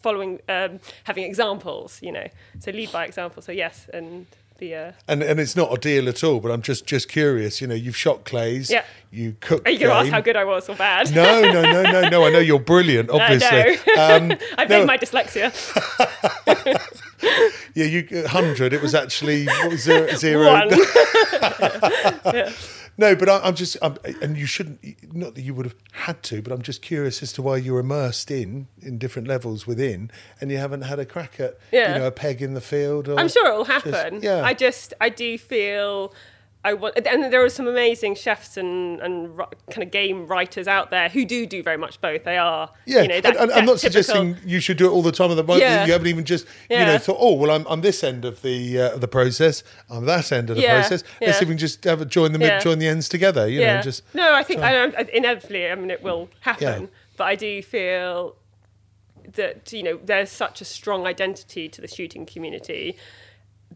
following, 0.00 0.40
um, 0.48 0.80
having 1.04 1.22
examples. 1.24 2.00
You 2.02 2.12
know, 2.12 2.26
so 2.58 2.72
lead 2.72 2.90
by 2.90 3.04
example. 3.06 3.42
So 3.42 3.52
yes, 3.52 3.88
and 3.94 4.26
the. 4.58 4.74
Uh, 4.74 4.92
And 5.06 5.22
and 5.22 5.38
it's 5.38 5.54
not 5.54 5.72
a 5.72 5.78
deal 5.78 6.08
at 6.08 6.24
all. 6.24 6.40
But 6.40 6.50
I'm 6.50 6.62
just 6.62 6.84
just 6.84 7.08
curious. 7.08 7.60
You 7.60 7.68
know, 7.68 7.74
you've 7.76 7.96
shot 7.96 8.24
clays. 8.24 8.70
Yeah. 8.70 8.84
You 9.12 9.36
cook. 9.40 9.66
are 9.68 9.70
you 9.70 9.78
going 9.78 9.90
to 9.90 9.96
ask 9.96 10.10
how 10.10 10.20
good 10.20 10.36
I 10.36 10.44
was 10.44 10.68
or 10.68 10.74
bad? 10.74 11.14
No, 11.14 11.42
no, 11.42 11.62
no, 11.62 11.82
no, 11.82 12.08
no. 12.08 12.24
I 12.24 12.30
know 12.30 12.38
you're 12.38 12.58
brilliant. 12.58 13.08
Obviously. 13.16 13.78
I 13.96 14.16
Um. 14.16 14.32
I 14.58 14.64
no, 14.64 14.84
my 14.84 14.98
dyslexia. 14.98 15.52
yeah, 17.74 17.84
you 17.84 18.26
hundred. 18.26 18.72
It 18.72 18.82
was 18.82 18.94
actually 18.94 19.46
what 19.46 19.70
was 19.70 19.82
zero? 19.82 20.08
zero. 20.16 20.52
One. 20.52 20.70
No, 22.98 23.16
but 23.16 23.28
I, 23.28 23.38
I'm 23.40 23.54
just, 23.54 23.76
I'm, 23.80 23.96
and 24.20 24.36
you 24.36 24.44
shouldn't. 24.46 24.80
Not 25.14 25.34
that 25.34 25.42
you 25.42 25.54
would 25.54 25.64
have 25.66 25.74
had 25.92 26.22
to, 26.24 26.42
but 26.42 26.52
I'm 26.52 26.60
just 26.62 26.82
curious 26.82 27.22
as 27.22 27.32
to 27.34 27.42
why 27.42 27.56
you're 27.56 27.78
immersed 27.80 28.30
in 28.30 28.68
in 28.82 28.98
different 28.98 29.26
levels 29.28 29.66
within, 29.66 30.10
and 30.40 30.50
you 30.50 30.58
haven't 30.58 30.82
had 30.82 30.98
a 30.98 31.06
crack 31.06 31.40
at, 31.40 31.58
Yeah. 31.70 31.94
you 31.94 31.98
know, 32.00 32.06
a 32.06 32.10
peg 32.10 32.42
in 32.42 32.52
the 32.54 32.60
field. 32.60 33.08
Or 33.08 33.18
I'm 33.18 33.28
sure 33.28 33.48
it 33.50 33.56
will 33.56 33.64
just- 33.64 33.86
happen. 33.86 34.20
yeah. 34.22 34.42
I 34.44 34.52
just, 34.54 34.92
I 35.00 35.08
do 35.08 35.38
feel. 35.38 36.12
I 36.64 36.74
and 36.74 37.32
there 37.32 37.42
are 37.44 37.48
some 37.48 37.66
amazing 37.66 38.14
chefs 38.14 38.56
and, 38.56 39.00
and 39.00 39.36
kind 39.70 39.82
of 39.82 39.90
game 39.90 40.28
writers 40.28 40.68
out 40.68 40.90
there 40.90 41.08
who 41.08 41.24
do 41.24 41.44
do 41.44 41.60
very 41.60 41.76
much 41.76 42.00
both. 42.00 42.22
They 42.22 42.36
are, 42.38 42.70
Yeah, 42.86 43.02
you 43.02 43.08
know, 43.08 43.14
and, 43.16 43.24
that, 43.24 43.40
I'm 43.40 43.48
not 43.48 43.78
typical- 43.78 43.78
suggesting 43.78 44.36
you 44.44 44.60
should 44.60 44.76
do 44.76 44.86
it 44.86 44.90
all 44.90 45.02
the 45.02 45.10
time. 45.10 45.32
At 45.32 45.34
the 45.34 45.42
moment, 45.42 45.62
Yeah. 45.62 45.84
you 45.86 45.92
haven't 45.92 46.06
even 46.06 46.24
just, 46.24 46.46
you 46.70 46.78
know, 46.78 46.98
thought, 46.98 47.16
oh, 47.18 47.34
well, 47.34 47.50
I'm, 47.50 47.66
I'm 47.68 47.80
this 47.80 48.04
end 48.04 48.24
of 48.24 48.42
the 48.42 48.78
uh, 48.78 48.96
the 48.96 49.08
process. 49.08 49.64
I'm 49.90 50.04
that 50.06 50.30
end 50.30 50.50
of 50.50 50.56
the 50.56 50.62
Yeah, 50.62 50.78
process. 50.80 51.02
Let's 51.20 51.38
yeah. 51.40 51.44
even 51.44 51.58
just 51.58 51.82
have 51.82 52.00
a 52.00 52.04
join 52.04 52.30
the 52.32 52.38
mid, 52.38 52.48
Yeah. 52.48 52.60
join 52.60 52.78
the 52.78 52.86
ends 52.86 53.08
together. 53.08 53.48
You 53.48 53.60
yeah. 53.60 53.76
know, 53.76 53.82
just 53.82 54.04
no, 54.14 54.32
I 54.32 54.44
think 54.44 54.60
I, 54.60 54.84
I, 54.84 55.08
inevitably, 55.12 55.68
I 55.68 55.74
mean, 55.74 55.90
it 55.90 56.02
will 56.02 56.28
happen. 56.40 56.82
Yeah. 56.82 56.86
But 57.16 57.24
I 57.24 57.34
do 57.34 57.60
feel 57.62 58.36
that 59.34 59.72
you 59.72 59.82
know 59.82 59.98
there's 60.04 60.30
such 60.30 60.60
a 60.60 60.64
strong 60.64 61.06
identity 61.06 61.68
to 61.68 61.80
the 61.80 61.88
shooting 61.88 62.26
community 62.26 62.96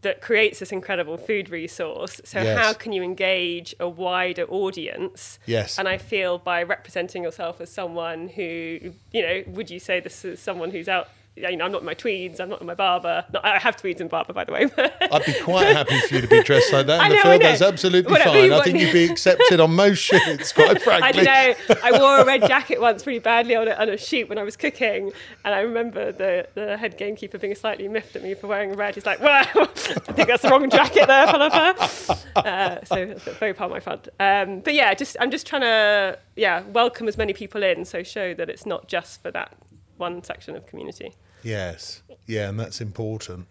that 0.01 0.21
creates 0.21 0.59
this 0.59 0.71
incredible 0.71 1.17
food 1.17 1.49
resource. 1.49 2.21
So 2.23 2.41
Yes. 2.41 2.57
how 2.57 2.73
can 2.73 2.91
you 2.93 3.01
engage 3.03 3.75
a 3.79 3.87
wider 3.89 4.43
audience? 4.43 5.39
Yes. 5.45 5.77
And 5.79 5.87
I 5.87 5.97
feel 5.97 6.37
by 6.37 6.63
representing 6.63 7.23
yourself 7.23 7.59
as 7.61 7.71
someone 7.71 8.29
who, 8.29 8.93
you 9.11 9.21
know, 9.21 9.43
would 9.47 9.69
you 9.69 9.79
say 9.79 9.99
this 9.99 10.23
is 10.25 10.39
someone 10.39 10.71
who's 10.71 10.87
out? 10.89 11.09
You 11.37 11.55
know, 11.55 11.65
I'm 11.65 11.71
not 11.71 11.81
in 11.81 11.85
my 11.85 11.93
tweeds. 11.93 12.39
I'm 12.39 12.49
not 12.49 12.61
in 12.61 12.67
my 12.67 12.73
Barbour. 12.73 13.23
No, 13.31 13.39
I 13.43 13.59
have 13.59 13.77
tweeds 13.77 14.01
and 14.01 14.09
Barbour, 14.09 14.33
by 14.33 14.43
the 14.43 14.51
way. 14.51 14.63
I'd 15.11 15.25
be 15.25 15.33
quite 15.43 15.67
happy 15.67 15.99
for 16.01 16.15
you 16.15 16.21
to 16.21 16.27
be 16.27 16.41
dressed 16.41 16.73
like 16.73 16.87
that 16.87 16.99
I 16.99 17.05
in 17.05 17.09
the 17.11 17.15
know, 17.15 17.19
I 17.19 17.23
field. 17.23 17.41
know. 17.43 17.47
That's 17.49 17.61
absolutely 17.61 18.11
Whatever 18.11 18.29
fine. 18.31 18.51
I 18.53 18.63
think 18.63 18.79
you'd 18.79 18.91
be 18.91 19.05
accepted 19.05 19.59
on 19.59 19.75
most 19.75 19.99
shoots, 19.99 20.51
quite 20.51 20.81
frankly. 20.81 21.27
I 21.27 21.53
don't 21.55 21.69
know. 21.69 21.75
I 21.83 21.99
wore 21.99 22.19
a 22.19 22.25
red 22.25 22.41
jacket 22.47 22.81
once 22.81 23.03
pretty 23.03 23.19
badly 23.19 23.55
on 23.55 23.67
a, 23.67 23.71
on 23.73 23.89
a 23.89 23.97
shoot 23.97 24.29
when 24.29 24.39
I 24.39 24.43
was 24.43 24.57
cooking, 24.57 25.11
and 25.45 25.53
I 25.53 25.59
remember 25.59 26.11
the, 26.11 26.47
the 26.55 26.75
head 26.75 26.97
gamekeeper 26.97 27.37
being 27.37 27.53
slightly 27.53 27.87
miffed 27.87 28.15
at 28.15 28.23
me 28.23 28.33
for 28.33 28.47
wearing 28.47 28.73
red. 28.73 28.95
He's 28.95 29.05
like, 29.05 29.19
"Well, 29.19 29.45
I 29.47 29.65
think 30.13 30.27
that's 30.27 30.41
the 30.41 30.49
wrong 30.49 30.67
jacket 30.71 31.05
there, 31.07 31.27
Philippa." 31.27 32.17
Uh, 32.35 32.83
so 32.83 33.05
that's 33.05 33.37
very 33.37 33.53
part 33.53 33.71
of 33.71 33.75
my 33.75 33.79
fun. 33.79 33.99
Um, 34.19 34.61
but 34.61 34.73
yeah, 34.73 34.93
just 34.95 35.15
I'm 35.19 35.29
just 35.29 35.45
trying 35.45 35.61
to 35.61 36.17
yeah 36.35 36.63
welcome 36.73 37.07
as 37.07 37.15
many 37.17 37.33
people 37.33 37.61
in, 37.61 37.85
so 37.85 38.01
show 38.01 38.33
that 38.33 38.49
it's 38.49 38.65
not 38.65 38.87
just 38.87 39.21
for 39.21 39.29
that 39.31 39.55
one 39.97 40.23
section 40.23 40.55
of 40.55 40.65
community. 40.65 41.13
Yes, 41.43 42.01
yeah, 42.25 42.49
and 42.49 42.59
that's 42.59 42.81
important. 42.81 43.47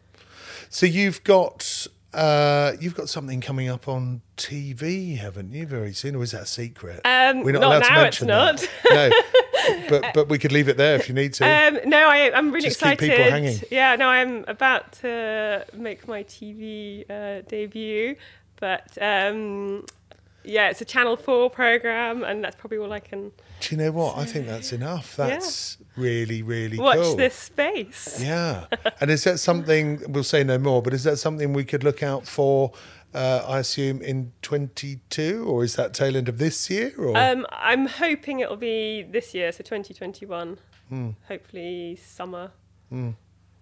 So 0.68 0.86
you've 0.86 1.22
got 1.24 1.86
uh, 2.16 2.72
you've 2.80 2.94
got 2.94 3.08
something 3.08 3.40
coming 3.40 3.68
up 3.68 3.88
on 3.88 4.22
TV, 4.36 5.18
haven't 5.18 5.52
you? 5.52 5.66
Very 5.66 5.92
soon, 5.92 6.16
or 6.16 6.22
is 6.22 6.32
that 6.32 6.42
a 6.42 6.46
secret? 6.46 7.00
Um, 7.04 7.42
We're 7.42 7.52
not 7.52 7.62
allowed 7.62 7.82
now, 7.82 8.04
it's 8.04 8.18
that. 8.20 8.68
No, 8.90 9.88
but 9.88 10.14
but 10.14 10.28
we 10.28 10.38
could 10.38 10.52
leave 10.52 10.68
it 10.68 10.76
there 10.78 10.96
if 10.96 11.08
you 11.08 11.14
need 11.14 11.34
to. 11.34 11.44
Um, 11.44 11.78
no, 11.84 12.08
I, 12.08 12.32
I'm 12.34 12.52
really 12.52 12.68
Just 12.68 12.80
keep 12.80 12.94
excited. 12.94 13.16
people 13.16 13.30
hanging. 13.30 13.60
Yeah, 13.70 13.96
no, 13.96 14.08
I'm 14.08 14.44
about 14.48 14.92
to 15.02 15.66
make 15.74 16.08
my 16.08 16.22
TV 16.24 17.04
uh, 17.10 17.42
debut, 17.48 18.16
but 18.60 18.96
um, 19.00 19.84
yeah, 20.42 20.70
it's 20.70 20.80
a 20.80 20.86
Channel 20.86 21.16
Four 21.16 21.50
program, 21.50 22.24
and 22.24 22.42
that's 22.42 22.56
probably 22.56 22.78
all 22.78 22.92
I 22.92 23.00
can 23.00 23.32
Do 23.60 23.74
you 23.74 23.82
know 23.82 23.92
what? 23.92 24.16
I 24.16 24.24
think 24.24 24.46
that's 24.46 24.72
enough. 24.72 25.16
That's 25.16 25.76
really 25.96 26.42
really 26.42 26.78
watch 26.78 26.98
cool. 26.98 27.16
this 27.16 27.34
space. 27.34 28.20
Yeah, 28.22 28.66
and 29.00 29.10
is 29.10 29.24
that 29.24 29.38
something 29.38 30.02
we'll 30.08 30.24
say 30.24 30.44
no 30.44 30.58
more? 30.58 30.82
But 30.82 30.94
is 30.94 31.04
that 31.04 31.16
something 31.18 31.52
we 31.52 31.64
could 31.64 31.84
look 31.84 32.02
out 32.02 32.26
for? 32.26 32.72
Uh, 33.14 33.42
I 33.48 33.60
assume 33.60 34.02
in 34.02 34.32
22, 34.42 35.44
or 35.48 35.64
is 35.64 35.76
that 35.76 35.94
tail 35.94 36.16
end 36.18 36.28
of 36.28 36.36
this 36.36 36.68
year? 36.68 36.92
Or 36.98 37.16
Um, 37.16 37.46
I'm 37.50 37.86
hoping 37.86 38.40
it'll 38.40 38.56
be 38.56 39.04
this 39.10 39.32
year, 39.32 39.52
so 39.52 39.58
2021. 39.58 40.58
Hmm. 40.90 41.10
Hopefully 41.26 41.96
summer. 41.96 42.50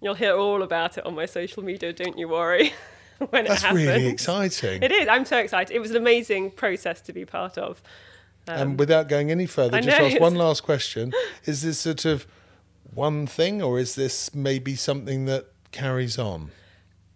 You'll 0.01 0.15
hear 0.15 0.35
all 0.37 0.63
about 0.63 0.99
it 0.99 1.07
on 1.07 1.15
my 1.15 1.27
social 1.27 1.63
media. 1.63 1.93
Don't 1.93 2.19
you 2.19 2.29
worry. 2.29 2.73
when 3.31 3.45
that's 3.45 3.63
it 3.63 3.67
happens. 3.67 3.87
really 3.87 4.07
exciting. 4.07 4.83
It 4.83 4.91
is. 4.93 5.09
I'm 5.09 5.25
so 5.25 5.39
excited. 5.39 5.75
It 5.75 5.79
was 5.79 5.91
an 5.93 5.97
amazing 5.97 6.51
process 6.51 7.01
to 7.03 7.13
be 7.13 7.25
part 7.25 7.57
of. 7.57 7.81
And 8.47 8.79
without 8.79 9.09
going 9.09 9.31
any 9.31 9.47
further, 9.47 9.77
I 9.77 9.81
just 9.81 9.99
know, 9.99 10.07
ask 10.07 10.21
one 10.21 10.35
last 10.35 10.63
question: 10.63 11.13
Is 11.45 11.63
this 11.63 11.79
sort 11.79 12.05
of 12.05 12.27
one 12.93 13.27
thing, 13.27 13.63
or 13.63 13.79
is 13.79 13.95
this 13.95 14.35
maybe 14.35 14.77
something 14.77 15.25
that 15.27 15.47
carries 15.73 16.19
on? 16.19 16.51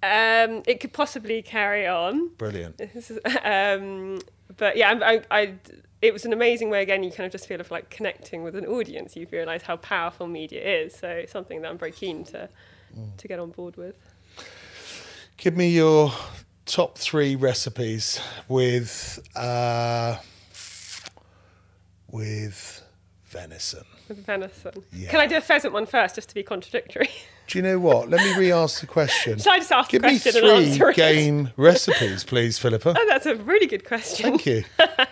Um, 0.02 0.62
it 0.66 0.80
could 0.80 0.92
possibly 0.92 1.42
carry 1.42 1.86
on. 1.86 2.28
Brilliant. 2.36 2.80
Um, 3.44 4.20
but 4.56 4.76
yeah, 4.76 4.98
I, 5.02 5.14
I, 5.14 5.22
I, 5.30 5.54
it 6.00 6.12
was 6.12 6.24
an 6.24 6.32
amazing 6.32 6.70
way. 6.70 6.82
Again, 6.82 7.02
you 7.02 7.10
kind 7.10 7.26
of 7.26 7.32
just 7.32 7.46
feel 7.46 7.60
of 7.60 7.70
like 7.70 7.90
connecting 7.90 8.42
with 8.42 8.54
an 8.56 8.66
audience. 8.66 9.16
You 9.16 9.26
realise 9.30 9.62
how 9.62 9.76
powerful 9.76 10.26
media 10.26 10.82
is. 10.82 10.94
So 10.94 11.08
it's 11.08 11.32
something 11.32 11.62
that 11.62 11.70
I'm 11.70 11.78
very 11.78 11.92
keen 11.92 12.24
to 12.24 12.48
to 13.16 13.28
get 13.28 13.38
on 13.38 13.50
board 13.50 13.76
with. 13.76 13.94
Give 15.36 15.56
me 15.56 15.70
your 15.70 16.12
top 16.66 16.98
three 16.98 17.36
recipes 17.36 18.20
with 18.48 19.20
uh, 19.36 20.16
with 22.10 22.82
venison. 23.26 23.84
With 24.08 24.24
venison. 24.24 24.72
Yeah. 24.92 25.10
Can 25.10 25.20
I 25.20 25.26
do 25.26 25.36
a 25.36 25.40
pheasant 25.40 25.72
one 25.74 25.86
first, 25.86 26.14
just 26.14 26.28
to 26.30 26.34
be 26.34 26.42
contradictory? 26.42 27.10
Do 27.46 27.58
you 27.58 27.62
know 27.62 27.78
what? 27.78 28.10
Let 28.10 28.20
me 28.20 28.36
re-ask 28.38 28.80
the 28.80 28.86
question. 28.86 29.38
Shall 29.40 29.54
I 29.54 29.58
just 29.58 29.72
ask 29.72 29.90
Give 29.90 30.02
the 30.02 30.08
me 30.08 30.18
question 30.18 30.44
and 30.44 30.66
answer 30.66 30.76
three 30.76 30.90
it? 30.92 30.96
game 30.96 31.50
recipes, 31.56 32.24
please, 32.24 32.58
Philippa. 32.58 32.94
Oh, 32.98 33.06
that's 33.08 33.26
a 33.26 33.36
really 33.36 33.66
good 33.66 33.84
question. 33.86 34.24
Thank 34.30 34.46
you. 34.46 34.64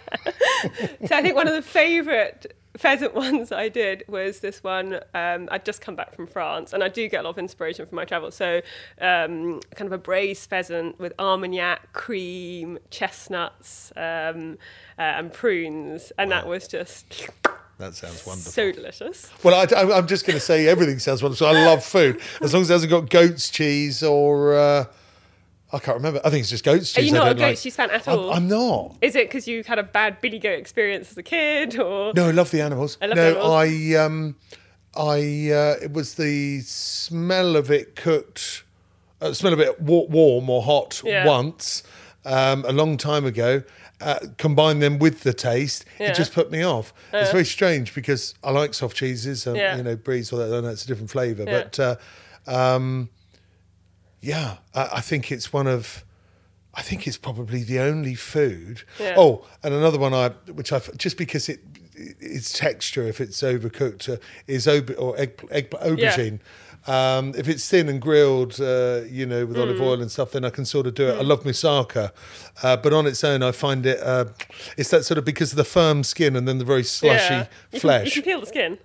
So 1.07 1.15
I 1.15 1.23
think 1.23 1.37
one 1.37 1.47
of 1.47 1.55
the 1.55 1.63
favourite 1.63 2.47
pheasant 2.77 3.15
ones 3.27 3.53
I 3.53 3.69
did 3.69 4.05
was 4.09 4.41
this 4.41 4.63
one. 4.63 5.01
Um, 5.15 5.49
I'd 5.51 5.65
just 5.65 5.81
come 5.81 5.97
back 5.97 6.15
from 6.15 6.27
France, 6.27 6.73
and 6.73 6.83
I 6.83 6.89
do 6.89 7.09
get 7.09 7.21
a 7.21 7.23
lot 7.25 7.31
of 7.31 7.39
inspiration 7.39 7.87
from 7.87 7.97
my 7.97 8.05
travels. 8.05 8.35
So 8.35 8.61
um, 9.01 9.61
kind 9.75 9.87
of 9.87 9.93
a 9.93 9.99
braised 9.99 10.49
pheasant 10.49 10.99
with 10.99 11.13
armagnac, 11.19 11.93
cream, 11.93 12.79
chestnuts, 12.91 13.93
um, 13.97 14.59
uh, 14.99 15.03
and 15.03 15.33
prunes, 15.33 16.13
and 16.19 16.31
that 16.31 16.47
was 16.47 16.69
just 16.69 17.29
That 17.79 17.95
sounds 17.95 18.25
wonderful. 18.27 18.53
so 18.53 18.73
delicious. 18.73 19.31
Well, 19.43 19.55
I, 19.55 19.99
am 19.99 20.07
just 20.07 20.27
going 20.27 20.37
to 20.37 20.41
say 20.45 20.67
everything 20.67 20.99
sounds 20.99 21.23
wonderful. 21.23 21.47
I 21.47 21.53
love 21.65 21.85
food 21.85 22.21
as 22.41 22.55
long 22.55 22.63
as 22.63 22.71
it 22.71 22.73
hasn't 22.75 22.91
got 22.91 23.11
goat's 23.11 23.51
cheese 23.51 24.03
or 24.03 24.57
uh, 24.57 24.85
I 25.73 25.79
can't 25.79 25.97
remember. 25.97 26.21
I 26.25 26.31
think 26.31 26.41
it's 26.43 26.51
just 26.51 26.65
goat's 26.65 26.93
cheese. 26.93 27.05
Are 27.05 27.07
you 27.07 27.13
not 27.13 27.29
a 27.29 27.35
don't 27.35 27.49
like. 27.49 27.59
cheese 27.59 27.75
fan 27.75 27.91
at 27.91 28.07
I'm, 28.07 28.19
all? 28.19 28.33
I'm 28.33 28.49
not. 28.49 28.97
Is 29.03 29.17
it 29.17 29.29
because 29.29 29.49
you 29.49 29.65
had 29.65 29.79
a 29.79 29.83
bad 29.83 30.21
billy 30.21 30.39
goat 30.39 30.59
experience 30.59 31.11
as 31.11 31.19
a 31.19 31.23
kid, 31.23 31.79
or 31.79 32.13
No, 32.15 32.29
I 32.29 32.31
love 32.31 32.51
the 32.51 32.61
animals. 32.61 32.99
I 33.03 33.07
love 33.07 33.17
no, 33.17 33.23
the 33.35 33.39
animals. 33.41 33.53
I 33.53 34.05
um, 34.05 34.37
I 34.97 35.51
uh, 35.53 35.85
it 35.85 35.93
was 35.93 36.15
the 36.15 36.61
smell 36.61 37.57
of 37.57 37.71
it 37.71 37.97
cooked, 37.97 38.63
uh, 39.21 39.33
smell 39.33 39.53
of 39.53 39.61
it 39.61 39.81
warm 39.81 40.49
or 40.49 40.63
hot 40.63 41.03
Yeah. 41.05 41.27
once, 41.27 41.83
um, 42.25 42.65
a 42.67 42.73
long 42.73 42.97
time 42.97 43.25
ago. 43.27 43.63
Uh, 43.99 44.19
combine 44.37 44.79
them 44.81 44.99
with 44.99 45.23
the 45.23 45.33
taste, 45.33 45.87
Yeah. 45.99 46.11
it 46.11 46.15
just 46.15 46.35
put 46.35 46.51
me 46.51 46.63
off. 46.63 46.93
it's 47.15 47.33
very 47.33 47.47
strange 47.47 47.95
because 47.95 48.35
I 48.45 48.51
like 48.51 48.75
soft 48.75 48.95
cheeses, 48.95 49.47
um, 49.47 49.57
Yeah. 49.57 49.75
you 49.79 49.83
know, 49.83 49.97
bries, 49.97 50.29
that. 50.29 50.53
I 50.53 50.61
know 50.61 50.69
it's 50.69 50.85
a 50.85 50.87
different 50.87 51.11
flavour, 51.11 51.47
but 51.47 51.81
uh, 51.81 51.97
um, 52.47 53.09
yeah, 54.27 54.57
I, 54.75 54.89
I 54.95 55.01
think 55.01 55.31
it's 55.31 55.53
one 55.53 55.67
of. 55.67 56.05
I 56.79 56.83
think 56.83 57.07
it's 57.07 57.17
probably 57.17 57.63
the 57.63 57.79
only 57.79 58.15
food. 58.15 58.83
Yeah. 59.01 59.15
Oh, 59.17 59.47
and 59.63 59.73
another 59.73 59.99
one 59.99 60.13
I, 60.13 60.29
which 60.53 60.73
I 60.73 60.81
just 60.99 61.17
because 61.17 61.49
it, 61.49 61.61
its 62.21 62.53
texture, 62.53 63.05
if 63.09 63.19
it's 63.21 63.41
overcooked, 63.43 64.13
uh, 64.13 64.17
is 64.47 64.69
ob- 64.69 64.95
or 64.99 65.19
egg, 65.19 65.43
egg 65.51 65.71
aubergine. 65.71 66.41
Um, 66.87 67.33
if 67.37 67.49
it's 67.49 67.69
thin 67.69 67.89
and 67.89 68.01
grilled, 68.01 68.61
uh, 68.61 69.01
you 69.11 69.27
know, 69.27 69.45
with 69.47 69.57
Mm. 69.57 69.63
olive 69.63 69.81
oil 69.81 70.01
and 70.03 70.11
stuff, 70.11 70.31
then 70.33 70.45
I 70.45 70.51
can 70.51 70.65
sort 70.65 70.87
of 70.87 70.95
do 70.95 71.09
it. 71.09 71.15
I 71.19 71.23
love 71.23 71.43
moussaka, 71.45 72.13
uh, 72.63 72.77
but 72.77 72.93
on 72.93 73.07
its 73.07 73.25
own, 73.25 73.43
I 73.43 73.51
find 73.53 73.85
it. 73.87 73.99
Uh, 74.01 74.27
it's 74.77 74.91
that 74.91 75.05
sort 75.05 75.19
of 75.19 75.25
because 75.25 75.51
of 75.53 75.57
the 75.57 75.65
firm 75.65 76.05
skin 76.05 76.37
and 76.37 76.47
then 76.47 76.59
the 76.59 76.65
very 76.65 76.85
slushy 76.85 77.35
yeah. 77.35 77.41
You 77.41 77.47
can, 77.73 77.81
flesh. 77.81 78.07
you 78.17 78.23
can 78.23 78.31
peel 78.31 78.41
the 78.41 78.47
skin. 78.47 78.79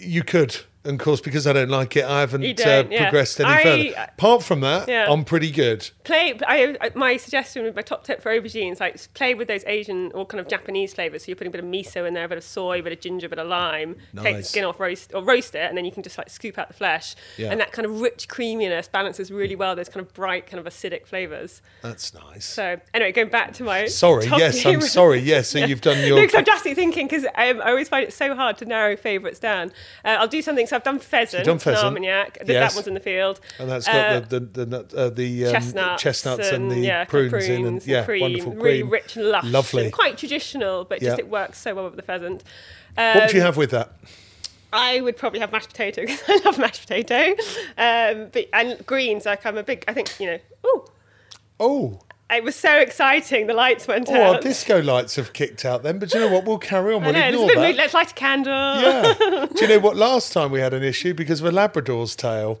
You 0.00 0.22
could, 0.22 0.56
and 0.84 1.00
of 1.00 1.04
course, 1.04 1.20
because 1.20 1.46
I 1.46 1.52
don't 1.52 1.68
like 1.68 1.96
it, 1.96 2.04
I 2.04 2.20
haven't 2.20 2.42
uh, 2.42 2.84
yeah. 2.90 3.02
progressed 3.02 3.40
any 3.40 3.48
I- 3.50 3.62
further. 3.62 4.10
Apart 4.18 4.42
from 4.42 4.60
that, 4.60 4.88
Yeah. 4.88 5.06
I'm 5.08 5.24
pretty 5.24 5.50
good. 5.50 5.88
Play. 6.04 6.38
I, 6.46 6.90
my 6.94 7.16
suggestion 7.16 7.62
with 7.62 7.76
my 7.76 7.82
top 7.82 8.04
tip 8.04 8.20
for 8.20 8.30
aubergines, 8.32 8.80
like 8.80 8.96
play 9.14 9.34
with 9.34 9.48
those 9.48 9.64
Asian 9.66 10.10
or 10.12 10.26
kind 10.26 10.40
of 10.40 10.48
Japanese 10.48 10.94
flavors. 10.94 11.22
So 11.22 11.28
you're 11.28 11.36
putting 11.36 11.52
a 11.52 11.56
bit 11.56 11.62
of 11.64 11.70
miso 11.70 12.06
in 12.06 12.14
there, 12.14 12.24
a 12.24 12.28
bit 12.28 12.38
of 12.38 12.44
soy, 12.44 12.80
a 12.80 12.82
bit 12.82 12.92
of 12.92 13.00
ginger, 13.00 13.26
a 13.26 13.30
bit 13.30 13.38
of 13.38 13.46
lime. 13.46 13.96
Take 14.16 14.38
the 14.38 14.42
skin 14.42 14.64
off, 14.64 14.80
roast 14.80 15.14
or 15.14 15.22
roast 15.22 15.54
it, 15.54 15.68
and 15.68 15.76
then 15.76 15.84
you 15.84 15.92
can 15.92 16.02
just 16.02 16.18
like 16.18 16.30
scoop 16.30 16.58
out 16.58 16.68
the 16.68 16.74
flesh. 16.74 17.14
Yeah. 17.36 17.50
And 17.50 17.60
that 17.60 17.72
kind 17.72 17.86
of 17.86 18.00
rich 18.00 18.28
creaminess 18.28 18.88
balances 18.88 19.30
really 19.30 19.56
well 19.56 19.76
those 19.76 19.88
kind 19.88 20.04
of 20.04 20.12
bright, 20.12 20.46
kind 20.46 20.64
of 20.64 20.72
acidic 20.72 21.06
flavors. 21.06 21.62
That's 21.82 22.12
nice. 22.14 22.44
So 22.44 22.80
anyway, 22.92 23.12
going 23.12 23.30
back 23.30 23.52
to 23.54 23.64
my 23.64 23.86
Sorry, 23.86 24.26
yes, 24.26 24.64
I'm 24.66 24.80
sorry. 24.80 25.20
Yes, 25.20 25.48
so 25.48 25.58
you've 25.64 25.80
done 25.80 26.04
your. 26.04 26.16
No, 26.16 26.22
because 26.22 26.38
I'm 26.38 26.44
just 26.44 26.64
thinking 26.64 27.06
because 27.06 27.24
um, 27.24 27.60
I 27.62 27.70
always 27.70 27.88
find 27.88 28.04
it 28.04 28.12
so 28.12 28.34
hard 28.34 28.58
to 28.58 28.64
narrow 28.64 28.96
favourites 28.96 29.38
down. 29.38 29.68
Uh, 30.04 30.16
I'll 30.18 30.28
do 30.28 30.42
something. 30.42 30.66
So 30.72 30.76
I've 30.76 30.84
done 30.84 31.00
pheasant, 31.00 31.44
done 31.44 31.58
pheasant, 31.58 31.86
and 31.98 32.06
armagnac. 32.06 32.38
Yes. 32.46 32.72
That 32.72 32.74
one's 32.78 32.88
in 32.88 32.94
the 32.94 33.00
field. 33.00 33.40
and 33.58 33.70
that's 33.70 33.86
Uh, 33.86 34.20
got 34.20 34.30
the 34.30 34.40
the 34.40 34.64
the, 34.64 34.96
uh, 34.96 35.10
the 35.10 35.46
um, 35.46 35.52
chestnuts, 35.52 36.02
chestnuts 36.02 36.48
and, 36.50 36.70
the 36.70 36.78
yeah, 36.78 37.04
prunes, 37.04 37.30
prunes 37.30 37.48
in, 37.48 37.66
and 37.66 37.86
yeah, 37.86 38.04
cream, 38.06 38.22
wonderful 38.22 38.52
really 38.54 38.82
rich 38.82 39.16
and 39.16 39.26
lush, 39.26 39.44
Lovely. 39.44 39.84
and 39.84 39.92
quite 39.92 40.16
traditional, 40.16 40.84
but 40.86 41.00
just 41.00 41.18
Yeah. 41.18 41.24
it 41.24 41.28
works 41.28 41.58
so 41.58 41.74
well 41.74 41.84
with 41.84 41.96
the 41.96 42.02
pheasant. 42.02 42.42
what 42.94 43.14
would 43.16 43.32
you 43.34 43.40
Um, 43.40 43.44
have 43.46 43.56
with 43.58 43.70
that? 43.72 43.92
I 44.72 45.02
would 45.02 45.18
probably 45.18 45.40
have 45.40 45.52
mashed 45.52 45.68
potato 45.68 46.00
because 46.06 46.22
I 46.26 46.36
love 46.46 46.56
mashed 46.58 46.80
potato, 46.88 47.36
um, 47.76 48.30
but 48.32 48.48
and 48.54 48.86
greens. 48.86 49.26
Like 49.26 49.44
I'm 49.44 49.58
a 49.58 49.62
big. 49.62 49.84
I 49.86 49.92
think 49.92 50.18
you 50.18 50.26
know. 50.26 50.38
Ooh, 50.66 50.84
Oh, 51.60 52.00
it 52.34 52.44
was 52.44 52.56
so 52.56 52.78
exciting. 52.78 53.46
The 53.46 53.54
lights 53.54 53.86
went 53.86 54.08
oh, 54.08 54.14
our 54.14 54.34
out. 54.36 54.42
disco 54.42 54.80
lights 54.80 55.16
have 55.16 55.32
kicked 55.32 55.64
out 55.64 55.82
then. 55.82 55.98
But 55.98 56.12
you 56.14 56.20
know 56.20 56.28
what? 56.28 56.44
We'll 56.44 56.58
carry 56.58 56.94
on. 56.94 57.02
We'll 57.02 57.12
know. 57.12 57.28
Ignore 57.28 57.54
that. 57.54 57.76
Let's 57.76 57.94
light 57.94 58.10
a 58.10 58.14
candle. 58.14 58.52
Yeah. 58.52 59.46
Do 59.54 59.60
you 59.60 59.68
know 59.68 59.78
what? 59.78 59.96
Last 59.96 60.32
time 60.32 60.50
we 60.50 60.60
had 60.60 60.74
an 60.74 60.82
issue 60.82 61.14
because 61.14 61.40
of 61.40 61.46
a 61.46 61.50
Labrador's 61.50 62.16
tail. 62.16 62.60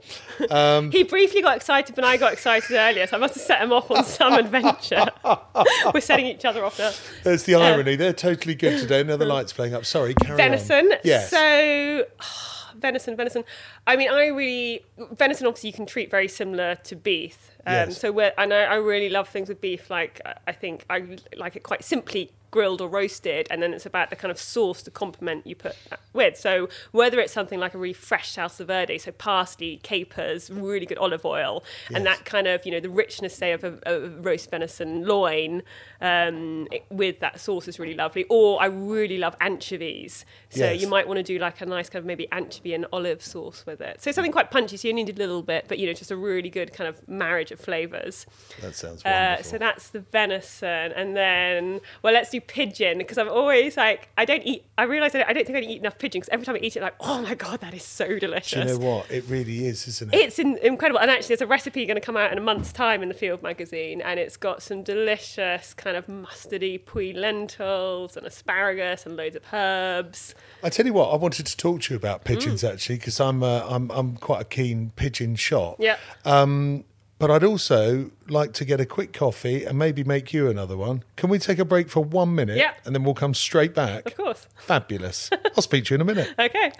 Um, 0.50 0.90
he 0.90 1.02
briefly 1.04 1.42
got 1.42 1.56
excited, 1.56 1.94
but 1.94 2.04
I 2.04 2.16
got 2.16 2.32
excited 2.32 2.74
earlier, 2.74 3.06
so 3.06 3.16
I 3.16 3.20
must 3.20 3.34
have 3.34 3.42
set 3.42 3.60
him 3.60 3.72
off 3.72 3.90
on 3.90 4.04
some 4.04 4.34
adventure. 4.34 5.06
We're 5.94 6.00
setting 6.00 6.26
each 6.26 6.44
other 6.44 6.64
off 6.64 6.78
now. 6.78 6.92
There's 7.22 7.44
the 7.44 7.54
uh, 7.54 7.60
irony. 7.60 7.96
They're 7.96 8.12
totally 8.12 8.54
good 8.54 8.80
today. 8.80 9.02
Now 9.02 9.16
the 9.16 9.26
lights 9.26 9.52
playing 9.52 9.74
up. 9.74 9.84
Sorry, 9.84 10.14
carry 10.14 10.36
venison. 10.36 10.92
on. 10.92 10.98
Yes. 11.04 11.30
So, 11.30 12.04
venison, 12.76 13.16
venison. 13.16 13.44
I 13.86 13.96
mean, 13.96 14.08
I 14.10 14.26
really 14.28 14.84
venison. 15.12 15.46
Obviously, 15.46 15.70
you 15.70 15.74
can 15.74 15.86
treat 15.86 16.10
very 16.10 16.28
similar 16.28 16.76
to 16.76 16.96
beef. 16.96 17.50
Um, 17.66 17.72
Yes. 17.74 17.98
So 18.00 18.10
where, 18.12 18.32
and 18.38 18.52
I, 18.52 18.62
I 18.64 18.74
really 18.76 19.08
love 19.08 19.28
things 19.28 19.48
with 19.48 19.60
beef. 19.60 19.90
Like 19.90 20.20
I- 20.46 20.52
think 20.52 20.84
I 20.90 21.16
like 21.36 21.56
it 21.56 21.62
quite 21.64 21.82
simply 21.84 22.30
grilled 22.52 22.82
or 22.82 22.88
roasted, 22.88 23.46
and 23.50 23.62
then 23.62 23.72
it's 23.72 23.86
about 23.86 24.10
the 24.10 24.16
kind 24.16 24.30
of 24.30 24.38
sauce, 24.38 24.82
the 24.82 24.90
complement 24.90 25.46
you 25.46 25.56
put 25.56 25.74
that 25.88 26.00
with. 26.12 26.36
So 26.38 26.68
whether 26.90 27.18
it's 27.18 27.32
something 27.32 27.58
like 27.58 27.72
a 27.72 27.78
really 27.78 27.94
fresh 27.94 28.34
salsa 28.36 28.66
verde, 28.66 28.98
so 28.98 29.10
parsley, 29.10 29.78
capers, 29.82 30.50
really 30.50 30.84
good 30.84 30.98
olive 30.98 31.24
oil, 31.24 31.64
and 31.94 32.04
that 32.04 32.24
kind 32.26 32.46
of 32.46 32.66
you 32.66 32.72
know 32.72 32.80
the 32.80 32.90
richness 32.90 33.34
say 33.34 33.52
of 33.52 33.64
a, 33.64 33.78
a 33.86 34.00
roast 34.20 34.50
venison 34.50 35.06
loin 35.06 35.62
um, 36.02 36.68
it- 36.70 36.84
with 36.90 37.20
that 37.20 37.40
sauce 37.40 37.68
is 37.68 37.78
really 37.78 37.94
lovely. 37.94 38.24
Or 38.28 38.60
I 38.60 38.66
really 38.66 39.18
love 39.18 39.34
anchovies, 39.40 40.24
so 40.50 40.60
Yes. 40.64 40.82
you 40.82 40.88
might 40.88 41.06
want 41.08 41.16
to 41.18 41.22
do 41.22 41.38
like 41.38 41.60
a 41.62 41.66
nice 41.66 41.88
kind 41.88 42.00
of 42.00 42.06
maybe 42.06 42.30
anchovy 42.32 42.74
and 42.74 42.86
olive 42.92 43.22
sauce 43.22 43.62
with 43.72 43.80
it. 43.80 44.02
So 44.02 44.12
something 44.12 44.32
quite 44.32 44.50
punchy. 44.50 44.76
So 44.76 44.88
you 44.88 44.94
need 44.94 45.08
a 45.08 45.14
little 45.14 45.42
bit, 45.42 45.64
but 45.68 45.78
you 45.78 45.86
know 45.86 45.92
just 45.94 46.10
a 46.10 46.16
really 46.16 46.50
good 46.50 46.72
kind 46.72 46.88
of 46.88 47.06
marriage 47.08 47.50
of 47.50 47.58
flavors. 47.60 48.26
That 48.60 48.74
sounds 48.76 49.04
Uh, 49.04 49.42
so 49.42 49.58
that's 49.58 49.90
the 49.90 50.00
venison, 50.00 50.92
and 50.92 51.16
then 51.16 51.80
well, 52.02 52.12
let's 52.12 52.30
do 52.30 52.40
pigeon 52.40 52.98
because 52.98 53.18
I'm 53.18 53.28
always 53.28 53.76
like 53.76 54.08
I 54.16 54.24
don't 54.24 54.42
eat. 54.44 54.64
I 54.78 54.84
realise 54.84 55.14
I 55.14 55.18
don't, 55.18 55.30
I 55.30 55.32
don't 55.32 55.46
think 55.46 55.58
I 55.58 55.62
eat 55.62 55.78
enough 55.80 55.98
pigeon 55.98 56.20
because 56.20 56.32
every 56.32 56.44
time 56.46 56.54
I 56.56 56.58
eat 56.58 56.76
it, 56.76 56.82
like 56.82 56.94
oh 57.00 57.22
my 57.22 57.34
god, 57.34 57.60
that 57.60 57.74
is 57.74 57.82
so 57.84 58.18
delicious. 58.18 58.52
Do 58.52 58.72
you 58.72 58.78
know 58.78 58.86
what? 58.86 59.10
It 59.10 59.24
really 59.28 59.66
is, 59.66 59.88
isn't 59.88 60.12
it? 60.14 60.18
It's 60.18 60.38
in, 60.38 60.58
incredible, 60.58 61.00
and 61.00 61.10
actually, 61.10 61.28
there's 61.28 61.40
a 61.40 61.46
recipe 61.46 61.86
going 61.86 61.96
to 61.96 62.00
come 62.00 62.16
out 62.16 62.30
in 62.32 62.38
a 62.38 62.42
month's 62.42 62.72
time 62.72 63.02
in 63.02 63.08
the 63.08 63.14
Field 63.14 63.42
magazine, 63.42 64.00
and 64.02 64.20
it's 64.20 64.36
got 64.36 64.62
some 64.62 64.82
delicious 64.82 65.72
kind 65.74 65.96
of 65.96 66.06
mustardy 66.06 66.82
pui 66.82 67.14
lentils 67.14 68.16
and 68.16 68.26
asparagus 68.26 69.06
and 69.06 69.16
loads 69.16 69.36
of 69.36 69.42
herbs. 69.52 70.34
I 70.62 70.68
tell 70.68 70.86
you 70.86 70.92
what, 70.92 71.10
I 71.10 71.16
wanted 71.16 71.46
to 71.46 71.56
talk 71.56 71.82
to 71.82 71.94
you 71.94 71.96
about 71.96 72.20
Mm. 72.22 72.24
pigeons 72.24 72.64
actually 72.64 72.96
because 72.96 73.18
I'm 73.20 73.42
uh, 73.62 73.74
I'm 73.74 73.90
I'm 73.90 74.16
quite 74.16 74.42
a 74.42 74.44
keen 74.44 74.92
pigeon 74.96 75.36
shot. 75.36 75.76
Yeah. 75.78 75.96
Um, 76.24 76.84
but 77.18 77.30
I'd 77.30 77.44
also 77.44 78.10
like 78.28 78.52
to 78.54 78.64
get 78.64 78.80
a 78.80 78.84
quick 78.86 79.12
coffee 79.12 79.64
and 79.64 79.78
maybe 79.78 80.02
make 80.02 80.32
you 80.32 80.48
another 80.48 80.76
one. 80.76 81.04
Can 81.14 81.30
we 81.30 81.38
take 81.38 81.60
a 81.60 81.64
break 81.64 81.88
for 81.88 82.02
one 82.02 82.34
minute? 82.34 82.56
Yeah. 82.56 82.74
And 82.84 82.96
then 82.96 83.04
we'll 83.04 83.14
come 83.14 83.32
straight 83.32 83.74
back. 83.74 84.06
Of 84.06 84.16
course. 84.16 84.48
Fabulous. 84.56 85.30
I'll 85.56 85.62
speak 85.62 85.84
to 85.84 85.94
you 85.94 85.96
in 85.96 86.00
a 86.00 86.04
minute. 86.04 86.34
Okay. 86.38 86.72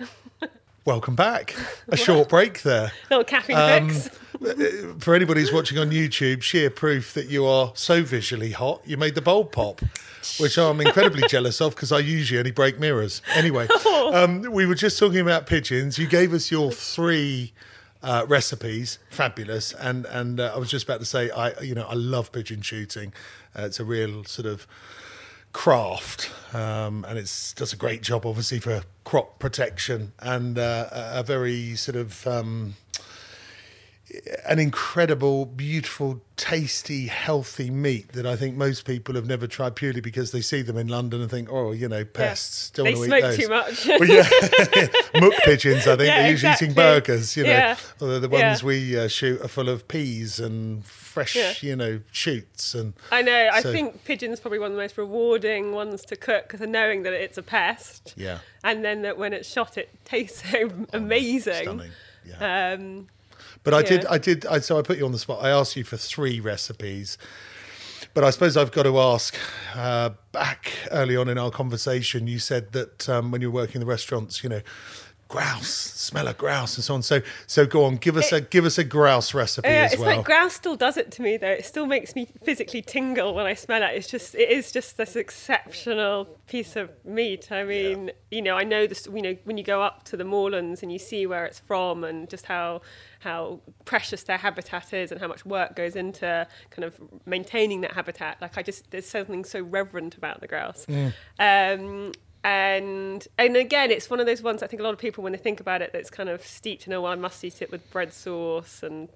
Welcome 0.84 1.14
back. 1.14 1.54
A 1.88 1.96
short 2.06 2.28
break 2.28 2.62
there. 2.62 2.90
Little 3.08 3.24
caffeine 3.24 3.56
Um, 3.56 3.88
fix. 3.90 4.10
For 4.98 5.14
anybody 5.14 5.40
who's 5.40 5.52
watching 5.52 5.78
on 5.78 5.90
YouTube, 5.90 6.42
sheer 6.42 6.68
proof 6.70 7.14
that 7.14 7.28
you 7.28 7.46
are 7.46 7.70
so 7.76 8.02
visually 8.02 8.50
hot, 8.50 8.82
you 8.84 8.96
made 8.96 9.14
the 9.14 9.22
bulb 9.22 9.52
pop, 9.52 9.80
which 10.40 10.58
I'm 10.58 10.80
incredibly 10.80 11.22
jealous 11.28 11.60
of 11.60 11.76
because 11.76 11.92
I 11.92 12.00
usually 12.00 12.38
only 12.40 12.50
break 12.50 12.80
mirrors. 12.80 13.22
Anyway, 13.34 13.68
um, 14.12 14.42
we 14.50 14.66
were 14.66 14.74
just 14.74 14.98
talking 14.98 15.20
about 15.20 15.46
pigeons. 15.46 15.96
You 15.96 16.08
gave 16.08 16.32
us 16.32 16.50
your 16.50 16.72
three 16.72 17.52
uh, 18.02 18.26
recipes, 18.28 18.98
fabulous, 19.10 19.72
and 19.74 20.06
and 20.06 20.40
uh, 20.40 20.52
I 20.52 20.58
was 20.58 20.68
just 20.70 20.86
about 20.86 20.98
to 20.98 21.06
say, 21.06 21.30
I 21.30 21.60
you 21.60 21.76
know 21.76 21.86
I 21.86 21.94
love 21.94 22.32
pigeon 22.32 22.62
shooting. 22.62 23.12
Uh, 23.56 23.62
it's 23.66 23.78
a 23.78 23.84
real 23.84 24.24
sort 24.24 24.46
of 24.46 24.66
craft, 25.52 26.30
um, 26.54 27.04
and 27.08 27.18
it 27.18 27.52
does 27.56 27.72
a 27.72 27.76
great 27.76 28.02
job, 28.02 28.24
obviously, 28.26 28.58
for 28.58 28.82
crop 29.04 29.38
protection 29.38 30.12
and 30.20 30.58
uh, 30.58 30.88
a 30.92 31.22
very 31.22 31.74
sort 31.76 31.96
of 31.96 32.26
um, 32.26 32.74
an 34.46 34.58
incredible, 34.58 35.46
beautiful, 35.46 36.20
tasty, 36.36 37.06
healthy 37.06 37.70
meat 37.70 38.08
that 38.12 38.26
I 38.26 38.36
think 38.36 38.56
most 38.56 38.84
people 38.84 39.14
have 39.14 39.26
never 39.26 39.46
tried 39.46 39.74
purely 39.74 40.00
because 40.02 40.32
they 40.32 40.42
see 40.42 40.60
them 40.60 40.76
in 40.76 40.88
London 40.88 41.22
and 41.22 41.30
think, 41.30 41.48
oh, 41.50 41.72
you 41.72 41.88
know, 41.88 42.04
pests. 42.04 42.70
Don't 42.70 42.84
They 42.86 42.94
want 42.94 43.10
to 43.10 43.18
smoke 43.18 43.18
eat 43.18 43.22
those. 43.22 43.38
too 43.38 43.48
much. 43.48 43.86
Well, 44.00 44.08
yeah, 44.08 44.86
muck 45.20 45.32
pigeons. 45.44 45.86
I 45.86 45.96
think 45.96 46.08
Yeah, 46.08 46.22
they're 46.22 46.30
usually 46.30 46.52
eating 46.52 46.74
burgers. 46.74 47.36
You 47.36 47.44
know, 47.44 47.50
Yeah. 47.50 47.76
although 48.00 48.20
the 48.20 48.28
Yeah. 48.28 48.48
ones 48.50 48.62
we 48.62 48.98
uh, 48.98 49.08
shoot 49.08 49.40
are 49.40 49.48
full 49.48 49.68
of 49.70 49.88
peas 49.88 50.38
and 50.38 50.84
fresh, 51.12 51.36
Yeah. 51.36 51.54
you 51.60 51.76
know, 51.76 52.00
shoots 52.10 52.74
and. 52.74 52.94
I 53.10 53.22
know. 53.22 53.50
I 53.52 53.62
think 53.62 54.04
pigeon's 54.04 54.40
probably 54.40 54.58
one 54.58 54.70
of 54.72 54.76
the 54.76 54.82
most 54.82 54.96
rewarding 54.98 55.72
ones 55.72 56.02
to 56.06 56.16
cook 56.16 56.48
because 56.48 56.66
knowing 56.66 57.02
that 57.04 57.12
it's 57.12 57.38
a 57.38 57.42
pest. 57.42 58.14
Yeah. 58.16 58.38
And 58.64 58.84
then 58.84 59.02
that 59.02 59.16
when 59.18 59.32
it's 59.32 59.48
shot, 59.48 59.78
it 59.78 59.90
tastes 60.04 60.42
so 60.50 60.70
amazing. 60.92 61.62
Stunning. 61.62 61.90
Yeah. 62.26 62.72
Um, 62.74 63.08
But 63.64 63.74
I 63.74 63.82
did, 63.82 64.06
I 64.06 64.18
did, 64.18 64.46
I, 64.46 64.58
so 64.58 64.78
I 64.78 64.82
put 64.82 64.98
you 64.98 65.04
on 65.04 65.12
the 65.12 65.18
spot. 65.18 65.44
I 65.44 65.50
asked 65.50 65.76
you 65.76 65.84
for 65.84 65.96
three 65.96 66.40
recipes, 66.40 67.16
but 68.14 68.24
I 68.24 68.30
suppose 68.30 68.56
I've 68.56 68.72
got 68.72 68.84
to 68.84 68.98
ask. 68.98 69.36
Uh, 69.74 70.10
back 70.32 70.72
early 70.90 71.16
on 71.16 71.28
in 71.28 71.38
our 71.38 71.50
conversation, 71.50 72.26
you 72.26 72.38
said 72.38 72.72
that 72.72 73.08
um, 73.08 73.30
when 73.30 73.40
you 73.40 73.50
were 73.50 73.60
working 73.60 73.76
in 73.76 73.80
the 73.80 73.86
restaurants, 73.86 74.42
you 74.42 74.48
know, 74.50 74.62
grouse, 75.32 75.66
smell 75.66 76.28
of 76.28 76.36
grouse, 76.36 76.76
and 76.76 76.84
so 76.84 76.94
on. 76.94 77.02
So, 77.02 77.22
so 77.46 77.64
go 77.64 77.84
on, 77.84 77.96
give 77.96 78.18
us 78.18 78.32
a 78.32 78.42
give 78.42 78.66
us 78.66 78.76
a 78.76 78.84
grouse 78.84 79.32
recipe 79.32 79.66
yeah, 79.66 79.84
as 79.84 79.94
it's 79.94 80.00
well. 80.00 80.18
like 80.18 80.26
grouse 80.26 80.52
still 80.52 80.76
does 80.76 80.98
it 80.98 81.10
to 81.12 81.22
me 81.22 81.38
though. 81.38 81.50
It 81.50 81.64
still 81.64 81.86
makes 81.86 82.14
me 82.14 82.28
physically 82.44 82.82
tingle 82.82 83.34
when 83.34 83.46
I 83.46 83.54
smell 83.54 83.82
it. 83.82 83.96
It's 83.96 84.08
just 84.08 84.34
it 84.34 84.50
is 84.50 84.70
just 84.70 84.98
this 84.98 85.16
exceptional 85.16 86.26
piece 86.46 86.76
of 86.76 86.90
meat. 87.06 87.50
I 87.50 87.64
mean, 87.64 88.10
you 88.30 88.42
know, 88.42 88.58
I 88.58 88.64
know 88.64 88.86
this. 88.86 89.06
You 89.06 89.22
know, 89.22 89.36
when 89.44 89.56
you 89.56 89.64
go 89.64 89.80
up 89.80 90.04
to 90.04 90.18
the 90.18 90.24
moorlands 90.24 90.82
and 90.82 90.92
you 90.92 90.98
see 90.98 91.26
where 91.26 91.46
it's 91.46 91.60
from 91.60 92.04
and 92.04 92.28
just 92.28 92.44
how 92.44 92.82
how 93.20 93.60
precious 93.86 94.24
their 94.24 94.36
habitat 94.36 94.92
is 94.92 95.10
and 95.10 95.18
how 95.18 95.28
much 95.28 95.46
work 95.46 95.74
goes 95.74 95.96
into 95.96 96.46
kind 96.68 96.84
of 96.84 97.00
maintaining 97.24 97.80
that 97.80 97.92
habitat. 97.92 98.36
Like 98.42 98.58
I 98.58 98.62
just 98.62 98.90
there's 98.90 99.08
something 99.08 99.46
so 99.46 99.62
reverent 99.62 100.14
about 100.14 100.42
the 100.42 100.46
grouse. 100.46 100.86
Um, 101.38 102.12
and 102.44 103.26
and 103.38 103.56
again, 103.56 103.90
it's 103.90 104.10
one 104.10 104.20
of 104.20 104.26
those 104.26 104.42
ones 104.42 104.62
I 104.62 104.66
think 104.66 104.80
a 104.80 104.82
lot 104.82 104.92
of 104.92 104.98
people 104.98 105.22
when 105.22 105.32
they 105.32 105.38
think 105.38 105.60
about 105.60 105.82
it, 105.82 105.92
that's 105.92 106.10
kind 106.10 106.28
of 106.28 106.44
steeped 106.44 106.86
in 106.86 106.92
oh, 106.92 107.02
well, 107.02 107.12
I 107.12 107.16
must 107.16 107.44
eat 107.44 107.62
it 107.62 107.70
with 107.70 107.88
bread 107.90 108.12
sauce 108.12 108.82
and 108.82 109.08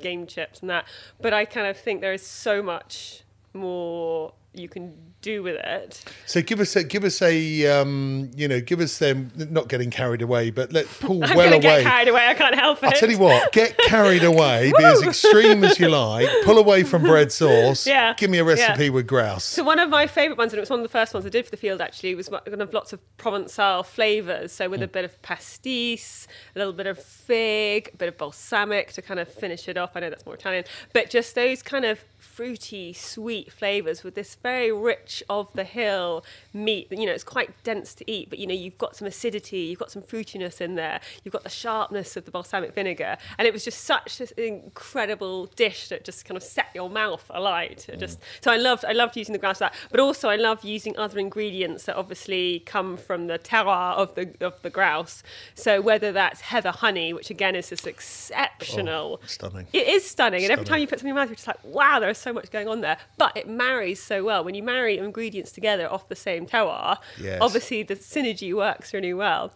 game 0.00 0.26
chips 0.26 0.60
and 0.60 0.70
that. 0.70 0.86
But 1.20 1.32
I 1.32 1.44
kind 1.44 1.66
of 1.66 1.76
think 1.76 2.00
there 2.00 2.12
is 2.12 2.26
so 2.26 2.62
much 2.62 3.22
more 3.54 4.32
you 4.52 4.68
can 4.68 5.11
do 5.22 5.42
with 5.42 5.56
it. 5.56 6.04
So 6.26 6.42
give 6.42 6.60
us 6.60 6.76
a 6.76 6.84
give 6.84 7.04
us 7.04 7.22
a 7.22 7.66
um, 7.66 8.30
you 8.36 8.48
know 8.48 8.60
give 8.60 8.80
us 8.80 8.98
them 8.98 9.30
not 9.36 9.68
getting 9.68 9.90
carried 9.90 10.20
away, 10.22 10.50
but 10.50 10.72
let 10.72 10.86
pull 11.00 11.24
I'm 11.24 11.36
well 11.36 11.48
away. 11.52 11.60
get 11.60 11.82
carried 11.84 12.08
away. 12.08 12.26
I 12.26 12.34
can't 12.34 12.54
help 12.54 12.78
it. 12.82 12.84
I'll 12.86 12.92
tell 12.92 13.10
you 13.10 13.18
what, 13.18 13.52
get 13.52 13.76
carried 13.78 14.24
away, 14.24 14.72
be 14.76 14.84
as 14.84 15.02
extreme 15.06 15.64
as 15.64 15.78
you 15.80 15.88
like, 15.88 16.28
pull 16.44 16.58
away 16.58 16.82
from 16.84 17.02
bread 17.02 17.32
sauce. 17.40 17.86
Yeah, 17.86 18.14
Give 18.16 18.28
me 18.30 18.38
a 18.38 18.44
recipe 18.44 18.84
yeah. 18.84 18.90
with 18.90 19.06
grouse. 19.06 19.44
So 19.44 19.64
one 19.64 19.78
of 19.78 19.88
my 19.88 20.06
favourite 20.06 20.38
ones, 20.38 20.52
and 20.52 20.58
it 20.58 20.62
was 20.62 20.70
one 20.70 20.80
of 20.80 20.84
the 20.84 20.88
first 20.90 21.14
ones 21.14 21.24
I 21.24 21.28
did 21.28 21.44
for 21.44 21.50
the 21.52 21.56
field 21.56 21.80
actually, 21.80 22.14
was 22.14 22.28
kind 22.28 22.60
of 22.60 22.72
lots 22.74 22.92
of 22.92 23.00
Provençal 23.18 23.86
flavours. 23.86 24.52
So 24.52 24.68
with 24.68 24.80
Hmm. 24.80 24.84
a 24.84 24.88
bit 24.88 25.04
of 25.04 25.20
pastis, 25.22 26.26
a 26.54 26.58
little 26.58 26.72
bit 26.72 26.86
of 26.86 26.98
fig, 26.98 27.90
a 27.94 27.96
bit 27.96 28.08
of 28.08 28.18
balsamic 28.18 28.92
to 28.92 29.02
kind 29.02 29.20
of 29.20 29.28
finish 29.28 29.68
it 29.68 29.76
off. 29.76 29.90
I 29.94 30.00
know 30.00 30.10
that's 30.10 30.26
more 30.26 30.34
Italian, 30.34 30.64
but 30.92 31.08
just 31.10 31.34
those 31.34 31.62
kind 31.62 31.84
of 31.84 32.00
fruity, 32.18 32.92
sweet 32.92 33.52
flavours 33.52 34.02
with 34.02 34.14
this 34.14 34.34
very 34.36 34.72
rich 34.72 35.11
of 35.28 35.52
the 35.54 35.64
hill 35.64 36.24
meat. 36.52 36.88
You 36.90 37.06
know, 37.06 37.12
it's 37.12 37.24
quite 37.24 37.50
dense 37.64 37.94
to 37.94 38.10
eat, 38.10 38.30
but 38.30 38.38
you 38.38 38.46
know, 38.46 38.54
you've 38.54 38.78
got 38.78 38.96
some 38.96 39.06
acidity, 39.06 39.58
you've 39.58 39.78
got 39.78 39.90
some 39.90 40.02
fruitiness 40.02 40.60
in 40.60 40.74
there, 40.74 41.00
you've 41.24 41.32
got 41.32 41.42
the 41.42 41.50
sharpness 41.50 42.16
of 42.16 42.24
the 42.24 42.30
balsamic 42.30 42.74
vinegar, 42.74 43.16
and 43.38 43.46
it 43.46 43.52
was 43.52 43.64
just 43.64 43.84
such 43.84 44.20
an 44.20 44.28
incredible 44.36 45.46
dish 45.46 45.88
that 45.88 46.04
just 46.04 46.24
kind 46.24 46.36
of 46.36 46.42
set 46.42 46.68
your 46.74 46.88
mouth 46.88 47.24
alight. 47.30 47.86
It 47.88 47.98
just 47.98 48.20
mm. 48.20 48.24
so 48.40 48.50
I 48.50 48.56
loved 48.56 48.84
I 48.84 48.92
loved 48.92 49.16
using 49.16 49.32
the 49.32 49.38
grouse 49.38 49.58
for 49.58 49.64
that, 49.64 49.74
but 49.90 50.00
also 50.00 50.28
I 50.28 50.36
love 50.36 50.64
using 50.64 50.96
other 50.96 51.18
ingredients 51.18 51.84
that 51.84 51.96
obviously 51.96 52.60
come 52.60 52.96
from 52.96 53.26
the 53.26 53.38
terroir 53.38 53.94
of 53.96 54.14
the 54.14 54.34
of 54.40 54.60
the 54.62 54.70
grouse. 54.70 55.22
So 55.54 55.80
whether 55.80 56.12
that's 56.12 56.40
heather 56.40 56.70
honey, 56.70 57.12
which 57.12 57.30
again 57.30 57.54
is 57.54 57.68
just 57.68 57.86
exceptional. 57.86 59.20
Oh, 59.22 59.26
stunning. 59.26 59.66
It 59.72 59.88
is 59.88 60.08
stunning, 60.08 60.42
and 60.42 60.52
every 60.52 60.64
time 60.64 60.80
you 60.80 60.86
put 60.86 61.00
something 61.00 61.10
in 61.10 61.16
your 61.16 61.22
mouth, 61.22 61.28
you're 61.28 61.36
just 61.36 61.46
like, 61.46 61.62
wow, 61.64 61.98
there 62.00 62.10
is 62.10 62.18
so 62.18 62.32
much 62.32 62.50
going 62.50 62.68
on 62.68 62.80
there. 62.80 62.98
But 63.18 63.36
it 63.36 63.48
marries 63.48 64.02
so 64.02 64.24
well 64.24 64.44
when 64.44 64.54
you 64.54 64.62
marry 64.62 64.98
ingredients 65.02 65.52
together 65.52 65.90
off 65.90 66.08
the 66.08 66.16
same 66.16 66.46
terroir. 66.46 66.98
Yes. 67.20 67.38
Obviously, 67.40 67.82
the 67.82 67.96
synergy 67.96 68.54
works 68.54 68.94
really 68.94 69.14
well. 69.14 69.52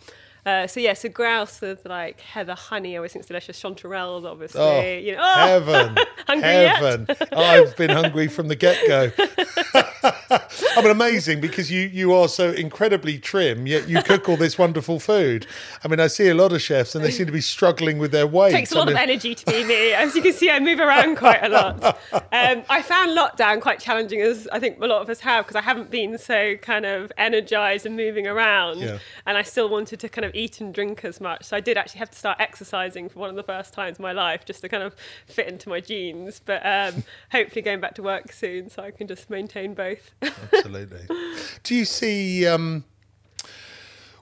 Uh, 0.46 0.64
so 0.64 0.78
yeah, 0.78 0.92
so 0.94 1.08
grouse 1.08 1.60
with 1.60 1.84
like 1.84 2.20
heather 2.20 2.54
honey, 2.54 2.94
I 2.94 2.98
always 2.98 3.12
think 3.12 3.22
it's 3.22 3.28
delicious. 3.28 3.60
Chanterelles, 3.60 4.24
obviously. 4.24 4.60
Oh, 4.60 4.98
you 4.98 5.16
know, 5.16 5.20
oh, 5.20 5.46
heaven, 5.46 5.96
heaven! 6.40 7.06
I've 7.32 7.76
been 7.76 7.90
hungry 7.90 8.28
from 8.28 8.46
the 8.46 8.54
get 8.54 8.78
go. 8.86 9.10
I 10.30 10.82
mean, 10.82 10.90
amazing 10.90 11.40
because 11.40 11.70
you 11.70 11.80
you 11.80 12.12
are 12.14 12.28
so 12.28 12.50
incredibly 12.50 13.18
trim, 13.18 13.66
yet 13.66 13.88
you 13.88 14.00
cook 14.02 14.28
all 14.28 14.36
this 14.36 14.56
wonderful 14.56 15.00
food. 15.00 15.46
I 15.82 15.88
mean, 15.88 15.98
I 15.98 16.06
see 16.06 16.28
a 16.28 16.34
lot 16.34 16.52
of 16.52 16.62
chefs 16.62 16.94
and 16.94 17.04
they 17.04 17.10
seem 17.10 17.26
to 17.26 17.32
be 17.32 17.40
struggling 17.40 17.98
with 17.98 18.12
their 18.12 18.26
weight. 18.26 18.52
takes 18.52 18.70
a 18.70 18.76
lot 18.76 18.88
of 18.88 18.94
mean, 18.94 19.02
energy 19.02 19.34
to 19.34 19.46
be 19.46 19.64
me. 19.64 19.92
As 19.94 20.14
you 20.14 20.22
can 20.22 20.32
see, 20.32 20.48
I 20.50 20.60
move 20.60 20.78
around 20.78 21.16
quite 21.16 21.42
a 21.42 21.48
lot. 21.48 21.82
Um, 22.12 22.62
I 22.68 22.82
found 22.82 23.16
lockdown 23.16 23.60
quite 23.60 23.80
challenging, 23.80 24.20
as 24.20 24.46
I 24.52 24.60
think 24.60 24.80
a 24.80 24.86
lot 24.86 25.02
of 25.02 25.08
us 25.10 25.20
have, 25.20 25.44
because 25.44 25.56
I 25.56 25.62
haven't 25.62 25.90
been 25.90 26.18
so 26.18 26.56
kind 26.56 26.86
of 26.86 27.10
energized 27.18 27.84
and 27.86 27.96
moving 27.96 28.26
around, 28.26 28.78
Yeah. 28.78 28.98
and 29.26 29.36
I 29.36 29.42
still 29.42 29.68
wanted 29.68 29.98
to 30.00 30.08
kind 30.08 30.24
of 30.24 30.35
eat 30.36 30.60
and 30.60 30.72
drink 30.72 31.04
as 31.04 31.20
much. 31.20 31.44
So 31.44 31.56
I 31.56 31.60
did 31.60 31.76
actually 31.76 32.00
have 32.00 32.10
to 32.10 32.18
start 32.18 32.40
exercising 32.40 33.08
for 33.08 33.18
one 33.18 33.30
of 33.30 33.36
the 33.36 33.42
first 33.42 33.72
times 33.72 33.98
in 33.98 34.02
my 34.02 34.12
life, 34.12 34.44
just 34.44 34.60
to 34.62 34.68
kind 34.68 34.82
of 34.82 34.94
fit 35.26 35.48
into 35.48 35.68
my 35.68 35.80
jeans. 35.80 36.40
But 36.44 36.64
um, 36.64 37.04
hopefully, 37.32 37.62
going 37.62 37.80
back 37.80 37.94
to 37.96 38.02
work 38.02 38.32
soon, 38.32 38.68
so 38.70 38.82
I 38.82 38.90
can 38.90 39.06
just 39.06 39.30
maintain 39.30 39.74
both. 39.74 40.12
Absolutely. 40.22 41.06
Do 41.62 41.74
you 41.74 41.84
see? 41.84 42.46
Um, 42.46 42.84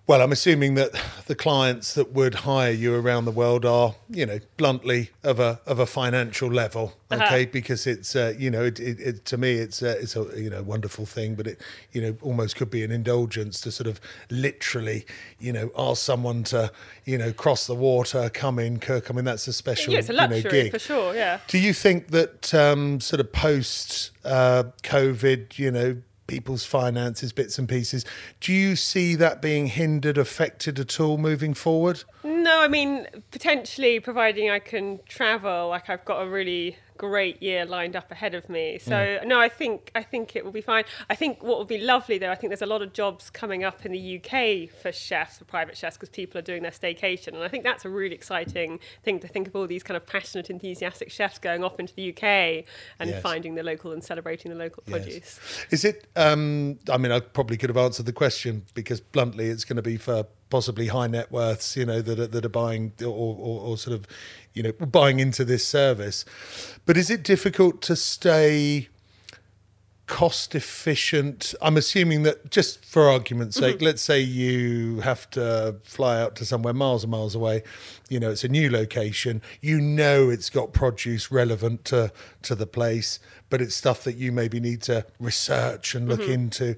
Well, 0.06 0.20
I'm 0.20 0.32
assuming 0.32 0.74
that 0.74 0.90
the 1.28 1.34
clients 1.34 1.94
that 1.94 2.12
would 2.12 2.34
hire 2.34 2.70
you 2.70 2.94
around 2.94 3.24
the 3.24 3.30
world 3.30 3.64
are, 3.64 3.94
you 4.10 4.26
know, 4.26 4.38
bluntly 4.58 5.08
of 5.22 5.40
a 5.40 5.60
of 5.64 5.78
a 5.78 5.86
financial 5.86 6.50
level, 6.52 6.92
Uh-huh. 7.10 7.24
okay? 7.24 7.46
Because 7.46 7.86
it's, 7.86 8.14
uh, 8.14 8.34
you 8.38 8.50
know, 8.50 8.64
it, 8.64 8.78
it, 8.78 9.00
it, 9.00 9.24
to 9.24 9.38
me, 9.38 9.52
it's 9.54 9.82
uh, 9.82 9.96
it's 9.98 10.14
a 10.14 10.26
you 10.36 10.50
know 10.50 10.62
wonderful 10.62 11.06
thing, 11.06 11.34
but 11.36 11.46
it, 11.46 11.58
you 11.92 12.02
know, 12.02 12.16
almost 12.20 12.54
could 12.56 12.70
be 12.70 12.84
an 12.84 12.90
indulgence 12.90 13.62
to 13.62 13.70
sort 13.70 13.86
of 13.86 13.98
literally, 14.28 15.06
you 15.38 15.54
know, 15.54 15.70
ask 15.74 16.02
someone 16.02 16.44
to, 16.44 16.70
you 17.06 17.16
know, 17.16 17.32
cross 17.32 17.66
the 17.66 17.74
water, 17.74 18.28
come 18.28 18.58
in, 18.58 18.80
Kirk. 18.80 19.10
I 19.10 19.14
mean, 19.14 19.24
that's 19.24 19.48
a 19.48 19.54
special, 19.54 19.94
Yeah, 19.94 20.00
it's 20.00 20.10
a 20.10 20.12
you 20.12 20.18
know, 20.18 20.26
luxury 20.26 20.50
gig. 20.64 20.72
for 20.72 20.78
sure. 20.78 21.14
Yeah. 21.14 21.38
Do 21.48 21.56
you 21.58 21.72
think 21.72 22.08
that 22.08 22.52
um, 22.52 23.00
sort 23.00 23.20
of 23.20 23.32
post 23.32 24.10
uh, 24.22 24.64
COVID, 24.82 25.58
you 25.58 25.70
know, 25.70 25.96
people's 26.26 26.64
finances, 26.64 27.32
bits 27.32 27.58
and 27.58 27.68
pieces, 27.68 28.04
do 28.40 28.52
you 28.52 28.76
see 28.76 29.14
that 29.16 29.42
being 29.42 29.66
hindered, 29.66 30.18
affected 30.18 30.78
at 30.78 30.98
all 31.00 31.18
moving 31.18 31.54
forward? 31.54 32.04
No, 32.22 32.60
I 32.60 32.68
mean 32.68 33.06
potentially, 33.30 34.00
providing 34.00 34.50
I 34.50 34.58
can 34.58 35.00
travel. 35.08 35.68
Like 35.68 35.90
I've 35.90 36.04
got 36.04 36.22
a 36.22 36.28
really 36.28 36.76
great 36.96 37.42
year 37.42 37.64
lined 37.64 37.96
up 37.96 38.10
ahead 38.12 38.34
of 38.34 38.48
me. 38.48 38.78
So 38.78 38.94
Mm. 38.94 39.26
no, 39.26 39.40
I 39.40 39.48
think 39.48 39.90
I 39.94 40.02
think 40.02 40.36
it 40.36 40.44
will 40.44 40.52
be 40.52 40.60
fine. 40.60 40.84
I 41.10 41.14
think 41.16 41.42
what 41.42 41.58
would 41.58 41.66
be 41.68 41.78
lovely 41.78 42.18
though, 42.18 42.30
I 42.30 42.36
think 42.36 42.50
there's 42.50 42.62
a 42.62 42.66
lot 42.66 42.82
of 42.82 42.92
jobs 42.92 43.30
coming 43.30 43.64
up 43.64 43.84
in 43.84 43.90
the 43.92 43.98
UK 44.18 44.68
for 44.70 44.92
chefs, 44.92 45.38
for 45.38 45.44
private 45.44 45.76
chefs, 45.76 45.96
because 45.96 46.10
people 46.10 46.38
are 46.38 46.42
doing 46.42 46.62
their 46.62 46.70
staycation, 46.70 47.28
and 47.34 47.42
I 47.42 47.48
think 47.48 47.64
that's 47.64 47.84
a 47.84 47.88
really 47.88 48.14
exciting 48.14 48.78
thing 49.02 49.18
to 49.20 49.28
think 49.28 49.48
of 49.48 49.56
all 49.56 49.66
these 49.66 49.82
kind 49.82 49.96
of 49.96 50.06
passionate, 50.06 50.50
enthusiastic 50.50 51.10
chefs 51.10 51.38
going 51.38 51.64
off 51.64 51.80
into 51.80 51.94
the 51.94 52.10
UK 52.10 52.64
and 53.00 53.10
Yes. 53.10 53.20
finding 53.22 53.54
the 53.56 53.62
local 53.62 53.92
and 53.92 54.02
celebrating 54.04 54.50
the 54.52 54.56
local 54.56 54.82
Yes. 54.86 55.02
produce. 55.02 55.40
Is 55.70 55.84
it? 55.84 56.06
Um, 56.16 56.78
I 56.88 56.96
mean, 56.98 57.10
I 57.12 57.20
probably 57.20 57.56
could 57.56 57.70
have 57.70 57.76
answered 57.76 58.06
the 58.06 58.12
question 58.12 58.66
because 58.74 59.00
bluntly, 59.00 59.46
it's 59.48 59.64
going 59.64 59.76
to 59.76 59.82
be 59.82 59.96
for 59.96 60.26
possibly 60.50 60.86
high 60.86 61.08
net 61.08 61.32
worths, 61.32 61.76
you 61.76 61.84
know, 61.84 62.00
that 62.00 62.18
are, 62.20 62.26
that 62.28 62.44
are 62.44 62.48
buying 62.48 62.92
or, 63.00 63.06
or, 63.06 63.60
or 63.70 63.76
sort 63.76 63.94
of, 63.96 64.06
you 64.54 64.62
know, 64.62 64.72
buying 64.72 65.20
into 65.20 65.44
this 65.44 65.66
service. 65.66 66.24
But 66.86 66.96
is 66.96 67.10
it 67.10 67.22
difficult 67.22 67.82
to 67.82 67.96
stay? 67.96 68.88
cost 70.06 70.54
efficient 70.54 71.54
i'm 71.62 71.78
assuming 71.78 72.24
that 72.24 72.50
just 72.50 72.84
for 72.84 73.08
argument's 73.08 73.56
sake 73.56 73.76
mm-hmm. 73.76 73.86
let's 73.86 74.02
say 74.02 74.20
you 74.20 75.00
have 75.00 75.28
to 75.30 75.76
fly 75.82 76.20
out 76.20 76.36
to 76.36 76.44
somewhere 76.44 76.74
miles 76.74 77.04
and 77.04 77.10
miles 77.10 77.34
away 77.34 77.62
you 78.10 78.20
know 78.20 78.30
it's 78.30 78.44
a 78.44 78.48
new 78.48 78.70
location 78.70 79.40
you 79.62 79.80
know 79.80 80.28
it's 80.28 80.50
got 80.50 80.74
produce 80.74 81.32
relevant 81.32 81.86
to 81.86 82.12
to 82.42 82.54
the 82.54 82.66
place 82.66 83.18
but 83.48 83.62
it's 83.62 83.74
stuff 83.74 84.04
that 84.04 84.16
you 84.16 84.30
maybe 84.30 84.60
need 84.60 84.82
to 84.82 85.06
research 85.18 85.94
and 85.94 86.06
look 86.06 86.20
mm-hmm. 86.20 86.32
into 86.32 86.76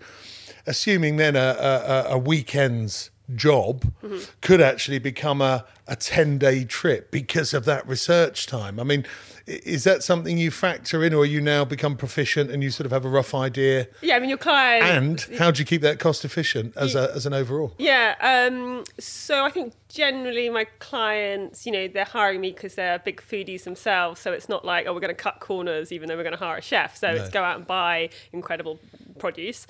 assuming 0.64 1.16
then 1.16 1.34
a, 1.34 1.56
a, 1.58 2.12
a- 2.12 2.14
a 2.14 2.18
weekend's 2.18 3.10
job 3.34 3.92
could 4.40 4.60
actually 4.60 4.98
become 4.98 5.40
a, 5.42 5.64
a 5.86 5.96
10 5.96 6.38
day 6.38 6.64
trip 6.64 7.10
because 7.10 7.52
of 7.52 7.64
that 7.64 7.86
research 7.88 8.46
time. 8.46 8.78
I 8.78 8.84
mean, 8.84 9.04
is 9.46 9.84
that 9.84 10.02
something 10.02 10.38
you 10.38 10.50
factor 10.50 11.04
in, 11.04 11.14
or 11.14 11.24
you 11.24 11.40
now 11.40 11.64
become 11.64 11.96
proficient 11.96 12.50
and 12.50 12.62
you 12.64 12.70
sort 12.70 12.84
of 12.86 12.92
have 12.92 13.04
a 13.04 13.08
rough 13.08 13.32
idea? 13.34 13.86
Yeah, 14.02 14.16
I 14.16 14.18
mean 14.18 14.28
your 14.28 14.38
client 14.38 14.84
And 15.28 15.38
how 15.38 15.50
do 15.52 15.60
you 15.60 15.64
keep 15.64 15.82
that 15.82 15.98
cost 16.00 16.24
efficient 16.24 16.76
as, 16.76 16.94
a, 16.96 17.12
as 17.14 17.26
an 17.26 17.32
overall? 17.32 17.72
Yeah. 17.78 18.14
Um, 18.20 18.84
so 18.98 19.44
I 19.44 19.50
think 19.50 19.74
generally 19.88 20.48
my 20.50 20.64
clients, 20.80 21.64
you 21.64 21.70
know, 21.72 21.86
they're 21.86 22.04
hiring 22.04 22.40
me 22.40 22.50
because 22.50 22.74
they're 22.74 22.98
big 22.98 23.20
foodies 23.22 23.62
themselves. 23.64 24.20
So 24.20 24.32
it's 24.32 24.48
not 24.48 24.64
like, 24.64 24.86
oh, 24.86 24.92
we're 24.94 25.00
going 25.00 25.14
to 25.14 25.22
cut 25.22 25.38
corners 25.40 25.92
even 25.92 26.08
though 26.08 26.16
we're 26.16 26.24
going 26.24 26.36
to 26.36 26.44
hire 26.44 26.58
a 26.58 26.62
chef. 26.62 26.96
So 26.96 27.12
No. 27.14 27.22
it's 27.22 27.30
go 27.30 27.42
out 27.44 27.56
and 27.56 27.66
buy 27.66 28.10
incredible 28.32 28.80
produce. 29.18 29.66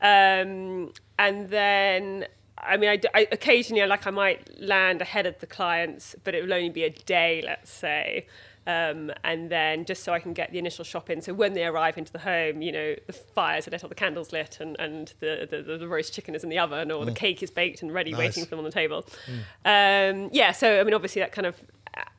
Um, 0.00 0.92
and 1.18 1.50
then, 1.50 2.26
I 2.62 2.76
mean, 2.76 2.90
I, 2.90 3.00
I- 3.14 3.28
occasionally, 3.32 3.84
like, 3.86 4.06
I 4.06 4.10
might 4.10 4.60
land 4.60 5.00
ahead 5.02 5.26
of 5.26 5.38
the 5.40 5.46
clients, 5.46 6.14
but 6.24 6.34
it 6.34 6.42
will 6.42 6.52
only 6.52 6.70
be 6.70 6.84
a 6.84 6.90
day, 6.90 7.42
let's 7.44 7.70
say. 7.70 8.26
Um, 8.66 9.10
and 9.24 9.50
then 9.50 9.84
just 9.86 10.04
so 10.04 10.12
I 10.12 10.20
can 10.20 10.32
get 10.34 10.52
the 10.52 10.58
initial 10.58 10.84
shop 10.84 11.08
in. 11.10 11.22
So 11.22 11.32
when 11.32 11.54
they 11.54 11.64
arrive 11.64 11.96
into 11.96 12.12
the 12.12 12.18
home, 12.18 12.60
you 12.60 12.70
know, 12.70 12.94
the 13.06 13.12
fires 13.12 13.66
are 13.66 13.70
lit 13.70 13.82
or 13.82 13.88
the 13.88 13.94
candles 13.94 14.32
lit 14.32 14.58
and, 14.60 14.76
and 14.78 15.12
the, 15.20 15.48
the, 15.50 15.78
the 15.78 15.88
roast 15.88 16.12
chicken 16.12 16.34
is 16.34 16.44
in 16.44 16.50
the 16.50 16.58
oven 16.58 16.90
or 16.92 17.04
the 17.06 17.12
cake 17.12 17.42
is 17.42 17.50
baked 17.50 17.80
and 17.82 17.92
ready 17.92 18.12
Nice. 18.12 18.18
waiting 18.18 18.44
for 18.44 18.50
them 18.50 18.58
on 18.60 18.64
the 18.66 18.70
table. 18.70 19.06
Um, 19.64 20.28
yeah, 20.32 20.52
so 20.52 20.78
I 20.78 20.84
mean, 20.84 20.94
obviously 20.94 21.20
that 21.20 21.32
kind 21.32 21.46
of 21.46 21.56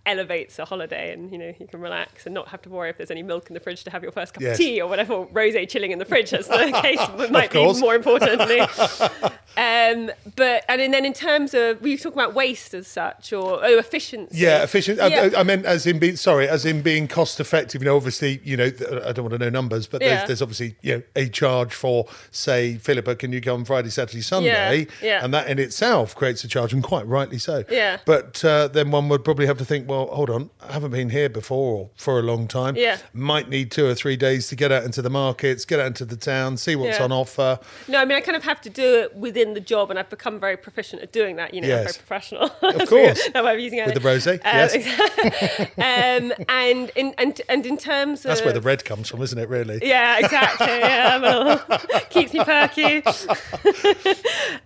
elevates 0.06 0.58
a 0.58 0.66
holiday 0.66 1.14
and, 1.14 1.32
you 1.32 1.38
know, 1.38 1.54
you 1.60 1.68
can 1.68 1.80
relax 1.80 2.26
and 2.26 2.34
not 2.34 2.48
have 2.48 2.62
to 2.64 2.70
worry 2.70 2.90
if 2.90 2.98
there's 2.98 3.12
any 3.12 3.22
milk 3.22 3.50
in 3.50 3.54
the 3.54 3.60
fridge 3.60 3.84
to 3.84 3.92
have 3.92 4.02
your 4.02 4.12
first 4.12 4.34
cup 4.34 4.42
Yes. 4.42 4.54
of 4.54 4.58
tea 4.58 4.82
or 4.82 4.90
whatever, 4.90 5.14
or 5.14 5.28
rosé 5.28 5.70
chilling 5.70 5.92
in 5.92 6.00
the 6.00 6.06
fridge 6.06 6.34
as 6.34 6.48
the 6.48 6.80
case 6.82 7.00
might 7.32 7.52
be 7.52 7.80
more 7.80 7.94
importantly. 7.96 8.60
um, 9.58 10.10
but, 10.36 10.64
and 10.68 10.94
then 10.94 11.06
in 11.06 11.14
terms 11.14 11.54
of, 11.54 11.82
we 11.82 11.98
talk 11.98 12.14
about 12.14 12.34
waste 12.34 12.74
as 12.74 12.88
such 12.88 13.32
or 13.34 13.64
oh, 13.64 13.78
efficiency. 13.78 14.38
Yeah, 14.38 14.64
efficient. 14.64 15.00
I- 15.00 15.08
Yeah. 15.08 15.30
I, 15.36 15.42
I 15.42 15.44
meant 15.44 15.66
as 15.66 15.86
in 15.86 16.00
being 16.00 16.16
sorry, 16.16 16.48
as 16.48 16.66
in 16.66 16.82
being 16.82 17.08
cost 17.08 17.40
effective. 17.40 17.82
You 17.82 17.86
know, 17.90 17.96
obviously, 17.96 18.42
you 18.44 18.58
know, 18.58 18.66
I 19.06 19.12
don't 19.12 19.20
want 19.26 19.34
to 19.34 19.38
know 19.40 19.50
numbers, 19.50 19.88
but 19.88 20.02
Yeah. 20.02 20.16
there's, 20.16 20.28
there's 20.28 20.42
obviously 20.42 20.76
you 20.82 20.96
know 20.98 21.04
a 21.16 21.28
charge 21.28 21.74
for 21.74 22.08
say 22.32 22.78
Philippa, 22.78 23.16
can 23.16 23.32
you 23.34 23.42
go 23.42 23.54
on 23.54 23.66
Friday, 23.66 23.90
Saturday, 23.90 24.22
Sunday? 24.22 24.88
yeah. 25.02 25.24
And 25.24 25.34
that 25.34 25.48
in 25.48 25.60
itself 25.60 26.16
creates 26.16 26.44
a 26.44 26.48
charge, 26.48 26.74
and 26.74 26.82
quite 26.84 27.06
rightly 27.06 27.38
so. 27.38 27.64
Yeah. 27.70 27.98
But 28.06 28.44
uh, 28.44 28.68
then 28.70 28.90
one 28.92 29.10
would 29.10 29.24
probably 29.24 29.46
have 29.48 29.58
to 29.58 29.66
think, 29.66 29.88
well, 29.90 30.01
hold 30.08 30.30
on, 30.30 30.50
I 30.62 30.74
haven't 30.74 30.92
been 30.92 31.10
here 31.10 31.30
before 31.30 31.74
or 31.80 31.90
for 31.96 32.20
a 32.20 32.22
long 32.22 32.48
time. 32.48 32.76
Yeah. 32.76 32.98
Might 33.14 33.50
need 33.50 33.72
two 33.72 33.86
or 33.86 33.94
three 33.96 34.16
days 34.18 34.48
to 34.50 34.56
get 34.56 34.72
out 34.72 34.84
into 34.84 35.02
the 35.02 35.10
markets, 35.10 35.66
get 35.66 35.80
out 35.80 35.88
into 35.88 36.06
the 36.06 36.16
town, 36.18 36.58
see 36.58 36.76
what's 36.76 36.98
Yeah. 36.98 37.04
on 37.06 37.12
offer. 37.12 37.60
No, 37.88 38.00
I 38.00 38.06
mean, 38.06 38.18
I 38.18 38.22
kind 38.22 38.36
of 38.36 38.44
have 38.44 38.62
to 38.62 38.70
do 38.70 39.00
it 39.02 39.16
within 39.16 39.54
the 39.54 39.60
job, 39.60 39.90
and 39.90 40.00
I've 40.00 40.10
become 40.10 40.40
very 40.40 40.58
proficient 40.58 41.02
at 41.02 41.12
doing 41.12 41.36
that. 41.38 41.54
You 41.54 41.62
know, 41.62 41.68
Yes. 41.68 41.84
very 41.84 42.06
professional. 42.06 42.44
Of 42.62 42.90
course. 42.90 43.30
that 43.34 43.44
way 43.44 43.52
I'm 43.52 43.60
using 43.60 43.84
With 43.86 43.94
the 43.96 44.00
rosé, 44.00 44.40
yes. 44.44 44.76
um, 45.78 46.34
and 46.50 46.92
in 46.96 47.14
and 47.18 47.42
and 47.50 47.66
in 47.66 47.78
terms 47.78 48.20
of 48.26 48.30
That's 48.30 48.44
where 48.44 48.54
the 48.54 48.62
red 48.62 48.86
comes 48.86 49.10
from, 49.10 49.22
isn't 49.22 49.38
it? 49.38 49.50
Really. 49.50 49.80
yeah, 49.84 50.20
exactly. 50.20 50.68
Yeah, 50.82 51.18
well, 51.20 51.58
keeps 52.10 52.34
me 52.34 52.44
perky. 52.44 53.04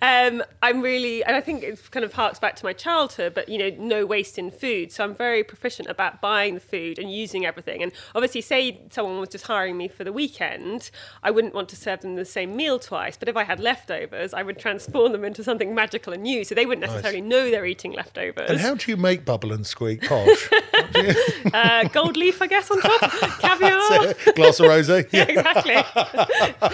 um, 0.01 0.43
I'm 0.61 0.81
really, 0.81 1.23
and 1.23 1.35
I 1.35 1.41
think 1.41 1.63
it 1.63 1.91
kind 1.91 2.03
of 2.05 2.13
harks 2.13 2.39
back 2.39 2.55
to 2.57 2.65
my 2.65 2.73
childhood, 2.73 3.33
but 3.33 3.49
you 3.49 3.57
know, 3.57 3.69
no 3.77 4.05
waste 4.05 4.37
in 4.37 4.51
food. 4.51 4.91
So 4.91 5.03
I'm 5.03 5.14
very 5.15 5.43
proficient 5.43 5.89
about 5.89 6.21
buying 6.21 6.53
the 6.53 6.59
food 6.59 6.99
and 6.99 7.11
using 7.11 7.45
everything. 7.45 7.81
And 7.83 7.91
obviously, 8.13 8.41
say 8.41 8.81
someone 8.91 9.19
was 9.19 9.29
just 9.29 9.45
hiring 9.47 9.77
me 9.77 9.87
for 9.87 10.03
the 10.03 10.13
weekend, 10.13 10.89
I 11.23 11.31
wouldn't 11.31 11.53
want 11.53 11.69
to 11.69 11.75
serve 11.75 12.01
them 12.01 12.15
the 12.15 12.25
same 12.25 12.55
meal 12.55 12.79
twice. 12.79 13.17
But 13.17 13.29
if 13.29 13.37
I 13.37 13.43
had 13.43 13.59
leftovers, 13.59 14.33
I 14.33 14.43
would 14.43 14.59
transform 14.59 15.11
them 15.11 15.23
into 15.23 15.43
something 15.43 15.73
magical 15.75 16.13
and 16.13 16.23
new, 16.23 16.43
so 16.43 16.55
they 16.55 16.65
wouldn't 16.65 16.85
necessarily 16.85 17.21
know 17.21 17.49
they're 17.51 17.65
eating 17.65 17.93
leftovers. 17.93 18.49
And 18.49 18.59
how 18.59 18.75
do 18.75 18.91
you 18.91 18.97
make 18.97 19.25
bubble 19.25 19.51
and 19.53 19.65
squeak 19.65 20.01
posh? 20.03 20.49
uh, 21.53 21.83
gold 21.89 22.17
leaf, 22.17 22.41
I 22.41 22.47
guess, 22.47 22.69
on 22.71 22.81
top, 22.81 23.01
caviar. 23.39 24.13
Glass 24.35 24.59
of 24.59 24.67
rosé. 24.67 25.05
Yeah. 25.15 25.23
exactly. 25.29 25.75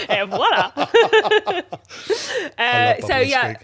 Et 0.10 0.26
voila. 0.26 0.72
Uh, 2.58 2.96
so 3.08 3.18
yeah. 3.18 3.56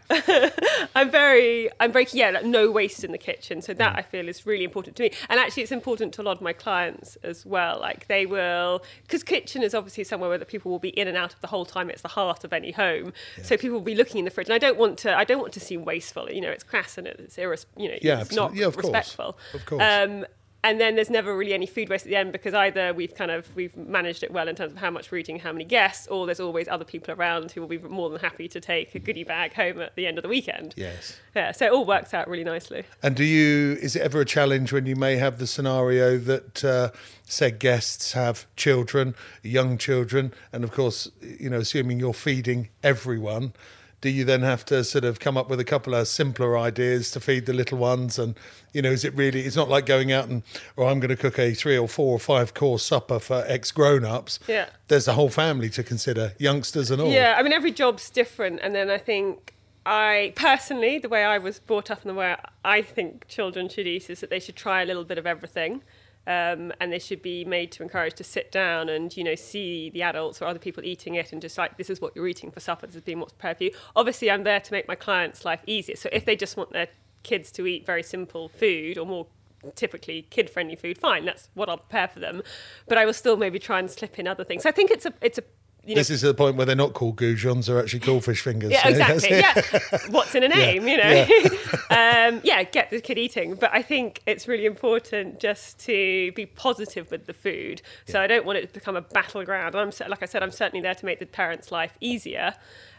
I'm 0.95 1.09
very, 1.09 1.69
I'm 1.79 1.91
very, 1.91 2.07
yeah, 2.11 2.31
like, 2.31 2.45
no 2.45 2.69
waste 2.71 3.03
in 3.03 3.11
the 3.11 3.17
kitchen. 3.17 3.61
So 3.61 3.73
Mm. 3.73 3.77
that 3.79 3.97
I 3.97 4.01
feel 4.01 4.27
is 4.29 4.45
really 4.45 4.66
important 4.67 4.95
to 4.97 5.03
me, 5.03 5.11
and 5.29 5.39
actually 5.39 5.63
it's 5.63 5.71
important 5.71 6.13
to 6.15 6.21
a 6.21 6.25
lot 6.29 6.37
of 6.37 6.41
my 6.41 6.53
clients 6.53 7.15
as 7.23 7.45
well. 7.45 7.79
Like 7.79 8.07
they 8.07 8.25
will, 8.25 8.83
because 9.03 9.23
kitchen 9.23 9.63
is 9.63 9.73
obviously 9.73 10.03
somewhere 10.03 10.29
where 10.29 10.37
the 10.37 10.45
people 10.53 10.71
will 10.71 10.79
be 10.79 10.89
in 11.01 11.07
and 11.07 11.17
out 11.17 11.33
of 11.33 11.41
the 11.41 11.47
whole 11.47 11.65
time. 11.65 11.89
It's 11.89 12.01
the 12.01 12.07
heart 12.19 12.43
of 12.43 12.53
any 12.53 12.71
home, 12.71 13.13
so 13.41 13.57
people 13.57 13.77
will 13.77 13.89
be 13.93 13.95
looking 13.95 14.19
in 14.19 14.25
the 14.25 14.31
fridge, 14.31 14.47
and 14.47 14.53
I 14.53 14.59
don't 14.59 14.77
want 14.77 14.97
to, 14.99 15.17
I 15.17 15.23
don't 15.23 15.39
want 15.39 15.53
to 15.53 15.59
seem 15.59 15.85
wasteful. 15.85 16.29
You 16.31 16.41
know, 16.41 16.51
it's 16.51 16.63
crass 16.63 16.97
and 16.97 17.07
it's 17.07 17.37
irres, 17.37 17.65
you 17.75 17.87
know, 17.89 17.97
Yeah, 18.01 18.21
it's 18.21 18.33
not. 18.33 18.55
Yeah, 18.55 18.67
of 18.67 18.75
course. 18.75 18.85
respectful. 18.85 19.37
Of 19.53 19.65
course. 19.65 19.83
Um, 19.83 20.25
and 20.63 20.81
then 20.81 20.95
there's 20.95 21.09
never 21.09 21.35
really 21.35 21.53
any 21.53 21.65
food 21.65 21.89
waste 21.89 22.05
at 22.05 22.09
the 22.09 22.15
end 22.15 22.31
because 22.31 22.53
either 22.53 22.93
we've 22.93 23.13
kind 23.13 23.31
of 23.31 23.55
we've 23.55 23.75
managed 23.77 24.23
it 24.23 24.31
well 24.31 24.47
in 24.47 24.55
terms 24.55 24.73
of 24.73 24.79
how 24.79 24.89
much 24.89 25.11
we're 25.11 25.19
eating, 25.19 25.39
how 25.39 25.51
many 25.51 25.65
guests, 25.65 26.07
or 26.07 26.25
there's 26.25 26.39
always 26.39 26.67
other 26.67 26.85
people 26.85 27.13
around 27.13 27.51
who 27.51 27.61
will 27.61 27.67
be 27.67 27.77
more 27.77 28.09
than 28.09 28.19
happy 28.19 28.47
to 28.47 28.59
take 28.59 28.93
a 28.95 28.99
goodie 28.99 29.23
bag 29.23 29.53
home 29.53 29.79
at 29.79 29.95
the 29.95 30.07
end 30.07 30.17
of 30.17 30.23
the 30.23 30.29
weekend. 30.29 30.73
Yes. 30.75 31.19
Yeah, 31.35 31.51
so 31.51 31.65
it 31.65 31.71
all 31.71 31.85
works 31.85 32.13
out 32.13 32.27
really 32.27 32.43
nicely. 32.43 32.83
And 33.03 33.15
do 33.15 33.23
you? 33.23 33.77
Is 33.81 33.95
it 33.95 34.01
ever 34.01 34.21
a 34.21 34.25
challenge 34.25 34.73
when 34.73 34.85
you 34.85 34.95
may 34.95 35.17
have 35.17 35.37
the 35.37 35.47
scenario 35.47 36.17
that 36.17 36.65
uh, 36.65 36.89
said 37.23 37.59
guests 37.59 38.13
have 38.13 38.47
children, 38.55 39.15
young 39.43 39.77
children, 39.77 40.33
and 40.51 40.63
of 40.63 40.71
course, 40.71 41.09
you 41.21 41.49
know, 41.49 41.59
assuming 41.59 41.99
you're 41.99 42.13
feeding 42.13 42.69
everyone, 42.83 43.53
do 43.99 44.09
you 44.09 44.23
then 44.23 44.41
have 44.41 44.63
to 44.65 44.83
sort 44.83 45.03
of 45.03 45.19
come 45.19 45.37
up 45.37 45.49
with 45.49 45.59
a 45.59 45.63
couple 45.63 45.95
of 45.95 46.07
simpler 46.07 46.57
ideas 46.57 47.09
to 47.11 47.19
feed 47.19 47.45
the 47.45 47.53
little 47.53 47.77
ones? 47.77 48.19
And 48.19 48.35
you 48.73 48.81
know, 48.81 48.91
is 48.91 49.03
it 49.03 49.13
really? 49.15 49.41
It's 49.41 49.55
not 49.55 49.69
like 49.69 49.85
going 49.85 50.11
out 50.11 50.27
and, 50.27 50.43
or 50.75 50.87
I'm 50.87 50.99
going 50.99 51.09
to 51.09 51.15
cook 51.15 51.39
a 51.39 51.53
three 51.53 51.77
or 51.77 51.87
four 51.87 52.13
or 52.13 52.19
five 52.19 52.53
course 52.53 52.83
supper 52.83 53.19
for 53.19 53.43
ex 53.47 53.71
grown 53.71 54.05
ups. 54.05 54.39
Yeah. 54.47 54.69
There's 54.87 55.05
the 55.05 55.13
whole 55.13 55.29
family 55.29 55.69
to 55.71 55.83
consider, 55.83 56.33
youngsters 56.37 56.91
and 56.91 57.01
all. 57.01 57.11
Yeah, 57.11 57.35
I 57.37 57.43
mean 57.43 57.53
every 57.53 57.71
job's 57.71 58.09
different, 58.09 58.59
and 58.61 58.75
then 58.75 58.89
I 58.89 58.97
think 58.97 59.53
I 59.87 60.33
personally, 60.35 60.99
the 60.99 61.07
way 61.07 61.23
I 61.23 61.37
was 61.37 61.59
brought 61.59 61.89
up 61.89 62.01
and 62.01 62.09
the 62.09 62.13
way 62.13 62.35
I 62.65 62.81
think 62.81 63.27
children 63.29 63.69
should 63.69 63.87
eat 63.87 64.09
is 64.09 64.19
that 64.19 64.29
they 64.29 64.39
should 64.39 64.57
try 64.57 64.81
a 64.81 64.85
little 64.85 65.05
bit 65.05 65.17
of 65.17 65.25
everything. 65.25 65.81
Um, 66.27 66.73
and 66.81 66.91
they 66.91 66.99
should 66.99 67.21
be 67.21 67.45
made 67.45 67.71
to 67.71 67.83
encourage 67.83 68.15
to 68.15 68.23
sit 68.23 68.51
down 68.51 68.89
and 68.89 69.15
you 69.15 69.23
know 69.23 69.35
see 69.35 69.89
the 69.91 70.01
adults 70.01 70.41
or 70.41 70.45
other 70.45 70.59
people 70.59 70.83
eating 70.83 71.15
it 71.15 71.31
and 71.31 71.41
just 71.41 71.57
like 71.57 71.77
this 71.77 71.89
is 71.89 72.01
what 72.01 72.13
you're 72.17 72.27
eating 72.27 72.51
for 72.51 72.59
supper 72.59 72.85
this 72.85 72.97
is 72.97 73.01
being 73.01 73.21
what's 73.21 73.31
prepared 73.31 73.57
for 73.57 73.63
you. 73.63 73.71
Obviously 73.95 74.29
i'm 74.29 74.43
there 74.43 74.59
to 74.59 74.73
make 74.73 74.89
my 74.89 74.95
clients 74.95 75.45
life 75.45 75.61
easier. 75.65 75.95
So 75.95 76.09
if 76.11 76.25
they 76.25 76.35
just 76.35 76.57
want 76.57 76.73
their 76.73 76.89
kids 77.23 77.49
to 77.53 77.65
eat 77.65 77.85
very 77.85 78.03
simple 78.03 78.49
food 78.49 78.97
or 78.97 79.05
more 79.05 79.27
typically 79.75 80.27
kid 80.29 80.49
friendly 80.49 80.75
food 80.75 80.97
fine 80.97 81.25
that's 81.25 81.49
what 81.53 81.69
i'll 81.69 81.77
prepare 81.77 82.09
for 82.09 82.19
them. 82.19 82.43
But 82.89 82.97
i 82.97 83.05
will 83.05 83.13
still 83.13 83.37
maybe 83.37 83.57
try 83.57 83.79
and 83.79 83.89
slip 83.89 84.19
in 84.19 84.27
other 84.27 84.43
things. 84.43 84.63
So 84.63 84.69
i 84.69 84.73
think 84.73 84.91
it's 84.91 85.05
a 85.05 85.13
it's 85.21 85.37
a 85.37 85.43
you 85.87 85.95
know, 85.95 85.99
This 85.99 86.09
is 86.09 86.21
the 86.21 86.33
point 86.33 86.57
where 86.57 86.65
they're 86.65 86.75
not 86.75 86.93
called 86.93 87.15
goujons, 87.15 87.67
they're 87.67 87.79
actually 87.79 88.01
called 88.01 88.25
fish 88.25 88.41
fingers. 88.41 88.71
yeah, 88.73 88.89
exactly. 88.89 89.37
Yeah, 89.37 89.61
what's 90.09 90.35
in 90.35 90.43
a 90.43 90.47
name, 90.49 90.85
you 90.87 90.97
know? 90.97 91.21
um, 91.89 92.41
yeah, 92.43 92.63
get 92.63 92.89
the 92.91 92.99
kid 92.99 93.17
eating. 93.17 93.55
But 93.55 93.71
I 93.73 93.81
think 93.81 94.21
it's 94.27 94.47
really 94.47 94.65
important 94.65 95.39
just 95.39 95.79
to 95.85 96.31
be 96.33 96.45
positive 96.45 97.09
with 97.09 97.25
the 97.25 97.33
food. 97.33 97.81
So 98.05 98.21
I 98.21 98.27
don't 98.27 98.45
want 98.45 98.57
it 98.57 98.67
to 98.67 98.73
become 98.73 98.97
a 98.97 99.01
battleground. 99.01 99.75
And 99.75 99.93
I'm 99.93 100.09
like 100.09 100.21
I 100.21 100.25
said, 100.25 100.43
I'm 100.43 100.51
certainly 100.51 100.81
there 100.81 100.95
to 100.95 101.05
make 101.05 101.19
the 101.19 101.25
parents' 101.25 101.71
life 101.71 101.97
easier. 102.01 102.53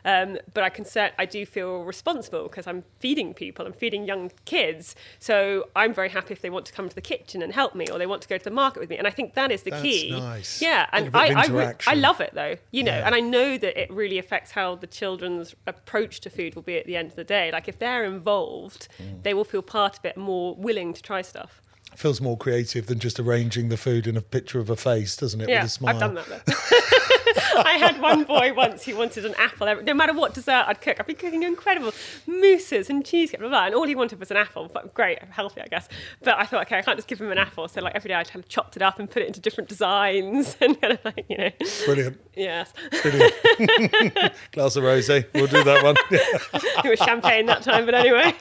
Um, 0.09 0.39
but 0.55 0.63
I 0.65 0.71
can 0.71 0.85
cert- 0.85 1.13
I 1.19 1.27
do 1.27 1.45
feel 1.45 1.83
responsible 1.85 2.45
because 2.45 2.67
I'm 2.67 2.83
feeding 2.99 3.35
people, 3.35 3.67
I'm 3.67 3.73
feeding 3.75 4.05
young 4.07 4.31
kids. 4.47 4.97
So 5.19 5.69
I'm 5.77 5.93
very 5.93 6.09
happy 6.09 6.33
if 6.33 6.41
they 6.41 6.51
want 6.51 6.65
to 6.67 6.73
come 6.73 6.89
to 6.89 6.95
the 6.95 7.03
kitchen 7.03 7.43
and 7.43 7.53
help 7.53 7.75
me, 7.75 7.85
or 7.93 7.99
they 7.99 8.07
want 8.07 8.23
to 8.23 8.29
go 8.29 8.39
to 8.39 8.45
the 8.45 8.51
market 8.65 8.81
with 8.81 8.89
me. 8.91 8.97
And 8.97 9.07
I 9.07 9.11
think 9.11 9.35
that 9.35 9.51
is 9.53 9.63
the 9.65 9.71
That's 9.73 9.83
key. 9.83 10.11
nice. 10.13 10.63
Yeah, 10.63 10.87
and 10.93 11.11
I 11.15 11.27
I, 11.43 11.47
re- 11.47 11.75
I 11.87 11.95
love 11.95 12.21
it 12.21 12.33
though, 12.33 12.55
you 12.71 12.83
know, 12.85 12.93
Yeah. 12.97 13.07
and 13.07 13.15
I 13.15 13.21
know 13.21 13.59
that 13.59 13.75
it 13.83 13.91
really 13.93 14.19
affects 14.19 14.53
how 14.53 14.77
the 14.77 14.87
children's 14.87 15.55
approach 15.67 16.21
to 16.21 16.31
food 16.31 16.55
will 16.55 16.63
be 16.63 16.79
at 16.79 16.87
the 16.87 16.97
end 16.97 17.11
of 17.11 17.17
the 17.17 17.25
day. 17.25 17.51
Like 17.53 17.69
if 17.69 17.79
they're 17.79 18.05
involved, 18.05 18.89
Mm. 19.03 19.23
they 19.25 19.35
will 19.35 19.45
feel 19.45 19.63
part 19.63 19.99
of 19.99 20.05
it, 20.05 20.17
more 20.17 20.55
willing 20.55 20.95
to 20.95 21.03
try 21.03 21.21
stuff. 21.23 21.61
Feels 21.97 22.21
more 22.21 22.37
creative 22.37 22.87
than 22.87 22.99
just 22.99 23.19
arranging 23.21 23.69
the 23.69 23.77
food 23.77 24.07
in 24.07 24.17
a 24.17 24.21
picture 24.21 24.59
of 24.61 24.71
a 24.71 24.77
face, 24.77 25.17
doesn't 25.17 25.41
it? 25.43 25.49
yeah, 25.49 25.63
with 25.63 25.71
a 25.71 25.75
smile. 25.75 25.95
I've 25.95 26.01
done 26.01 26.15
that. 26.15 26.43
I 27.57 27.79
had 27.79 28.01
one 28.01 28.25
boy 28.25 28.53
once 28.55 28.85
who 28.85 28.97
wanted 28.97 29.25
an 29.25 29.35
apple. 29.39 29.67
Every, 29.69 29.85
no 29.85 29.95
matter 29.95 30.13
what 30.13 30.35
dessert 30.35 30.65
I'd 30.67 30.81
cook, 30.81 30.97
I'd 30.99 31.07
be 31.07 31.15
cooking 31.15 31.43
incredible 31.43 31.93
mousses 32.27 32.91
and 32.91 33.05
cheesecake, 33.05 33.41
blah, 33.41 33.49
blah, 33.49 33.67
and 33.67 33.75
all 33.75 33.87
he 33.87 33.95
wanted 33.95 34.21
was 34.21 34.31
an 34.31 34.37
apple. 34.37 34.71
But 34.73 34.95
great, 34.95 35.19
healthy, 35.31 35.61
I 35.61 35.67
guess. 35.67 35.89
But 36.23 36.39
I 36.39 36.45
thought, 36.45 36.63
okay, 36.67 36.79
I 36.79 36.83
can't 36.83 36.99
just 36.99 37.09
give 37.09 37.21
him 37.21 37.31
an 37.31 37.39
apple. 37.39 37.69
So 37.69 37.81
like 37.81 37.95
every 37.95 38.09
day 38.09 38.15
I 38.15 38.25
kind 38.25 38.43
of 38.45 38.49
chopped 38.49 38.77
it 38.77 38.83
up 38.83 38.99
and 38.99 39.11
put 39.11 39.23
it 39.23 39.27
into 39.27 39.41
different 39.41 39.69
designs 39.69 40.57
and 40.61 40.81
kind 40.81 40.95
of 40.95 41.05
like, 41.05 41.25
you 41.29 41.37
know, 41.37 41.51
Brilliant. 41.87 42.21
yes. 42.37 42.73
Brilliant. 43.03 43.35
Glass 44.53 44.77
of 44.77 44.85
rosé. 44.85 45.27
We'll 45.35 45.47
do 45.47 45.65
that 45.65 45.83
one. 45.83 45.97
it 46.11 46.89
was 46.89 46.99
champagne 47.01 47.47
that 47.47 47.63
time, 47.63 47.85
but 47.85 47.95
anyway. 47.95 48.35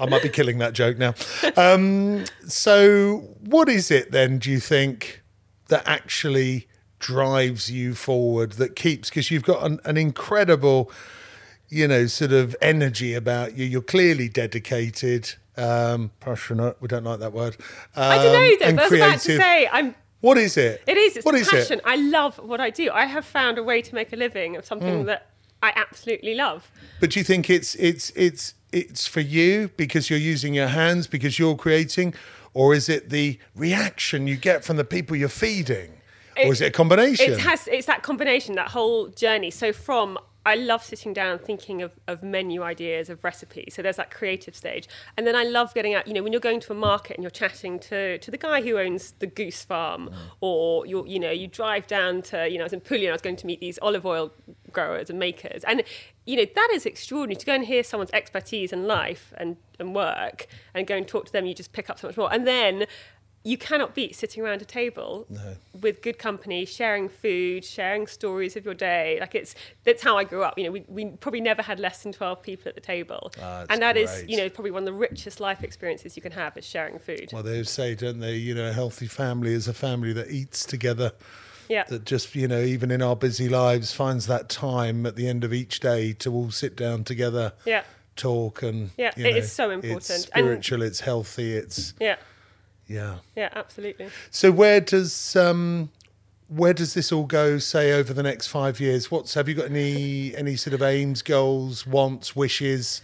I 0.00 0.06
might 0.06 0.22
be 0.22 0.28
killing 0.28 0.58
that 0.58 0.72
joke 0.72 0.98
now. 0.98 1.14
Um, 1.56 2.24
so, 2.46 3.18
what 3.40 3.68
is 3.68 3.90
it 3.90 4.12
then, 4.12 4.38
do 4.38 4.50
you 4.50 4.60
think, 4.60 5.22
that 5.68 5.82
actually 5.86 6.68
drives 7.06 7.70
you 7.70 7.94
forward, 7.94 8.52
that 8.52 8.74
keeps, 8.76 9.08
because 9.08 9.30
you've 9.30 9.44
got 9.44 9.64
an, 9.64 9.78
an 9.84 9.96
incredible, 9.96 10.90
you 11.68 11.86
know, 11.86 12.06
sort 12.06 12.32
of 12.32 12.56
energy 12.60 13.14
about 13.14 13.56
you. 13.56 13.64
You're 13.64 13.80
clearly 13.82 14.28
dedicated, 14.28 15.34
um, 15.56 16.10
passionate. 16.20 16.76
We 16.80 16.88
don't 16.88 17.04
like 17.04 17.20
that 17.20 17.32
word. 17.32 17.56
Um, 17.94 18.10
I 18.12 18.16
don't 18.16 18.32
know 18.32 18.56
though, 18.58 18.66
and 18.66 18.80
I 18.80 18.82
was 18.84 18.92
about 18.92 19.20
to 19.20 19.36
say, 19.36 19.68
I'm 19.70 19.94
What 20.20 20.38
is 20.38 20.56
it? 20.56 20.82
It 20.86 20.96
is. 20.96 21.16
It's 21.16 21.24
What 21.26 21.34
passion. 21.34 21.78
it? 21.78 21.84
I 21.84 21.96
love 21.96 22.36
what 22.38 22.60
I 22.60 22.70
do. 22.70 22.90
I 22.90 23.04
have 23.06 23.24
found 23.24 23.58
a 23.58 23.62
way 23.62 23.82
to 23.82 23.94
make 23.94 24.12
a 24.12 24.16
living 24.16 24.56
of 24.56 24.64
something 24.64 25.00
Hmm. 25.00 25.06
that 25.06 25.30
I 25.62 25.72
absolutely 25.76 26.34
love. 26.34 26.70
But 27.00 27.10
do 27.10 27.20
you 27.20 27.24
think 27.24 27.48
it's 27.48 27.74
it's 27.76 28.10
it's 28.16 28.54
it's 28.72 29.06
for 29.06 29.20
you 29.20 29.70
because 29.76 30.10
you're 30.10 30.18
using 30.34 30.54
your 30.54 30.68
hands 30.68 31.06
because 31.06 31.38
you're 31.38 31.56
creating, 31.56 32.14
or 32.52 32.74
is 32.74 32.88
it 32.88 33.10
the 33.10 33.38
reaction 33.54 34.26
you 34.26 34.36
get 34.36 34.64
from 34.64 34.76
the 34.76 34.84
people 34.84 35.16
you're 35.16 35.28
feeding, 35.28 35.95
or 36.38 36.52
is 36.52 36.60
it 36.60 36.66
a 36.66 36.70
combination? 36.70 37.32
It 37.32 37.40
has. 37.40 37.68
It's 37.68 37.86
that 37.86 38.02
combination, 38.02 38.54
that 38.56 38.68
whole 38.68 39.08
journey. 39.08 39.50
So 39.50 39.72
from 39.72 40.18
I 40.46 40.54
love 40.54 40.84
sitting 40.84 41.12
down 41.12 41.40
thinking 41.40 41.82
of, 41.82 41.98
of 42.06 42.22
menu 42.22 42.62
ideas, 42.62 43.10
of 43.10 43.24
recipes. 43.24 43.74
So 43.74 43.82
there's 43.82 43.96
that 43.96 44.12
creative 44.12 44.54
stage. 44.54 44.88
And 45.16 45.26
then 45.26 45.34
I 45.34 45.42
love 45.42 45.74
getting 45.74 45.92
out, 45.92 46.06
you 46.06 46.14
know, 46.14 46.22
when 46.22 46.32
you're 46.32 46.38
going 46.38 46.60
to 46.60 46.72
a 46.72 46.76
market 46.76 47.16
and 47.16 47.24
you're 47.24 47.32
chatting 47.32 47.80
to, 47.80 48.18
to 48.18 48.30
the 48.30 48.38
guy 48.38 48.62
who 48.62 48.78
owns 48.78 49.10
the 49.18 49.26
goose 49.26 49.64
farm, 49.64 50.08
mm. 50.08 50.14
or 50.40 50.86
you're, 50.86 51.04
you 51.04 51.18
know, 51.18 51.32
you 51.32 51.48
drive 51.48 51.88
down 51.88 52.22
to, 52.22 52.48
you 52.48 52.58
know, 52.58 52.62
I 52.62 52.66
was 52.66 52.72
in 52.72 52.80
Puglia, 52.80 53.08
and 53.08 53.14
I 53.14 53.16
was 53.16 53.22
going 53.22 53.34
to 53.34 53.46
meet 53.46 53.58
these 53.58 53.76
olive 53.82 54.06
oil 54.06 54.30
growers 54.70 55.10
and 55.10 55.18
makers. 55.18 55.64
And, 55.64 55.82
you 56.26 56.36
know, 56.36 56.46
that 56.54 56.70
is 56.72 56.86
extraordinary 56.86 57.40
to 57.40 57.46
go 57.46 57.54
and 57.54 57.64
hear 57.64 57.82
someone's 57.82 58.12
expertise 58.12 58.72
in 58.72 58.86
life 58.86 59.34
and, 59.36 59.56
and 59.80 59.96
work 59.96 60.46
and 60.74 60.86
go 60.86 60.94
and 60.94 61.08
talk 61.08 61.26
to 61.26 61.32
them, 61.32 61.46
you 61.46 61.54
just 61.54 61.72
pick 61.72 61.90
up 61.90 61.98
so 61.98 62.06
much 62.06 62.16
more. 62.16 62.32
And 62.32 62.46
then 62.46 62.86
you 63.46 63.56
cannot 63.56 63.94
beat 63.94 64.16
sitting 64.16 64.42
around 64.42 64.60
a 64.60 64.64
table 64.64 65.26
with 65.80 66.02
good 66.02 66.18
company, 66.18 66.64
sharing 66.64 67.08
food, 67.08 67.64
sharing 67.64 68.08
stories 68.08 68.56
of 68.56 68.64
your 68.64 68.74
day. 68.74 69.18
Like 69.20 69.34
it's 69.36 69.54
that's 69.84 70.02
how 70.02 70.18
I 70.18 70.24
grew 70.24 70.42
up. 70.42 70.58
You 70.58 70.64
know, 70.64 70.72
we, 70.72 70.84
we 70.88 71.04
probably 71.24 71.40
never 71.40 71.62
had 71.62 71.78
less 71.78 72.02
than 72.02 72.12
twelve 72.12 72.42
people 72.42 72.68
at 72.68 72.74
the 72.74 72.80
table, 72.80 73.32
Ah, 73.40 73.64
and 73.70 73.80
that 73.82 73.96
is 73.96 74.10
great. 74.10 74.30
you 74.30 74.36
know 74.36 74.48
probably 74.48 74.72
one 74.72 74.82
of 74.82 74.86
the 74.86 74.92
richest 75.08 75.38
life 75.38 75.62
experiences 75.62 76.16
you 76.16 76.22
can 76.22 76.32
have 76.32 76.56
is 76.56 76.64
sharing 76.66 76.98
food. 76.98 77.30
well, 77.32 77.44
they 77.44 77.62
say, 77.62 77.94
don't 77.94 78.18
they? 78.18 78.34
You 78.36 78.54
know, 78.56 78.68
a 78.68 78.72
healthy 78.72 79.06
family 79.06 79.52
is 79.52 79.68
a 79.68 79.74
family 79.74 80.12
that 80.14 80.28
eats 80.30 80.64
together. 80.64 81.12
yeah, 81.68 81.84
That 81.84 82.04
just 82.04 82.34
you 82.34 82.48
know, 82.48 82.60
even 82.60 82.90
in 82.90 83.00
our 83.00 83.14
busy 83.14 83.48
lives, 83.48 83.92
finds 83.92 84.26
that 84.26 84.48
time 84.48 85.06
at 85.06 85.14
the 85.14 85.28
end 85.28 85.44
of 85.44 85.52
each 85.52 85.78
day 85.78 86.12
to 86.14 86.32
all 86.32 86.50
sit 86.50 86.74
down 86.76 87.04
together, 87.04 87.52
yeah, 87.64 87.84
talk, 88.16 88.62
and 88.64 88.90
Yeah, 88.96 89.12
it 89.16 89.22
know, 89.22 89.28
is 89.38 89.52
so 89.52 89.70
It's 89.70 89.74
important. 89.84 90.10
And- 90.10 90.22
spiritual. 90.22 90.82
it's 90.82 91.00
healthy. 91.00 91.52
It's 91.54 91.94
yeah, 92.00 92.16
yeah. 92.86 93.16
yeah, 93.34 93.50
absolutely. 93.54 94.08
So 94.30 94.50
where 94.50 94.80
does 94.80 95.36
um, 95.36 95.90
where 96.48 96.72
does 96.72 96.94
this 96.94 97.12
all 97.12 97.24
go? 97.24 97.58
Say 97.58 97.92
over 97.92 98.12
the 98.12 98.22
next 98.22 98.46
five 98.46 98.80
years. 98.80 99.10
What's 99.10 99.34
have 99.34 99.48
you 99.48 99.54
got 99.54 99.66
any 99.66 100.36
any 100.36 100.56
sort 100.56 100.74
of 100.74 100.82
aims, 100.82 101.22
goals, 101.22 101.86
wants, 101.86 102.36
wishes? 102.36 103.02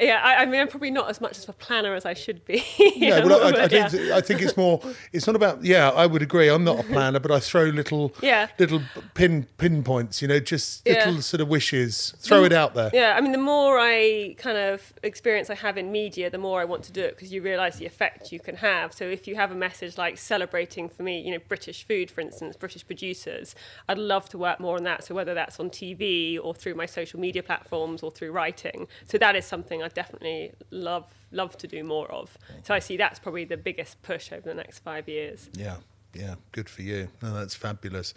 Yeah, 0.00 0.20
I, 0.22 0.42
I 0.42 0.46
mean, 0.46 0.60
I'm 0.60 0.68
probably 0.68 0.90
not 0.90 1.08
as 1.10 1.20
much 1.20 1.38
of 1.38 1.48
a 1.48 1.52
planner 1.52 1.94
as 1.94 2.04
I 2.04 2.14
should 2.14 2.44
be. 2.44 2.62
No, 2.96 3.26
well, 3.26 3.44
I, 3.44 3.48
I, 3.48 3.68
but 3.68 3.72
yeah. 3.72 4.16
I 4.16 4.20
think 4.20 4.42
it's 4.42 4.56
more. 4.56 4.80
It's 5.12 5.26
not 5.26 5.36
about. 5.36 5.64
Yeah, 5.64 5.90
I 5.90 6.06
would 6.06 6.22
agree. 6.22 6.48
I'm 6.48 6.64
not 6.64 6.80
a 6.80 6.82
planner, 6.84 7.18
but 7.20 7.30
I 7.30 7.40
throw 7.40 7.64
little 7.64 8.12
Yeah. 8.22 8.48
little 8.58 8.82
pin 9.14 9.46
pinpoints. 9.58 10.22
You 10.22 10.28
know, 10.28 10.38
just 10.38 10.86
Yeah. 10.86 11.06
little 11.06 11.22
sort 11.22 11.40
of 11.40 11.48
wishes. 11.48 12.14
Throw 12.20 12.44
it 12.44 12.52
out 12.52 12.74
there. 12.74 12.90
Yeah, 12.92 13.14
I 13.16 13.20
mean, 13.20 13.32
the 13.32 13.38
more 13.38 13.78
I 13.80 14.34
kind 14.38 14.56
of 14.58 14.92
experience 15.02 15.50
I 15.50 15.54
have 15.56 15.76
in 15.76 15.90
media, 15.90 16.30
the 16.30 16.38
more 16.38 16.60
I 16.60 16.64
want 16.64 16.84
to 16.84 16.92
do 16.92 17.02
it 17.02 17.16
because 17.16 17.32
you 17.32 17.42
realise 17.42 17.76
the 17.76 17.86
effect 17.86 18.30
you 18.32 18.40
can 18.40 18.56
have. 18.56 18.92
So 18.92 19.04
if 19.04 19.26
you 19.26 19.34
have 19.34 19.50
a 19.50 19.56
message 19.56 19.98
like 19.98 20.18
celebrating 20.18 20.88
for 20.88 21.02
me, 21.02 21.20
you 21.20 21.32
know, 21.32 21.40
British 21.48 21.84
food, 21.86 22.10
for 22.10 22.20
instance, 22.20 22.56
British 22.56 22.86
producers, 22.86 23.54
I'd 23.88 23.98
love 23.98 24.28
to 24.30 24.38
work 24.38 24.60
more 24.60 24.76
on 24.76 24.84
that. 24.84 25.04
So 25.04 25.14
whether 25.14 25.34
that's 25.34 25.58
on 25.58 25.70
TV 25.70 26.38
or 26.40 26.54
through 26.54 26.74
my 26.74 26.86
social 26.86 27.18
media 27.18 27.42
platforms 27.42 28.02
or 28.02 28.10
through 28.10 28.30
writing, 28.32 28.86
so 29.06 29.18
that 29.18 29.34
is 29.34 29.44
something 29.44 29.63
I 29.72 29.88
definitely 29.88 30.52
love 30.70 31.06
love 31.32 31.56
to 31.58 31.66
do 31.66 31.82
more 31.82 32.10
of. 32.10 32.36
So 32.62 32.74
I 32.74 32.78
see 32.78 32.96
that's 32.96 33.18
probably 33.18 33.44
the 33.44 33.56
biggest 33.56 34.00
push 34.02 34.32
over 34.32 34.48
the 34.48 34.54
next 34.54 34.78
five 34.80 35.08
years. 35.08 35.50
Yeah, 35.54 35.76
yeah, 36.14 36.36
good 36.52 36.68
for 36.68 36.82
you. 36.82 37.08
No, 37.22 37.34
that's 37.34 37.54
fabulous. 37.54 38.14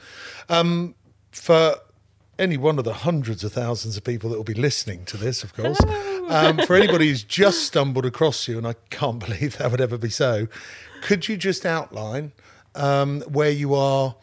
Um, 0.49 0.95
for 1.31 1.75
any 2.39 2.57
one 2.57 2.77
of 2.77 2.85
the 2.85 2.93
hundreds 2.93 3.43
of 3.43 3.53
thousands 3.53 3.97
of 3.97 4.03
people 4.03 4.29
that 4.29 4.37
will 4.37 4.43
be 4.43 4.53
listening 4.53 5.05
to 5.05 5.17
this, 5.17 5.43
of 5.43 5.53
course, 5.53 5.79
um, 6.29 6.59
for 6.59 6.75
anybody 6.81 7.07
who's 7.07 7.23
just 7.23 7.63
stumbled 7.63 8.05
across 8.05 8.47
you, 8.47 8.57
and 8.57 8.67
I 8.67 8.75
can't 8.89 9.19
believe 9.25 9.57
that 9.57 9.71
would 9.71 9.81
ever 9.81 9.97
be 9.97 10.09
so, 10.09 10.47
could 11.01 11.27
you 11.27 11.37
just 11.37 11.65
outline 11.65 12.31
um, 12.75 13.21
where 13.21 13.51
you 13.51 13.73
are? 13.73 14.15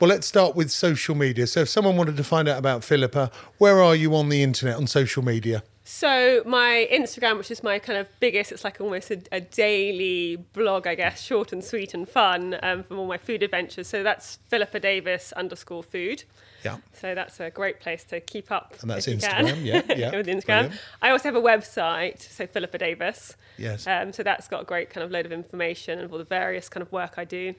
Well, 0.00 0.08
let's 0.08 0.26
start 0.26 0.54
with 0.54 0.70
social 0.70 1.16
media. 1.16 1.46
So, 1.46 1.60
if 1.60 1.68
someone 1.68 1.96
wanted 1.96 2.16
to 2.18 2.24
find 2.24 2.48
out 2.48 2.56
about 2.56 2.84
Philippa, 2.84 3.32
where 3.58 3.82
are 3.82 3.96
you 3.96 4.14
on 4.14 4.28
the 4.28 4.42
internet 4.42 4.76
on 4.76 4.86
social 4.86 5.24
media? 5.24 5.64
So 5.90 6.42
my 6.44 6.86
Instagram, 6.92 7.38
which 7.38 7.50
is 7.50 7.62
my 7.62 7.78
kind 7.78 7.98
of 7.98 8.08
biggest, 8.20 8.52
it's 8.52 8.62
like 8.62 8.78
almost 8.78 9.10
a, 9.10 9.22
a 9.32 9.40
daily 9.40 10.36
blog, 10.36 10.86
I 10.86 10.94
guess, 10.94 11.22
short 11.22 11.50
and 11.50 11.64
sweet 11.64 11.94
and 11.94 12.06
fun 12.06 12.58
um, 12.62 12.82
from 12.82 12.98
all 12.98 13.06
my 13.06 13.16
food 13.16 13.42
adventures. 13.42 13.88
So 13.88 14.02
that's 14.02 14.38
Philippa 14.48 14.80
Davis 14.80 15.32
underscore 15.32 15.82
food. 15.82 16.24
Yeah. 16.62 16.76
So 16.92 17.14
that's 17.14 17.40
a 17.40 17.48
great 17.48 17.80
place 17.80 18.04
to 18.04 18.20
keep 18.20 18.52
up. 18.52 18.74
And 18.82 18.90
that's 18.90 19.06
Instagram, 19.06 19.64
yeah, 19.64 19.80
yeah, 19.96 20.14
with 20.14 20.26
Instagram. 20.26 20.44
brilliant. 20.44 20.80
I 21.00 21.08
also 21.08 21.24
have 21.24 21.36
a 21.36 21.40
website, 21.40 22.20
so 22.20 22.46
Philippa 22.46 22.76
Davis. 22.76 23.34
Yes. 23.56 23.86
Um, 23.86 24.12
so 24.12 24.22
that's 24.22 24.46
got 24.46 24.60
a 24.60 24.66
great 24.66 24.90
kind 24.90 25.02
of 25.02 25.10
load 25.10 25.24
of 25.24 25.32
information 25.32 26.00
of 26.00 26.12
all 26.12 26.18
the 26.18 26.24
various 26.24 26.68
kind 26.68 26.82
of 26.82 26.92
work 26.92 27.14
I 27.16 27.24
do. 27.24 27.54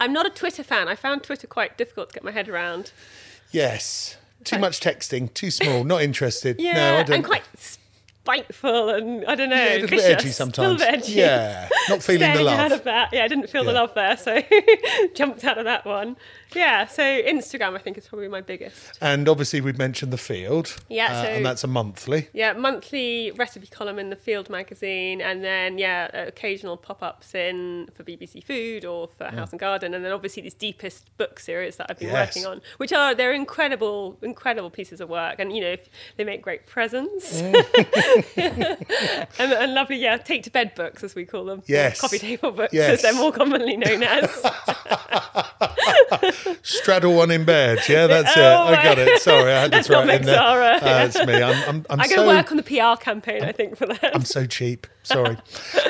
I'm 0.00 0.12
not 0.12 0.26
a 0.26 0.30
Twitter 0.30 0.64
fan. 0.64 0.88
I 0.88 0.96
found 0.96 1.22
Twitter 1.22 1.46
quite 1.46 1.78
difficult 1.78 2.08
to 2.08 2.14
get 2.14 2.24
my 2.24 2.32
head 2.32 2.48
around. 2.48 2.90
Yes. 3.52 4.17
Too 4.44 4.58
much 4.58 4.80
texting, 4.80 5.32
too 5.34 5.50
small, 5.50 5.84
not 5.84 6.02
interested. 6.02 6.60
Yeah, 6.60 6.74
no, 6.74 6.96
I 6.98 7.02
don't. 7.02 7.16
and 7.16 7.24
quite 7.24 7.42
spiteful 8.28 8.90
and 8.90 9.24
I 9.26 9.34
don't 9.34 9.48
know, 9.48 9.56
Yeah, 9.56 9.68
a 9.68 9.72
little 9.74 9.88
vicious. 9.88 10.06
bit 10.06 10.18
edgy 10.18 10.28
sometimes. 10.30 10.82
A 10.82 10.84
bit 10.84 10.94
edgy. 10.94 11.12
Yeah, 11.12 11.68
not 11.88 12.02
feeling 12.02 12.20
the 12.20 12.34
Staying 12.34 12.48
out 12.48 12.70
love. 12.70 12.72
of 12.72 12.84
that. 12.84 13.08
Yeah, 13.12 13.24
I 13.24 13.28
didn't 13.28 13.48
feel 13.48 13.64
the 13.64 13.72
love 13.72 13.94
there, 13.94 14.16
so 14.16 14.40
jumped 15.14 15.44
out 15.44 15.56
of 15.58 15.64
that 15.64 15.86
one. 15.86 16.16
Yeah, 16.54 16.86
so 16.86 17.02
Instagram 17.02 17.74
I 17.74 17.78
think 17.78 17.96
is 17.98 18.06
probably 18.08 18.28
my 18.28 18.40
biggest. 18.40 18.98
And 19.00 19.28
obviously, 19.28 19.60
we've 19.60 19.78
mentioned 19.78 20.12
the 20.12 20.18
field. 20.18 20.76
Yeah, 20.88 21.06
uh, 21.12 21.22
so- 21.22 21.28
and 21.28 21.46
that's 21.46 21.64
a 21.64 21.66
monthly. 21.66 22.28
Yeah, 22.32 22.52
monthly 22.52 23.30
recipe 23.32 23.66
column 23.66 23.98
in 23.98 24.10
the 24.10 24.16
Field 24.16 24.50
magazine, 24.50 25.20
and 25.20 25.42
then 25.44 25.78
yeah, 25.78 26.06
occasional 26.26 26.76
pop-ups 26.76 27.34
in 27.34 27.88
for 27.94 28.02
BBC 28.04 28.42
Food 28.44 28.84
or 28.84 29.08
for 29.08 29.26
House 29.26 29.50
and 29.52 29.60
Garden, 29.60 29.94
and 29.94 30.04
then 30.04 30.12
obviously 30.12 30.42
these 30.42 30.54
deepest 30.54 31.16
book 31.16 31.38
series 31.40 31.76
that 31.76 31.86
I've 31.90 31.98
been 31.98 32.08
Yes. 32.08 32.34
working 32.36 32.46
on, 32.50 32.60
which 32.78 32.92
are 32.92 33.14
they're 33.14 33.32
incredible, 33.32 34.18
incredible 34.22 34.70
pieces 34.70 35.00
of 35.00 35.08
work, 35.08 35.36
and 35.38 35.54
you 35.54 35.60
know 35.62 35.76
they 36.16 36.24
make 36.24 36.42
great 36.42 36.66
presents, 36.66 37.40
and, 38.36 39.52
and 39.52 39.74
lovely 39.74 39.96
yeah 39.96 40.16
take 40.16 40.42
to 40.44 40.50
bed 40.50 40.74
books 40.74 41.04
as 41.04 41.14
we 41.14 41.24
call 41.24 41.44
them, 41.44 41.62
Yes. 41.66 42.00
coffee 42.00 42.18
table 42.18 42.50
books 42.52 42.72
Yes. 42.72 42.90
as 42.90 43.02
they're 43.02 43.14
more 43.14 43.32
commonly 43.32 43.76
known 43.76 44.02
as. 44.02 44.30
Straddle 46.62 47.14
one 47.14 47.30
in 47.30 47.44
bed. 47.44 47.80
Yeah, 47.88 48.06
that's 48.06 48.36
it. 48.36 48.40
Oh, 48.40 48.64
I 48.64 48.82
got 48.82 48.98
it. 48.98 49.20
Sorry, 49.22 49.52
I 49.52 49.62
had 49.62 49.72
to 49.72 49.82
throw 49.82 50.00
it 50.02 50.10
in 50.10 50.22
there. 50.26 50.40
Uh, 50.40 51.04
it's 51.04 51.26
me. 51.26 51.34
I'm, 51.42 51.68
I'm, 51.68 51.86
I'm 51.90 52.00
I'm 52.00 52.08
so 52.08 52.16
going 52.16 52.28
to 52.28 52.34
work 52.36 52.50
on 52.50 52.56
the 52.56 52.62
PR 52.62 53.00
campaign, 53.02 53.42
I 53.42 53.52
think, 53.52 53.76
for 53.76 53.86
that. 53.86 54.14
I'm 54.14 54.24
so 54.24 54.46
cheap. 54.46 54.86
Sorry. 55.02 55.36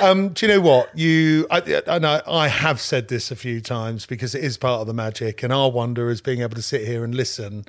um, 0.00 0.30
do 0.30 0.46
you 0.46 0.52
know 0.52 0.60
what 0.60 0.96
you? 0.96 1.46
I, 1.50 1.82
I 1.86 1.98
know 1.98 2.20
I 2.26 2.48
have 2.48 2.80
said 2.80 3.09
this 3.09 3.30
a 3.30 3.36
few 3.36 3.60
times 3.60 4.06
because 4.06 4.34
it 4.34 4.44
is 4.44 4.56
part 4.56 4.80
of 4.80 4.86
the 4.86 4.94
magic, 4.94 5.42
and 5.42 5.52
our 5.52 5.70
wonder 5.70 6.10
is 6.10 6.20
being 6.20 6.40
able 6.42 6.55
to 6.56 6.62
sit 6.62 6.86
here 6.86 7.05
and 7.05 7.14
listen 7.14 7.64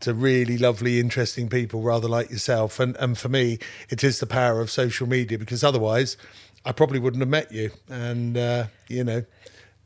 to 0.00 0.14
really 0.14 0.58
lovely, 0.58 1.00
interesting 1.00 1.48
people, 1.48 1.80
rather 1.82 2.08
like 2.08 2.30
yourself. 2.30 2.80
And 2.80 2.96
and 2.96 3.16
for 3.16 3.28
me, 3.28 3.58
it 3.90 4.04
is 4.04 4.20
the 4.20 4.26
power 4.26 4.60
of 4.60 4.70
social 4.70 5.08
media 5.08 5.38
because 5.38 5.64
otherwise, 5.64 6.16
I 6.64 6.72
probably 6.72 6.98
wouldn't 6.98 7.22
have 7.22 7.28
met 7.28 7.52
you. 7.52 7.70
And 7.88 8.36
uh, 8.36 8.66
you 8.88 9.04
know. 9.04 9.24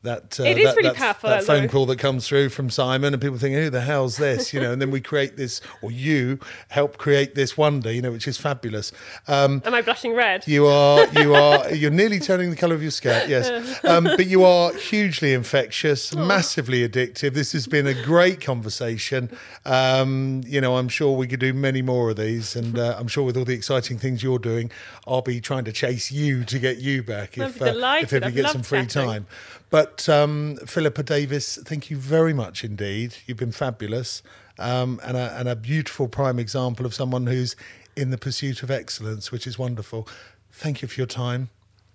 That, 0.05 0.39
uh, 0.39 0.45
It 0.45 0.59
is 0.59 0.65
that, 0.65 0.77
really 0.77 0.89
that- 0.91 0.97
powerful, 0.97 1.29
That 1.29 1.43
phone 1.43 1.62
though. 1.62 1.69
call 1.69 1.87
that 1.87 1.99
comes 1.99 2.29
through 2.29 2.51
from 2.51 2.70
Simon, 2.70 3.12
and 3.12 3.20
people 3.20 3.37
think, 3.37 3.57
"Who 3.57 3.69
the 3.69 3.81
hell's 3.81 4.16
this?" 4.16 4.55
You 4.55 4.61
know, 4.61 4.70
and 4.73 4.81
then 4.81 4.93
we 4.93 5.01
create 5.01 5.37
this, 5.37 5.61
or 5.83 5.91
you 5.91 6.39
help 6.69 6.99
create 6.99 7.35
this 7.35 7.57
wonder, 7.59 7.93
you 7.93 8.01
know, 8.01 8.12
which 8.12 8.29
is 8.29 8.39
fabulous. 8.39 8.93
Um, 9.27 9.61
Am 9.66 9.75
I 9.75 9.83
blushing 9.83 10.15
red? 10.15 10.45
you 10.47 10.66
are, 10.66 11.05
you 11.19 11.35
are, 11.35 11.75
you're 11.75 11.91
nearly 11.91 12.20
turning 12.20 12.51
the 12.51 12.57
colour 12.57 12.77
of 12.77 12.83
your 12.83 12.93
skirt, 12.93 13.29
yes. 13.29 13.51
Um, 13.85 14.05
but 14.05 14.27
you 14.29 14.45
are 14.45 14.73
hugely 14.73 15.33
infectious, 15.35 16.15
massively 16.15 16.89
addictive. 16.89 17.35
This 17.35 17.51
has 17.53 17.66
been 17.66 17.87
a 17.89 17.95
great 17.95 18.41
conversation. 18.41 19.31
Um, 19.65 20.43
you 20.47 20.61
know, 20.61 20.77
I'm 20.77 20.89
sure 20.89 21.16
we 21.16 21.27
could 21.27 21.41
do 21.41 21.53
many 21.53 21.83
more 21.83 22.11
of 22.11 22.16
these, 22.16 22.55
and 22.55 22.79
uh, 22.79 22.95
I'm 22.99 23.09
sure 23.09 23.25
with 23.25 23.37
all 23.37 23.45
the 23.45 23.55
exciting 23.55 23.99
things 23.99 24.23
you're 24.23 24.39
doing, 24.39 24.70
I'll 25.09 25.23
be 25.23 25.41
trying 25.41 25.65
to 25.65 25.73
chase 25.73 26.12
you 26.12 26.45
to 26.45 26.59
get 26.61 26.79
you 26.79 27.03
back 27.03 27.37
if, 27.37 27.61
uh, 27.61 27.65
if 28.01 28.12
ever 28.12 28.29
you 28.29 28.43
get 28.43 28.51
some 28.53 28.62
free 28.62 28.87
chatting. 28.87 29.09
time. 29.09 29.27
But 29.70 30.09
um, 30.09 30.57
Philippa 30.66 31.03
Davis, 31.03 31.59
thank 31.62 31.90
you 31.90 31.97
very 31.97 32.32
much 32.32 32.65
indeed. 32.65 33.16
You've 33.27 33.36
been 33.36 33.53
fabulous 33.53 34.23
um, 34.59 35.01
and, 35.05 35.16
a, 35.16 35.36
and 35.39 35.49
a 35.49 35.57
beautiful 35.57 36.09
prime 36.09 36.39
example 36.39 36.86
of 36.86 36.95
someone 36.95 37.27
who's 37.27 37.55
in 37.95 38.11
the 38.11 38.19
pursuit 38.19 38.62
of 38.62 38.70
excellence, 38.70 39.31
which 39.31 39.47
is 39.47 39.59
wonderful. 39.59 40.09
Thank 40.53 40.81
you 40.82 40.89
for 40.89 40.99
your 40.99 41.07
time. 41.07 41.51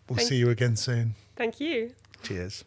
We'll 0.08 0.18
Thank- 0.18 0.30
see 0.30 0.36
you 0.36 0.50
again 0.50 0.76
soon. 0.76 1.16
Thank 1.36 1.60
you. 1.60 1.91
Cheers. 2.22 2.64